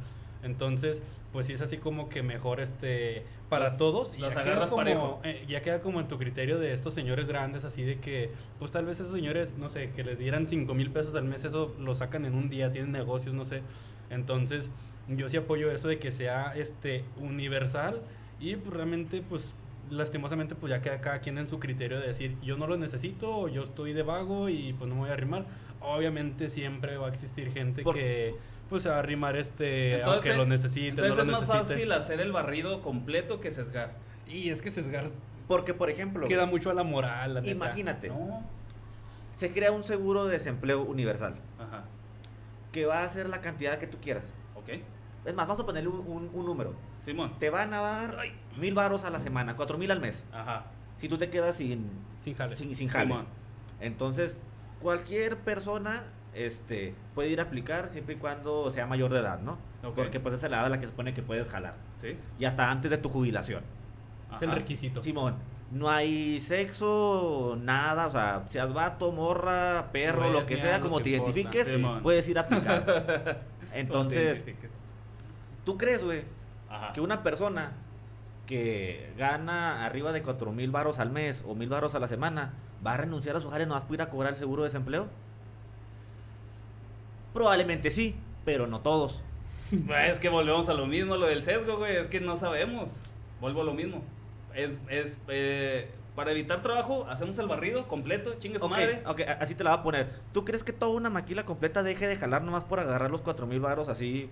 Entonces, 0.43 1.01
pues 1.33 1.47
sí 1.47 1.53
es 1.53 1.61
así 1.61 1.77
como 1.77 2.09
que 2.09 2.21
mejor 2.21 2.59
este 2.59 3.23
para 3.49 3.69
Los- 3.69 3.77
todos 3.77 4.13
y 4.13 4.19
ya 4.21 4.29
queda 4.29 4.41
agarras 4.41 4.69
como, 4.69 4.77
parejo. 4.83 5.19
eh, 5.23 5.45
ya 5.47 5.61
queda 5.61 5.81
como 5.81 5.99
en 5.99 6.07
tu 6.07 6.17
criterio 6.17 6.59
de 6.59 6.73
estos 6.73 6.93
señores 6.93 7.27
grandes 7.27 7.65
así 7.65 7.83
de 7.83 7.99
que 7.99 8.29
pues 8.59 8.69
tal 8.71 8.85
vez 8.85 8.99
esos 8.99 9.13
señores 9.13 9.57
no 9.57 9.69
sé 9.69 9.89
que 9.91 10.03
les 10.03 10.19
dieran 10.19 10.45
5 10.45 10.73
mil 10.75 10.91
pesos 10.91 11.15
al 11.15 11.23
mes 11.25 11.43
eso 11.43 11.73
lo 11.79 11.95
sacan 11.95 12.25
en 12.25 12.35
un 12.35 12.49
día 12.49 12.71
tienen 12.71 12.91
negocios 12.91 13.33
no 13.33 13.45
sé 13.45 13.61
entonces 14.09 14.69
yo 15.07 15.29
sí 15.29 15.37
apoyo 15.37 15.71
eso 15.71 15.87
de 15.87 15.99
que 15.99 16.11
sea 16.11 16.53
este 16.55 17.03
universal 17.17 18.01
y 18.39 18.55
pues 18.55 18.73
realmente 18.75 19.21
pues 19.27 19.53
lastimosamente 19.89 20.53
pues 20.55 20.69
ya 20.71 20.81
queda 20.81 20.99
cada 20.99 21.19
quien 21.19 21.37
en 21.37 21.47
su 21.47 21.59
criterio 21.59 21.99
de 21.99 22.07
decir 22.07 22.35
yo 22.43 22.57
no 22.57 22.67
lo 22.67 22.75
necesito 22.77 23.29
o 23.35 23.47
yo 23.47 23.63
estoy 23.63 23.93
de 23.93 24.03
vago 24.03 24.49
y 24.49 24.73
pues 24.73 24.89
no 24.89 24.95
me 24.95 25.01
voy 25.01 25.09
a 25.09 25.13
arrimar 25.13 25.45
obviamente 25.81 26.49
siempre 26.49 26.97
va 26.97 27.07
a 27.07 27.09
existir 27.09 27.51
gente 27.53 27.83
Por- 27.83 27.95
que 27.95 28.35
pues 28.69 28.83
se 28.83 28.89
va 28.89 28.95
a 28.95 28.99
arrimar 28.99 29.37
este 29.37 29.99
Entonces, 29.99 30.13
aunque 30.25 30.33
lo 30.35 30.45
necesite 30.45 30.89
Entonces 30.89 31.15
no 31.15 31.23
lo 31.23 31.31
es 31.41 31.47
más 31.47 31.47
fácil 31.47 31.89
hacer 31.93 32.19
el 32.19 32.33
barrido 32.33 32.81
completo 32.81 33.39
que 33.39 33.49
sesgar. 33.51 33.93
y 34.27 34.49
es 34.49 34.61
que 34.61 34.71
sesgar 34.71 35.05
Porque, 35.47 35.73
por 35.73 35.89
ejemplo, 35.89 36.27
queda 36.27 36.45
mucho 36.45 36.69
a 36.69 36.73
la 36.73 36.83
moral 36.83 37.35
la 37.35 37.39
neta. 37.39 37.51
imagínate, 37.53 38.09
No. 38.09 38.43
se 39.37 39.53
crea 39.53 39.71
un 39.71 39.83
seguro 39.83 40.25
de 40.25 40.33
desempleo 40.33 40.81
universal, 40.81 41.35
Ajá. 41.57 41.85
Que 42.71 42.85
va 42.85 43.03
a 43.03 43.09
ser 43.09 43.29
la 43.29 43.41
cantidad 43.41 43.77
que 43.79 43.87
tú 43.87 43.97
quieras. 44.01 44.25
Ok. 44.55 44.69
Es 45.25 45.33
más, 45.35 45.47
vamos 45.47 45.59
a 45.61 45.65
ponerle 45.65 45.89
un, 45.89 45.99
un- 46.07 46.29
un 46.33 46.45
número. 46.45 46.73
Simón. 47.01 47.33
Te 47.39 47.49
van 47.49 47.73
a 47.73 47.81
dar 47.81 48.17
mil 48.57 48.73
baros 48.73 49.03
a 49.03 49.09
la 49.09 49.19
semana, 49.19 49.55
cuatro 49.55 49.77
mil 49.77 49.91
al 49.91 49.99
mes. 49.99 50.23
Ajá. 50.31 50.65
Si 50.97 51.07
tú 51.09 51.17
te 51.17 51.29
quedas 51.29 51.55
sin, 51.57 51.89
sin 52.23 52.33
jale 52.35 52.55
sin, 52.57 52.75
sin 52.75 52.87
jale. 52.87 53.05
Simón. 53.05 53.25
Entonces, 53.79 54.37
cualquier 54.81 55.37
persona 55.37 56.03
este, 56.33 56.93
puede 57.15 57.29
ir 57.29 57.39
a 57.39 57.43
aplicar 57.43 57.89
siempre 57.91 58.15
y 58.15 58.17
cuando 58.17 58.69
sea 58.69 58.85
mayor 58.87 59.11
de 59.13 59.19
edad, 59.19 59.39
¿no? 59.39 59.57
Ok. 59.83 59.95
Porque 59.95 60.19
pues 60.19 60.35
esa 60.35 60.47
es 60.47 60.51
la 60.51 60.57
edad 60.57 60.65
a 60.67 60.69
la 60.69 60.79
que 60.79 60.85
se 60.85 60.91
supone 60.91 61.13
que 61.13 61.21
puedes 61.23 61.47
jalar. 61.47 61.75
Sí. 62.01 62.17
Y 62.39 62.45
hasta 62.45 62.69
antes 62.69 62.89
de 62.91 62.97
tu 62.97 63.09
jubilación. 63.09 63.63
es 64.35 64.41
el 64.41 64.51
requisito 64.51 65.01
Simón, 65.03 65.35
no 65.71 65.89
hay 65.89 66.39
sexo, 66.39 67.57
nada, 67.61 68.07
o 68.07 68.11
sea, 68.11 68.45
seas 68.49 68.73
vato, 68.73 69.11
morra, 69.11 69.89
perro, 69.91 70.27
No 70.27 70.29
lo 70.29 70.45
que 70.45 70.57
sea, 70.57 70.77
no 70.77 70.85
como 70.85 70.97
te 70.99 71.05
te 71.05 71.09
importa. 71.17 71.39
identifiques, 71.39 72.01
puedes 72.01 72.27
ir 72.27 72.37
a 72.37 72.41
aplicar. 72.43 73.41
Entonces. 73.73 74.45
¿tú 75.65 75.77
crees, 75.77 76.03
güey, 76.03 76.23
que 76.93 77.01
una 77.01 77.23
persona 77.23 77.73
que 78.45 79.11
gana 79.17 79.85
arriba 79.85 80.13
de 80.13 80.23
cuatro 80.23 80.53
mil 80.53 80.71
baros 80.71 80.99
al 80.99 81.09
mes 81.09 81.43
o 81.45 81.53
mil 81.55 81.67
baros 81.67 81.95
a 81.95 81.99
la 81.99 82.07
semana 82.07 82.53
va 82.85 82.93
a 82.93 82.97
renunciar 82.97 83.35
a 83.35 83.41
su 83.41 83.49
jale 83.49 83.65
nomás 83.65 83.83
para 83.83 83.95
ir 83.95 84.01
a 84.03 84.09
cobrar 84.09 84.31
el 84.33 84.39
seguro 84.39 84.63
de 84.63 84.69
desempleo? 84.69 85.07
Probablemente 87.33 87.91
sí, 87.91 88.15
pero 88.45 88.67
no 88.67 88.79
todos. 88.79 89.21
Es 90.07 90.19
que 90.19 90.29
volvemos 90.29 90.69
a 90.69 90.73
lo 90.73 90.87
mismo, 90.87 91.17
lo 91.17 91.25
del 91.25 91.43
sesgo, 91.43 91.77
güey. 91.77 91.97
Es 91.97 92.07
que 92.07 92.21
no 92.21 92.37
sabemos. 92.37 92.97
Vuelvo 93.41 93.61
a 93.61 93.65
lo 93.65 93.73
mismo. 93.73 94.01
Es, 94.57 94.71
es 94.89 95.17
eh, 95.27 95.89
para 96.15 96.31
evitar 96.31 96.61
trabajo, 96.63 97.05
hacemos 97.07 97.37
el 97.37 97.47
barrido 97.47 97.87
completo, 97.87 98.33
chingue 98.39 98.57
su 98.57 98.65
Ok, 98.65 98.71
madre. 98.71 99.03
ok, 99.05 99.21
así 99.39 99.53
te 99.53 99.63
la 99.63 99.69
va 99.69 99.75
a 99.77 99.83
poner. 99.83 100.09
¿Tú 100.33 100.43
crees 100.43 100.63
que 100.63 100.73
toda 100.73 100.91
una 100.91 101.11
maquila 101.11 101.45
completa 101.45 101.83
deje 101.83 102.07
de 102.07 102.15
jalar 102.15 102.41
nomás 102.43 102.63
por 102.65 102.79
agarrar 102.79 103.11
los 103.11 103.21
cuatro 103.21 103.45
mil 103.45 103.59
baros 103.59 103.87
así? 103.87 104.29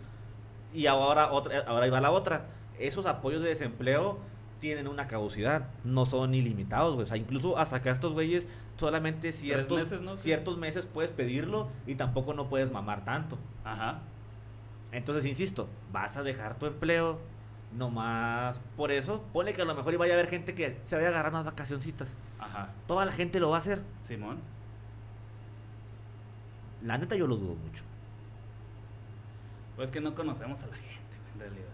Y 0.74 0.88
ahora 0.88 1.32
otra, 1.32 1.60
ahora 1.68 1.86
iba 1.86 2.02
la 2.02 2.10
otra. 2.10 2.48
Esos 2.80 3.06
apoyos 3.06 3.42
de 3.44 3.50
desempleo 3.50 4.18
tienen 4.60 4.88
una 4.88 5.08
caducidad, 5.08 5.68
no 5.84 6.08
son 6.08 6.34
ilimitados, 6.34 6.96
güey. 6.96 7.04
O 7.04 7.08
sea, 7.08 7.18
incluso 7.18 7.58
hasta 7.60 7.76
acá 7.76 7.92
estos 7.92 8.14
güeyes 8.14 8.48
solamente 8.78 9.32
ciertos 9.32 9.78
meses, 9.78 10.02
ciertos 10.22 10.58
meses 10.58 10.88
puedes 10.88 11.12
pedirlo 11.12 11.70
y 11.86 11.96
tampoco 11.96 12.34
no 12.34 12.50
puedes 12.50 12.72
mamar 12.72 13.06
tanto. 13.06 13.38
Ajá. 13.64 14.00
Entonces, 14.92 15.26
insisto, 15.26 15.68
vas 15.92 16.18
a 16.18 16.24
dejar 16.24 16.58
tu 16.58 16.66
empleo 16.66 17.20
nomás 17.76 18.60
por 18.76 18.92
eso. 18.92 19.24
Ponle 19.34 19.54
que 19.54 19.62
a 19.62 19.66
lo 19.66 19.76
mejor 19.76 19.94
iba 19.94 20.06
a 20.06 20.14
haber 20.14 20.28
gente 20.28 20.56
que 20.56 20.80
se 20.84 20.96
vaya 20.96 21.08
a 21.08 21.12
agarrar 21.12 21.32
unas 21.32 21.46
vacacioncitas. 21.46 22.08
Ajá. 22.40 22.70
Toda 22.88 23.06
la 23.06 23.12
gente 23.12 23.40
lo 23.40 23.50
va 23.50 23.58
a 23.58 23.60
hacer. 23.60 23.82
Simón. 24.02 24.40
La 26.84 26.98
neta 26.98 27.16
yo 27.16 27.28
lo 27.28 27.36
dudo 27.36 27.56
mucho. 27.56 27.84
Pues 29.76 29.92
que 29.92 30.00
no 30.00 30.16
conocemos 30.16 30.62
a 30.64 30.68
la 30.68 30.76
gente, 30.76 31.16
en 31.34 31.40
realidad. 31.40 31.66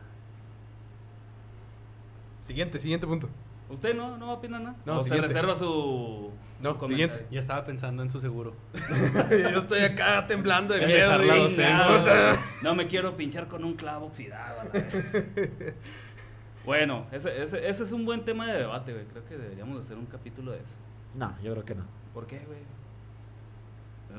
Siguiente, 2.43 2.79
siguiente 2.79 3.05
punto. 3.05 3.29
¿Usted 3.72 3.95
no, 3.95 4.17
no 4.17 4.34
opina 4.34 4.59
nada? 4.59 4.76
No, 4.86 4.97
¿O 4.97 5.01
se 5.01 5.15
reserva 5.15 5.55
su, 5.55 6.30
No, 6.59 6.78
su 6.78 6.88
siguiente. 6.88 7.26
ya 7.32 7.39
estaba 7.39 7.63
pensando 7.63 8.03
en 8.03 8.09
su 8.09 8.19
seguro 8.19 8.53
Yo 9.30 9.59
estoy 9.59 9.80
acá 9.80 10.28
temblando 10.28 10.74
de 10.74 10.86
miedo. 10.86 11.11
No 12.63 12.76
me 12.76 12.86
quiero 12.86 13.15
pinchar 13.15 13.47
con 13.47 13.63
un 13.63 13.74
clavo 13.76 14.07
oxidado. 14.07 14.69
bueno, 16.65 17.07
ese, 17.11 17.41
ese, 17.41 17.67
ese 17.67 17.84
es 17.84 17.91
un 17.91 18.05
buen 18.05 18.24
tema 18.26 18.45
de 18.51 18.59
debate, 18.59 18.93
güey. 18.93 19.05
Creo 19.05 19.26
que 19.26 19.38
deberíamos 19.38 19.80
hacer 19.80 19.97
un 19.97 20.05
capítulo 20.05 20.51
de 20.51 20.59
eso. 20.59 20.76
No, 21.15 21.34
yo 21.41 21.53
creo 21.53 21.65
que 21.65 21.76
no. 21.76 21.84
¿Por 22.13 22.28
qué, 22.28 22.41
güey? 22.45 22.59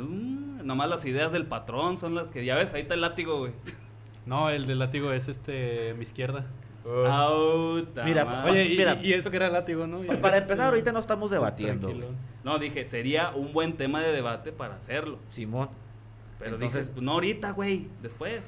Mm, 0.02 0.66
nomás 0.66 0.88
las 0.88 1.04
ideas 1.04 1.30
del 1.32 1.46
patrón 1.46 1.98
son 1.98 2.14
las 2.14 2.30
que... 2.30 2.44
Ya 2.44 2.56
ves, 2.56 2.72
ahí 2.72 2.82
está 2.82 2.94
el 2.94 3.02
látigo, 3.02 3.38
güey. 3.38 3.52
no 4.26 4.48
el 4.48 4.66
del 4.66 4.78
látigo 4.78 5.12
es 5.12 5.28
este 5.28 5.94
mi 5.94 6.02
izquierda 6.02 6.46
Auta 6.84 8.02
Mira, 8.04 8.44
oye 8.44 8.64
y, 8.64 8.76
mira. 8.76 8.94
y 9.00 9.12
eso 9.12 9.30
que 9.30 9.36
era 9.36 9.48
látigo 9.48 9.86
no 9.86 10.00
Pa- 10.02 10.20
Para 10.20 10.38
empezar, 10.38 10.66
ahorita 10.66 10.90
no 10.92 10.98
estamos 10.98 11.30
debatiendo. 11.30 11.88
Tranquilo. 11.88 12.08
No, 12.42 12.58
dije, 12.58 12.86
sería 12.86 13.30
un 13.30 13.52
buen 13.52 13.76
tema 13.76 14.00
de 14.00 14.10
debate 14.12 14.50
para 14.52 14.74
hacerlo. 14.76 15.18
Simón. 15.28 15.68
Pero 16.40 16.54
Entonces- 16.56 16.88
dije, 16.88 17.00
no 17.00 17.12
ahorita, 17.12 17.52
güey, 17.52 17.86
después. 18.02 18.42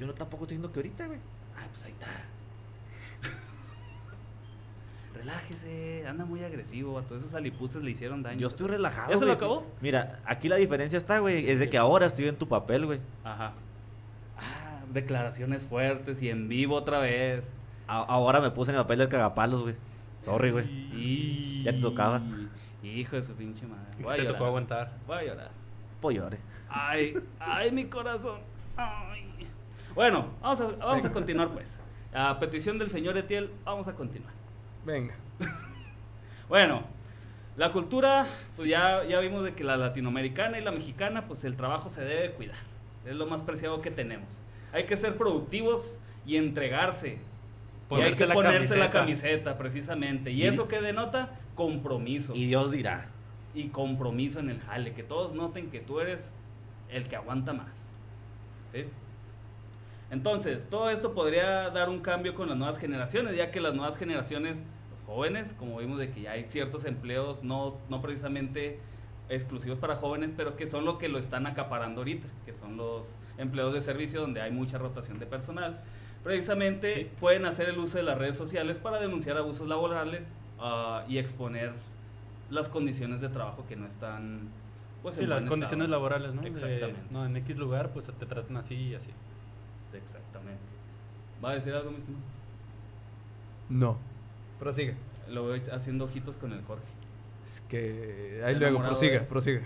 Yo 0.00 0.06
no 0.08 0.14
tampoco 0.14 0.44
estoy 0.44 0.56
diciendo 0.56 0.72
que 0.72 0.80
ahorita, 0.80 1.06
güey. 1.06 1.18
Ah, 1.56 1.66
pues 1.70 1.84
ahí 1.84 1.92
está. 1.92 2.06
Relájese, 5.14 6.04
anda 6.08 6.24
muy 6.24 6.42
agresivo, 6.42 6.98
a 6.98 7.02
todos 7.02 7.22
esos 7.22 7.34
alipuses 7.36 7.82
le 7.82 7.90
hicieron 7.92 8.22
daño. 8.22 8.40
Yo 8.40 8.48
estoy 8.48 8.66
relajado. 8.68 9.10
¿Ya 9.12 9.16
se 9.18 9.24
lo 9.26 9.32
acabó? 9.32 9.64
Mira, 9.80 10.18
aquí 10.24 10.48
la 10.48 10.56
diferencia 10.56 10.96
está, 10.96 11.20
güey, 11.20 11.48
es 11.48 11.60
de 11.60 11.70
que 11.70 11.78
ahora 11.78 12.06
estoy 12.06 12.26
en 12.26 12.36
tu 12.36 12.48
papel, 12.48 12.84
güey. 12.86 13.00
Ajá. 13.22 13.52
Declaraciones 14.94 15.66
fuertes 15.66 16.22
y 16.22 16.30
en 16.30 16.48
vivo 16.48 16.76
otra 16.76 16.98
vez. 17.00 17.52
A- 17.86 17.98
ahora 18.04 18.40
me 18.40 18.50
puse 18.50 18.70
en 18.70 18.76
el 18.78 18.82
papel 18.84 19.00
del 19.00 19.08
cagapalos, 19.10 19.62
güey. 19.62 19.74
Sorry, 20.24 20.50
güey. 20.52 20.66
Y... 20.94 21.62
Ya 21.64 21.72
te 21.72 21.80
tocaba. 21.80 22.22
Hijo 22.82 23.16
de 23.16 23.22
su 23.22 23.34
pinche 23.34 23.66
madre. 23.66 23.84
Y 23.98 24.02
Voy 24.02 24.12
a 24.12 24.16
te 24.16 24.22
llorar. 24.22 24.32
tocó 24.38 24.46
aguantar. 24.46 24.92
Voy 25.06 25.16
a 25.18 25.24
llorar. 25.24 25.50
Pollore. 26.00 26.38
Ay, 26.68 27.14
ay, 27.40 27.70
mi 27.72 27.84
corazón. 27.86 28.38
Ay. 28.76 29.46
Bueno, 29.94 30.28
vamos 30.40 30.60
a, 30.60 30.64
vamos 30.84 31.04
a 31.04 31.12
continuar 31.12 31.48
pues. 31.50 31.82
A 32.14 32.38
petición 32.38 32.78
del 32.78 32.90
señor 32.90 33.16
Etiel, 33.16 33.50
vamos 33.64 33.88
a 33.88 33.94
continuar. 33.94 34.32
Venga. 34.84 35.14
Bueno, 36.48 36.82
la 37.56 37.72
cultura, 37.72 38.26
pues 38.56 38.68
ya, 38.68 39.02
ya 39.04 39.18
vimos 39.20 39.44
de 39.44 39.54
que 39.54 39.64
la 39.64 39.76
latinoamericana 39.78 40.58
y 40.58 40.62
la 40.62 40.72
mexicana, 40.72 41.26
pues 41.26 41.42
el 41.44 41.56
trabajo 41.56 41.88
se 41.88 42.02
debe 42.02 42.32
cuidar. 42.32 42.56
Es 43.06 43.16
lo 43.16 43.26
más 43.26 43.42
preciado 43.42 43.80
que 43.80 43.90
tenemos. 43.90 44.28
Hay 44.74 44.84
que 44.84 44.96
ser 44.96 45.16
productivos 45.16 46.00
y 46.26 46.36
entregarse. 46.36 47.18
y 47.90 47.94
hay 48.00 48.12
que 48.14 48.26
ponerse 48.26 48.76
la 48.76 48.90
camiseta, 48.90 49.56
precisamente. 49.56 50.30
¿Y, 50.32 50.42
Y- 50.42 50.46
eso 50.46 50.66
que 50.68 50.80
denota? 50.80 51.38
Compromiso. 51.54 52.34
Y 52.34 52.46
Dios 52.46 52.70
dirá. 52.70 53.08
y 53.54 53.68
compromiso 53.68 54.40
en 54.40 54.50
el 54.50 54.58
jale. 54.60 54.92
Que 54.94 55.04
todos 55.04 55.32
noten 55.34 55.70
que 55.70 55.78
tú 55.78 56.00
eres 56.00 56.34
el 56.90 57.06
que 57.06 57.14
aguanta 57.14 57.52
más. 57.52 57.92
¿sí? 58.72 58.84
Entonces, 60.10 60.68
todo 60.68 60.90
esto 60.90 61.14
podría 61.14 61.70
dar 61.70 61.88
un 61.88 62.00
cambio 62.00 62.34
con 62.34 62.48
las 62.48 62.56
nuevas 62.58 62.78
generaciones, 62.78 63.36
ya 63.36 63.50
que 63.52 63.60
las 63.60 63.74
nuevas 63.74 63.96
generaciones, 63.96 64.64
los 64.90 65.02
jóvenes, 65.02 65.54
como 65.56 65.78
vimos 65.78 65.98
de 65.98 66.10
que 66.10 66.22
ya 66.22 66.32
hay 66.32 66.44
ciertos 66.44 66.84
empleos, 66.84 67.44
no, 67.44 67.78
no 67.88 68.00
precisamente 68.02 68.80
exclusivos 69.28 69.78
para 69.78 69.96
jóvenes, 69.96 70.32
pero 70.36 70.56
que 70.56 70.66
son 70.66 70.84
lo 70.84 70.98
que 70.98 71.08
lo 71.08 71.18
están 71.18 71.46
acaparando 71.46 72.00
ahorita, 72.02 72.26
que 72.44 72.52
son 72.52 72.76
los 72.76 73.18
empleos 73.38 73.72
de 73.72 73.80
servicio 73.80 74.20
donde 74.20 74.40
hay 74.42 74.50
mucha 74.50 74.78
rotación 74.78 75.18
de 75.18 75.26
personal. 75.26 75.80
Precisamente 76.22 76.94
Sí. 76.94 77.10
pueden 77.20 77.44
hacer 77.46 77.68
el 77.68 77.78
uso 77.78 77.98
de 77.98 78.02
las 78.04 78.18
redes 78.18 78.36
sociales 78.36 78.78
para 78.78 78.98
denunciar 79.00 79.36
abusos 79.36 79.68
laborales 79.68 80.34
ah, 80.58 81.04
y 81.08 81.18
exponer 81.18 81.72
las 82.50 82.68
condiciones 82.68 83.20
de 83.20 83.28
trabajo 83.28 83.64
que 83.68 83.76
no 83.76 83.86
están 83.86 84.48
pues, 85.02 85.16
Sí, 85.16 85.22
en 85.24 85.28
las 85.30 85.40
buen 85.40 85.50
condiciones 85.50 85.84
estado. 85.86 85.90
laborales, 86.00 86.34
¿no? 86.34 86.40
De, 86.42 86.48
Exactamente. 86.48 87.00
no, 87.10 87.26
en 87.26 87.36
X 87.36 87.56
lugar, 87.58 87.90
pues 87.92 88.06
te 88.06 88.26
tratan 88.26 88.56
así 88.56 88.74
y 88.74 88.94
así. 88.94 89.10
Sí, 89.90 89.96
Exactamente. 89.98 90.60
¿Va 91.44 91.50
a 91.50 91.54
decir 91.54 91.74
algo, 91.74 91.90
mi 91.90 91.98
estimado? 91.98 92.24
No. 93.68 93.98
Prosigue. 94.58 94.94
Lo 95.28 95.46
veo 95.46 95.60
haciendo 95.72 96.04
ojitos 96.06 96.36
con 96.36 96.52
el 96.52 96.62
Jorge. 96.62 96.84
Es 97.44 97.60
que. 97.68 98.36
Está 98.36 98.48
Ahí 98.48 98.54
luego, 98.56 98.80
prosiga, 98.82 99.20
de- 99.20 99.26
prosiga. 99.26 99.60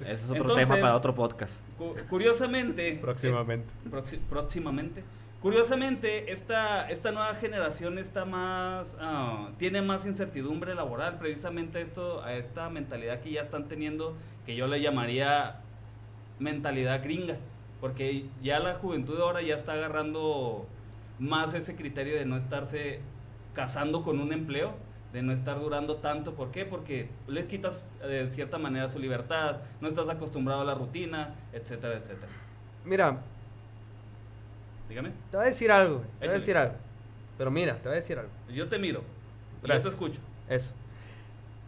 Ese 0.00 0.12
es 0.12 0.24
otro 0.24 0.36
Entonces- 0.42 0.68
tema 0.68 0.80
para 0.80 0.96
otro 0.96 1.14
podcast. 1.14 1.52
Cu- 1.76 1.94
curiosamente. 2.08 2.98
Próximamente. 3.00 3.68
es- 4.04 4.16
próximamente. 4.28 5.02
Curiosamente, 5.42 6.32
esta, 6.32 6.90
esta 6.90 7.12
nueva 7.12 7.34
generación 7.36 7.96
está 7.98 8.26
más, 8.26 8.94
ah, 9.00 9.48
tiene 9.56 9.80
más 9.80 10.04
incertidumbre 10.04 10.74
laboral, 10.74 11.18
precisamente 11.18 11.80
esto, 11.80 12.22
a 12.22 12.34
esta 12.34 12.68
mentalidad 12.68 13.20
que 13.20 13.30
ya 13.32 13.40
están 13.40 13.66
teniendo, 13.66 14.14
que 14.44 14.54
yo 14.54 14.66
le 14.66 14.82
llamaría 14.82 15.60
mentalidad 16.38 17.02
gringa, 17.02 17.36
porque 17.80 18.26
ya 18.42 18.58
la 18.58 18.74
juventud 18.74 19.18
ahora 19.18 19.40
ya 19.40 19.54
está 19.54 19.72
agarrando 19.72 20.66
más 21.18 21.54
ese 21.54 21.74
criterio 21.74 22.16
de 22.16 22.26
no 22.26 22.36
estarse 22.36 23.00
casando 23.54 24.02
con 24.04 24.20
un 24.20 24.34
empleo, 24.34 24.74
de 25.12 25.22
no 25.22 25.32
estar 25.32 25.58
durando 25.60 25.96
tanto. 25.96 26.34
¿Por 26.34 26.50
qué? 26.50 26.64
Porque 26.64 27.08
les 27.26 27.46
quitas 27.46 27.90
eh, 28.02 28.06
de 28.06 28.28
cierta 28.30 28.58
manera 28.58 28.88
su 28.88 28.98
libertad, 28.98 29.56
no 29.80 29.88
estás 29.88 30.08
acostumbrado 30.08 30.60
a 30.60 30.64
la 30.64 30.74
rutina, 30.74 31.34
etcétera, 31.52 31.94
etcétera. 31.98 32.32
Mira, 32.84 33.18
Dígame, 34.88 35.10
te 35.30 35.36
voy 35.36 35.46
a 35.46 35.48
decir 35.50 35.70
algo, 35.70 35.98
güey, 35.98 36.06
Te 36.08 36.10
voy 36.10 36.22
a 36.22 36.24
Échale. 36.26 36.38
decir 36.40 36.56
algo. 36.56 36.74
Pero 37.38 37.50
mira, 37.52 37.74
te 37.76 37.82
voy 37.82 37.92
a 37.92 37.96
decir 37.96 38.18
algo. 38.18 38.30
yo 38.52 38.68
te 38.68 38.78
miro, 38.78 39.00
y 39.00 39.02
yo 39.02 39.68
Gracias. 39.68 39.84
te 39.84 39.88
escucho. 39.90 40.20
Eso. 40.48 40.72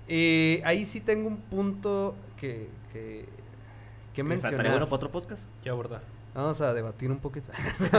Y 0.09 0.61
ahí 0.65 0.85
sí 0.85 1.01
tengo 1.01 1.29
un 1.29 1.37
punto 1.39 2.17
que, 2.37 2.69
que, 2.93 3.27
que 4.13 4.23
mencionar. 4.25 4.55
¿Estaría 4.55 4.73
bueno 4.73 4.87
para 4.87 4.97
otro 4.97 5.11
podcast? 5.13 5.43
¿Qué 5.63 5.71
abordar? 5.71 6.03
Vamos 6.35 6.61
a 6.63 6.73
debatir 6.73 7.11
un 7.11 7.19
poquito. 7.19 7.51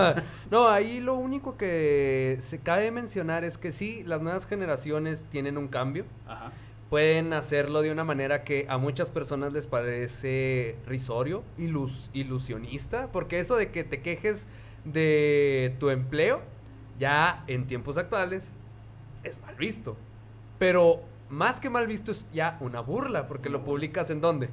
no, 0.51 0.67
ahí 0.67 0.99
lo 0.99 1.15
único 1.15 1.55
que 1.55 2.37
se 2.41 2.59
cabe 2.59 2.89
mencionar 2.91 3.43
es 3.43 3.57
que 3.59 3.71
sí, 3.71 4.03
las 4.05 4.21
nuevas 4.21 4.47
generaciones 4.47 5.25
tienen 5.29 5.57
un 5.57 5.67
cambio. 5.67 6.05
Ajá. 6.27 6.51
Pueden 6.89 7.33
hacerlo 7.33 7.81
de 7.81 7.91
una 7.91 8.03
manera 8.03 8.43
que 8.43 8.65
a 8.69 8.77
muchas 8.77 9.09
personas 9.09 9.53
les 9.53 9.67
parece 9.67 10.75
risorio, 10.87 11.43
ilus- 11.57 12.09
ilusionista, 12.13 13.11
porque 13.11 13.39
eso 13.39 13.55
de 13.55 13.71
que 13.71 13.83
te 13.83 14.01
quejes 14.01 14.45
de 14.83 15.75
tu 15.79 15.89
empleo, 15.89 16.41
ya 16.99 17.43
en 17.47 17.67
tiempos 17.67 17.97
actuales, 17.97 18.49
es 19.23 19.39
mal 19.41 19.55
visto. 19.55 19.95
Pero 20.59 21.01
más 21.29 21.59
que 21.59 21.69
mal 21.69 21.87
visto 21.87 22.11
es 22.11 22.27
ya 22.31 22.57
una 22.61 22.79
burla, 22.81 23.27
porque 23.27 23.49
lo 23.49 23.63
publicas 23.63 24.09
en 24.11 24.21
dónde? 24.21 24.49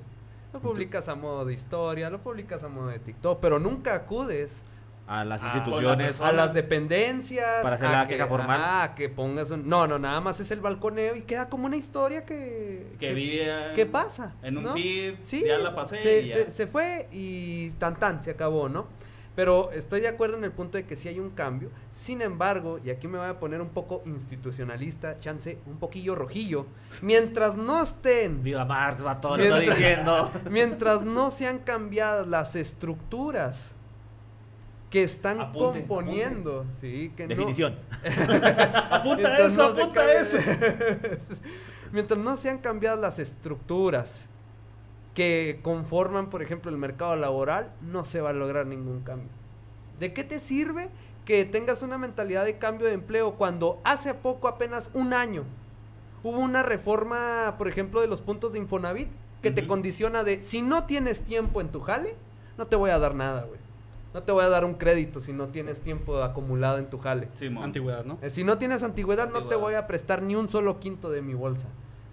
Lo 0.52 0.60
publicas 0.60 1.08
a 1.08 1.14
modo 1.14 1.44
de 1.44 1.54
historia, 1.54 2.10
lo 2.10 2.18
publicas 2.20 2.62
a 2.64 2.68
modo 2.68 2.88
de 2.88 2.98
TikTok, 2.98 3.38
pero 3.40 3.58
nunca 3.58 3.94
acudes 3.94 4.62
A 5.06 5.24
las 5.24 5.42
Ah, 5.42 5.52
instituciones. 5.56 6.20
la 6.20 6.28
a 6.28 6.32
las 6.32 6.54
dependencias. 6.54 7.62
Para 7.64 7.74
hacer 7.74 7.88
a 7.88 7.92
la 7.92 8.02
que- 8.06 8.14
queja 8.14 8.28
formal. 8.28 8.94
que 8.94 9.08
pongas 9.08 9.50
un... 9.50 9.68
No, 9.68 9.88
no, 9.88 9.98
nada 9.98 10.20
más 10.20 10.38
es 10.38 10.52
el 10.52 10.60
balconeo 10.60 11.16
y 11.16 11.22
queda 11.22 11.48
como 11.48 11.66
una 11.66 11.76
historia 11.76 12.24
que... 12.24 12.92
Que 13.00 13.12
vi 13.12 13.38
eh, 13.40 13.72
¿Qué 13.74 13.86
pasa? 13.86 14.34
en 14.42 14.58
un 14.58 14.64
¿no? 14.64 14.72
feed, 14.74 15.16
Sí, 15.20 15.42
ya 15.44 15.58
la 15.58 15.74
pasé 15.74 15.98
se, 15.98 16.20
y 16.22 16.28
ya. 16.28 16.34
se- 16.34 16.50
se 16.52 16.66
fue 16.68 17.08
y 17.10 17.70
tan 17.72 17.96
tan, 17.96 18.22
se 18.22 18.30
acabó, 18.30 18.68
¿no? 18.68 18.86
Pero 19.36 19.70
estoy 19.72 20.00
de 20.00 20.08
acuerdo 20.08 20.36
en 20.36 20.44
el 20.44 20.50
punto 20.50 20.76
de 20.76 20.84
que 20.84 20.96
sí 20.96 21.08
hay 21.08 21.20
un 21.20 21.30
cambio. 21.30 21.70
Sin 21.92 22.20
embargo, 22.20 22.80
y 22.84 22.90
aquí 22.90 23.06
me 23.08 23.16
voy 23.18 23.28
a 23.28 23.38
poner 23.38 23.60
un 23.60 23.68
poco 23.70 24.02
institucionalista, 24.04 25.16
chance, 25.18 25.58
un 25.66 25.78
poquillo 25.78 26.14
rojillo. 26.16 26.66
Mientras 27.00 27.56
no 27.56 27.80
estén, 27.80 28.42
Viva 28.42 28.64
Marx, 28.64 29.04
va 29.06 29.20
todo 29.20 29.36
lo 29.36 29.42
estoy 29.44 29.60
Mientras- 29.60 29.78
diciendo. 29.78 30.30
mientras 30.50 31.02
no 31.02 31.30
sean 31.30 31.60
cambiadas 31.60 32.26
las 32.26 32.56
estructuras 32.56 33.72
que 34.90 35.04
están 35.04 35.40
Apunte, 35.40 35.78
componiendo, 35.80 36.66
sí, 36.80 37.12
que 37.16 37.22
no- 37.22 37.28
Definición. 37.28 37.76
Apunta 38.90 39.16
Mientras 39.16 39.52
eso, 39.52 39.62
no 39.68 39.74
se 39.74 39.82
apunta 39.82 40.12
eso. 40.12 40.36
Mientras 41.92 42.18
no 42.20 42.36
sean 42.36 42.58
cambiadas 42.58 42.98
las 42.98 43.18
estructuras 43.20 44.26
que 45.14 45.60
conforman, 45.62 46.30
por 46.30 46.42
ejemplo, 46.42 46.70
el 46.70 46.76
mercado 46.78 47.16
laboral, 47.16 47.72
no 47.80 48.04
se 48.04 48.20
va 48.20 48.30
a 48.30 48.32
lograr 48.32 48.66
ningún 48.66 49.00
cambio. 49.00 49.28
¿De 49.98 50.12
qué 50.12 50.24
te 50.24 50.40
sirve 50.40 50.88
que 51.24 51.44
tengas 51.44 51.82
una 51.82 51.98
mentalidad 51.98 52.44
de 52.44 52.58
cambio 52.58 52.86
de 52.86 52.94
empleo 52.94 53.34
cuando 53.34 53.80
hace 53.84 54.14
poco, 54.14 54.48
apenas 54.48 54.90
un 54.94 55.12
año, 55.12 55.44
hubo 56.22 56.38
una 56.38 56.62
reforma, 56.62 57.54
por 57.58 57.68
ejemplo, 57.68 58.00
de 58.00 58.06
los 58.06 58.20
puntos 58.20 58.52
de 58.52 58.58
Infonavit 58.58 59.08
que 59.42 59.50
te 59.50 59.66
condiciona 59.66 60.22
de 60.22 60.42
si 60.42 60.60
no 60.60 60.84
tienes 60.84 61.22
tiempo 61.22 61.60
en 61.60 61.70
tu 61.70 61.80
jale, 61.80 62.14
no 62.58 62.66
te 62.66 62.76
voy 62.76 62.90
a 62.90 62.98
dar 62.98 63.14
nada, 63.14 63.42
güey. 63.44 63.58
No 64.12 64.22
te 64.24 64.32
voy 64.32 64.44
a 64.44 64.48
dar 64.48 64.64
un 64.64 64.74
crédito 64.74 65.20
si 65.20 65.32
no 65.32 65.48
tienes 65.48 65.80
tiempo 65.82 66.20
acumulado 66.22 66.78
en 66.78 66.90
tu 66.90 66.98
jale. 66.98 67.28
Simón. 67.36 67.64
Antigüedad, 67.64 68.04
¿no? 68.04 68.18
Eh, 68.22 68.30
Si 68.30 68.42
no 68.42 68.58
tienes 68.58 68.82
antigüedad, 68.82 69.30
no 69.30 69.44
te 69.44 69.54
voy 69.54 69.74
a 69.74 69.86
prestar 69.86 70.22
ni 70.22 70.34
un 70.34 70.48
solo 70.48 70.80
quinto 70.80 71.10
de 71.10 71.22
mi 71.22 71.34
bolsa. 71.34 71.68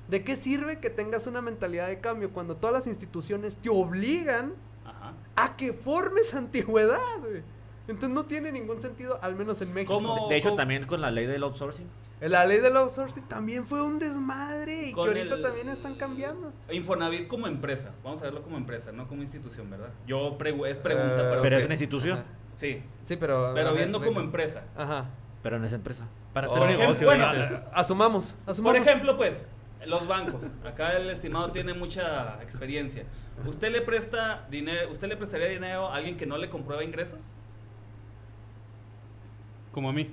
¿De 0.07 0.23
qué 0.23 0.37
sirve 0.37 0.79
que 0.79 0.89
tengas 0.89 1.27
una 1.27 1.41
mentalidad 1.41 1.87
de 1.87 1.99
cambio 1.99 2.31
cuando 2.31 2.55
todas 2.57 2.73
las 2.73 2.87
instituciones 2.87 3.55
te 3.57 3.69
obligan 3.69 4.53
Ajá. 4.85 5.13
a 5.35 5.55
que 5.57 5.73
formes 5.73 6.33
antigüedad, 6.33 6.99
güey? 7.19 7.43
Entonces 7.89 8.09
no 8.09 8.25
tiene 8.25 8.51
ningún 8.51 8.81
sentido, 8.81 9.17
al 9.21 9.35
menos 9.35 9.61
en 9.61 9.73
México. 9.73 9.93
¿Cómo? 9.93 10.27
De 10.27 10.35
hecho, 10.37 10.49
¿cómo? 10.49 10.57
también 10.57 10.85
con 10.85 10.99
la 11.01 11.09
ley 11.09 11.25
del 11.25 11.43
outsourcing. 11.43 11.87
La 12.19 12.45
ley 12.45 12.59
del 12.59 12.75
outsourcing 12.75 13.23
también 13.29 13.65
fue 13.65 13.81
un 13.81 13.97
desmadre 13.99 14.87
y 14.87 14.91
Con 14.91 15.05
que 15.05 15.19
ahorita 15.19 15.35
el- 15.35 15.41
también 15.41 15.69
están 15.69 15.95
cambiando. 15.95 16.51
Infonavit 16.69 17.27
como 17.27 17.47
empresa, 17.47 17.93
vamos 18.03 18.19
a 18.21 18.25
verlo 18.25 18.41
como 18.41 18.57
empresa, 18.57 18.91
no 18.91 19.07
como 19.07 19.21
institución, 19.21 19.69
¿verdad? 19.69 19.89
Yo 20.05 20.37
pregu- 20.37 20.67
es 20.67 20.77
pregunta, 20.79 21.13
Eh, 21.21 21.27
pero, 21.29 21.41
Pero 21.41 21.57
es 21.57 21.65
una 21.65 21.75
institución. 21.75 22.17
Ajá. 22.19 22.25
sí, 22.55 22.81
Sí, 23.03 23.15
pero... 23.17 23.51
pero 23.53 23.73
viendo 23.73 24.01
como 24.01 24.19
empresa. 24.19 24.63
Ajá. 24.75 25.05
Pero 25.43 25.59
no 25.59 25.67
es 25.67 25.71
empresa. 25.73 26.07
Para 26.33 26.49
Oh. 26.49 26.55
hacer 26.55 26.67
negocio, 26.77 27.09
ejemplo, 27.11 27.39
bueno. 27.39 27.61
Asumamos, 27.73 28.35
asumamos. 28.45 28.79
Por 28.79 28.87
ejemplo, 28.87 29.15
pues, 29.15 29.49
los 29.88 30.07
bancos. 30.07 30.45
Acá 30.65 30.97
el 30.97 31.09
estimado 31.09 31.51
tiene 31.51 31.73
mucha 31.73 32.39
experiencia. 32.41 33.03
¿Usted 33.45 33.71
le 33.71 33.81
presta 33.81 34.45
dinero, 34.49 34.91
usted 34.91 35.07
le 35.07 35.17
prestaría 35.17 35.47
dinero 35.47 35.88
a 35.89 35.95
alguien 35.95 36.17
que 36.17 36.25
no 36.25 36.38
le 36.38 36.49
comprueba 36.49 36.83
ingresos? 36.83 37.31
Como 39.71 39.89
a 39.89 39.93
mí. 39.93 40.09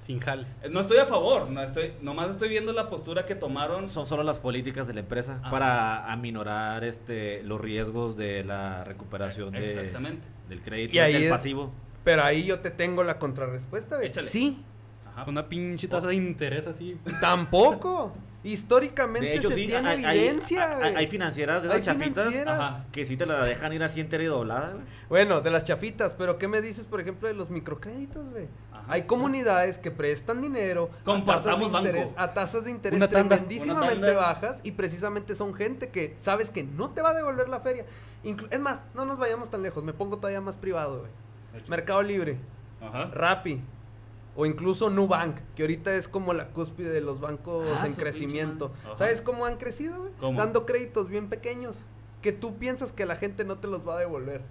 Sin 0.00 0.18
jal. 0.20 0.46
Eh, 0.62 0.68
No 0.68 0.80
estoy 0.80 0.98
a 0.98 1.06
favor, 1.06 1.48
no 1.48 1.62
estoy, 1.62 1.92
nomás 2.02 2.30
estoy 2.30 2.48
viendo 2.48 2.72
la 2.72 2.88
postura 2.90 3.24
que 3.24 3.34
tomaron. 3.36 3.88
Son 3.88 4.06
solo 4.06 4.22
las 4.24 4.38
políticas 4.40 4.86
de 4.88 4.94
la 4.94 5.00
empresa 5.00 5.38
Ajá. 5.40 5.50
para 5.50 6.12
aminorar 6.12 6.82
este 6.84 7.42
los 7.44 7.60
riesgos 7.60 8.16
de 8.16 8.42
la 8.44 8.82
recuperación 8.84 9.52
de, 9.52 9.92
del 10.48 10.60
crédito 10.62 10.94
Y 10.94 10.98
ahí 10.98 11.12
del 11.14 11.22
es- 11.24 11.30
pasivo. 11.30 11.72
Pero 12.04 12.24
ahí 12.24 12.44
yo 12.44 12.58
te 12.58 12.70
tengo 12.72 13.04
la 13.04 13.18
contrarrespuesta, 13.20 13.94
güey. 13.94 14.08
Échale. 14.08 14.26
Sí, 14.28 14.60
Ajá. 15.14 15.24
Una 15.28 15.48
pinche 15.48 15.88
tasa 15.88 16.06
de 16.08 16.14
interés 16.14 16.66
así. 16.66 16.98
tampoco. 17.20 18.12
Históricamente 18.44 19.28
De 19.28 19.36
hecho, 19.36 19.50
se 19.50 19.54
sí, 19.54 19.66
tiene 19.66 19.88
hay, 19.88 20.04
evidencia, 20.04 20.72
hay- 20.72 20.76
güey. 20.78 20.96
hay 20.96 21.06
financieras 21.06 21.62
de 21.62 21.72
Hay 21.72 21.80
esas 21.80 21.96
chafitas. 21.96 22.34
Ajá. 22.48 22.84
que 22.90 23.06
sí 23.06 23.16
te 23.16 23.24
la 23.24 23.44
dejan 23.46 23.72
ir 23.72 23.84
así 23.84 24.00
entera 24.00 24.20
y 24.24 24.26
doblada, 24.26 24.70
güey. 24.72 24.84
Bueno, 25.08 25.42
de 25.42 25.50
las 25.50 25.64
chafitas, 25.64 26.14
pero 26.14 26.38
¿qué 26.38 26.48
me 26.48 26.60
dices, 26.60 26.86
por 26.86 27.00
ejemplo, 27.00 27.28
de 27.28 27.34
los 27.34 27.50
microcréditos, 27.50 28.28
güey? 28.30 28.48
Hay 28.88 29.02
comunidades 29.02 29.78
que 29.78 29.92
prestan 29.92 30.42
dinero 30.42 30.90
a 31.06 31.24
tasas, 31.24 31.56
de 31.60 31.64
interés, 31.66 32.08
a 32.16 32.34
tasas 32.34 32.64
de 32.64 32.72
interés 32.72 32.96
Una 32.96 33.08
tanda. 33.08 33.36
tremendísimamente 33.36 33.98
Una 33.98 34.06
tanda. 34.08 34.20
bajas 34.20 34.60
y 34.64 34.72
precisamente 34.72 35.36
son 35.36 35.54
gente 35.54 35.90
que 35.90 36.16
sabes 36.20 36.50
que 36.50 36.64
no 36.64 36.90
te 36.90 37.00
va 37.00 37.10
a 37.10 37.14
devolver 37.14 37.48
la 37.48 37.60
feria. 37.60 37.84
Inclu- 38.24 38.48
es 38.50 38.58
más, 38.58 38.82
no 38.94 39.04
nos 39.06 39.18
vayamos 39.18 39.50
tan 39.52 39.62
lejos, 39.62 39.84
me 39.84 39.92
pongo 39.92 40.16
todavía 40.16 40.40
más 40.40 40.56
privado, 40.56 40.98
güey. 41.52 41.62
Mercado 41.68 42.02
Libre, 42.02 42.38
Ajá. 42.80 43.04
Rappi 43.14 43.60
o 44.34 44.46
incluso 44.46 44.88
Nubank, 44.90 45.36
que 45.54 45.62
ahorita 45.62 45.94
es 45.94 46.08
como 46.08 46.32
la 46.32 46.48
cúspide 46.48 46.90
de 46.90 47.00
los 47.02 47.20
bancos 47.20 47.66
Ah, 47.78 47.86
en 47.86 47.94
crecimiento. 47.94 48.72
¿Sabes 48.96 49.20
cómo 49.20 49.44
han 49.46 49.56
crecido. 49.56 50.08
Dando 50.20 50.64
créditos 50.66 51.08
bien 51.08 51.28
pequeños 51.28 51.78
que 52.22 52.32
tú 52.32 52.56
piensas 52.56 52.92
que 52.92 53.04
la 53.04 53.16
gente 53.16 53.44
no 53.44 53.58
te 53.58 53.66
los 53.68 53.86
va 53.86 53.96
a 53.96 53.98
devolver. 53.98 54.42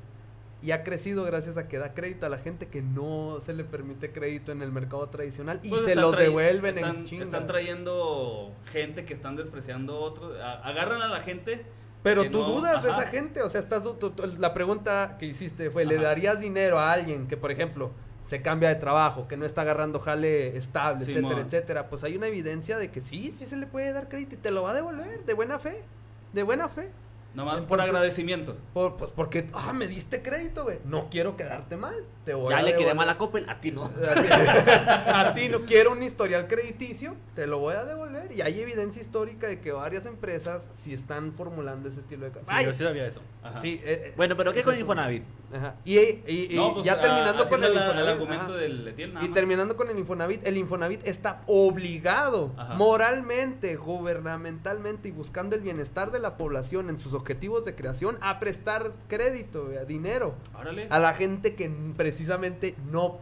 Y 0.63 0.69
ha 0.71 0.83
crecido 0.83 1.23
gracias 1.23 1.57
a 1.57 1.67
que 1.67 1.79
da 1.79 1.95
crédito 1.95 2.27
a 2.27 2.29
la 2.29 2.37
gente 2.37 2.67
que 2.67 2.83
no 2.83 3.39
se 3.43 3.53
le 3.53 3.63
permite 3.63 4.11
crédito 4.11 4.51
en 4.51 4.61
el 4.61 4.71
mercado 4.71 5.09
tradicional 5.09 5.59
y 5.63 5.69
Pues 5.71 5.85
se 5.85 5.95
los 5.95 6.15
devuelven 6.15 6.77
están, 6.77 6.95
en 6.97 7.05
chinga. 7.05 7.23
Están 7.23 7.47
trayendo 7.47 8.51
gente 8.71 9.03
que 9.05 9.13
están 9.15 9.35
despreciando 9.35 9.95
a 9.95 9.99
otros. 10.01 10.33
Agarran 10.63 11.01
a 11.01 11.07
la 11.07 11.21
gente. 11.21 11.65
Pero 12.03 12.29
tú 12.29 12.41
no- 12.41 12.49
dudas 12.53 12.83
de 12.83 12.89
esa 12.89 13.07
gente, 13.07 13.41
o 13.41 13.49
sea, 13.49 13.59
estás 13.61 13.83
tú- 13.83 13.95
tú- 14.11 14.13
la 14.37 14.53
pregunta 14.53 15.17
que 15.19 15.25
hiciste 15.27 15.71
fue, 15.71 15.85
¿le 15.85 15.95
Ajá. 15.95 16.03
darías 16.05 16.39
dinero 16.39 16.77
a 16.79 16.91
alguien 16.91 17.27
que, 17.27 17.37
por 17.37 17.51
ejemplo, 17.51 17.91
se 18.23 18.41
cambia 18.41 18.69
de 18.69 18.75
trabajo, 18.75 19.27
que 19.27 19.37
no 19.37 19.45
está 19.45 19.61
agarrando 19.61 19.99
jale 19.99 20.57
estable, 20.57 21.05
etcétera, 21.05 21.41
etcétera? 21.41 21.89
Pues 21.89 22.03
hay 22.03 22.15
una 22.15 22.27
evidencia 22.27 22.77
de 22.77 22.91
que 22.91 23.01
sí, 23.01 23.31
sí 23.31 23.45
se 23.45 23.57
le 23.57 23.67
puede 23.67 23.91
dar 23.93 24.09
crédito 24.09 24.35
y 24.35 24.37
te 24.37 24.51
lo 24.51 24.63
va 24.63 24.71
a 24.71 24.73
devolver, 24.73 25.25
de 25.25 25.33
buena 25.33 25.59
fe, 25.59 25.81
de 26.33 26.43
buena 26.43 26.69
fe. 26.69 26.89
Nomás 27.33 27.61
por 27.61 27.79
agradecimiento. 27.79 28.57
Por- 28.73 28.97
pues 28.97 29.11
porque, 29.15 29.47
ah, 29.53 29.71
me 29.73 29.87
diste 29.87 30.21
crédito, 30.21 30.63
güey. 30.63 30.79
No 30.85 31.07
quiero 31.09 31.37
quedarte 31.37 31.77
mal. 31.77 31.95
Te 32.25 32.33
voy 32.33 32.51
Ya 32.51 32.59
a 32.59 32.61
le 32.61 32.75
quedé 32.75 32.93
mal 32.93 33.09
a 33.09 33.17
Coppel, 33.17 33.49
a 33.49 33.59
ti 33.61 33.71
no. 33.71 33.89
a 34.45 35.33
ti 35.33 35.49
no 35.49 35.61
quiero 35.61 35.93
un 35.93 36.03
historial 36.03 36.47
crediticio, 36.47 37.15
te 37.33 37.47
lo 37.47 37.59
voy 37.59 37.73
a 37.75 37.85
devolver. 37.85 38.31
Y 38.31 38.41
hay 38.41 38.59
evidencia 38.59 39.01
histórica 39.01 39.47
de 39.47 39.59
que 39.59 39.71
varias 39.71 40.05
empresas 40.05 40.69
sí 40.73 40.93
están 40.93 41.33
formulando 41.33 41.87
ese 41.89 42.01
estilo 42.01 42.25
de 42.25 42.31
Sí, 42.31 42.39
Ay, 42.47 42.65
yo 42.65 42.73
sí 42.73 42.83
sabía 42.83 43.07
eso. 43.07 43.21
Ajá. 43.43 43.61
sí, 43.61 43.81
eh, 43.83 44.03
eh, 44.07 44.13
Bueno, 44.17 44.35
pero 44.37 44.53
¿qué 44.53 44.59
es 44.59 44.65
con 44.65 44.73
eso. 44.73 44.81
Infonavit? 44.81 45.23
Ajá. 45.53 45.75
Y, 45.83 45.97
y- 45.97 46.47
y 46.51 46.55
No, 46.55 46.73
pues, 46.75 46.85
ya 46.85 46.93
ah, 46.93 47.01
terminando 47.01 47.43
con 47.45 47.63
el 47.63 47.73
Infonavit. 47.73 48.07
argumento 48.07 48.43
ajá. 48.45 48.53
del 48.55 48.87
Etiel, 48.87 49.13
nada 49.13 49.25
Y 49.25 49.29
terminando 49.29 49.75
con 49.77 49.89
el 49.89 49.97
Infonavit, 49.97 50.45
el 50.45 50.57
Infonavit 50.57 51.05
está 51.07 51.41
obligado 51.47 52.51
Ajá. 52.57 52.75
moralmente, 52.75 53.75
gubernamentalmente 53.77 55.09
y 55.09 55.11
buscando 55.11 55.55
el 55.55 55.61
bienestar 55.61 56.11
de 56.11 56.19
la 56.19 56.37
población 56.37 56.89
en 56.89 56.99
sus 56.99 57.13
objetivos 57.21 57.65
de 57.65 57.75
creación 57.75 58.17
a 58.21 58.39
prestar 58.39 58.91
crédito, 59.07 59.69
a 59.79 59.85
dinero 59.85 60.35
Órale. 60.59 60.87
a 60.89 60.99
la 60.99 61.13
gente 61.13 61.55
que 61.55 61.69
precisamente 61.95 62.75
no 62.91 63.19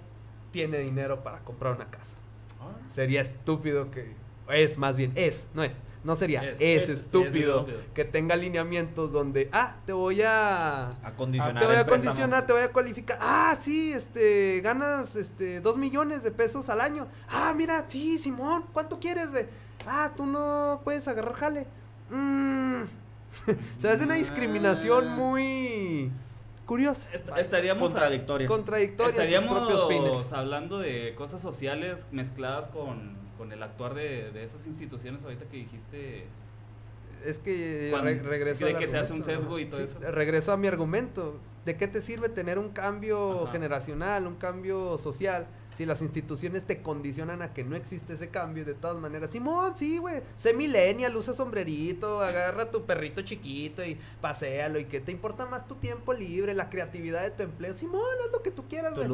tiene 0.52 0.80
dinero 0.80 1.24
para 1.24 1.40
comprar 1.40 1.76
una 1.76 1.92
casa. 1.92 2.16
Órale. 2.60 2.90
Sería 2.90 3.22
estúpido 3.22 3.92
que 3.92 4.14
es 4.50 4.78
más 4.78 4.98
bien 4.98 5.12
es, 5.16 5.48
no 5.54 5.64
es, 5.64 5.82
no 6.04 6.16
sería, 6.16 6.44
Es, 6.44 6.62
es, 6.62 6.84
es, 6.84 6.90
es 6.90 7.00
estúpido, 7.02 7.68
que 7.94 8.06
tenga 8.06 8.36
lineamientos 8.36 9.12
donde 9.12 9.50
ah, 9.52 9.76
te 9.86 9.94
voy 9.94 10.22
a 10.22 10.92
Acondicionar 11.04 11.60
te 11.60 11.68
voy 11.68 11.76
a 11.76 11.86
condicionar, 11.86 12.48
te 12.48 12.54
voy 12.54 12.62
a 12.64 12.72
cualificar. 12.72 13.18
Ah, 13.22 13.56
sí, 13.60 13.92
este, 13.94 14.62
ganas, 14.62 15.16
este, 15.16 15.62
dos 15.62 15.78
millones 15.78 16.24
de 16.24 16.32
pesos 16.32 16.70
al 16.70 16.82
año. 16.82 17.08
Ah, 17.28 17.54
mira, 17.56 17.86
sí, 17.88 18.18
Simón, 18.18 18.66
¿cuánto 18.74 19.00
quieres, 19.00 19.32
güey? 19.32 19.46
Ah, 19.86 20.12
tú 20.16 20.26
no 20.26 20.82
puedes 20.84 21.08
agarrar 21.08 21.34
jale. 21.36 21.68
Mm. 22.10 22.84
Se 23.80 23.90
hace 23.90 24.04
una 24.06 24.16
discriminación 24.16 25.08
Ah. 25.10 25.16
muy 25.16 26.12
curiosa. 26.66 27.10
Est- 27.14 27.28
estaríamos 27.38 27.92
Contradictoria. 27.92 28.48
sus 28.48 28.58
propios 28.60 29.10
Estaríamos 29.12 29.88
fines. 29.88 30.34
hablando 30.34 30.80
de 30.80 31.14
cosas 31.16 31.42
sociales 31.42 32.08
mezcladas 32.12 32.68
con, 32.68 33.18
con 33.38 33.52
el 33.52 33.62
actuar 33.64 33.94
de, 33.94 34.32
de 34.32 34.44
esas 34.44 34.68
instituciones 34.68 35.24
ahorita 35.24 35.46
que 35.46 35.58
dijiste. 35.58 36.28
Es 37.26 37.40
que 37.40 37.90
Cuando- 37.92 38.10
re- 38.10 38.22
regreso 38.24 38.66
de 38.66 38.76
que 38.76 38.88
se 38.88 38.98
hace 38.98 39.14
un 39.14 39.24
sesgo 39.24 39.60
y 39.60 39.66
todo 39.66 39.80
Sí, 39.80 39.86
eso. 39.86 40.00
Regreso 40.12 40.52
a 40.52 40.58
mi 40.58 40.68
argumento. 40.68 41.40
¿De 41.66 41.76
qué 41.76 41.88
te 41.88 42.02
sirve 42.02 42.30
tener 42.30 42.58
un 42.58 42.70
cambio 42.70 43.44
Ajá. 43.44 43.52
generacional, 43.52 44.26
un 44.26 44.36
cambio 44.36 44.98
social, 44.98 45.48
si 45.72 45.86
las 45.86 46.02
instituciones 46.02 46.64
te 46.66 46.82
condicionan 46.82 47.42
a 47.42 47.54
que 47.54 47.64
no 47.64 47.76
existe 47.76 48.14
ese 48.14 48.30
cambio 48.30 48.66
de 48.66 48.74
todas 48.74 48.98
maneras? 48.98 49.32
Simón, 49.32 49.78
sí, 49.78 49.98
güey. 50.00 50.24
Sé 50.36 50.54
millennial, 50.54 51.16
usa 51.16 51.34
sombrerito, 51.34 52.22
agarra 52.22 52.72
tu 52.72 52.86
perrito 52.86 53.22
chiquito 53.22 53.84
y 53.86 54.00
paséalo. 54.20 54.80
¿Y 54.80 54.86
qué 54.86 55.00
te 55.00 55.12
importa 55.12 55.46
más 55.46 55.68
tu 55.68 55.76
tiempo 55.76 56.14
libre, 56.14 56.54
la 56.54 56.70
creatividad 56.70 57.22
de 57.22 57.32
tu 57.32 57.44
empleo? 57.44 57.74
Simón, 57.76 58.02
haz 58.26 58.32
lo 58.32 58.42
que 58.42 58.52
tú 58.52 58.68
quieras, 58.68 58.94
güey. 58.96 59.08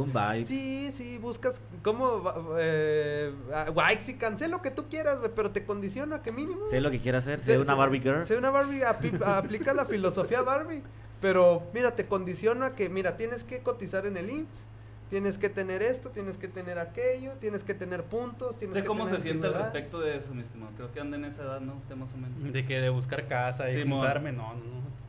Sí, 0.45 0.91
sí, 0.93 1.18
buscas 1.18 1.62
como 1.84 2.24
eh, 2.58 3.34
Waxican, 3.74 4.38
sé 4.38 4.47
lo 4.47 4.62
que 4.62 4.72
tú 4.72 4.86
quieras, 4.89 5.20
güey, 5.20 5.32
pero 5.36 5.51
te 5.51 5.66
condiciona 5.66 6.22
que 6.22 6.32
mínimo. 6.32 6.68
Sé 6.70 6.82
lo 6.82 6.89
que 6.91 6.99
quiera 7.01 7.20
hacer, 7.20 7.39
Sé- 7.39 7.53
sé 7.53 7.60
una 7.60 7.76
Barbie 7.76 7.99
Girl. 8.01 8.24
Sé 8.24 8.38
una 8.38 8.49
Barbie, 8.49 8.82
apli- 8.82 9.22
aplica 9.26 9.74
la 9.74 9.86
filosofía 9.86 10.41
Barbie. 10.41 10.84
Pero 11.22 11.64
mira, 11.74 11.95
te 11.95 12.06
condiciona 12.06 12.76
que, 12.76 12.89
mira, 12.89 13.18
tienes 13.18 13.43
que 13.43 13.60
cotizar 13.60 14.06
en 14.06 14.18
el 14.18 14.30
IMSS, 14.30 14.47
tienes 15.16 15.38
que 15.38 15.47
tener 15.47 15.82
esto, 15.82 16.09
tienes 16.09 16.38
que 16.38 16.49
tener 16.49 16.78
aquello, 16.78 17.32
tienes 17.39 17.63
que 17.63 17.74
tener 17.74 18.03
puntos, 18.03 18.57
tienes 18.57 18.72
¿Usted 18.76 18.82
que 18.82 18.88
cómo 18.88 19.05
tener 19.05 19.22
se 19.22 19.30
siente 19.30 19.47
al 19.47 19.53
respecto 19.53 20.01
de 20.01 20.18
eso, 20.18 20.34
mi 20.34 20.41
estimado? 20.41 20.74
Creo 20.76 20.91
que 20.91 20.99
anda 20.99 21.16
en 21.16 21.24
esa 21.24 21.43
edad, 21.43 21.61
¿no? 21.61 21.78
Usted 21.78 21.95
más 21.95 22.13
o 22.13 22.18
menos. 22.18 22.51
De 22.51 22.66
que 22.66 22.82
de 22.82 22.89
buscar 22.89 23.26
casa 23.26 23.70
y 23.70 23.76
Simón. 23.76 23.99
juntarme, 23.99 24.34
no, 24.34 24.55
no, 24.55 24.59
no. 24.59 25.05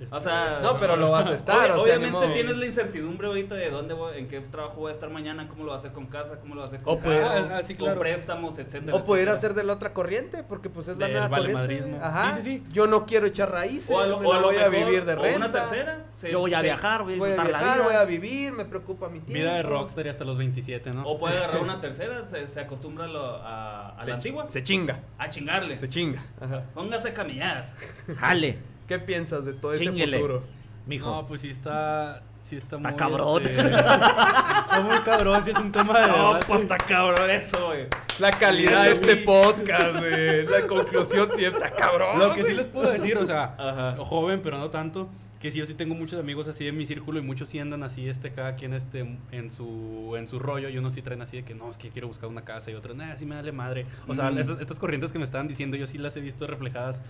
Este, 0.00 0.16
O 0.16 0.20
sea, 0.20 0.60
No, 0.62 0.80
pero 0.80 0.96
lo 0.96 1.10
vas 1.10 1.28
a 1.28 1.34
estar, 1.34 1.70
Obvi- 1.70 1.78
o 1.80 1.84
sea, 1.84 1.98
ni 1.98 2.04
obviamente 2.06 2.26
modo. 2.26 2.32
tienes 2.32 2.56
la 2.56 2.66
incertidumbre 2.66 3.26
ahorita 3.28 3.54
de 3.54 3.70
dónde 3.70 3.94
voy, 3.94 4.16
en 4.18 4.28
qué 4.28 4.40
trabajo 4.40 4.76
voy 4.80 4.90
a 4.90 4.94
estar 4.94 5.10
mañana, 5.10 5.46
cómo 5.48 5.64
lo 5.64 5.70
va 5.70 5.76
a 5.76 5.78
hacer 5.78 5.92
con 5.92 6.06
casa, 6.06 6.38
cómo 6.40 6.54
lo 6.54 6.60
va 6.62 6.64
a 6.66 6.68
hacer 6.68 6.80
con 6.82 6.94
O 6.94 7.00
poder- 7.00 7.22
Ah, 7.24 7.60
sí, 7.62 7.74
con 7.74 7.98
préstamos, 7.98 8.58
etcétera. 8.58 8.96
O 8.96 9.04
poder 9.04 9.28
hacer 9.28 9.54
de 9.54 9.62
la 9.64 9.74
otra 9.74 9.92
corriente, 9.92 10.42
porque 10.42 10.70
pues 10.70 10.88
es 10.88 10.96
la 10.96 11.08
nueva 11.08 11.28
corriente. 11.28 11.98
Ajá. 12.00 12.36
Sí, 12.36 12.42
sí, 12.42 12.50
sí. 12.64 12.72
Yo 12.72 12.86
no 12.86 13.04
quiero 13.06 13.26
echar 13.26 13.50
raíces, 13.50 13.90
o 13.90 14.00
a 14.00 14.06
lo, 14.06 14.20
me 14.20 14.26
o 14.26 14.32
la 14.32 14.38
a 14.38 14.40
lo 14.40 14.46
voy 14.48 14.56
a 14.56 14.68
mejor- 14.70 14.86
vivir 14.86 15.04
de 15.04 15.12
o 15.12 15.16
renta. 15.22 15.36
una 15.36 15.50
tercera. 15.52 16.04
se- 16.16 16.30
Yo 16.30 16.38
voy 16.40 16.52
a 16.54 16.60
viajar, 16.62 17.02
voy 17.02 17.14
a 17.14 17.18
Voy 17.18 17.28
a 17.30 17.32
disfrutar 17.32 17.52
la 17.52 17.58
viajar, 17.58 17.76
vida. 17.78 17.86
voy 17.86 17.94
a 17.96 18.04
vivir, 18.04 18.52
me 18.52 18.64
preocupa 18.66 19.08
mi 19.08 19.20
tiempo. 19.20 19.32
Vida 19.32 19.54
de 19.54 19.62
rockstar 19.62 20.06
y 20.06 20.08
hasta 20.10 20.24
los 20.24 20.36
27, 20.36 20.90
¿no? 20.90 21.02
O 21.06 21.18
puede 21.18 21.36
agarrar 21.36 21.60
una 21.62 21.80
tercera, 21.80 22.26
se, 22.26 22.46
se 22.46 22.60
acostumbra 22.60 23.04
a, 23.04 23.08
lo- 23.08 23.36
a, 23.36 23.88
a 23.98 24.04
Se 24.04 24.10
la 24.10 24.16
antigua. 24.16 24.48
Se 24.48 24.62
chinga, 24.62 25.00
A 25.18 25.30
chingarle. 25.30 25.78
se 25.78 25.88
chinga. 25.88 26.22
Ajá. 26.40 26.62
Póngase 26.74 27.08
a 27.10 27.14
caminar. 27.14 27.72
Jale, 28.18 28.58
¿Qué 28.90 28.98
piensas 28.98 29.44
de 29.44 29.52
todo 29.52 29.72
ese 29.72 29.88
futuro? 29.92 30.42
mijo. 30.84 31.08
No, 31.08 31.24
pues 31.28 31.42
sí 31.42 31.50
está. 31.50 32.22
Sí 32.42 32.56
está, 32.56 32.76
Está 32.76 32.88
muy. 32.88 32.96
cabrón. 32.98 33.42
este, 33.44 33.68
está 33.70 34.80
muy 34.82 34.98
cabrón, 35.04 35.44
sí 35.44 35.50
es 35.52 35.56
un 35.58 35.70
tema 35.70 36.00
de. 36.00 36.08
No, 36.08 36.40
pues 36.44 36.62
está 36.62 36.76
cabrón 36.76 37.30
eso, 37.30 37.66
güey. 37.68 37.86
La 38.18 38.32
calidad 38.32 38.84
de 38.86 38.90
este 38.92 39.16
podcast, 39.18 39.98
güey. 39.98 40.44
La 40.46 40.66
conclusión 40.66 41.28
siempre 41.36 41.64
está 41.66 41.70
cabrón. 41.70 42.18
Lo 42.18 42.34
que 42.34 42.42
sí 42.42 42.52
les 42.54 42.66
puedo 42.66 42.90
decir, 42.90 43.16
o 43.16 43.24
sea, 43.24 43.54
Ajá. 43.56 43.96
joven, 44.04 44.40
pero 44.42 44.58
no 44.58 44.70
tanto, 44.70 45.08
que 45.38 45.52
sí, 45.52 45.58
yo 45.58 45.66
sí 45.66 45.74
tengo 45.74 45.94
muchos 45.94 46.18
amigos 46.18 46.48
así 46.48 46.66
en 46.66 46.76
mi 46.76 46.86
círculo 46.86 47.20
y 47.20 47.22
muchos 47.22 47.48
sí 47.48 47.60
andan 47.60 47.84
así, 47.84 48.08
este, 48.08 48.32
cada 48.32 48.56
quien 48.56 48.72
este, 48.74 49.06
en 49.30 49.50
su, 49.52 50.14
en 50.16 50.26
su 50.26 50.38
rollo 50.40 50.68
y 50.68 50.78
unos 50.78 50.94
sí 50.94 51.02
traen 51.02 51.22
así 51.22 51.36
de 51.36 51.44
que 51.44 51.54
no, 51.54 51.70
es 51.70 51.76
que 51.76 51.90
quiero 51.90 52.08
buscar 52.08 52.28
una 52.28 52.42
casa 52.42 52.70
y 52.70 52.74
otros, 52.74 52.96
nada, 52.96 53.16
sí 53.16 53.24
me 53.26 53.36
dale 53.36 53.52
madre. 53.52 53.86
O 54.08 54.14
sea, 54.16 54.30
Mm. 54.32 54.38
estas, 54.38 54.60
estas 54.60 54.78
corrientes 54.80 55.12
que 55.12 55.18
me 55.18 55.24
estaban 55.26 55.46
diciendo, 55.46 55.76
yo 55.76 55.86
sí 55.86 55.98
las 55.98 56.16
he 56.16 56.20
visto 56.20 56.46
reflejadas 56.46 57.00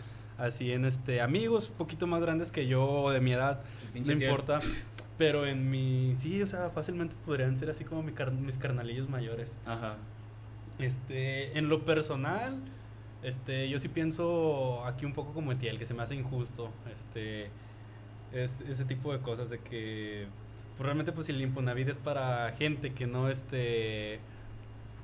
así 0.41 0.73
en 0.73 0.85
este 0.85 1.21
amigos 1.21 1.69
un 1.71 1.77
poquito 1.77 2.07
más 2.07 2.23
grandes 2.23 2.51
que 2.51 2.67
yo 2.67 2.85
o 2.89 3.11
de 3.11 3.21
mi 3.21 3.33
edad, 3.33 3.61
no 3.95 4.13
importa. 4.13 4.59
Pero 5.19 5.47
en 5.47 5.71
mi, 5.71 6.15
sí, 6.17 6.43
o 6.43 6.47
sea, 6.47 6.71
fácilmente 6.71 7.15
podrían 7.27 7.57
ser 7.57 7.69
así 7.69 7.85
como 7.85 8.03
mi 8.03 8.13
car- 8.13 8.33
mis 8.33 8.57
carnalillos 8.57 9.09
mayores. 9.09 9.55
Ajá. 9.67 9.97
Este, 10.79 11.59
en 11.59 11.69
lo 11.69 11.85
personal, 11.85 12.57
este, 13.23 13.69
yo 13.69 13.79
sí 13.79 13.89
pienso 13.89 14.83
aquí 14.87 15.05
un 15.05 15.13
poco 15.13 15.33
como 15.35 15.53
Etiel, 15.53 15.79
que 15.79 15.85
se 15.85 15.93
me 15.93 16.03
hace 16.03 16.15
injusto, 16.15 16.71
este, 16.95 17.51
este, 18.33 18.71
ese 18.73 18.85
tipo 18.87 19.13
de 19.13 19.19
cosas 19.21 19.51
de 19.51 19.59
que 19.59 20.27
pues, 20.77 20.87
realmente 20.87 21.13
pues 21.13 21.27
si 21.27 21.33
el 21.33 21.41
Infonavit 21.43 21.89
es 21.91 21.97
para 21.99 22.53
gente 22.53 22.95
que 22.95 23.07
no 23.07 23.29
este 23.29 24.21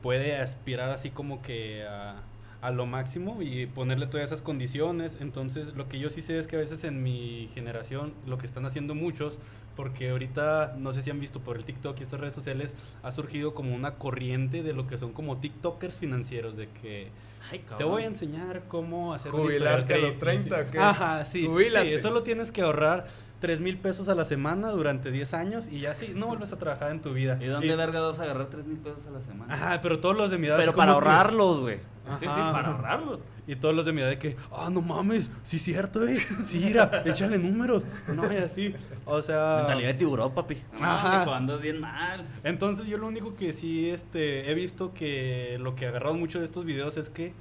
puede 0.03 0.39
aspirar 0.39 0.89
así 0.91 1.11
como 1.11 1.43
que 1.43 1.85
a, 1.85 2.17
a 2.61 2.71
lo 2.71 2.87
máximo 2.87 3.43
y 3.43 3.67
ponerle 3.67 4.07
todas 4.07 4.27
esas 4.27 4.43
condiciones. 4.43 5.19
Entonces, 5.21 5.75
lo 5.75 5.89
que 5.89 5.99
yo 5.99 6.11
sí 6.11 6.23
sé 6.23 6.39
es 6.39 6.47
que 6.47 6.57
a 6.57 6.59
veces 6.59 6.85
en 6.85 7.03
mi 7.03 7.51
generación, 7.55 8.15
lo 8.27 8.39
que 8.39 8.47
están 8.47 8.67
haciendo 8.67 8.95
muchos, 8.95 9.39
porque 9.77 10.11
ahorita, 10.11 10.75
no 10.79 10.93
sé 10.93 11.03
si 11.03 11.11
han 11.11 11.21
visto 11.21 11.41
por 11.41 11.57
el 11.57 11.65
TikTok 11.65 12.01
y 12.01 12.03
estas 12.03 12.19
redes 12.19 12.35
sociales, 12.35 12.75
ha 13.03 13.13
surgido 13.13 13.55
como 13.55 13.75
una 13.75 13.95
corriente 13.95 14.63
de 14.63 14.73
lo 14.73 14.87
que 14.87 14.99
son 14.99 15.13
como 15.13 15.37
TikTokers 15.37 15.97
financieros, 15.97 16.57
de 16.57 16.69
que 16.71 17.09
Ay, 17.51 17.65
te 17.77 17.85
voy 17.85 18.03
a 18.03 18.07
enseñar 18.07 18.65
cómo 18.69 19.15
hacer 19.15 19.31
Jubilarte 19.31 19.95
a 19.95 19.99
los 19.99 20.17
crediticio. 20.17 20.57
30, 20.57 20.61
¿o 20.61 20.71
qué? 20.73 20.79
Ajá, 20.79 21.25
sí. 21.25 21.47
Sí, 21.71 21.99
solo 21.99 22.23
tienes 22.23 22.51
que 22.51 22.63
ahorrar 22.63 23.07
3 23.41 23.61
mil 23.61 23.79
pesos 23.79 24.09
a 24.09 24.15
la 24.15 24.25
semana 24.25 24.71
durante 24.71 25.11
10 25.11 25.35
años 25.35 25.69
y 25.71 25.81
ya 25.81 25.95
sí, 25.95 26.13
no 26.15 26.27
vuelves 26.27 26.53
a 26.53 26.59
trabajar 26.59 26.91
en 26.91 27.03
tu 27.03 27.13
vida. 27.13 27.39
¿Y 27.41 27.47
dónde 27.47 27.77
verga 27.77 28.01
vas 28.01 28.19
a 28.21 28.25
agarrar 28.25 28.47
3 28.47 28.67
mil 28.67 28.79
pesos 28.79 29.07
a 29.07 29.11
la 29.11 29.21
semana? 29.21 29.53
Ajá, 29.53 29.81
pero 29.83 30.01
todos 30.01 30.17
los 30.17 30.31
de 30.31 30.39
mi 30.39 30.47
edad. 30.47 30.57
Pero 30.57 30.75
para 30.75 30.93
ahorrarlos, 30.93 31.61
güey. 31.61 31.77
Sí, 32.19 32.21
sí, 32.21 32.27
para 32.27 32.69
ahorrarlo. 32.69 33.21
Y 33.49 33.57
todos 33.57 33.75
los 33.75 33.85
de 33.85 33.93
mi 33.93 34.01
edad 34.01 34.09
de 34.09 34.19
que, 34.19 34.37
ah, 34.53 34.69
no 34.71 34.81
mames, 34.81 35.31
sí 35.43 35.57
es 35.57 35.63
cierto, 35.63 36.07
eh. 36.07 36.17
Sí, 36.45 36.61
mira, 36.65 37.03
échale 37.05 37.39
números. 37.39 37.85
No, 38.09 38.33
y 38.33 38.37
así. 38.37 38.75
O 39.05 39.23
sea. 39.23 39.59
Mentalidad 39.59 39.89
de 39.89 39.95
tiburón, 39.95 40.33
papi. 40.33 40.57
Ajá. 40.81 41.23
Ajá. 41.23 41.37
andas 41.37 41.61
bien 41.61 41.81
mal. 41.81 42.25
Entonces 42.43 42.87
yo 42.87 42.97
lo 42.99 43.07
único 43.07 43.35
que 43.35 43.53
sí 43.53 43.91
este, 43.91 44.51
he 44.51 44.55
visto 44.55 44.95
que 44.95 45.59
lo 45.61 45.75
que 45.75 45.87
agarrado 45.87 46.15
mucho 46.15 46.39
de 46.39 46.45
estos 46.45 46.65
videos 46.65 46.97
es 46.97 47.11
que 47.11 47.35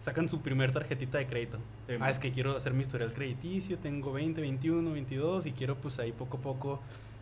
sacan 0.00 0.28
su 0.28 0.40
primer 0.40 0.72
tarjetita 0.72 1.18
de 1.18 1.26
crédito. 1.26 1.58
Sí, 1.86 1.94
ah, 2.00 2.10
es 2.10 2.18
que 2.18 2.32
quiero 2.32 2.56
hacer 2.56 2.72
mi 2.74 2.82
historial 2.82 3.12
crediticio, 3.12 3.78
tengo 3.78 4.12
20, 4.12 4.40
21, 4.40 4.92
22 4.92 5.46
y 5.46 5.52
quiero 5.52 5.76
pues 5.76 5.98
ahí 5.98 6.12
poco 6.12 6.38
a 6.38 6.40
poco 6.40 6.80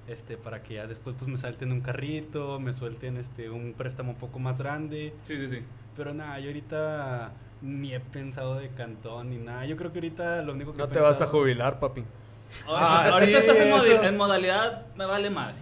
este 0.08 0.36
para 0.36 0.62
que 0.62 0.74
ya 0.74 0.86
después 0.86 1.16
pues 1.18 1.28
me 1.30 1.38
salten 1.38 1.72
un 1.72 1.80
carrito, 1.80 2.60
me 2.60 2.72
suelten 2.72 3.16
este 3.16 3.50
un 3.50 3.72
préstamo 3.76 4.10
un 4.12 4.18
poco 4.18 4.38
más 4.38 4.58
grande, 4.58 5.12
Sí, 5.24 5.36
sí, 5.36 5.48
sí. 5.48 5.58
pero 5.96 6.14
nada, 6.14 6.38
yo 6.38 6.48
ahorita 6.48 7.32
ni 7.62 7.92
he 7.94 8.00
pensado 8.00 8.54
de 8.56 8.68
cantón 8.68 9.30
ni 9.30 9.38
nada. 9.38 9.64
Yo 9.66 9.76
creo 9.76 9.90
que 9.92 9.98
ahorita 9.98 10.42
lo 10.42 10.52
único 10.52 10.72
que 10.72 10.78
No 10.78 10.84
he 10.84 10.88
te 10.88 11.00
vas 11.00 11.20
a 11.22 11.26
jubilar, 11.26 11.80
papi. 11.80 12.04
Ah, 12.68 13.08
Ahorita 13.12 13.40
sí, 13.40 13.46
estás 13.46 13.58
en, 13.58 14.04
en 14.04 14.16
modalidad, 14.16 14.86
me 14.94 15.06
vale 15.06 15.30
madre. 15.30 15.56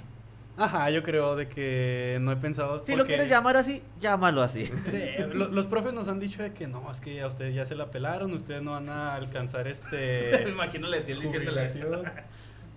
Ajá, 0.56 0.88
yo 0.90 1.02
creo 1.02 1.34
de 1.34 1.48
que 1.48 2.18
no 2.20 2.30
he 2.30 2.36
pensado 2.36 2.82
Si 2.84 2.94
lo 2.94 3.06
quieres 3.06 3.28
llamar 3.28 3.56
así, 3.56 3.82
llámalo 4.00 4.40
así. 4.42 4.66
Sí, 4.86 5.02
lo- 5.32 5.48
los 5.48 5.66
profes 5.66 5.92
nos 5.92 6.06
han 6.08 6.20
dicho 6.20 6.42
de 6.42 6.52
que 6.52 6.66
no, 6.68 6.88
es 6.90 7.00
que 7.00 7.20
a 7.22 7.26
ustedes 7.26 7.54
ya 7.54 7.66
se 7.66 7.74
la 7.74 7.90
pelaron, 7.90 8.32
ustedes 8.32 8.62
no 8.62 8.72
van 8.72 8.88
a 8.88 9.14
alcanzar 9.14 9.64
Me 9.66 9.70
este 9.72 10.48
imagino 10.48 10.86
la 10.88 11.04
tía 11.04 11.16
diciéndole. 11.16 11.68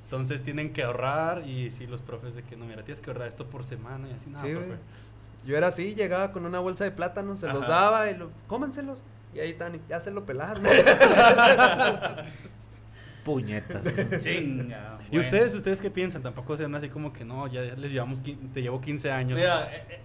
Entonces 0.05 0.41
tienen 0.41 0.71
que 0.73 0.83
ahorrar 0.83 1.45
y 1.45 1.69
sí, 1.69 1.85
los 1.85 2.01
profes 2.01 2.33
de 2.33 2.41
que 2.41 2.55
no, 2.55 2.65
mira, 2.65 2.83
tienes 2.83 3.01
que 3.01 3.09
ahorrar 3.11 3.27
esto 3.27 3.45
por 3.47 3.63
semana 3.63 4.07
y 4.09 4.13
así, 4.13 4.29
nada, 4.29 4.43
Sí, 4.45 4.53
profe. 4.53 4.77
Yo 5.45 5.57
era 5.57 5.67
así, 5.67 5.95
llegaba 5.95 6.31
con 6.31 6.45
una 6.45 6.59
bolsa 6.59 6.83
de 6.83 6.91
plátanos, 6.91 7.41
se 7.41 7.47
los 7.47 7.67
daba 7.67 8.09
y 8.09 8.17
lo, 8.17 8.31
cómenselos. 8.47 9.03
Y 9.35 9.39
ahí 9.39 9.51
están, 9.51 9.75
y 9.75 9.81
ya 9.89 9.99
se 10.01 10.11
lo 10.11 10.25
pelaron. 10.25 10.63
Puñetas. 13.27 13.83
Chinga. 14.23 14.99
¿Y 15.11 15.19
ustedes, 15.19 15.53
ustedes 15.53 15.81
qué 15.81 15.91
piensan? 15.91 16.23
Tampoco 16.23 16.55
sean 16.55 16.73
así 16.75 16.87
como 16.87 17.11
que 17.11 17.25
no, 17.25 17.45
ya 17.47 17.61
les 17.61 17.91
llevamos, 17.91 18.21
te 18.23 18.61
llevo 18.61 18.79
15 18.79 19.11
años. 19.11 19.37
Mira, 19.37 19.69
eh, 19.75 19.83
eh, 19.89 19.99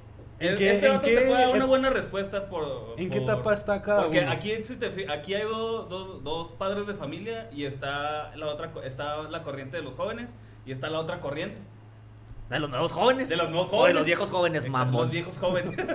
¿En 0.50 0.56
qué- 0.58 0.70
este 0.72 0.86
en 0.88 1.00
qué- 1.00 1.14
te 1.14 1.26
puede 1.26 1.40
dar 1.40 1.50
una 1.50 1.62
en- 1.64 1.68
buena 1.68 1.90
respuesta 1.90 2.48
por... 2.48 2.94
¿En 2.98 3.08
qué 3.10 3.18
etapa 3.18 3.54
está 3.54 3.80
cada 3.80 4.02
Porque 4.02 4.22
uno? 4.22 4.32
aquí, 4.32 4.52
si 4.64 4.74
te 4.74 4.90
fi- 4.90 5.04
aquí 5.04 5.34
hay 5.34 5.44
do- 5.44 5.84
do- 5.84 6.18
dos 6.18 6.48
padres 6.52 6.88
de 6.88 6.94
familia 6.94 7.48
y 7.52 7.64
está 7.64 8.34
la 8.34 8.46
otra 8.46 8.72
está 8.84 9.22
la 9.22 9.42
corriente 9.42 9.76
de 9.76 9.84
los 9.84 9.94
jóvenes 9.94 10.34
y 10.66 10.72
está 10.72 10.90
la 10.90 10.98
otra 10.98 11.20
corriente 11.20 11.60
De 12.50 12.58
los 12.58 12.70
nuevos 12.70 12.90
jóvenes. 12.90 13.28
de 13.28 13.36
los 13.36 13.50
nuevos 13.50 13.68
O 13.68 13.70
jóvenes. 13.70 13.88
de 13.94 13.94
los 14.00 14.06
viejos 14.06 14.30
jóvenes, 14.30 14.68
mamón. 14.68 15.02
Los 15.02 15.10
viejos 15.12 15.38
jóvenes. 15.38 15.76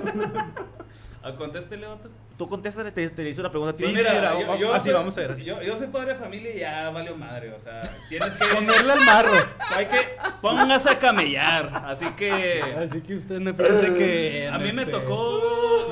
Ah, 1.24 1.34
Contéstele, 1.36 1.86
vato. 1.88 2.10
Tú 2.38 2.48
contéstale, 2.48 2.92
te, 2.92 3.10
te 3.10 3.28
hice 3.28 3.42
una 3.42 3.50
pregunta. 3.50 3.76
Sí, 3.80 3.88
mira, 3.88 4.12
sí, 4.12 4.40
yo, 4.42 4.58
yo 4.58 4.74
así 4.74 4.86
soy, 4.86 4.94
vamos 4.94 5.18
a 5.18 5.22
ver. 5.22 5.38
Yo, 5.38 5.60
yo 5.64 5.76
soy 5.76 5.88
padre 5.88 6.14
de 6.14 6.20
familia 6.20 6.56
y 6.56 6.60
ya 6.60 6.90
valió 6.92 7.16
madre. 7.18 7.52
O 7.52 7.60
sea, 7.60 7.82
tienes 8.10 8.30
que. 8.30 8.46
Ponerle 8.54 8.94
al 8.94 9.02
marro. 9.02 9.32
hay 9.76 9.88
que. 9.88 9.98
Póngase 10.40 10.92
a 10.92 11.00
camellar. 11.00 11.72
Así 11.88 12.06
que. 12.12 12.62
Así 12.62 13.02
que 13.02 13.16
usted 13.16 13.40
no 13.40 13.56
piense 13.56 13.92
que... 13.96 14.50
A 14.54 14.60
mí 14.60 14.72
me 14.72 14.84
este, 14.84 14.92
tocó. 14.92 15.40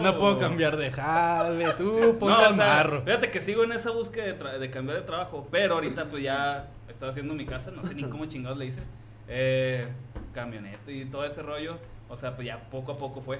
No 0.03 0.19
puedo 0.19 0.39
cambiar 0.39 0.77
de 0.77 0.91
jale, 0.91 1.71
tú 1.73 2.17
ponle 2.19 2.35
No, 2.35 2.41
o 2.43 2.45
al 2.45 2.53
sea, 2.53 2.65
marro. 2.67 3.01
fíjate 3.01 3.31
que 3.31 3.41
sigo 3.41 3.63
en 3.63 3.71
esa 3.71 3.89
búsqueda 3.89 4.25
de, 4.33 4.59
de 4.59 4.69
cambiar 4.69 4.97
de 4.99 5.03
trabajo, 5.03 5.47
pero 5.49 5.75
ahorita 5.75 6.05
pues 6.05 6.21
ya 6.21 6.67
estoy 6.87 7.09
haciendo 7.09 7.33
mi 7.33 7.45
casa, 7.45 7.71
no 7.71 7.83
sé 7.83 7.95
ni 7.95 8.03
cómo 8.03 8.25
chingados 8.27 8.57
le 8.57 8.65
hice, 8.67 8.81
eh, 9.27 9.87
camioneta 10.33 10.91
y 10.91 11.05
todo 11.05 11.25
ese 11.25 11.41
rollo, 11.41 11.77
o 12.09 12.17
sea, 12.17 12.35
pues 12.35 12.45
ya 12.45 12.59
poco 12.69 12.91
a 12.91 12.97
poco 12.97 13.21
fue. 13.21 13.39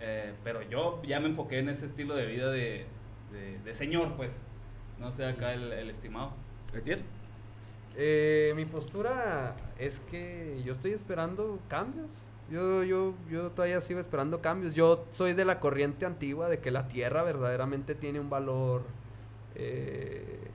Eh, 0.00 0.34
pero 0.44 0.62
yo 0.62 1.02
ya 1.04 1.20
me 1.20 1.28
enfoqué 1.28 1.58
en 1.60 1.68
ese 1.70 1.86
estilo 1.86 2.14
de 2.14 2.26
vida 2.26 2.50
de, 2.50 2.86
de, 3.30 3.58
de 3.60 3.74
señor, 3.74 4.16
pues, 4.16 4.32
no 4.98 5.12
sé 5.12 5.26
acá 5.26 5.54
el, 5.54 5.72
el 5.72 5.90
estimado. 5.90 6.34
¿Entiendes? 6.72 7.06
Eh, 7.94 8.52
mi 8.56 8.66
postura 8.66 9.56
es 9.78 10.00
que 10.00 10.62
yo 10.64 10.72
estoy 10.72 10.92
esperando 10.92 11.60
cambios. 11.68 12.08
Yo, 12.48 12.84
yo, 12.84 13.14
yo 13.28 13.52
todavía 13.52 13.80
sigo 13.80 14.00
esperando 14.00 14.40
cambios. 14.42 14.74
Yo 14.74 15.08
soy 15.10 15.32
de 15.34 15.44
la 15.44 15.60
corriente 15.60 16.06
antigua 16.06 16.48
de 16.48 16.60
que 16.60 16.70
la 16.70 16.88
tierra 16.88 17.22
verdaderamente 17.22 17.94
tiene 17.94 18.20
un 18.20 18.30
valor. 18.30 18.84
eh, 19.54 20.50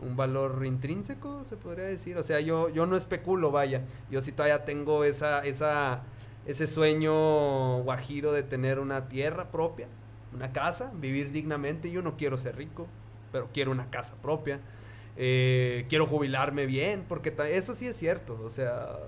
un 0.00 0.16
valor 0.16 0.64
intrínseco, 0.66 1.44
se 1.44 1.56
podría 1.56 1.84
decir. 1.84 2.16
O 2.18 2.22
sea, 2.24 2.40
yo, 2.40 2.68
yo 2.68 2.86
no 2.86 2.96
especulo, 2.96 3.50
vaya. 3.52 3.82
Yo 4.10 4.20
sí 4.22 4.32
todavía 4.32 4.64
tengo 4.64 5.04
esa, 5.04 5.44
esa, 5.44 6.02
ese 6.46 6.66
sueño 6.66 7.82
guajiro 7.82 8.32
de 8.32 8.42
tener 8.42 8.78
una 8.78 9.08
tierra 9.08 9.50
propia, 9.50 9.88
una 10.34 10.52
casa, 10.52 10.92
vivir 10.94 11.30
dignamente. 11.32 11.90
Yo 11.90 12.02
no 12.02 12.16
quiero 12.16 12.38
ser 12.38 12.56
rico, 12.56 12.86
pero 13.30 13.48
quiero 13.52 13.70
una 13.70 13.90
casa 13.90 14.14
propia. 14.20 14.60
Eh, 15.16 15.86
quiero 15.88 16.06
jubilarme 16.06 16.66
bien, 16.66 17.04
porque 17.08 17.34
eso 17.50 17.74
sí 17.74 17.86
es 17.86 17.96
cierto. 17.96 18.40
O 18.42 18.50
sea, 18.50 18.98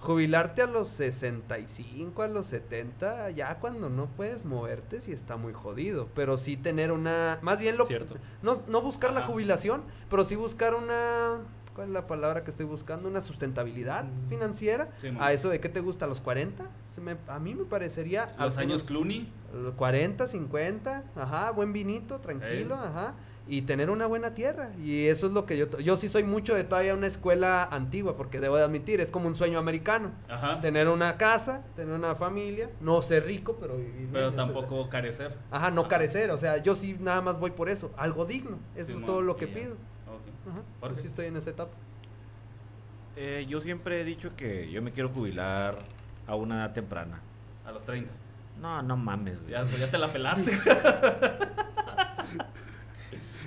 jubilarte 0.00 0.62
a 0.62 0.66
los 0.66 0.88
65, 0.88 2.22
a 2.22 2.28
los 2.28 2.46
70, 2.46 3.30
ya 3.30 3.58
cuando 3.58 3.88
no 3.88 4.06
puedes 4.06 4.44
moverte, 4.44 5.00
sí 5.00 5.12
está 5.12 5.36
muy 5.36 5.52
jodido. 5.52 6.08
Pero 6.14 6.38
sí 6.38 6.56
tener 6.56 6.92
una. 6.92 7.38
Más 7.42 7.58
bien 7.58 7.76
lo. 7.76 7.86
Cierto. 7.86 8.16
No, 8.42 8.62
no 8.68 8.82
buscar 8.82 9.12
la 9.12 9.22
jubilación, 9.22 9.82
pero 10.08 10.24
sí 10.24 10.36
buscar 10.36 10.74
una. 10.74 11.38
¿Cuál 11.78 11.90
es 11.90 11.94
la 11.94 12.08
palabra 12.08 12.42
que 12.42 12.50
estoy 12.50 12.66
buscando? 12.66 13.08
Una 13.08 13.20
sustentabilidad 13.20 14.02
Mm. 14.02 14.28
financiera. 14.28 14.88
Sí, 15.00 15.10
a 15.20 15.32
eso 15.32 15.48
de 15.48 15.60
qué 15.60 15.68
te 15.68 15.78
gusta, 15.78 16.06
a 16.06 16.08
los 16.08 16.20
40. 16.20 16.64
Se 16.92 17.00
me- 17.00 17.16
a 17.28 17.38
mí 17.38 17.54
me 17.54 17.62
parecería. 17.66 18.24
Los 18.32 18.32
algunos- 18.40 18.58
años 18.58 18.82
Clooney, 18.82 19.32
los 19.54 19.74
40, 19.74 20.26
50, 20.26 21.04
ajá, 21.14 21.52
buen 21.52 21.72
vinito, 21.72 22.18
tranquilo, 22.18 22.74
ajá. 22.74 23.14
Y 23.46 23.62
tener 23.62 23.90
una 23.90 24.06
buena 24.06 24.34
tierra. 24.34 24.72
Y 24.82 25.06
eso 25.06 25.28
es 25.28 25.32
lo 25.32 25.46
que 25.46 25.56
yo... 25.56 25.68
Yo 25.78 25.96
sí 25.96 26.08
soy 26.08 26.24
mucho 26.24 26.56
de 26.56 26.64
todavía 26.64 26.94
una 26.94 27.06
escuela 27.06 27.62
antigua, 27.70 28.16
porque 28.16 28.40
debo 28.40 28.56
de 28.56 28.64
admitir, 28.64 29.00
es 29.00 29.12
como 29.12 29.28
un 29.28 29.36
sueño 29.36 29.60
americano. 29.60 30.10
ajá, 30.28 30.60
Tener 30.60 30.88
una 30.88 31.16
casa, 31.16 31.62
tener 31.76 31.94
una 31.94 32.16
familia, 32.16 32.70
no 32.80 33.00
ser 33.02 33.24
rico, 33.24 33.56
pero 33.60 33.76
vivir 33.76 34.08
pero 34.12 34.30
bien, 34.30 34.40
eso- 34.40 34.52
tampoco 34.52 34.88
carecer. 34.90 35.36
Ajá, 35.52 35.70
no 35.70 35.86
carecer, 35.86 36.32
o 36.32 36.38
sea, 36.38 36.56
yo 36.60 36.74
sí 36.74 36.96
nada 36.98 37.22
más 37.22 37.38
voy 37.38 37.52
por 37.52 37.68
eso, 37.68 37.92
algo 37.96 38.24
digno, 38.26 38.58
es 38.74 38.88
Simón, 38.88 39.06
todo 39.06 39.22
lo 39.22 39.36
que 39.36 39.46
pido. 39.46 39.76
Ajá, 40.48 40.62
¿Por 40.80 40.90
yo 40.90 40.96
qué? 40.96 41.02
sí 41.02 41.06
estoy 41.08 41.26
en 41.26 41.36
esa 41.36 41.50
etapa. 41.50 41.72
Eh, 43.16 43.46
yo 43.48 43.60
siempre 43.60 44.00
he 44.00 44.04
dicho 44.04 44.34
que 44.36 44.70
yo 44.70 44.80
me 44.82 44.92
quiero 44.92 45.08
jubilar 45.08 45.78
a 46.26 46.34
una 46.36 46.56
edad 46.64 46.72
temprana. 46.72 47.20
A 47.64 47.72
los 47.72 47.84
30. 47.84 48.10
No, 48.60 48.82
no 48.82 48.96
mames, 48.96 49.40
güey. 49.42 49.52
Ya, 49.52 49.62
pues 49.62 49.78
ya 49.78 49.90
te 49.90 49.98
la 49.98 50.08
pelaste. 50.08 50.52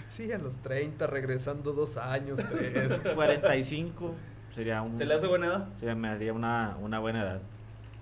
Sí, 0.09 0.29
a 0.33 0.37
los 0.37 0.57
30, 0.57 1.07
regresando 1.07 1.71
dos 1.71 1.95
años, 1.95 2.37
tres. 2.51 2.99
45 3.15 4.13
sería 4.53 4.81
un... 4.81 4.93
¿Se 4.93 5.05
le 5.05 5.13
hace 5.13 5.25
buena 5.25 5.45
edad? 5.47 5.69
Se 5.79 5.95
me 5.95 6.09
haría 6.09 6.33
una, 6.33 6.75
una 6.81 6.99
buena 6.99 7.21
edad. 7.21 7.41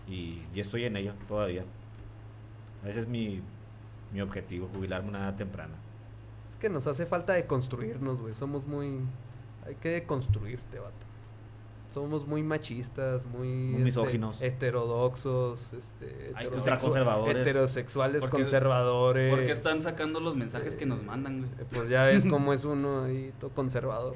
Y, 0.07 0.41
y 0.51 0.59
estoy 0.59 0.85
en 0.85 0.97
ello 0.97 1.13
todavía. 1.27 1.63
Ese 2.83 3.01
es 3.01 3.07
mi, 3.07 3.41
mi 4.11 4.21
objetivo, 4.21 4.67
jubilarme 4.73 5.07
a 5.07 5.09
una 5.11 5.19
edad 5.19 5.35
temprana. 5.35 5.75
Es 6.49 6.55
que 6.55 6.69
nos 6.69 6.87
hace 6.87 7.05
falta 7.05 7.33
de 7.33 7.45
construirnos, 7.45 8.19
güey. 8.21 8.33
Somos 8.33 8.65
muy. 8.65 8.99
Hay 9.65 9.75
que 9.75 10.03
construirte, 10.03 10.79
vato. 10.79 10.93
Somos 11.93 12.27
muy 12.27 12.43
machistas, 12.43 13.25
muy. 13.25 13.47
Muy 13.47 13.71
este, 13.73 13.83
misóginos. 13.83 14.41
heterodoxos, 14.41 15.73
este, 15.73 16.31
Hay 16.35 16.47
que 16.47 16.55
heterosexu- 16.55 16.59
ser 16.63 16.77
conservadores. 16.79 17.37
heterosexuales 17.37 18.21
Porque- 18.21 18.37
conservadores. 18.37 19.29
Porque 19.35 19.51
están 19.51 19.81
sacando 19.83 20.19
los 20.19 20.35
mensajes 20.35 20.75
que 20.75 20.85
nos 20.85 21.03
mandan, 21.03 21.39
güey. 21.39 21.51
Eh, 21.59 21.65
Pues 21.71 21.89
ya 21.89 22.05
ves 22.05 22.25
cómo 22.29 22.53
es 22.53 22.63
uno 22.65 23.05
ahí, 23.05 23.31
todo 23.39 23.49
conservador. 23.51 24.15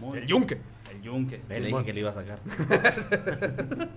Muy- 0.00 0.18
El 0.18 0.26
yunque. 0.26 0.58
El 0.90 1.02
yunque. 1.02 1.40
Le 1.48 1.60
dije 1.60 1.84
que 1.84 1.92
le 1.92 2.00
iba 2.00 2.10
a 2.10 2.14
sacar. 2.14 2.38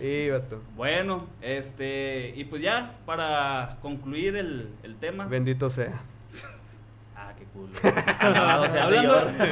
Y 0.00 0.30
vato. 0.30 0.60
Bueno, 0.76 1.26
este. 1.42 2.32
Y 2.34 2.44
pues 2.44 2.60
ya, 2.62 2.98
para 3.06 3.78
concluir 3.82 4.34
el, 4.36 4.70
el 4.82 4.96
tema. 4.96 5.26
Bendito 5.26 5.70
sea. 5.70 6.02
Ah, 7.84 8.66
sea 8.70 8.84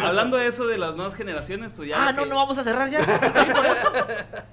hablando, 0.07 0.37
de 0.39 0.47
eso 0.47 0.67
de 0.67 0.79
las 0.79 0.97
nuevas 0.97 1.15
generaciones, 1.15 1.73
pues 1.75 1.89
ya. 1.89 2.09
Ah, 2.09 2.13
no, 2.13 2.23
que- 2.23 2.29
no 2.29 2.37
vamos 2.37 2.57
a 2.59 2.65
cerrar 2.65 2.89
ya. 2.89 3.01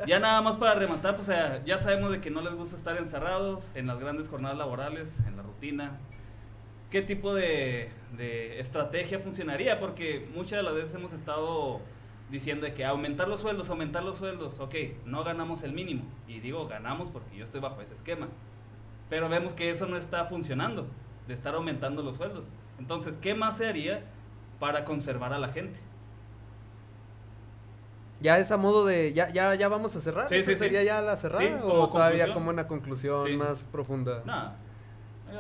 Ya 0.06 0.20
nada 0.20 0.42
más 0.42 0.58
para 0.58 0.74
rematar, 0.76 1.16
pues 1.16 1.30
o 1.30 1.32
sea, 1.32 1.62
ya 1.66 1.78
sabemos 1.78 2.12
de 2.12 2.20
que 2.22 2.30
no 2.30 2.42
les 2.42 2.54
gusta 2.56 2.76
estar 2.76 2.98
encerrados 2.98 3.72
en 3.76 3.88
las 3.88 4.00
grandes 4.00 4.30
jornadas 4.30 4.58
laborales, 4.58 5.22
en 5.28 5.38
la 5.38 5.44
rutina. 5.44 5.98
¿Qué 6.92 7.02
tipo 7.02 7.34
de, 7.36 7.92
de 8.18 8.60
estrategia 8.60 9.20
funcionaría? 9.20 9.80
Porque 9.80 10.30
muchas 10.34 10.58
de 10.60 10.64
las 10.64 10.74
veces 10.74 10.96
hemos 10.96 11.12
estado 11.14 11.82
diciendo 12.30 12.66
de 12.66 12.74
que 12.74 12.86
aumentar 12.86 13.28
los 13.28 13.42
sueldos, 13.42 13.70
aumentar 13.70 14.04
los 14.04 14.18
sueldos, 14.18 14.60
ok, 14.60 14.76
no 15.06 15.24
ganamos 15.24 15.64
el 15.64 15.74
mínimo. 15.74 16.04
Y 16.28 16.40
digo 16.40 16.68
ganamos 16.68 17.10
porque 17.12 17.36
yo 17.38 17.44
estoy 17.44 17.60
bajo 17.62 17.82
ese 17.82 17.94
esquema. 17.94 18.28
Pero 19.10 19.28
vemos 19.30 19.54
que 19.54 19.70
eso 19.70 19.86
no 19.86 19.96
está 19.98 20.26
funcionando, 20.26 20.88
de 21.28 21.34
estar 21.34 21.56
aumentando 21.56 22.02
los 22.04 22.16
sueldos. 22.18 22.50
Entonces, 22.80 23.18
¿qué 23.18 23.34
más 23.36 23.58
se 23.58 23.68
haría 23.68 24.04
para 24.60 24.86
conservar 24.86 25.34
a 25.34 25.40
la 25.40 25.50
gente? 25.50 25.80
Ya 28.20 28.40
es 28.40 28.52
a 28.52 28.58
modo 28.58 28.86
de. 28.86 29.14
Ya, 29.14 29.30
ya, 29.30 29.54
ya 29.56 29.68
vamos 29.68 29.96
a 29.96 30.02
cerrar. 30.02 30.28
Sí, 30.28 30.36
¿Eso 30.36 30.46
sí, 30.50 30.52
sí. 30.54 30.60
sería 30.60 30.82
ya 30.84 31.02
la 31.02 31.16
cerrada? 31.18 31.42
Sí, 31.46 31.54
¿O 31.64 31.88
todavía 31.90 32.26
conclusión. 32.26 32.34
como 32.34 32.50
una 32.50 32.68
conclusión 32.68 33.28
Sí. 33.28 33.38
más 33.38 33.64
profunda? 33.64 34.24
Nada. 34.26 34.56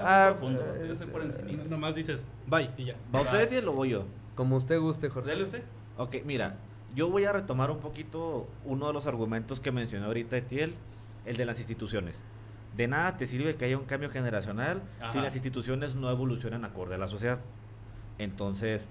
Ah, 0.01 0.27
profundo, 0.37 0.61
yo 0.85 0.95
soy 0.95 1.07
por 1.07 1.21
eh, 1.21 1.25
encima. 1.25 1.63
Nomás 1.63 1.95
dices, 1.95 2.23
bye 2.45 2.69
y 2.77 2.85
ya. 2.85 2.95
¿Va 3.15 3.21
usted, 3.21 3.41
Etiel, 3.41 3.67
o 3.69 3.71
voy 3.73 3.89
yo? 3.89 4.03
Como 4.35 4.57
usted 4.57 4.79
guste, 4.79 5.09
Jorge. 5.09 5.29
Dale 5.29 5.43
usted. 5.43 5.63
Ok, 5.97 6.17
mira, 6.25 6.57
yo 6.93 7.09
voy 7.09 7.23
a 7.25 7.31
retomar 7.31 7.71
un 7.71 7.79
poquito 7.79 8.47
uno 8.65 8.87
de 8.87 8.93
los 8.93 9.07
argumentos 9.07 9.59
que 9.59 9.71
mencionó 9.71 10.07
ahorita 10.07 10.37
Etiel, 10.37 10.75
el 11.25 11.37
de 11.37 11.45
las 11.45 11.57
instituciones. 11.57 12.21
De 12.77 12.87
nada 12.87 13.17
te 13.17 13.25
sirve 13.27 13.55
que 13.55 13.65
haya 13.65 13.77
un 13.77 13.85
cambio 13.85 14.09
generacional 14.09 14.81
si 15.11 15.17
las 15.23 15.33
instituciones 15.35 15.95
no 15.95 16.09
evolucionan 16.11 16.63
acorde 16.63 16.95
a 16.95 16.97
la 16.99 17.07
sociedad. 17.07 17.39
Entonces, 18.19 18.87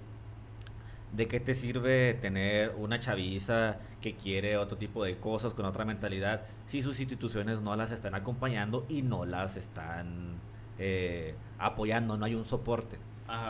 ¿de 1.13 1.29
qué 1.29 1.41
te 1.41 1.55
sirve 1.55 2.15
tener 2.21 2.75
una 2.77 2.99
chaviza 2.99 3.77
que 4.01 4.15
quiere 4.17 4.57
otro 4.57 4.77
tipo 4.77 5.05
de 5.05 5.17
cosas 5.19 5.55
con 5.55 5.65
otra 5.65 5.85
mentalidad 5.85 6.43
si 6.67 6.83
sus 6.83 6.99
instituciones 7.01 7.63
no 7.63 7.75
las 7.77 7.93
están 7.93 8.15
acompañando 8.15 8.85
y 8.89 9.03
no 9.03 9.25
las 9.25 9.57
están 9.57 10.35
eh, 10.79 11.35
apoyando, 11.59 12.17
no 12.19 12.25
hay 12.25 12.35
un 12.35 12.45
soporte? 12.45 12.99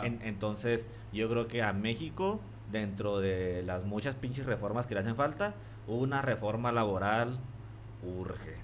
En- 0.05 0.21
entonces, 0.23 0.87
yo 1.13 1.29
creo 1.29 1.49
que 1.49 1.63
a 1.63 1.73
México, 1.73 2.41
dentro 2.71 3.19
de 3.21 3.63
las 3.65 3.85
muchas 3.85 4.15
pinches 4.15 4.47
reformas 4.47 4.87
que 4.87 4.95
le 4.95 5.01
hacen 5.01 5.17
falta, 5.17 5.55
una 5.87 6.21
reforma 6.23 6.73
laboral 6.73 7.39
urge. 8.03 8.55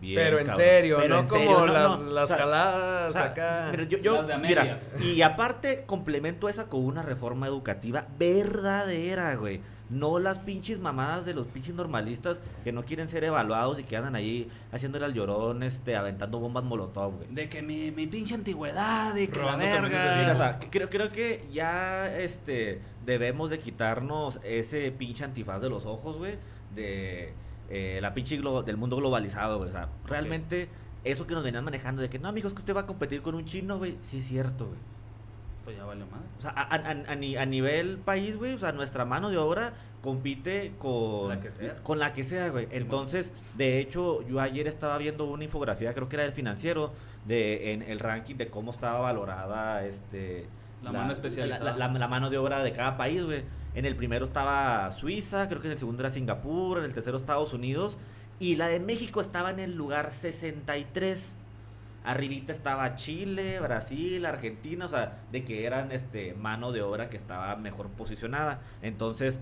Bien, 0.00 0.16
Pero 0.16 0.38
en 0.38 0.46
cabrón. 0.46 0.64
serio, 0.66 0.96
Pero 1.00 1.14
no 1.14 1.20
en 1.20 1.26
como 1.28 1.40
serio, 1.42 1.58
no, 1.58 1.66
las, 1.72 2.00
no. 2.00 2.10
las 2.12 2.24
O 2.24 2.26
sea, 2.26 2.36
jaladas 2.36 3.10
o 3.10 3.12
sea, 3.14 3.22
acá. 3.24 3.68
mira, 3.70 3.84
yo- 3.84 3.98
yo- 3.98 4.14
Las 4.16 4.26
de 4.26 4.34
a 4.34 4.38
mira, 4.38 4.76
y 5.00 5.22
aparte 5.22 5.84
complemento 5.86 6.48
esa 6.48 6.66
con 6.68 6.84
una 6.84 7.02
reforma 7.02 7.46
educativa 7.46 8.06
verdadera, 8.18 9.34
güey. 9.36 9.60
No 9.90 10.18
las 10.18 10.38
pinches 10.38 10.80
mamadas 10.80 11.26
de 11.26 11.34
los 11.34 11.46
pinches 11.46 11.74
normalistas 11.74 12.40
que 12.64 12.72
no 12.72 12.84
quieren 12.84 13.08
ser 13.10 13.22
evaluados 13.22 13.78
y 13.78 13.84
que 13.84 13.96
andan 13.98 14.14
ahí 14.16 14.48
haciéndole 14.72 15.04
al 15.04 15.12
llorón, 15.12 15.62
este, 15.62 15.94
aventando 15.94 16.38
bombas 16.40 16.64
molotov, 16.64 17.16
güey. 17.16 17.28
De 17.30 17.48
que 17.50 17.60
mi, 17.62 17.90
mi 17.90 18.06
pinche 18.06 18.34
antigüedad 18.34 19.14
y 19.14 19.28
que 19.28 19.38
Robando 19.38 19.66
la 19.66 19.80
verga. 19.82 20.16
Mira, 20.18 20.32
o 20.32 20.36
sea, 20.36 20.58
que- 20.58 20.70
creo, 20.70 20.88
creo 20.88 21.12
que 21.12 21.46
ya 21.52 22.14
este 22.18 22.80
debemos 23.04 23.50
de 23.50 23.58
quitarnos 23.58 24.40
ese 24.42 24.90
pinche 24.90 25.22
antifaz 25.22 25.60
de 25.60 25.68
los 25.68 25.84
ojos, 25.84 26.16
güey, 26.16 26.36
de 26.74 27.34
eh, 27.70 27.98
la 28.02 28.14
pinche 28.14 28.38
del 28.38 28.76
mundo 28.76 28.96
globalizado, 28.96 29.58
güey. 29.58 29.70
O 29.70 29.72
sea, 29.72 29.88
realmente 30.06 30.68
eso 31.04 31.26
que 31.26 31.34
nos 31.34 31.44
venían 31.44 31.64
manejando 31.64 32.02
de 32.02 32.08
que 32.10 32.18
no, 32.18 32.28
amigos, 32.28 32.52
que 32.54 32.60
usted 32.60 32.74
va 32.74 32.80
a 32.82 32.86
competir 32.86 33.22
con 33.22 33.34
un 33.34 33.44
chino, 33.44 33.78
güey, 33.78 33.96
sí 34.02 34.18
es 34.18 34.26
cierto, 34.26 34.66
güey. 34.66 34.78
Pues 35.64 35.76
ya 35.78 35.84
vale 35.84 36.04
madre. 36.04 36.26
O 36.38 36.42
sea, 36.42 36.50
a, 36.50 36.60
a- 36.62 36.76
a- 36.76 37.12
a 37.12 37.14
ni- 37.16 37.36
a 37.36 37.46
nivel 37.46 37.96
país, 37.98 38.36
güey, 38.36 38.52
o 38.54 38.58
sea, 38.58 38.72
nuestra 38.72 39.06
mano 39.06 39.30
de 39.30 39.38
obra 39.38 39.72
compite 40.02 40.72
con 40.78 41.30
La 41.30 41.40
que 41.40 41.50
sea. 41.52 41.76
Con 41.82 41.98
la 41.98 42.12
que 42.12 42.22
sea, 42.22 42.50
güey. 42.50 42.68
Entonces, 42.70 43.30
de 43.56 43.78
hecho, 43.80 44.20
yo 44.28 44.40
ayer 44.40 44.66
estaba 44.66 44.98
viendo 44.98 45.24
una 45.24 45.44
infografía, 45.44 45.94
creo 45.94 46.08
que 46.10 46.16
era 46.16 46.24
del 46.24 46.32
financiero, 46.34 46.92
de 47.26 47.72
en 47.72 47.80
el 47.82 47.98
ranking 47.98 48.34
de 48.36 48.48
cómo 48.48 48.70
estaba 48.72 49.00
valorada 49.00 49.86
este 49.86 50.46
La 50.82 50.92
mano 50.92 51.12
especializada. 51.14 51.72
La, 51.78 51.88
la- 51.88 51.98
la 51.98 52.08
mano 52.08 52.28
de 52.28 52.36
obra 52.36 52.62
de 52.62 52.72
cada 52.72 52.98
país, 52.98 53.24
güey. 53.24 53.42
En 53.74 53.84
el 53.84 53.96
primero 53.96 54.24
estaba 54.24 54.90
Suiza, 54.90 55.48
creo 55.48 55.60
que 55.60 55.66
en 55.66 55.72
el 55.72 55.78
segundo 55.78 56.02
era 56.02 56.10
Singapur, 56.10 56.78
en 56.78 56.84
el 56.84 56.94
tercero 56.94 57.16
Estados 57.16 57.52
Unidos 57.52 57.96
y 58.38 58.56
la 58.56 58.68
de 58.68 58.80
México 58.80 59.20
estaba 59.20 59.50
en 59.50 59.60
el 59.60 59.74
lugar 59.74 60.12
63. 60.12 61.34
Arribita 62.04 62.52
estaba 62.52 62.96
Chile, 62.96 63.60
Brasil, 63.60 64.26
Argentina, 64.26 64.84
o 64.84 64.88
sea, 64.88 65.22
de 65.32 65.44
que 65.44 65.64
eran 65.64 65.92
este 65.92 66.34
mano 66.34 66.72
de 66.72 66.82
obra 66.82 67.08
que 67.08 67.16
estaba 67.16 67.56
mejor 67.56 67.88
posicionada. 67.88 68.60
Entonces, 68.82 69.40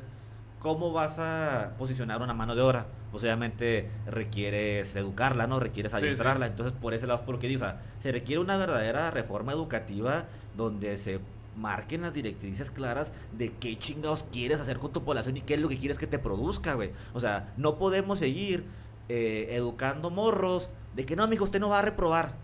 ¿cómo 0.61 0.93
vas 0.93 1.19
a 1.19 1.73
posicionar 1.79 2.23
una 2.23 2.35
mano 2.35 2.55
de 2.55 2.63
obra? 2.63 2.87
Pues 3.11 3.25
obviamente 3.25 3.91
requieres 4.07 4.95
educarla, 4.95 5.47
¿no? 5.49 5.59
Requieres 5.59 5.91
sí. 5.91 5.99
adiestrarla. 5.99 6.47
Entonces, 6.47 6.73
por 6.79 6.95
ese 6.95 7.07
lado 7.07 7.19
es 7.19 7.25
por 7.25 7.35
lo 7.35 7.41
que 7.41 7.49
digo, 7.49 7.63
o 7.63 7.65
sea, 7.65 7.81
se 7.99 8.13
requiere 8.13 8.41
una 8.41 8.57
verdadera 8.57 9.11
reforma 9.11 9.53
educativa 9.53 10.27
donde 10.57 10.99
se 10.99 11.19
marquen 11.57 12.03
las 12.03 12.15
directrices 12.15 12.71
claras 12.71 13.13
de 13.37 13.53
qué 13.53 13.79
chingados 13.79 14.25
quieres 14.33 14.61
hacer 14.61 14.79
con 14.79 14.93
tu 14.93 15.03
población 15.05 15.37
y 15.37 15.41
qué 15.43 15.55
es 15.55 15.61
lo 15.61 15.69
que 15.69 15.79
quieres 15.79 15.99
que 15.99 16.07
te 16.07 16.19
produzca, 16.19 16.75
güey. 16.75 16.93
O 17.15 17.21
sea, 17.21 17.53
no 17.57 17.77
podemos 17.79 18.19
seguir 18.19 18.65
eh, 19.09 19.49
educando 19.51 20.11
morros 20.11 20.71
de 20.95 21.05
que 21.07 21.17
no, 21.17 21.23
amigo, 21.25 21.45
usted 21.45 21.61
no 21.61 21.69
va 21.69 21.81
a 21.81 21.83
reprobar. 21.83 22.35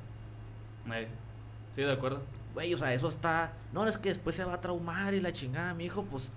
Sí, 1.75 1.83
de 1.83 1.93
acuerdo. 1.93 2.23
Güey, 2.55 2.75
o 2.75 2.79
sea, 2.79 2.93
eso 2.93 3.09
está. 3.09 3.53
No, 3.73 3.87
es 3.87 3.99
que 3.99 4.09
después 4.09 4.35
se 4.35 4.45
va 4.45 4.55
a 4.55 4.61
traumar 4.61 5.15
y 5.15 5.21
la 5.21 5.33
chingada, 5.33 5.75
mi 5.75 5.85
hijo, 5.85 6.05
pues. 6.05 6.31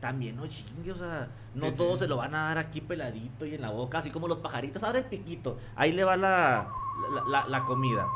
También 0.00 0.36
no 0.36 0.46
chingue, 0.46 0.92
o 0.92 0.96
sea, 0.96 1.28
no 1.54 1.70
Sí, 1.70 1.76
todos 1.78 1.94
sí. 1.94 1.98
se 2.00 2.08
lo 2.08 2.18
van 2.18 2.34
a 2.34 2.48
dar 2.48 2.58
aquí 2.58 2.82
peladito 2.82 3.46
y 3.46 3.54
en 3.54 3.62
la 3.62 3.70
boca, 3.70 3.98
así 3.98 4.10
como 4.10 4.28
los 4.28 4.38
pajaritos. 4.38 4.82
Ahora 4.82 4.98
el 4.98 5.06
piquito, 5.06 5.56
ahí 5.76 5.92
le 5.92 6.04
va 6.04 6.16
la, 6.18 6.68
la, 7.14 7.24
la- 7.24 7.48
la 7.48 7.64
comida. 7.64 8.06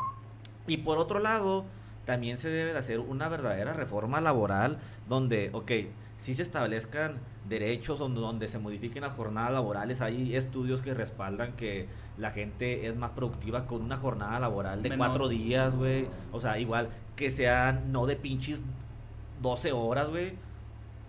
Y 0.67 0.77
por 0.77 0.99
otro 0.99 1.17
lado, 1.17 1.65
también 2.09 2.39
se 2.39 2.49
debe 2.49 2.73
de 2.73 2.79
hacer 2.79 2.99
una 2.99 3.29
verdadera 3.29 3.71
reforma 3.73 4.19
laboral 4.19 4.79
donde, 5.07 5.51
ok, 5.53 5.71
si 6.17 6.33
se 6.33 6.41
establezcan 6.41 7.19
derechos 7.47 7.99
donde, 7.99 8.19
donde 8.19 8.47
se 8.47 8.57
modifiquen 8.57 9.03
las 9.03 9.13
jornadas 9.13 9.51
laborales. 9.51 10.01
Hay 10.01 10.35
estudios 10.35 10.81
que 10.81 10.95
respaldan 10.95 11.53
que 11.53 11.85
la 12.17 12.31
gente 12.31 12.87
es 12.87 12.95
más 12.95 13.11
productiva 13.11 13.67
con 13.67 13.83
una 13.83 13.95
jornada 13.95 14.39
laboral 14.39 14.81
de 14.81 14.89
Menor. 14.89 15.09
cuatro 15.09 15.27
días, 15.27 15.75
güey. 15.75 16.07
O 16.31 16.39
sea, 16.39 16.57
igual 16.57 16.89
que 17.15 17.29
sean 17.29 17.91
no 17.91 18.07
de 18.07 18.15
pinches 18.15 18.59
12 19.43 19.71
horas, 19.71 20.09
güey. 20.09 20.33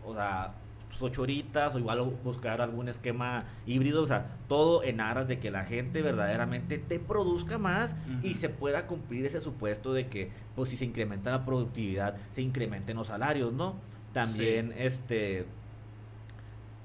O 0.04 0.12
sea, 0.12 0.52
sus 1.00 1.08
8 1.10 1.22
horitas 1.22 1.74
o 1.74 1.78
igual 1.78 2.00
buscar 2.22 2.60
algún 2.60 2.88
esquema 2.88 3.44
híbrido. 3.66 4.02
O 4.02 4.06
sea, 4.06 4.36
todo 4.48 4.82
en 4.84 5.00
aras 5.00 5.26
de 5.28 5.38
que 5.38 5.50
la 5.50 5.64
gente 5.64 6.02
verdaderamente 6.02 6.78
te 6.78 6.98
produzca 6.98 7.58
más 7.58 7.96
y 8.22 8.34
se 8.34 8.48
pueda 8.48 8.86
cumplir 8.86 9.26
ese 9.26 9.40
supuesto 9.40 9.92
de 9.92 10.06
que, 10.08 10.30
pues 10.54 10.70
si 10.70 10.76
se 10.76 10.84
incrementa 10.84 11.30
la 11.30 11.44
productividad, 11.44 12.16
se 12.32 12.42
incrementen 12.42 12.96
los 12.96 13.08
salarios, 13.08 13.52
¿no? 13.52 13.76
También, 14.12 14.74
este 14.76 15.46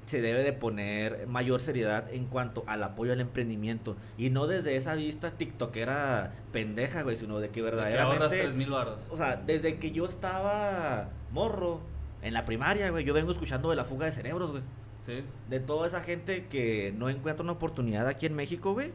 se 0.05 0.21
debe 0.21 0.43
de 0.43 0.53
poner 0.53 1.25
mayor 1.25 1.61
seriedad 1.61 2.13
en 2.13 2.25
cuanto 2.25 2.63
al 2.67 2.83
apoyo 2.83 3.11
al 3.11 3.21
emprendimiento 3.21 3.95
y 4.19 4.29
no 4.29 4.45
desde 4.45 4.75
esa 4.75 4.93
vista 4.93 5.31
tiktokera 5.31 6.31
pendeja, 6.51 7.01
güey, 7.01 7.15
sino 7.15 7.39
de 7.39 7.49
que 7.49 7.63
De 7.63 7.71
que 7.71 7.75
ahorras 7.79 7.89
verdaderamente 7.89 8.43
3 8.43 8.55
mil 8.55 8.69
baros. 8.69 9.01
o 9.09 9.17
sea, 9.17 9.35
desde 9.37 9.77
que 9.77 9.89
yo 9.89 10.05
estaba 10.05 11.09
morro 11.31 11.81
en 12.25 12.33
la 12.33 12.43
primaria, 12.43 12.89
güey, 12.89 13.05
yo 13.05 13.13
vengo 13.13 13.31
escuchando 13.31 13.69
de 13.69 13.75
la 13.75 13.85
fuga 13.85 14.07
de 14.07 14.11
cerebros, 14.11 14.49
güey. 14.49 14.63
Sí. 15.05 15.23
De 15.47 15.59
toda 15.59 15.85
esa 15.85 16.01
gente 16.01 16.47
que 16.47 16.91
no 16.97 17.07
encuentra 17.07 17.43
una 17.43 17.51
oportunidad 17.51 18.07
aquí 18.07 18.25
en 18.25 18.33
México, 18.33 18.73
güey. 18.73 18.91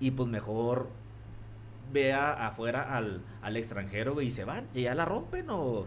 Y 0.00 0.12
pues 0.12 0.26
mejor 0.30 0.88
vea 1.92 2.46
afuera 2.46 2.96
al, 2.96 3.22
al 3.42 3.56
extranjero, 3.58 4.14
güey, 4.14 4.28
y 4.28 4.30
se 4.30 4.44
van. 4.44 4.66
Y 4.72 4.82
ya 4.82 4.94
la 4.94 5.04
rompen 5.04 5.50
o... 5.50 5.84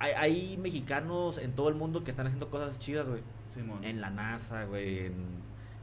Hay, 0.00 0.12
hay 0.18 0.56
mexicanos 0.58 1.38
en 1.38 1.52
todo 1.52 1.70
el 1.70 1.76
mundo 1.76 2.04
que 2.04 2.10
están 2.10 2.26
haciendo 2.26 2.50
cosas 2.50 2.78
chidas, 2.78 3.08
güey. 3.08 3.22
Simón. 3.54 3.82
En 3.84 4.02
la 4.02 4.10
NASA, 4.10 4.64
güey, 4.64 5.06
en, 5.06 5.14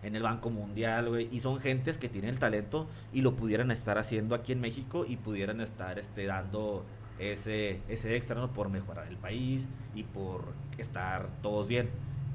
en 0.04 0.16
el 0.16 0.22
Banco 0.22 0.52
Mundial, 0.52 1.10
güey. 1.10 1.28
Y 1.32 1.40
son 1.40 1.60
gentes 1.60 1.98
que 1.98 2.08
tienen 2.08 2.30
el 2.30 2.38
talento 2.38 2.88
y 3.12 3.22
lo 3.22 3.36
pudieran 3.36 3.72
estar 3.72 3.98
haciendo 3.98 4.36
aquí 4.36 4.52
en 4.52 4.62
México 4.62 5.06
y 5.08 5.18
pudieran 5.18 5.60
estar 5.60 5.98
este, 5.98 6.28
dando 6.28 6.86
ese, 7.20 7.82
ese 7.90 8.16
extra 8.16 8.40
¿no? 8.40 8.52
por 8.54 8.70
mejorar 8.70 9.08
el 9.08 9.18
país 9.18 9.68
y 9.96 10.04
por 10.04 10.46
estar 10.78 11.28
todos 11.42 11.68
bien. 11.68 11.90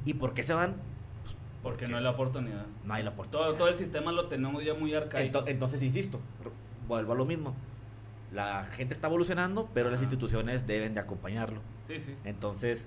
¿Y 0.04 0.14
por 0.14 0.34
qué 0.34 0.42
se 0.42 0.54
van? 0.54 0.74
Pues, 1.22 1.36
Porque 1.62 1.88
no 1.88 1.96
hay 1.96 2.02
la 2.04 2.10
oportunidad. 2.10 2.66
no 2.84 2.94
hay 2.94 3.02
la 3.02 3.10
oportunidad. 3.10 3.48
Todo, 3.48 3.56
todo 3.56 3.68
el 3.68 3.78
sistema 3.78 4.12
lo 4.12 4.26
tenemos 4.28 4.62
ya 4.64 4.74
muy 4.74 4.94
arcaico. 4.94 5.40
Ento- 5.40 5.48
entonces, 5.48 5.82
insisto, 5.82 6.20
vuelvo 6.86 7.12
a 7.12 7.16
lo 7.16 7.24
mismo. 7.24 7.54
La 8.32 8.64
gente 8.72 8.94
está 8.94 9.06
evolucionando, 9.06 9.68
pero 9.72 9.90
las 9.90 10.00
instituciones 10.00 10.66
deben 10.66 10.94
de 10.94 11.00
acompañarlo. 11.00 11.60
Sí, 11.86 12.00
sí. 12.00 12.14
Entonces, 12.24 12.86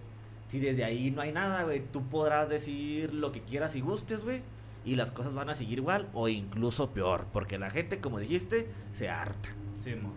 si 0.49 0.59
desde 0.59 0.83
ahí 0.83 1.09
no 1.11 1.21
hay 1.21 1.31
nada, 1.31 1.63
güey, 1.63 1.81
tú 1.91 2.03
podrás 2.07 2.49
decir 2.49 3.13
lo 3.13 3.31
que 3.31 3.41
quieras 3.41 3.75
y 3.75 3.81
gustes, 3.81 4.23
güey, 4.25 4.41
y 4.85 4.95
las 4.95 5.11
cosas 5.11 5.33
van 5.33 5.49
a 5.49 5.55
seguir 5.55 5.79
igual 5.79 6.09
o 6.13 6.27
incluso 6.27 6.91
peor, 6.91 7.27
porque 7.33 7.57
la 7.57 7.69
gente, 7.69 7.99
como 7.99 8.19
dijiste, 8.19 8.69
se 8.91 9.09
harta 9.09 9.49
Simón. 9.77 10.13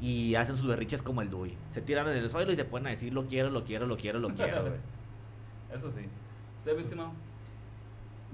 Y 0.00 0.34
hacen 0.34 0.56
sus 0.56 0.66
berriches 0.66 1.02
como 1.02 1.22
el 1.22 1.30
Dewey. 1.30 1.56
Se 1.72 1.80
tiran 1.80 2.06
en 2.08 2.16
el 2.16 2.28
suelo 2.30 2.52
y 2.52 2.56
se 2.56 2.64
ponen 2.64 2.88
a 2.88 2.90
decir 2.90 3.12
lo 3.12 3.26
quiero, 3.26 3.50
lo 3.50 3.64
quiero, 3.64 3.86
lo 3.86 3.96
quiero, 3.96 4.18
lo 4.18 4.28
quiero, 4.34 4.62
güey. 4.62 4.74
Eso 5.74 5.90
sí. 5.90 6.00
¿Usted, 6.58 6.74
mi 6.74 6.80
estimado? 6.82 7.12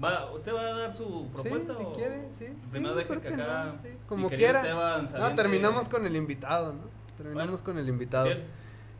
¿Va, 0.03 0.31
¿Usted 0.31 0.53
va 0.53 0.61
a 0.61 0.73
dar 0.79 0.91
su 0.93 1.27
propuesta? 1.31 1.73
Sí, 1.73 1.79
si 1.79 1.85
o- 1.85 1.93
quiere, 1.93 2.27
sí. 2.37 2.45
Primero 2.71 2.93
sí, 2.93 2.97
deje 2.99 3.07
¿por 3.13 3.21
que 3.21 3.31
no? 3.37 3.43
acá. 3.43 3.75
Sí, 3.81 3.89
Como 4.07 4.29
quiera. 4.29 4.59
Esteban 4.61 5.05
No, 5.19 5.35
terminamos 5.35 5.87
con 5.89 6.05
el 6.05 6.15
invitado, 6.15 6.73
¿no? 6.73 6.81
Terminamos 7.17 7.61
Bueno, 7.61 7.63
con 7.65 7.77
el 7.77 7.87
invitado. 7.87 8.29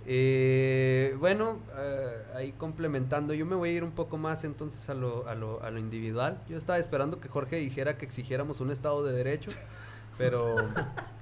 Eh, 0.05 1.15
bueno, 1.19 1.59
eh, 1.77 2.23
ahí 2.35 2.51
complementando, 2.53 3.33
yo 3.33 3.45
me 3.45 3.55
voy 3.55 3.69
a 3.69 3.73
ir 3.73 3.83
un 3.83 3.91
poco 3.91 4.17
más 4.17 4.43
entonces 4.43 4.89
a 4.89 4.93
lo, 4.95 5.27
a, 5.27 5.35
lo, 5.35 5.61
a 5.63 5.69
lo 5.71 5.79
individual. 5.79 6.39
Yo 6.49 6.57
estaba 6.57 6.79
esperando 6.79 7.19
que 7.19 7.29
Jorge 7.29 7.57
dijera 7.57 7.97
que 7.97 8.05
exigiéramos 8.05 8.59
un 8.61 8.71
Estado 8.71 9.03
de 9.03 9.13
Derecho, 9.13 9.51
pero 10.17 10.55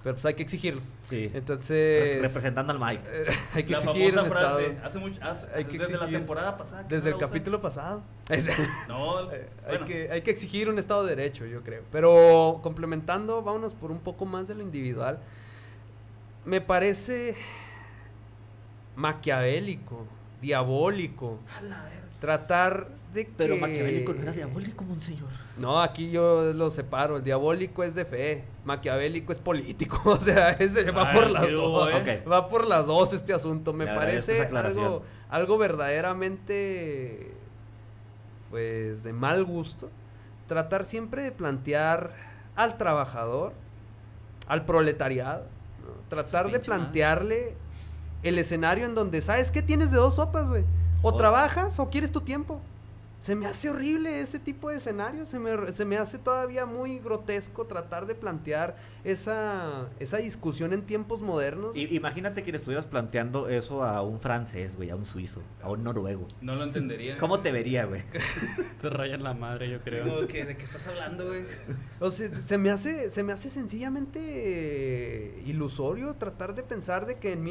Pero 0.02 0.16
pues 0.16 0.26
hay 0.26 0.34
que 0.34 0.44
exigirlo. 0.44 0.82
Sí. 1.10 1.30
Entonces. 1.34 2.22
Representando 2.22 2.72
al 2.72 2.80
Mike. 2.80 3.04
eh, 3.12 3.26
hay 3.54 3.64
que 3.66 3.74
La 3.74 3.80
exigir 3.80 4.14
famosa 4.14 4.30
frase, 4.32 4.66
estado. 4.68 4.86
hace 4.88 5.00
mucho, 5.00 5.20
hace- 5.24 5.48
Hay 5.54 5.66
que 5.66 5.78
desde 5.78 5.98
la 5.98 6.08
temporada 6.08 6.58
pasada. 6.58 6.84
Desde 6.84 7.10
no 7.10 7.16
el 7.18 7.22
capítulo 7.22 7.62
pasado. 7.62 8.02
No, 8.88 9.30
Eh, 9.32 9.50
bueno, 9.68 9.80
hay, 9.86 9.92
que, 9.92 10.10
hay 10.12 10.22
que 10.22 10.32
exigir 10.32 10.70
un 10.70 10.80
Estado 10.80 11.04
de 11.06 11.18
Derecho, 11.18 11.46
yo 11.46 11.64
creo. 11.64 11.84
Pero 11.92 12.60
complementando, 12.64 13.42
vámonos 13.42 13.74
por 13.74 13.92
un 13.92 14.00
poco 14.00 14.26
más 14.26 14.48
de 14.48 14.56
lo 14.56 14.62
individual. 14.62 15.20
Me 16.46 16.62
parece 16.62 17.36
maquiavélico, 18.96 20.06
diabólico, 20.42 21.40
a 21.58 21.62
la 21.62 21.84
verga. 21.84 22.08
tratar 22.20 22.88
de 23.14 23.26
que... 23.26 23.32
Pero 23.38 23.56
Maquiavélico 23.58 24.14
no 24.14 24.22
era 24.22 24.32
diabólico, 24.32 24.84
monseñor. 24.84 25.30
No, 25.58 25.82
aquí 25.82 26.12
yo 26.12 26.54
lo 26.54 26.70
separo. 26.72 27.18
El 27.18 27.24
diabólico 27.24 27.84
es 27.84 27.96
de 27.96 28.06
fe, 28.06 28.44
maquiavélico 28.66 29.32
es 29.34 29.40
político. 29.40 30.00
O 30.06 30.20
sea, 30.20 30.50
es 30.52 30.74
de- 30.74 30.92
va 30.92 31.10
Ah, 31.12 31.14
por 31.14 31.30
las 31.32 31.44
hubo, 31.46 31.86
dos. 31.90 31.90
¿eh? 32.08 32.24
Va 32.32 32.48
por 32.48 32.68
las 32.68 32.86
dos 32.88 33.12
este 33.14 33.34
asunto. 33.34 33.74
Me 33.74 33.88
parece 33.88 34.44
algo, 34.46 35.04
algo 35.30 35.58
verdaderamente, 35.58 37.32
pues, 38.50 39.04
de 39.04 39.14
mal 39.14 39.44
gusto. 39.46 39.90
Tratar 40.48 40.86
siempre 40.86 41.24
de 41.24 41.32
plantear 41.32 42.14
al 42.56 42.78
trabajador, 42.78 43.54
al 44.48 44.66
proletariado, 44.66 45.46
¿no? 45.86 45.94
tratar 46.10 46.46
de 46.48 46.52
madre. 46.54 46.64
plantearle 46.66 47.56
el 48.24 48.38
escenario 48.40 48.86
en 48.86 48.96
donde, 48.96 49.22
¿sabes 49.22 49.52
qué? 49.52 49.62
Tienes 49.62 49.92
de 49.92 49.98
dos 49.98 50.16
sopas, 50.16 50.50
güey. 50.50 50.64
O 51.02 51.10
O- 51.10 51.16
trabajas 51.18 51.80
o 51.80 51.90
quieres 51.90 52.12
tu 52.12 52.22
tiempo. 52.22 52.60
Se 53.20 53.36
me 53.36 53.48
hace 53.48 53.70
horrible 53.70 54.22
ese 54.22 54.40
tipo 54.40 54.70
de 54.70 54.78
escenario. 54.78 55.26
Se 55.26 55.40
me, 55.40 55.74
se 55.74 55.84
me 55.84 55.98
hace 55.98 56.18
todavía 56.18 56.66
muy 56.66 57.00
grotesco 57.00 57.66
tratar 57.68 58.06
de 58.06 58.16
plantear 58.16 58.78
esa, 59.04 59.90
esa 60.00 60.18
discusión 60.18 60.72
en 60.72 60.84
tiempos 60.84 61.20
modernos. 61.22 61.76
I- 61.76 61.94
imagínate 61.96 62.44
que 62.44 62.52
le 62.52 62.58
estuvieras 62.58 62.88
planteando 62.88 63.50
eso 63.50 63.84
a 63.84 64.02
un 64.04 64.22
francés, 64.22 64.78
güey, 64.78 64.90
a 64.90 64.96
un 64.96 65.06
suizo, 65.06 65.42
a 65.62 65.70
un 65.70 65.84
noruego. 65.84 66.28
no 66.42 66.56
lo 66.56 66.64
entendería. 66.64 67.18
¿Cómo 67.18 67.42
te 67.42 67.52
vería, 67.52 67.84
güey? 67.86 68.04
Te 68.82 68.90
rayan 68.90 69.22
la 69.24 69.34
madre, 69.34 69.70
yo 69.70 69.80
Sí, 69.80 69.84
creo. 69.90 70.26
que, 70.28 70.46
¿De 70.46 70.56
qué 70.56 70.64
estás 70.64 70.88
hablando, 70.88 71.26
güey? 71.28 71.44
O 72.00 72.12
sea, 72.12 72.34
se 72.34 72.58
me 72.58 72.70
hace, 72.70 73.12
se 73.12 73.24
me 73.24 73.34
hace 73.34 73.50
sencillamente 73.50 75.42
ilusorio 75.46 76.16
tratar 76.16 76.56
de 76.56 76.64
pensar 76.64 77.06
de 77.06 77.18
que 77.18 77.34
en 77.34 77.44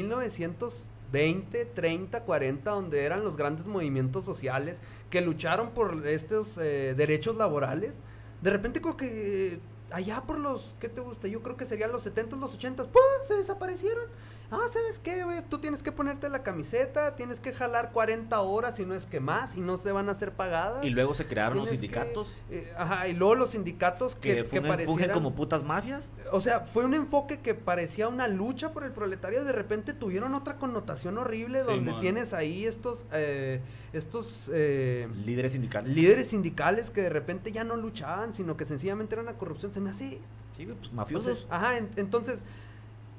1920, 1.11 1.65
30, 1.65 2.23
40, 2.23 2.71
donde 2.71 3.03
eran 3.03 3.23
los 3.23 3.35
grandes 3.35 3.67
movimientos 3.67 4.25
sociales 4.25 4.79
que 5.09 5.21
lucharon 5.21 5.71
por 5.71 6.05
estos 6.07 6.57
eh, 6.57 6.93
derechos 6.95 7.35
laborales, 7.35 7.99
de 8.41 8.51
repente 8.51 8.81
creo 8.81 8.95
que 8.95 9.59
allá 9.91 10.21
por 10.21 10.39
los, 10.39 10.75
¿qué 10.79 10.89
te 10.89 11.01
gusta? 11.01 11.27
Yo 11.27 11.41
creo 11.41 11.57
que 11.57 11.65
serían 11.65 11.91
los 11.91 12.03
70, 12.03 12.35
los 12.35 12.53
80, 12.53 12.83
¡pum! 12.83 13.01
se 13.27 13.35
desaparecieron. 13.35 14.05
Ah, 14.51 14.57
¿sabes 14.73 14.97
qué, 14.97 15.23
güey? 15.23 15.43
Tú 15.47 15.59
tienes 15.59 15.83
que 15.83 15.91
ponerte 15.91 16.27
la 16.27 16.41
camiseta, 16.41 17.15
tienes 17.15 17.39
que 17.39 17.53
jalar 17.53 17.91
40 17.91 18.39
horas, 18.41 18.79
y 18.79 18.85
no 18.85 18.95
es 18.95 19.05
que 19.05 19.19
más, 19.19 19.55
y 19.55 19.61
no 19.61 19.77
se 19.77 19.91
van 19.91 20.09
a 20.09 20.13
hacer 20.13 20.31
pagadas. 20.33 20.83
Y 20.83 20.89
luego 20.89 21.13
se 21.13 21.27
crearon 21.27 21.59
los 21.59 21.69
que- 21.69 21.75
sindicatos 21.75 22.27
eh, 22.49 22.71
ajá, 22.75 23.07
y 23.07 23.13
luego 23.13 23.35
los 23.35 23.51
sindicatos 23.51 24.15
que, 24.15 24.37
que, 24.37 24.45
que 24.47 24.61
parecieran... 24.61 25.13
como 25.13 25.35
putas 25.35 25.63
mafias. 25.63 26.01
O 26.31 26.41
sea, 26.41 26.61
fue 26.61 26.83
un 26.85 26.95
enfoque 26.95 27.41
que 27.41 27.53
parecía 27.53 28.07
una 28.07 28.27
lucha 28.27 28.71
por 28.73 28.83
el 28.83 28.91
proletario. 28.91 29.43
De 29.43 29.53
repente 29.53 29.93
tuvieron 29.93 30.33
otra 30.33 30.55
connotación 30.57 31.17
horrible 31.19 31.59
donde 31.61 31.93
tienes 31.99 32.33
ahí 32.33 32.65
estos, 32.65 33.05
eh, 33.11 33.61
estos 33.93 34.49
eh, 34.51 35.07
Líderes 35.25 35.51
sindicales. 35.51 35.93
líderes 35.95 36.27
sindicales 36.27 36.89
que 36.89 37.01
de 37.03 37.09
repente 37.09 37.51
ya 37.51 37.63
no 37.63 37.75
luchaban, 37.77 38.33
sino 38.33 38.57
que 38.57 38.65
sencillamente 38.65 39.13
era 39.13 39.21
una 39.21 39.33
corrupción. 39.37 39.73
Se 39.73 39.79
me 39.79 39.91
hace... 39.91 40.19
Sí, 40.57 40.65
güey, 40.65 40.75
pues 40.75 40.89
o 40.89 40.93
mafiosos. 40.95 41.41
sea, 41.47 41.55
ajá, 41.55 41.77
en- 41.77 41.89
entonces 41.97 42.43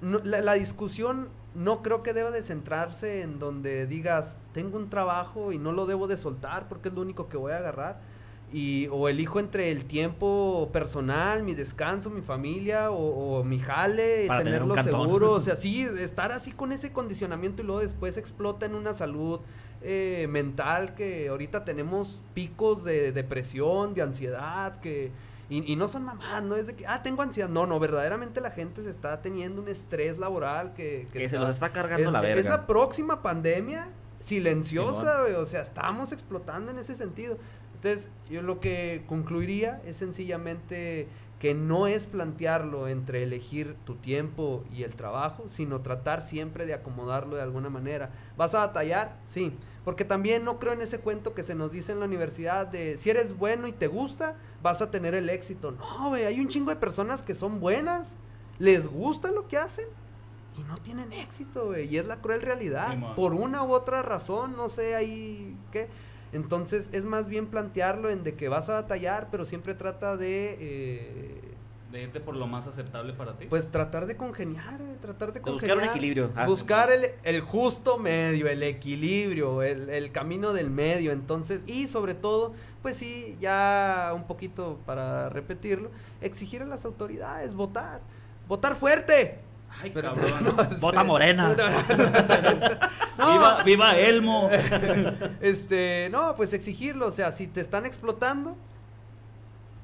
no- 0.01 0.21
la, 0.25 0.41
la 0.41 0.55
discusión 0.55 1.29
no 1.55 1.83
creo 1.83 2.03
que 2.03 2.13
deba 2.13 2.31
de 2.31 2.43
centrarse 2.43 3.23
en 3.23 3.39
donde 3.39 3.87
digas, 3.87 4.37
tengo 4.53 4.79
un 4.79 4.89
trabajo 4.89 5.53
y 5.53 5.59
no 5.59 5.73
lo 5.73 5.87
debo 5.87 6.07
de 6.07 6.17
soltar 6.17 6.69
porque 6.69 6.89
es 6.91 6.95
lo 6.95 7.03
único 7.03 7.29
que 7.29 7.37
voy 7.37 7.53
a 7.53 7.59
agarrar. 7.59 8.01
Y, 8.53 8.89
o 8.91 9.09
elijo 9.09 9.39
entre 9.39 9.71
el 9.71 9.85
tiempo 9.85 10.71
personal, 10.73 11.45
mi 11.45 11.55
descanso, 11.55 12.11
mi 12.11 12.21
familia, 12.21 12.91
o, 12.91 13.39
o 13.39 13.45
mi 13.45 13.61
jale, 13.61 14.25
Para 14.27 14.43
tenerlo 14.43 14.75
seguro. 14.83 15.33
O 15.33 15.41
sea, 15.41 15.55
sí, 15.65 15.83
estar 15.99 16.33
así 16.33 16.51
con 16.51 16.73
ese 16.73 16.93
condicionamiento 16.93 17.63
y 17.63 17.67
luego 17.67 17.81
después 17.81 18.17
explota 18.17 18.67
en 18.67 18.75
una 18.75 18.93
salud 18.93 19.39
eh, 19.83 20.27
mental 20.31 20.95
que 20.97 21.29
ahorita 21.29 21.65
tenemos 21.65 22.19
picos 22.35 22.83
de 22.85 23.13
depresión, 23.13 23.95
de 23.95 24.03
ansiedad, 24.03 24.81
que... 24.81 25.13
Y, 25.51 25.73
y 25.73 25.77
no 25.77 25.89
son 25.89 26.05
mamás, 26.05 26.43
no 26.43 26.57
es 26.57 26.69
de 26.69 26.77
que, 26.77 26.87
ah, 26.87 27.03
tengo 27.03 27.23
ansiedad. 27.23 27.49
No, 27.49 27.67
no, 27.67 27.79
verdaderamente 27.79 28.41
la 28.41 28.53
gente 28.53 28.83
se 28.83 28.91
está 28.91 29.21
teniendo 29.21 29.61
un 29.61 29.69
estrés 29.69 30.17
laboral 30.17 30.73
que... 30.75 31.09
que 31.13 31.29
se 31.29 31.39
los 31.39 31.51
está 31.51 31.71
cargando 31.71 32.07
es, 32.07 32.13
la 32.13 32.21
es 32.21 32.37
verga. 32.37 32.51
la 32.51 32.67
próxima 32.67 33.21
pandemia 33.21 33.89
silenciosa, 34.21 35.25
o 35.39 35.47
sea, 35.47 35.63
estamos 35.63 36.13
explotando 36.13 36.71
en 36.71 36.79
ese 36.79 36.95
sentido. 36.95 37.37
Entonces, 37.75 38.09
yo 38.31 38.43
lo 38.43 38.61
que 38.61 39.03
concluiría 39.09 39.81
es 39.87 39.97
sencillamente 39.97 41.09
que 41.41 41.55
no 41.55 41.87
es 41.87 42.07
plantearlo 42.07 42.87
entre 42.87 43.23
elegir 43.23 43.75
tu 43.85 43.97
tiempo 43.97 44.63
y 44.71 44.83
el 44.83 44.95
trabajo, 44.95 45.49
sino 45.49 45.81
tratar 45.81 46.21
siempre 46.21 46.67
de 46.67 46.75
acomodarlo 46.75 47.37
de 47.37 47.43
alguna 47.43 47.71
manera. 47.71 48.11
¿Vas 48.37 48.55
a 48.55 48.59
batallar? 48.59 49.17
Sí, 49.25 49.57
porque 49.85 50.05
también 50.05 50.45
no 50.45 50.59
creo 50.59 50.75
en 50.75 50.83
ese 50.83 51.01
cuento 51.01 51.33
que 51.33 51.43
se 51.43 51.55
nos 51.55 51.73
dice 51.73 51.93
en 51.93 52.01
la 52.01 52.05
universidad 52.05 52.67
de 52.67 52.99
si 52.99 53.09
eres 53.09 53.37
bueno 53.37 53.67
y 53.67 53.73
te 53.73 53.87
gusta, 53.87 54.37
vas 54.63 54.83
a 54.83 54.91
tener 54.91 55.15
el 55.15 55.31
éxito. 55.31 55.73
No, 55.73 56.11
güey, 56.11 56.27
hay 56.27 56.41
un 56.41 56.49
chingo 56.49 56.71
de 56.71 56.77
personas 56.77 57.23
que 57.23 57.35
son 57.35 57.59
buenas, 57.59 58.19
les 58.59 58.87
gusta 58.87 59.33
lo 59.33 59.49
que 59.49 59.57
hacen 59.57 59.87
y 60.59 60.63
no 60.65 60.77
tienen 60.79 61.13
éxito, 61.13 61.67
güey. 61.67 61.89
Y 61.89 61.97
es 61.97 62.07
la 62.07 62.21
cruel 62.21 62.43
realidad. 62.43 63.15
Por 63.15 63.33
una 63.33 63.63
u 63.65 63.73
otra 63.73 64.03
razón, 64.03 64.57
no 64.57 64.69
sé 64.69 64.95
ahí 64.95 65.57
qué. 65.73 65.89
Entonces 66.33 66.91
es 66.93 67.05
más 67.05 67.29
bien 67.29 67.47
plantearlo 67.47 68.09
en 68.11 68.23
de 68.25 68.35
que 68.35 68.49
vas 68.49 68.69
a 68.69 68.75
batallar, 68.75 69.29
pero 69.31 69.45
siempre 69.45 69.75
trata 69.75 70.17
de... 70.17 70.57
eh, 70.61 71.41
De 71.91 72.03
irte 72.03 72.21
por 72.21 72.37
lo 72.37 72.47
más 72.47 72.69
aceptable 72.69 73.13
para 73.15 73.37
ti. 73.37 73.47
pues 73.51 73.69
tratar 73.71 74.07
de 74.07 74.17
congeniar, 74.17 74.81
tratar 75.03 75.33
de 75.33 75.41
De 75.41 75.51
buscar 75.51 75.69
congeniar. 75.71 75.79
un 75.79 75.85
equilibrio. 75.85 76.31
Ah, 76.37 76.47
buscar 76.47 76.93
el, 76.93 77.07
el 77.25 77.41
justo 77.41 77.99
medio, 77.99 78.47
el 78.49 78.63
equilibrio, 78.63 79.63
el, 79.63 79.91
el 79.91 80.13
camino 80.13 80.53
del 80.53 80.71
medio. 80.71 81.11
Entonces, 81.11 81.63
y 81.67 81.89
sobre 81.89 82.15
todo, 82.15 82.53
pues 82.83 82.97
sí, 82.97 83.37
ya 83.41 84.13
un 84.15 84.25
poquito 84.29 84.79
para 84.87 85.31
repetirlo, 85.31 85.91
exigir 86.21 86.63
a 86.63 86.67
las 86.67 86.85
autoridades 86.85 87.55
votar. 87.55 88.01
Votar 88.47 88.77
fuerte. 88.77 89.41
Ay, 89.83 89.91
Pero- 89.95 90.15
cabrón. 90.15 90.45
no, 90.45 90.79
Vota 90.81 91.05
morena. 91.05 91.55
No, 93.19 93.33
Viva, 93.33 93.63
viva 93.65 93.97
Elmo. 93.99 94.51
Este, 95.41 96.09
no, 96.11 96.35
pues 96.37 96.53
exigirlo, 96.53 97.07
o 97.07 97.13
sea, 97.13 97.33
si 97.33 97.47
te 97.47 97.61
están 97.61 97.87
explotando, 97.87 98.57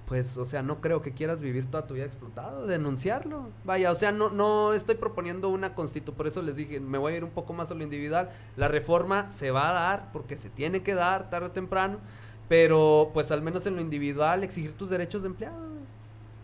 pues, 0.07 0.37
o 0.37 0.45
sea, 0.45 0.63
no 0.63 0.81
creo 0.81 1.03
que 1.03 1.13
quieras 1.13 1.41
vivir 1.41 1.69
toda 1.71 1.87
tu 1.87 1.95
vida 1.95 2.05
explotado, 2.05 2.67
denunciarlo. 2.67 3.49
Vaya, 3.65 3.91
o 3.91 3.95
sea, 3.95 4.13
no, 4.13 4.31
no 4.31 4.73
estoy 4.73 4.95
proponiendo 4.95 5.49
una 5.49 5.75
constitu, 5.75 6.15
por 6.15 6.27
eso 6.27 6.43
les 6.43 6.57
dije, 6.57 6.79
me 6.81 6.99
voy 6.99 7.15
a 7.15 7.17
ir 7.17 7.25
un 7.25 7.31
poco 7.31 7.53
más 7.53 7.71
a 7.71 7.75
lo 7.75 7.83
individual. 7.83 8.31
La 8.57 8.69
reforma 8.69 9.31
se 9.31 9.51
va 9.51 9.71
a 9.71 9.73
dar, 9.73 10.13
porque 10.13 10.37
se 10.37 10.49
tiene 10.49 10.83
que 10.83 10.95
dar 10.95 11.29
tarde 11.31 11.47
o 11.49 11.51
temprano, 11.51 11.99
pero 12.49 13.11
pues 13.15 13.31
al 13.33 13.43
menos 13.43 13.67
en 13.67 13.75
lo 13.77 13.81
individual, 13.81 14.45
exigir 14.45 14.77
tus 14.77 14.91
derechos 14.91 15.23
de 15.23 15.29
empleado, 15.29 15.57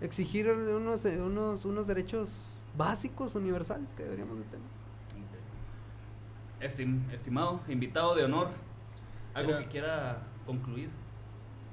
exigir 0.01 0.51
unos, 0.51 1.05
unos, 1.05 1.64
unos 1.64 1.86
derechos 1.86 2.31
básicos, 2.77 3.35
universales 3.35 3.93
que 3.94 4.03
deberíamos 4.05 4.39
de 4.39 4.44
tener. 4.44 4.66
Estim- 6.61 7.11
estimado, 7.12 7.61
invitado 7.69 8.15
de 8.15 8.24
honor, 8.24 8.49
algo 9.35 9.49
Mira. 9.53 9.62
que 9.65 9.69
quiera 9.69 10.23
concluir. 10.47 10.90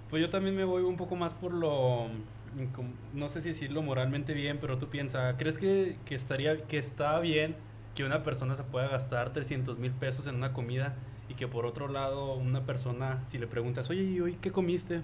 Pues 0.10 0.22
yo 0.22 0.30
también 0.30 0.56
me 0.56 0.64
voy 0.64 0.82
un 0.84 0.98
poco 0.98 1.16
más 1.16 1.34
por 1.34 1.54
lo, 1.54 2.08
mm, 2.08 3.18
no 3.18 3.30
sé 3.30 3.42
si 3.42 3.50
decirlo 3.50 3.84
moralmente 3.84 4.34
bien, 4.34 4.58
pero 4.60 4.80
tú 4.80 4.88
piensas, 4.88 5.36
¿crees 5.38 5.60
que, 5.60 5.98
que 6.06 6.16
estaría, 6.16 6.66
que 6.66 6.80
está 6.80 7.20
bien 7.20 7.56
que 7.94 8.04
una 8.04 8.24
persona 8.24 8.56
se 8.56 8.64
pueda 8.64 8.88
gastar 8.88 9.32
300 9.32 9.78
mil 9.78 9.92
pesos 9.92 10.26
en 10.26 10.36
una 10.36 10.54
comida 10.54 10.96
y 11.28 11.36
que 11.36 11.48
por 11.48 11.68
otro 11.68 11.88
lado 11.88 12.34
una 12.36 12.62
persona, 12.66 13.24
si 13.26 13.38
le 13.38 13.46
preguntas, 13.46 13.90
oye, 13.92 14.02
¿y 14.04 14.20
hoy 14.20 14.38
qué 14.42 14.52
comiste? 14.52 15.02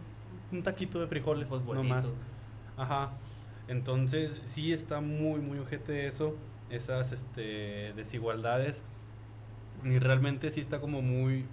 Un 0.51 0.63
taquito 0.63 0.99
de 0.99 1.05
frijoles, 1.07 1.47
Pues 1.49 1.63
no 1.63 1.83
más. 1.83 2.07
Ajá. 2.77 3.11
Entonces, 3.67 4.31
sí 4.45 4.73
está 4.73 5.01
muy, 5.01 5.39
muy 5.41 5.59
ojete 5.59 6.07
eso, 6.07 6.35
esas 6.69 7.11
este, 7.11 7.93
desigualdades. 7.95 8.83
Y 9.83 9.99
realmente 9.99 10.51
sí 10.51 10.61
está 10.61 10.79
como 10.79 11.01
muy, 11.01 11.45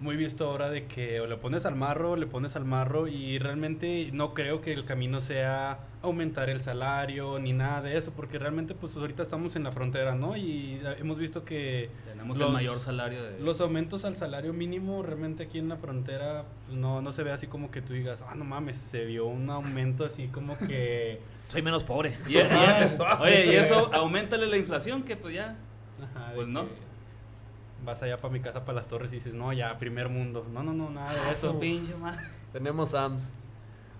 muy 0.00 0.16
visto 0.16 0.46
ahora 0.46 0.70
de 0.70 0.86
que 0.86 1.20
o 1.20 1.26
le 1.26 1.36
pones 1.36 1.66
al 1.66 1.76
marro, 1.76 2.16
le 2.16 2.26
pones 2.26 2.56
al 2.56 2.64
marro 2.64 3.06
y 3.06 3.38
realmente 3.38 4.08
no 4.12 4.32
creo 4.32 4.62
que 4.62 4.72
el 4.72 4.86
camino 4.86 5.20
sea 5.20 5.80
aumentar 6.02 6.48
el 6.48 6.62
salario 6.62 7.38
ni 7.38 7.52
nada 7.52 7.82
de 7.82 7.98
eso, 7.98 8.10
porque 8.16 8.38
realmente 8.38 8.74
pues 8.74 8.96
ahorita 8.96 9.22
estamos 9.22 9.56
en 9.56 9.64
la 9.64 9.72
frontera, 9.72 10.14
¿no? 10.14 10.36
Y 10.36 10.80
hemos 10.98 11.18
visto 11.18 11.44
que 11.44 11.90
tenemos 12.06 12.40
el 12.40 12.48
mayor 12.48 12.78
salario 12.78 13.22
de... 13.22 13.40
Los 13.40 13.60
aumentos 13.60 14.06
al 14.06 14.16
salario 14.16 14.54
mínimo 14.54 15.02
realmente 15.02 15.42
aquí 15.42 15.58
en 15.58 15.68
la 15.68 15.76
frontera 15.76 16.44
pues, 16.66 16.78
no, 16.78 17.02
no 17.02 17.12
se 17.12 17.22
ve 17.22 17.32
así 17.32 17.46
como 17.46 17.70
que 17.70 17.82
tú 17.82 17.92
digas, 17.92 18.24
ah, 18.26 18.34
no 18.34 18.44
mames, 18.44 18.76
se 18.76 19.04
vio 19.04 19.26
un 19.26 19.50
aumento 19.50 20.06
así 20.06 20.28
como 20.28 20.56
que... 20.56 21.20
Soy 21.48 21.60
menos 21.60 21.84
pobre. 21.84 22.16
oye, 23.20 23.52
y 23.52 23.56
eso, 23.56 23.92
aumentale 23.92 24.46
la 24.46 24.56
inflación, 24.56 25.02
que 25.02 25.16
pues 25.16 25.34
ya... 25.34 25.56
Ajá, 26.02 26.32
pues 26.34 26.48
no 26.48 26.89
vas 27.84 28.02
allá 28.02 28.18
para 28.18 28.32
mi 28.32 28.40
casa, 28.40 28.64
para 28.64 28.76
las 28.76 28.88
torres 28.88 29.12
y 29.12 29.16
dices, 29.16 29.34
no, 29.34 29.52
ya, 29.52 29.76
primer 29.78 30.08
mundo. 30.08 30.46
No, 30.52 30.62
no, 30.62 30.72
no, 30.72 30.90
nada 30.90 31.12
de 31.12 31.20
ah, 31.20 31.32
eso. 31.32 31.58
pinche 31.58 31.94
madre. 31.94 32.26
Tenemos 32.52 32.94
AMS. 32.94 33.30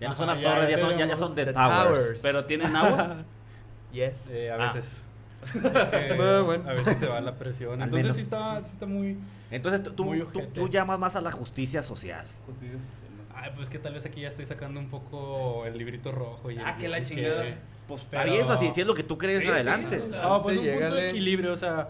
Ya 0.01 0.09
no 0.09 0.15
son 0.15 0.29
las 0.29 0.41
torres, 0.41 0.71
ya, 0.71 0.79
son, 0.79 0.97
ya, 0.97 1.17
son 1.17 1.35
The, 1.35 1.53
towers. 1.53 2.21
¿Pero 2.23 2.45
tienen 2.45 2.75
agua? 2.75 3.25
yes. 3.93 4.29
Eh, 4.31 4.51
a 4.51 4.55
ah. 4.55 4.73
veces. 4.73 5.03
bueno. 6.45 6.69
A 6.69 6.73
veces 6.73 6.97
se 6.97 7.07
va 7.07 7.21
la 7.21 7.35
presión. 7.35 7.83
Entonces 7.83 8.17
sí 8.17 8.23
está, 8.23 8.63
sí 8.63 8.71
está 8.73 8.87
muy. 8.87 9.19
Entonces 9.51 9.83
tú, 9.83 9.93
tú, 10.33 10.43
tú, 10.55 10.69
llamas 10.69 10.99
más 10.99 11.17
a 11.17 11.21
la 11.21 11.33
justicia 11.33 11.83
social. 11.83 12.25
Justicia 12.47 12.79
social. 12.79 13.01
Ay, 13.35 13.53
pues 13.57 13.71
que 13.71 13.79
tal 13.79 13.95
vez 13.95 14.05
aquí 14.05 14.21
ya 14.21 14.29
estoy 14.29 14.45
sacando 14.45 14.81
un 14.81 14.89
poco 14.89 15.65
el 15.67 15.77
librito 15.77 16.13
rojo. 16.13 16.51
Y 16.51 16.59
ah, 16.59 16.77
que 16.79 16.89
la 16.89 17.03
chingada. 17.03 17.45
pues 17.89 18.03
está 18.03 18.25
bien, 18.25 18.49
así, 18.51 18.71
si 18.75 18.83
es 18.83 18.87
lo 18.87 18.95
que 18.95 19.03
tú 19.03 19.17
crees 19.17 19.47
adelante. 19.47 20.03
no, 20.11 20.43
pues 20.43 20.59
un 20.59 20.67
punto 20.67 20.95
de 20.95 21.11
equilibrio, 21.11 21.53
o 21.53 21.57
sea 21.57 21.89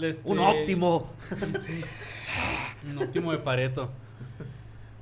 este, 0.00 0.22
un 0.24 0.38
óptimo. 0.38 1.10
un 2.90 2.98
óptimo 2.98 3.32
de 3.32 3.38
Pareto. 3.38 3.90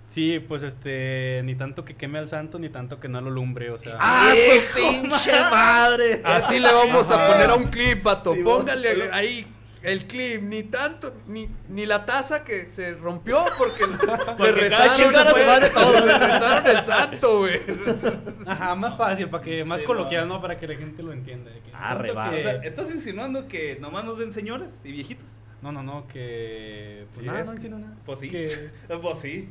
Sí, 0.08 0.40
pues 0.40 0.62
este, 0.62 1.42
ni 1.44 1.54
tanto 1.54 1.84
que 1.84 1.94
queme 1.94 2.18
al 2.18 2.28
santo, 2.28 2.58
ni 2.58 2.70
tanto 2.70 2.98
que 2.98 3.08
no 3.08 3.20
lo 3.20 3.30
lumbre, 3.30 3.70
o 3.70 3.78
sea. 3.78 3.98
¡Ah, 4.00 4.32
pinche 4.74 5.32
madre! 5.32 6.22
Así 6.24 6.58
le 6.58 6.72
vamos 6.72 7.10
a 7.10 7.28
poner 7.28 7.50
a 7.50 7.54
un 7.54 7.64
clip, 7.66 8.02
vato. 8.02 8.34
Póngale 8.42 9.10
ahí 9.12 9.46
el 9.82 10.06
clip, 10.06 10.42
ni 10.42 10.64
tanto, 10.64 11.14
ni, 11.26 11.48
ni 11.68 11.86
la 11.86 12.04
taza 12.04 12.44
que 12.44 12.66
se 12.66 12.94
rompió 12.94 13.44
porque, 13.56 13.84
le 13.86 14.52
rezaron, 14.52 15.12
le 15.12 16.18
rezaron 16.18 16.76
el 16.76 16.84
santo, 16.84 17.38
güey. 17.38 17.60
Ajá, 18.46 18.74
más 18.74 18.96
fácil, 18.96 19.28
para 19.28 19.44
que, 19.44 19.64
más 19.64 19.82
coloquial, 19.82 20.28
¿no? 20.28 20.40
Para 20.40 20.58
que 20.58 20.66
la 20.66 20.76
gente 20.76 21.02
lo 21.02 21.12
entienda. 21.12 21.50
ah, 21.74 21.96
O 21.96 22.40
sea, 22.40 22.54
¿estás 22.64 22.90
insinuando 22.90 23.46
que 23.46 23.76
nomás 23.80 24.04
nos 24.04 24.18
ven 24.18 24.32
señores 24.32 24.74
y 24.84 24.92
viejitos? 24.92 25.28
No, 25.62 25.72
no, 25.72 25.82
no, 25.82 26.06
que... 26.06 27.06
Pues 27.12 27.26
nada, 27.26 27.44
no 27.44 27.54
insinúo 27.54 27.78
nada. 27.78 27.96
Pues 28.04 28.20
sí, 28.20 28.30
pues 29.02 29.18
sí. 29.18 29.48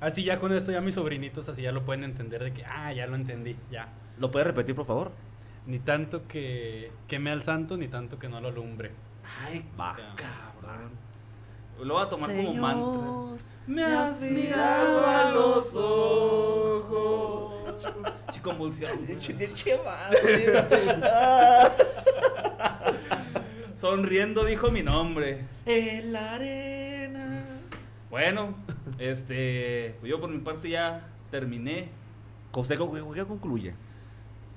Así 0.00 0.24
ya 0.24 0.38
con 0.38 0.52
esto 0.52 0.72
ya 0.72 0.80
mis 0.80 0.94
sobrinitos 0.94 1.46
así 1.50 1.60
ya 1.60 1.72
lo 1.72 1.84
pueden 1.84 2.04
entender 2.04 2.42
de 2.42 2.52
que, 2.54 2.64
ah, 2.64 2.92
ya 2.92 3.06
lo 3.06 3.16
entendí, 3.16 3.56
ya. 3.70 3.88
¿Lo 4.18 4.30
puedes 4.30 4.46
repetir, 4.46 4.74
por 4.74 4.86
favor? 4.86 5.12
Ni 5.66 5.78
tanto 5.78 6.26
que 6.26 6.90
queme 7.06 7.30
al 7.30 7.42
santo, 7.42 7.76
ni 7.76 7.88
tanto 7.88 8.18
que 8.18 8.28
no 8.28 8.40
lo 8.40 8.48
alumbre. 8.48 8.90
Ay, 9.44 9.64
va, 9.78 9.96
cabrón. 10.16 10.90
Lo 11.82 11.94
voy 11.94 12.02
a 12.02 12.08
tomar 12.08 12.30
como 12.30 12.54
mantra. 12.54 13.38
Me 13.66 13.84
has 13.84 14.20
mirado 14.22 15.06
a 15.06 15.30
los 15.30 15.74
ojos. 15.74 17.52
Chico 18.30 18.50
convulsión. 18.50 18.90
Sonriendo 23.78 24.44
dijo 24.44 24.70
mi 24.70 24.82
nombre. 24.82 25.46
En 25.64 26.12
la 26.12 26.34
arena. 26.34 27.44
Bueno, 28.10 28.54
este, 28.98 29.96
pues 30.00 30.10
yo 30.10 30.20
por 30.20 30.28
mi 30.30 30.38
parte 30.38 30.68
ya 30.68 31.08
terminé. 31.30 31.88
¿Usted 32.54 32.76
qué 32.76 33.24
concluye? 33.24 33.72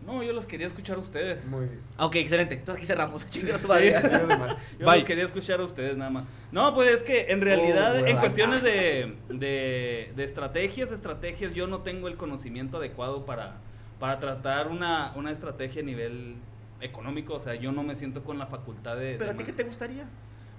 No, 0.06 0.22
yo 0.22 0.34
los 0.34 0.46
quería 0.46 0.68
escuchar 0.68 0.98
a 0.98 1.00
ustedes. 1.00 1.46
Muy 1.46 1.66
bien. 1.66 1.80
Ok, 1.98 2.16
excelente. 2.16 2.56
Entonces 2.56 2.84
aquí 2.84 2.88
cerramos. 2.88 3.26
yo 3.32 4.86
los 4.86 5.04
quería 5.04 5.24
escuchar 5.24 5.60
a 5.60 5.64
ustedes 5.64 5.98
nada 5.98 6.12
más. 6.12 6.28
No, 6.52 6.74
pues 6.74 6.92
es 6.92 7.04
que 7.04 7.32
en 7.32 7.42
realidad 7.42 8.02
oh, 8.02 8.06
en 8.06 8.18
cuestiones 8.18 8.62
de, 8.62 9.16
de, 9.30 10.24
estrategias, 10.24 10.92
estrategias, 10.92 11.54
yo 11.54 11.68
no 11.68 11.82
tengo 11.82 12.08
el 12.08 12.18
conocimiento 12.18 12.78
adecuado 12.78 13.26
para, 13.26 13.58
para 14.00 14.20
tratar 14.20 14.68
una, 14.68 15.14
una 15.16 15.32
estrategia 15.32 15.82
a 15.82 15.86
nivel 15.86 16.36
económico. 16.82 17.36
O 17.36 17.40
sea, 17.40 17.56
yo 17.56 17.72
no 17.72 17.84
me 17.84 17.96
siento 17.96 18.24
con 18.24 18.38
la 18.38 18.48
facultad 18.48 18.98
de... 18.98 19.16
¿Pero 19.18 19.32
a 19.32 19.36
ti 19.36 19.44
qué 19.44 19.54
te 19.54 19.64
gustaría? 19.64 20.06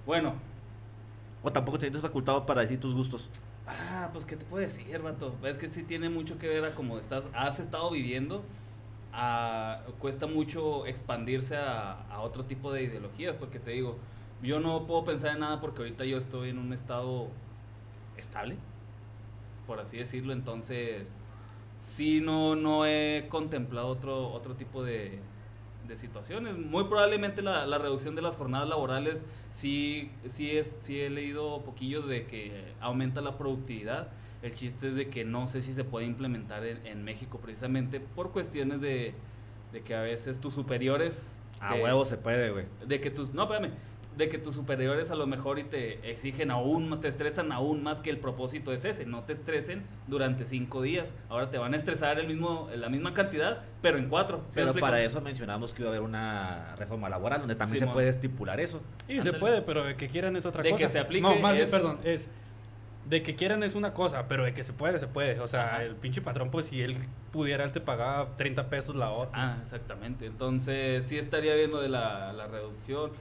Bueno. 0.05 0.33
¿O 1.43 1.51
tampoco 1.51 1.77
te 1.77 1.85
sientes 1.85 2.01
facultado 2.01 2.45
para 2.45 2.61
decir 2.61 2.79
tus 2.79 2.95
gustos? 2.95 3.29
Ah, 3.67 4.09
pues 4.11 4.25
qué 4.25 4.35
te 4.35 4.45
puedo 4.45 4.63
decir, 4.63 4.99
vato. 4.99 5.35
Es 5.43 5.57
que 5.57 5.69
sí 5.69 5.83
tiene 5.83 6.09
mucho 6.09 6.37
que 6.37 6.47
ver 6.47 6.65
a 6.65 6.71
cómo 6.71 6.97
estás, 6.97 7.23
has 7.33 7.59
estado 7.59 7.91
viviendo 7.91 8.43
cuesta 9.99 10.27
mucho 10.27 10.85
expandirse 10.85 11.55
a, 11.55 12.19
otro 12.21 12.45
tipo 12.45 12.71
de 12.71 12.83
ideologías, 12.83 13.35
porque 13.37 13.59
te 13.59 13.71
digo, 13.71 13.97
yo 14.41 14.59
no 14.59 14.85
puedo 14.85 15.03
pensar 15.05 15.33
en 15.33 15.39
nada 15.39 15.61
porque 15.61 15.83
ahorita 15.83 16.05
yo 16.05 16.17
estoy 16.17 16.49
en 16.49 16.57
un 16.57 16.73
estado 16.73 17.27
estable, 18.17 18.57
por 19.67 19.79
así 19.79 19.97
decirlo, 19.97 20.33
entonces 20.33 21.15
sí 21.77 22.19
no, 22.21 22.55
no 22.55 22.85
he 22.85 23.27
contemplado 23.29 23.87
otro, 23.87 24.29
otro 24.31 24.55
tipo 24.55 24.83
de, 24.83 25.19
de 25.87 25.97
situaciones. 25.97 26.57
Muy 26.57 26.85
probablemente 26.85 27.41
la, 27.41 27.65
la, 27.65 27.77
reducción 27.77 28.15
de 28.15 28.21
las 28.21 28.35
jornadas 28.35 28.67
laborales 28.67 29.25
sí, 29.49 30.11
sí, 30.27 30.57
es, 30.57 30.67
sí 30.67 30.99
he 30.99 31.09
leído 31.09 31.61
poquillo 31.63 32.01
de 32.01 32.25
que 32.25 32.73
aumenta 32.79 33.21
la 33.21 33.37
productividad 33.37 34.09
el 34.45 34.53
chiste 34.53 34.89
es 34.89 34.95
de 34.95 35.09
que 35.09 35.25
no 35.25 35.47
sé 35.47 35.59
si 35.61 35.73
se 35.73 35.83
puede 35.83 36.05
implementar 36.05 36.63
en, 36.63 37.03
México 37.03 37.39
precisamente 37.39 37.99
por 37.99 38.31
cuestiones 38.31 38.79
de, 38.79 39.13
que 39.83 39.95
a 39.95 40.01
veces 40.01 40.39
tus 40.39 40.53
superiores... 40.53 41.35
A 41.59 41.73
huevo 41.73 42.05
se 42.05 42.17
puede, 42.17 42.51
güey. 42.51 42.65
De 42.85 43.01
que 43.01 43.09
tus... 43.09 43.33
No, 43.33 43.43
espérame. 43.43 43.71
De 44.15 44.29
que 44.29 44.37
tus 44.37 44.53
superiores 44.53 45.09
a 45.09 45.15
lo 45.15 45.25
mejor 45.25 45.57
y 45.59 45.63
te 45.63 46.09
exigen 46.09 46.51
aún, 46.51 47.01
te 47.01 47.07
estresan 47.07 47.51
aún 47.51 47.83
más 47.83 48.01
que 48.01 48.09
el 48.09 48.17
propósito 48.17 48.71
es 48.71 48.85
ese. 48.85 49.05
No 49.05 49.23
te 49.23 49.33
estresen 49.33 49.83
durante 50.07 50.45
cinco 50.45 50.81
días. 50.81 51.15
Ahora 51.27 51.49
te 51.49 51.57
van 51.57 51.73
a 51.73 51.77
estresar 51.77 52.19
el 52.19 52.27
mismo, 52.27 52.69
la 52.73 52.87
misma 52.87 53.13
cantidad, 53.13 53.63
pero 53.81 53.97
en 53.97 54.07
cuatro. 54.07 54.45
Pero 54.53 54.73
para 54.75 55.03
eso 55.03 55.19
mencionamos 55.21 55.73
que 55.73 55.81
iba 55.81 55.89
a 55.89 55.93
haber 55.93 56.07
una 56.07 56.75
reforma 56.77 57.09
laboral 57.09 57.39
donde 57.39 57.55
también 57.55 57.85
se 57.85 57.91
puede 57.91 58.09
estipular 58.09 58.59
eso. 58.59 58.81
Y 59.09 59.19
se 59.21 59.33
puede, 59.33 59.61
pero 59.63 59.83
de 59.83 59.95
que 59.95 60.07
quieran 60.07 60.35
es 60.35 60.45
otra 60.45 60.63
cosa. 60.63 60.75
De 60.75 60.81
que 60.81 60.87
se 60.87 60.99
aplique. 60.99 61.27
No, 61.27 61.35
más 61.37 61.53
bien, 61.53 61.69
perdón, 61.69 61.99
es 62.05 62.29
de 63.05 63.21
que 63.21 63.35
quieran 63.35 63.63
es 63.63 63.75
una 63.75 63.93
cosa, 63.93 64.27
pero 64.27 64.43
de 64.43 64.53
que 64.53 64.63
se 64.63 64.73
puede, 64.73 64.99
se 64.99 65.07
puede. 65.07 65.39
O 65.39 65.47
sea, 65.47 65.83
el 65.83 65.95
pinche 65.95 66.21
patrón, 66.21 66.49
pues 66.49 66.67
si 66.67 66.81
él 66.81 66.97
pudiera, 67.31 67.63
él 67.63 67.71
te 67.71 67.81
pagaba 67.81 68.35
30 68.35 68.69
pesos 68.69 68.95
la 68.95 69.09
hora. 69.11 69.29
Ah, 69.33 69.57
exactamente. 69.61 70.25
Entonces, 70.25 71.05
sí 71.05 71.17
estaría 71.17 71.53
viendo 71.55 71.79
de 71.79 71.89
la, 71.89 72.33
la 72.33 72.47
reducción. 72.47 73.11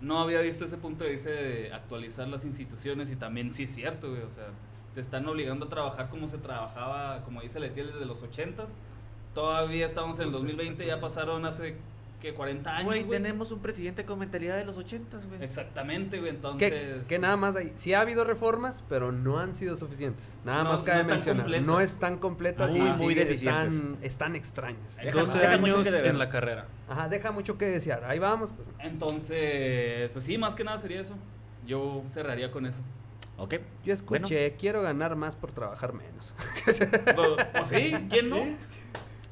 No 0.00 0.20
había 0.20 0.40
visto 0.40 0.64
ese 0.64 0.76
punto 0.76 1.04
de 1.04 1.10
vista 1.10 1.30
de 1.30 1.70
actualizar 1.72 2.28
las 2.28 2.44
instituciones 2.44 3.10
y 3.10 3.16
también 3.16 3.52
sí 3.52 3.64
es 3.64 3.74
cierto, 3.74 4.10
güey. 4.10 4.22
O 4.22 4.30
sea, 4.30 4.46
te 4.94 5.00
están 5.00 5.26
obligando 5.28 5.66
a 5.66 5.68
trabajar 5.68 6.08
como 6.08 6.28
se 6.28 6.38
trabajaba, 6.38 7.22
como 7.24 7.42
dice 7.42 7.60
Letiel, 7.60 7.92
desde 7.92 8.06
los 8.06 8.22
80s. 8.22 8.70
Todavía 9.34 9.86
estamos 9.86 10.18
en 10.20 10.26
el 10.26 10.32
2020, 10.32 10.86
ya 10.86 11.00
pasaron 11.00 11.44
hace 11.44 11.76
que 12.24 12.32
40 12.32 12.76
años. 12.76 12.86
Güey, 12.86 13.04
tenemos 13.04 13.52
un 13.52 13.60
presidente 13.60 14.06
con 14.06 14.18
mentalidad 14.18 14.56
de 14.56 14.64
los 14.64 14.78
80, 14.78 15.18
güey. 15.28 15.44
Exactamente, 15.44 16.18
güey. 16.18 16.30
Entonces. 16.30 17.06
Que, 17.06 17.18
nada 17.18 17.36
más 17.36 17.54
hay. 17.54 17.72
Sí 17.76 17.92
ha 17.92 18.00
habido 18.00 18.24
reformas, 18.24 18.82
pero 18.88 19.12
no 19.12 19.38
han 19.38 19.54
sido 19.54 19.76
suficientes. 19.76 20.34
Nada 20.42 20.64
más 20.64 20.82
cabe 20.82 21.04
mencionar. 21.04 21.48
No 21.62 21.80
están 21.80 22.18
completas 22.18 22.70
muy, 22.70 22.80
y 22.80 22.92
muy 22.94 23.14
deficientes. 23.14 23.74
Están, 23.74 23.98
están 24.00 24.36
extrañas. 24.36 24.96
12 25.12 25.46
años 25.46 25.86
en 25.86 26.18
la 26.18 26.30
carrera. 26.30 26.66
Ajá, 26.88 27.08
deja 27.08 27.30
mucho 27.30 27.58
que 27.58 27.66
desear. 27.66 28.04
Ahí 28.04 28.18
vamos. 28.18 28.50
Pues. 28.50 28.68
Entonces, 28.80 30.10
pues 30.10 30.24
sí, 30.24 30.38
más 30.38 30.54
que 30.54 30.64
nada 30.64 30.78
sería 30.78 31.02
eso. 31.02 31.14
Yo 31.66 32.04
cerraría 32.08 32.50
con 32.50 32.64
eso. 32.64 32.80
Ok. 33.36 33.56
Yo 33.84 33.92
escuché, 33.92 34.54
quiero 34.58 34.80
ganar 34.80 35.14
más 35.14 35.36
por 35.36 35.52
trabajar 35.52 35.92
menos. 35.92 36.32
pues, 36.64 36.80
pues 37.52 37.68
sí, 37.68 37.92
¿quién 38.08 38.30
no? 38.30 38.38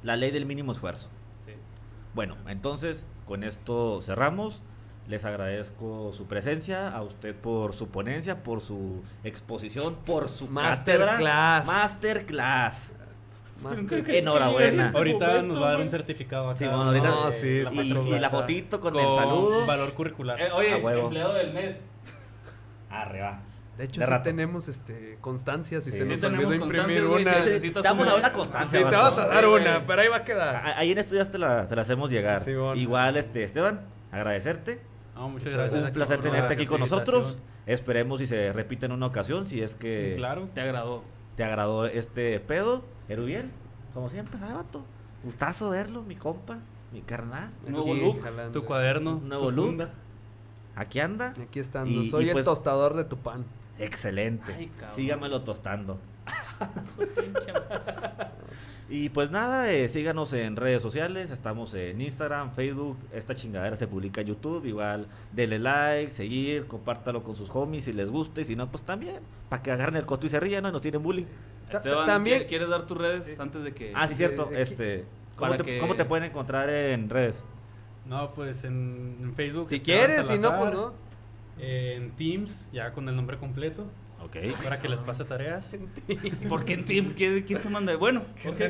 La 0.02 0.16
ley 0.16 0.30
del 0.30 0.44
mínimo 0.44 0.72
esfuerzo. 0.72 1.08
Bueno, 2.14 2.36
entonces 2.46 3.06
con 3.26 3.44
esto 3.44 4.00
cerramos. 4.02 4.62
Les 5.08 5.24
agradezco 5.24 6.12
su 6.12 6.26
presencia, 6.26 6.88
a 6.88 7.02
usted 7.02 7.34
por 7.34 7.74
su 7.74 7.88
ponencia, 7.88 8.44
por 8.44 8.60
su 8.60 9.02
exposición, 9.24 9.96
por 10.06 10.28
su 10.28 10.48
masterclass. 10.48 11.66
Masterclass. 11.66 12.94
Enhorabuena. 14.06 14.92
Ahorita 14.94 15.42
nos 15.42 15.60
va 15.60 15.68
a 15.68 15.70
dar 15.72 15.80
un 15.80 15.90
certificado 15.90 16.50
acá. 16.50 16.58
Sí, 16.58 16.64
bueno, 16.66 16.82
ahorita, 16.82 17.32
sí, 17.32 17.62
y, 17.72 18.18
la 18.18 18.30
fotito 18.30 18.80
con, 18.80 18.96
el 18.96 19.14
saludo. 19.16 19.66
Valor 19.66 19.92
curricular. 19.94 20.40
Eh, 20.40 20.52
oye, 20.52 20.72
empleado 20.72 21.34
del 21.34 21.52
mes. 21.52 21.84
Arriba. 22.90 23.40
De 23.78 23.84
hecho, 23.84 24.02
sí 24.04 24.12
tenemos 24.22 24.68
este, 24.68 25.16
constancias 25.20 25.86
y 25.86 25.92
se 25.92 26.04
nos 26.04 26.22
olvidó 26.22 26.54
imprimir 26.54 27.04
una. 27.04 27.38
Estamos 27.38 28.06
a 28.06 28.14
una 28.16 28.32
constancia. 28.32 28.80
Sí, 28.80 28.84
te 28.88 28.96
vas 28.96 29.16
a 29.18 29.26
dar 29.28 29.46
una, 29.48 29.86
pero 29.86 30.02
ahí 30.02 30.08
va 30.08 30.16
a 30.18 30.24
quedar. 30.24 30.62
Ahí 30.76 30.92
en 30.92 30.98
esto 30.98 31.14
ya 31.14 31.28
te 31.30 31.38
la, 31.38 31.66
te 31.66 31.74
la 31.74 31.82
hacemos 31.82 32.10
llegar. 32.10 32.42
Igual, 32.76 33.16
este, 33.16 33.44
Esteban, 33.44 33.80
agradecerte. 34.10 34.80
No, 35.14 35.28
muchas 35.28 35.52
gracias. 35.52 35.80
Un 35.80 35.86
aquí 35.86 35.94
placer 35.94 36.20
tenerte 36.20 36.54
aquí 36.54 36.66
con 36.66 36.80
nosotros. 36.80 37.38
Esperemos 37.66 38.18
si 38.18 38.26
se 38.26 38.52
repite 38.52 38.86
en 38.86 38.92
una 38.92 39.06
ocasión, 39.06 39.46
si 39.46 39.62
es 39.62 39.74
que 39.76 40.14
Claro. 40.16 40.48
¿Te 40.54 40.60
agradó? 40.60 41.04
te 41.36 41.44
agradó 41.44 41.86
este 41.86 42.40
pedo. 42.40 42.82
Erubiel, 43.08 43.50
como 43.94 44.08
siempre, 44.10 44.38
¿sabes, 44.38 44.54
vato? 44.54 44.84
Gustazo 45.22 45.70
verlo, 45.70 46.02
mi 46.02 46.16
compa, 46.16 46.58
mi 46.92 47.02
carnal. 47.02 47.50
Nuevo 47.66 47.92
Aquí, 47.92 48.00
look. 48.00 48.22
jalando. 48.22 48.52
Tu 48.60 48.64
cuaderno. 48.66 49.16
Un 49.18 49.28
nuevo 49.28 49.44
tu 49.44 49.50
look. 49.52 49.66
funda. 49.66 49.90
Aquí 50.74 50.98
anda. 51.00 51.34
Aquí 51.40 51.60
estando. 51.60 51.90
Y- 51.90 52.10
Soy 52.10 52.24
y 52.24 52.28
el 52.28 52.32
pues- 52.32 52.44
tostador 52.44 52.94
de 52.96 53.04
tu 53.04 53.16
pan. 53.18 53.44
Excelente. 53.84 54.52
Ay. 54.56 54.70
Sígamelo 54.94 55.42
tostando. 55.42 55.98
Y 58.88 59.08
pues 59.08 59.30
nada, 59.30 59.70
eh, 59.72 59.88
síganos 59.88 60.34
en 60.34 60.54
redes 60.54 60.82
sociales, 60.82 61.30
estamos 61.30 61.72
en 61.72 61.98
Instagram, 62.02 62.52
Facebook, 62.52 62.98
esta 63.14 63.34
chingadera 63.34 63.74
se 63.74 63.86
publica 63.86 64.20
en 64.20 64.26
YouTube, 64.26 64.66
igual 64.66 65.06
denle 65.32 65.58
like, 65.58 66.10
seguir, 66.10 66.66
compártalo 66.66 67.22
con 67.22 67.34
sus 67.34 67.48
homies 67.50 67.84
si 67.84 67.94
les 67.94 68.10
gusta 68.10 68.42
y 68.42 68.44
si 68.44 68.54
no, 68.54 68.70
pues 68.70 68.84
también, 68.84 69.20
para 69.48 69.62
que 69.62 69.70
agarren 69.72 69.96
el 69.96 70.04
costo 70.04 70.26
y 70.26 70.28
se 70.28 70.38
rían 70.40 70.64
¿no? 70.64 70.68
y 70.68 70.72
nos 70.72 70.82
tienen 70.82 71.02
bullying. 71.02 71.24
Esteban, 71.70 72.04
también- 72.04 72.36
¿quieres- 72.40 72.48
¿quieres 72.50 72.68
dar 72.68 72.86
tus 72.86 72.98
redes 72.98 73.40
antes 73.40 73.64
de 73.64 73.72
que... 73.72 73.92
Ah, 73.94 74.06
sí, 74.06 74.14
cierto, 74.14 74.50
eh, 74.52 74.60
este, 74.60 75.04
¿cómo 75.36 75.56
te, 75.56 75.64
que- 75.64 75.78
cómo 75.78 75.94
te 75.96 76.04
pueden 76.04 76.24
encontrar 76.24 76.68
en 76.68 77.08
redes? 77.08 77.44
No, 78.04 78.34
pues 78.34 78.64
en, 78.64 79.16
en 79.22 79.34
Facebook. 79.34 79.70
Si 79.70 79.80
quieres, 79.80 80.26
si 80.26 80.36
no, 80.36 80.54
pues 80.58 80.72
no. 80.74 80.92
En 81.58 82.10
Teams, 82.12 82.66
ya 82.72 82.92
con 82.92 83.08
el 83.08 83.16
nombre 83.16 83.38
completo. 83.38 83.86
Ok. 84.24 84.36
Para 84.62 84.78
que 84.80 84.88
les 84.88 85.00
pase 85.00 85.24
tareas. 85.24 85.76
¿Por 86.48 86.64
qué 86.64 86.74
en 86.74 86.84
Team? 86.84 87.12
¿Quién, 87.16 87.42
quién 87.42 87.60
te 87.60 87.68
manda? 87.68 87.94
Bueno, 87.96 88.22
ok. 88.46 88.60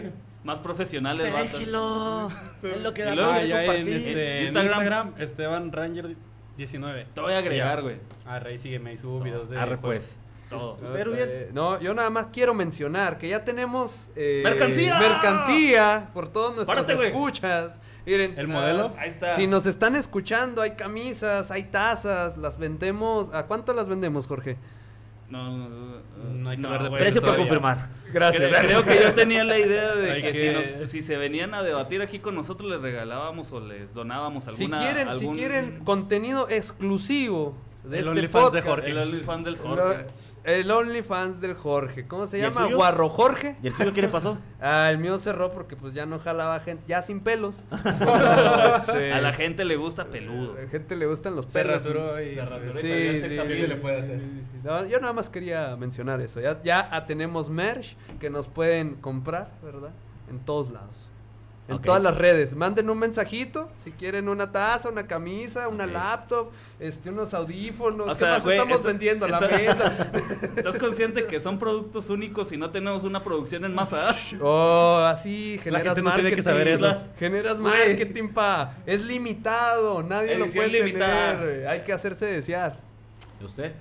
Más 0.44 0.59
profesionales. 0.59 1.32
Déjelo, 1.32 2.28
es 2.62 2.80
lo 2.82 2.92
que 2.94 3.04
da 3.04 3.12
Ah, 3.12 3.16
para 3.16 3.44
ya 3.44 3.60
en, 3.62 3.66
compartir. 3.66 3.96
este, 3.96 4.38
en 4.38 4.44
Instagram. 4.46 4.66
Instagram. 4.72 5.14
Esteban 5.18 5.72
Ranger 5.72 6.16
19. 6.56 7.06
Te 7.14 7.20
voy 7.20 7.32
a 7.34 7.38
agregar, 7.38 7.82
güey. 7.82 7.96
Ah, 8.26 8.38
Rey 8.40 8.59
sígueme 8.59 8.92
y 8.94 8.98
subo 8.98 9.20
videos 9.20 9.48
de. 9.50 9.59
Arre 9.59 9.78
pues. 9.78 10.18
Todo. 10.50 10.78
Eh, 10.96 11.48
No, 11.54 11.80
yo 11.80 11.94
nada 11.94 12.10
más 12.10 12.26
quiero 12.26 12.52
mencionar 12.52 13.16
que 13.16 13.26
ya 13.28 13.42
tenemos 13.44 14.10
eh, 14.16 14.42
¡Mercancía! 14.44 14.98
mercancía 14.98 16.10
por 16.12 16.28
todos 16.30 16.54
nuestros 16.56 16.84
Párate, 16.84 17.06
escuchas. 17.09 17.78
Miren, 18.04 18.34
¿El 18.38 18.48
modelo? 18.48 18.92
Ahí 18.98 19.08
está. 19.10 19.36
Si 19.36 19.46
nos 19.46 19.66
están 19.66 19.94
escuchando, 19.96 20.60
hay 20.62 20.72
camisas, 20.72 21.50
hay 21.50 21.64
tazas, 21.64 22.36
las 22.36 22.58
vendemos. 22.58 23.32
¿A 23.32 23.44
cuánto 23.46 23.72
las 23.74 23.88
vendemos, 23.88 24.26
Jorge? 24.26 24.56
No, 25.30 25.56
no, 25.56 25.68
no, 25.68 26.02
No 26.34 26.50
hay 26.50 26.58
que 26.58 26.66
hablar 26.66 26.82
de 26.82 26.88
güey. 26.90 27.00
Precio 27.02 27.20
por 27.22 27.30
todavía. 27.30 27.46
confirmar. 27.46 27.88
Gracias. 28.12 28.52
Creo, 28.52 28.82
creo 28.82 28.84
que 28.84 29.02
yo 29.04 29.14
tenía 29.14 29.44
la 29.44 29.58
idea 29.58 29.94
de 29.94 30.20
que, 30.20 30.32
que- 30.32 30.34
Si, 30.64 30.76
nos- 30.80 30.90
si 30.90 31.00
se 31.00 31.16
venían 31.16 31.54
a 31.54 31.62
debatir 31.62 32.02
aquí 32.02 32.18
con 32.18 32.34
nosotros 32.34 32.70
les 32.70 32.82
regalábamos 32.82 33.50
o 33.52 33.60
les 33.60 33.94
donábamos 33.94 34.44
Si 34.44 34.50
alguna 34.50 34.80
quieren, 34.82 35.08
algún- 35.08 35.34
si 35.34 35.38
quieren 35.40 35.80
contenido 35.84 36.48
exclusivo 36.50 37.54
de 37.84 37.88
El 37.88 37.94
este 38.06 38.10
OnlyFans 38.10 38.52
de. 38.52 38.62
Jorge. 38.62 38.90
el 38.90 38.98
OnlyFans 38.98 39.44
del 39.44 39.56
Jorge. 39.56 40.06
el 40.44 40.70
OnlyFans 40.70 41.40
del 41.40 41.54
Jorge. 41.54 42.06
¿Cómo 42.06 42.26
se 42.28 42.38
¿Y 42.38 42.42
el 42.42 42.52
llama? 42.52 42.72
Guarro 42.72 43.09
Jorge. 43.09 43.56
¿Y 43.62 43.66
el 43.66 43.72
suyo 43.74 43.92
qué 43.92 44.02
le 44.02 44.09
pasó? 44.09 44.38
Ah, 44.64 44.88
el 44.92 44.98
mío 44.98 45.18
cerró 45.18 45.50
porque 45.52 45.74
pues 45.74 45.92
ya 45.92 46.06
no 46.06 46.20
jalaba 46.20 46.60
gente, 46.60 46.84
ya 46.86 47.02
sin 47.02 47.18
pelos. 47.18 47.64
Este, 47.72 49.12
A 49.12 49.20
la 49.20 49.32
gente 49.32 49.64
le 49.64 49.74
gusta 49.76 50.04
peludo. 50.06 50.56
a 50.56 50.62
la 50.62 50.68
gente 50.68 50.94
le 50.96 51.06
gustan 51.06 51.34
los 51.34 51.46
Se 51.46 51.52
pelos. 51.52 51.74
rasuró 51.82 52.22
y. 52.22 52.34
Se 52.36 52.44
rasuró. 52.44 52.72
Sí, 52.74 52.80
sí, 52.80 53.22
sí, 53.22 53.36
se 53.36 53.68
le 53.68 53.76
puede 53.76 53.98
hacer. 53.98 54.20
No, 54.62 54.86
yo 54.86 55.00
nada 55.00 55.12
más 55.12 55.28
quería 55.30 55.74
mencionar 55.76 56.20
eso. 56.20 56.40
Ya, 56.40 56.62
ya 56.62 57.04
tenemos 57.06 57.50
merch 57.50 57.96
que 58.20 58.30
nos 58.30 58.46
pueden 58.48 58.94
comprar, 58.94 59.50
¿verdad? 59.62 59.90
En 60.30 60.38
todos 60.38 60.70
lados. 60.70 61.09
En 61.68 61.80
todas 61.80 62.02
las 62.02 62.16
redes. 62.18 62.55
Manden 62.56 62.90
un 62.90 62.98
mensajito 62.98 63.70
si 63.82 63.93
quieren 63.93 64.28
una 64.28 64.51
taza, 64.51 64.89
una 64.90 65.06
camisa, 65.06 65.68
una 65.68 65.86
laptop, 65.86 66.51
este, 66.80 67.09
unos 67.10 67.32
audífonos. 67.34 68.09
O 68.09 68.12
¿Qué 68.12 68.18
sea, 68.18 68.28
más 68.30 68.47
estamos 68.47 68.76
esto- 68.76 68.89
vendiendo? 68.89 69.28
La 69.28 69.39
esto- 69.39 69.56
mesa. 69.56 70.10
¿Estás 70.56 70.76
consciente 70.76 71.26
que 71.26 71.40
son 71.40 71.59
productos 71.60 72.10
únicos 72.10 72.51
y 72.52 72.56
no 72.56 72.70
tenemos 72.70 73.05
una 73.05 73.22
producción 73.22 73.64
en 73.64 73.74
masa? 73.74 74.14
Oh, 74.40 75.05
así 75.06 75.59
generas 75.62 75.84
gente 75.84 76.01
no 76.02 76.05
marketing. 76.10 76.22
tiene 76.26 76.36
que 76.36 76.43
saber 76.43 76.68
eso. 76.68 77.01
Generas 77.18 77.59
Güey. 77.60 77.89
marketing, 77.89 78.28
pa. 78.34 78.74
Es 78.84 79.02
limitado. 79.05 80.02
Nadie 80.02 80.34
lo 80.36 80.47
puede 80.47 80.68
limitada. 80.68 81.39
tener. 81.39 81.68
Hay 81.68 81.84
que 81.84 81.93
hacerse 81.93 82.26
desear. 82.26 82.80
¿Y 83.40 83.44
usted? 83.44 83.72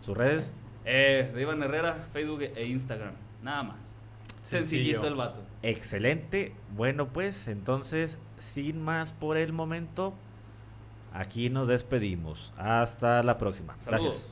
¿Sus 0.00 0.16
redes? 0.16 0.52
Eh, 0.84 1.30
de 1.34 1.42
Iván 1.42 1.60
Herrera, 1.62 2.06
Facebook 2.12 2.42
e 2.42 2.64
Instagram. 2.66 3.12
Nada 3.42 3.64
más. 3.64 3.92
Sencillito 4.42 5.02
Sencillo. 5.02 5.06
el 5.08 5.14
vato. 5.16 5.40
Excelente. 5.66 6.52
Bueno, 6.76 7.08
pues 7.08 7.48
entonces, 7.48 8.20
sin 8.38 8.80
más 8.80 9.12
por 9.12 9.36
el 9.36 9.52
momento, 9.52 10.14
aquí 11.12 11.50
nos 11.50 11.66
despedimos. 11.66 12.54
Hasta 12.56 13.24
la 13.24 13.36
próxima. 13.36 13.76
Gracias. 13.84 14.28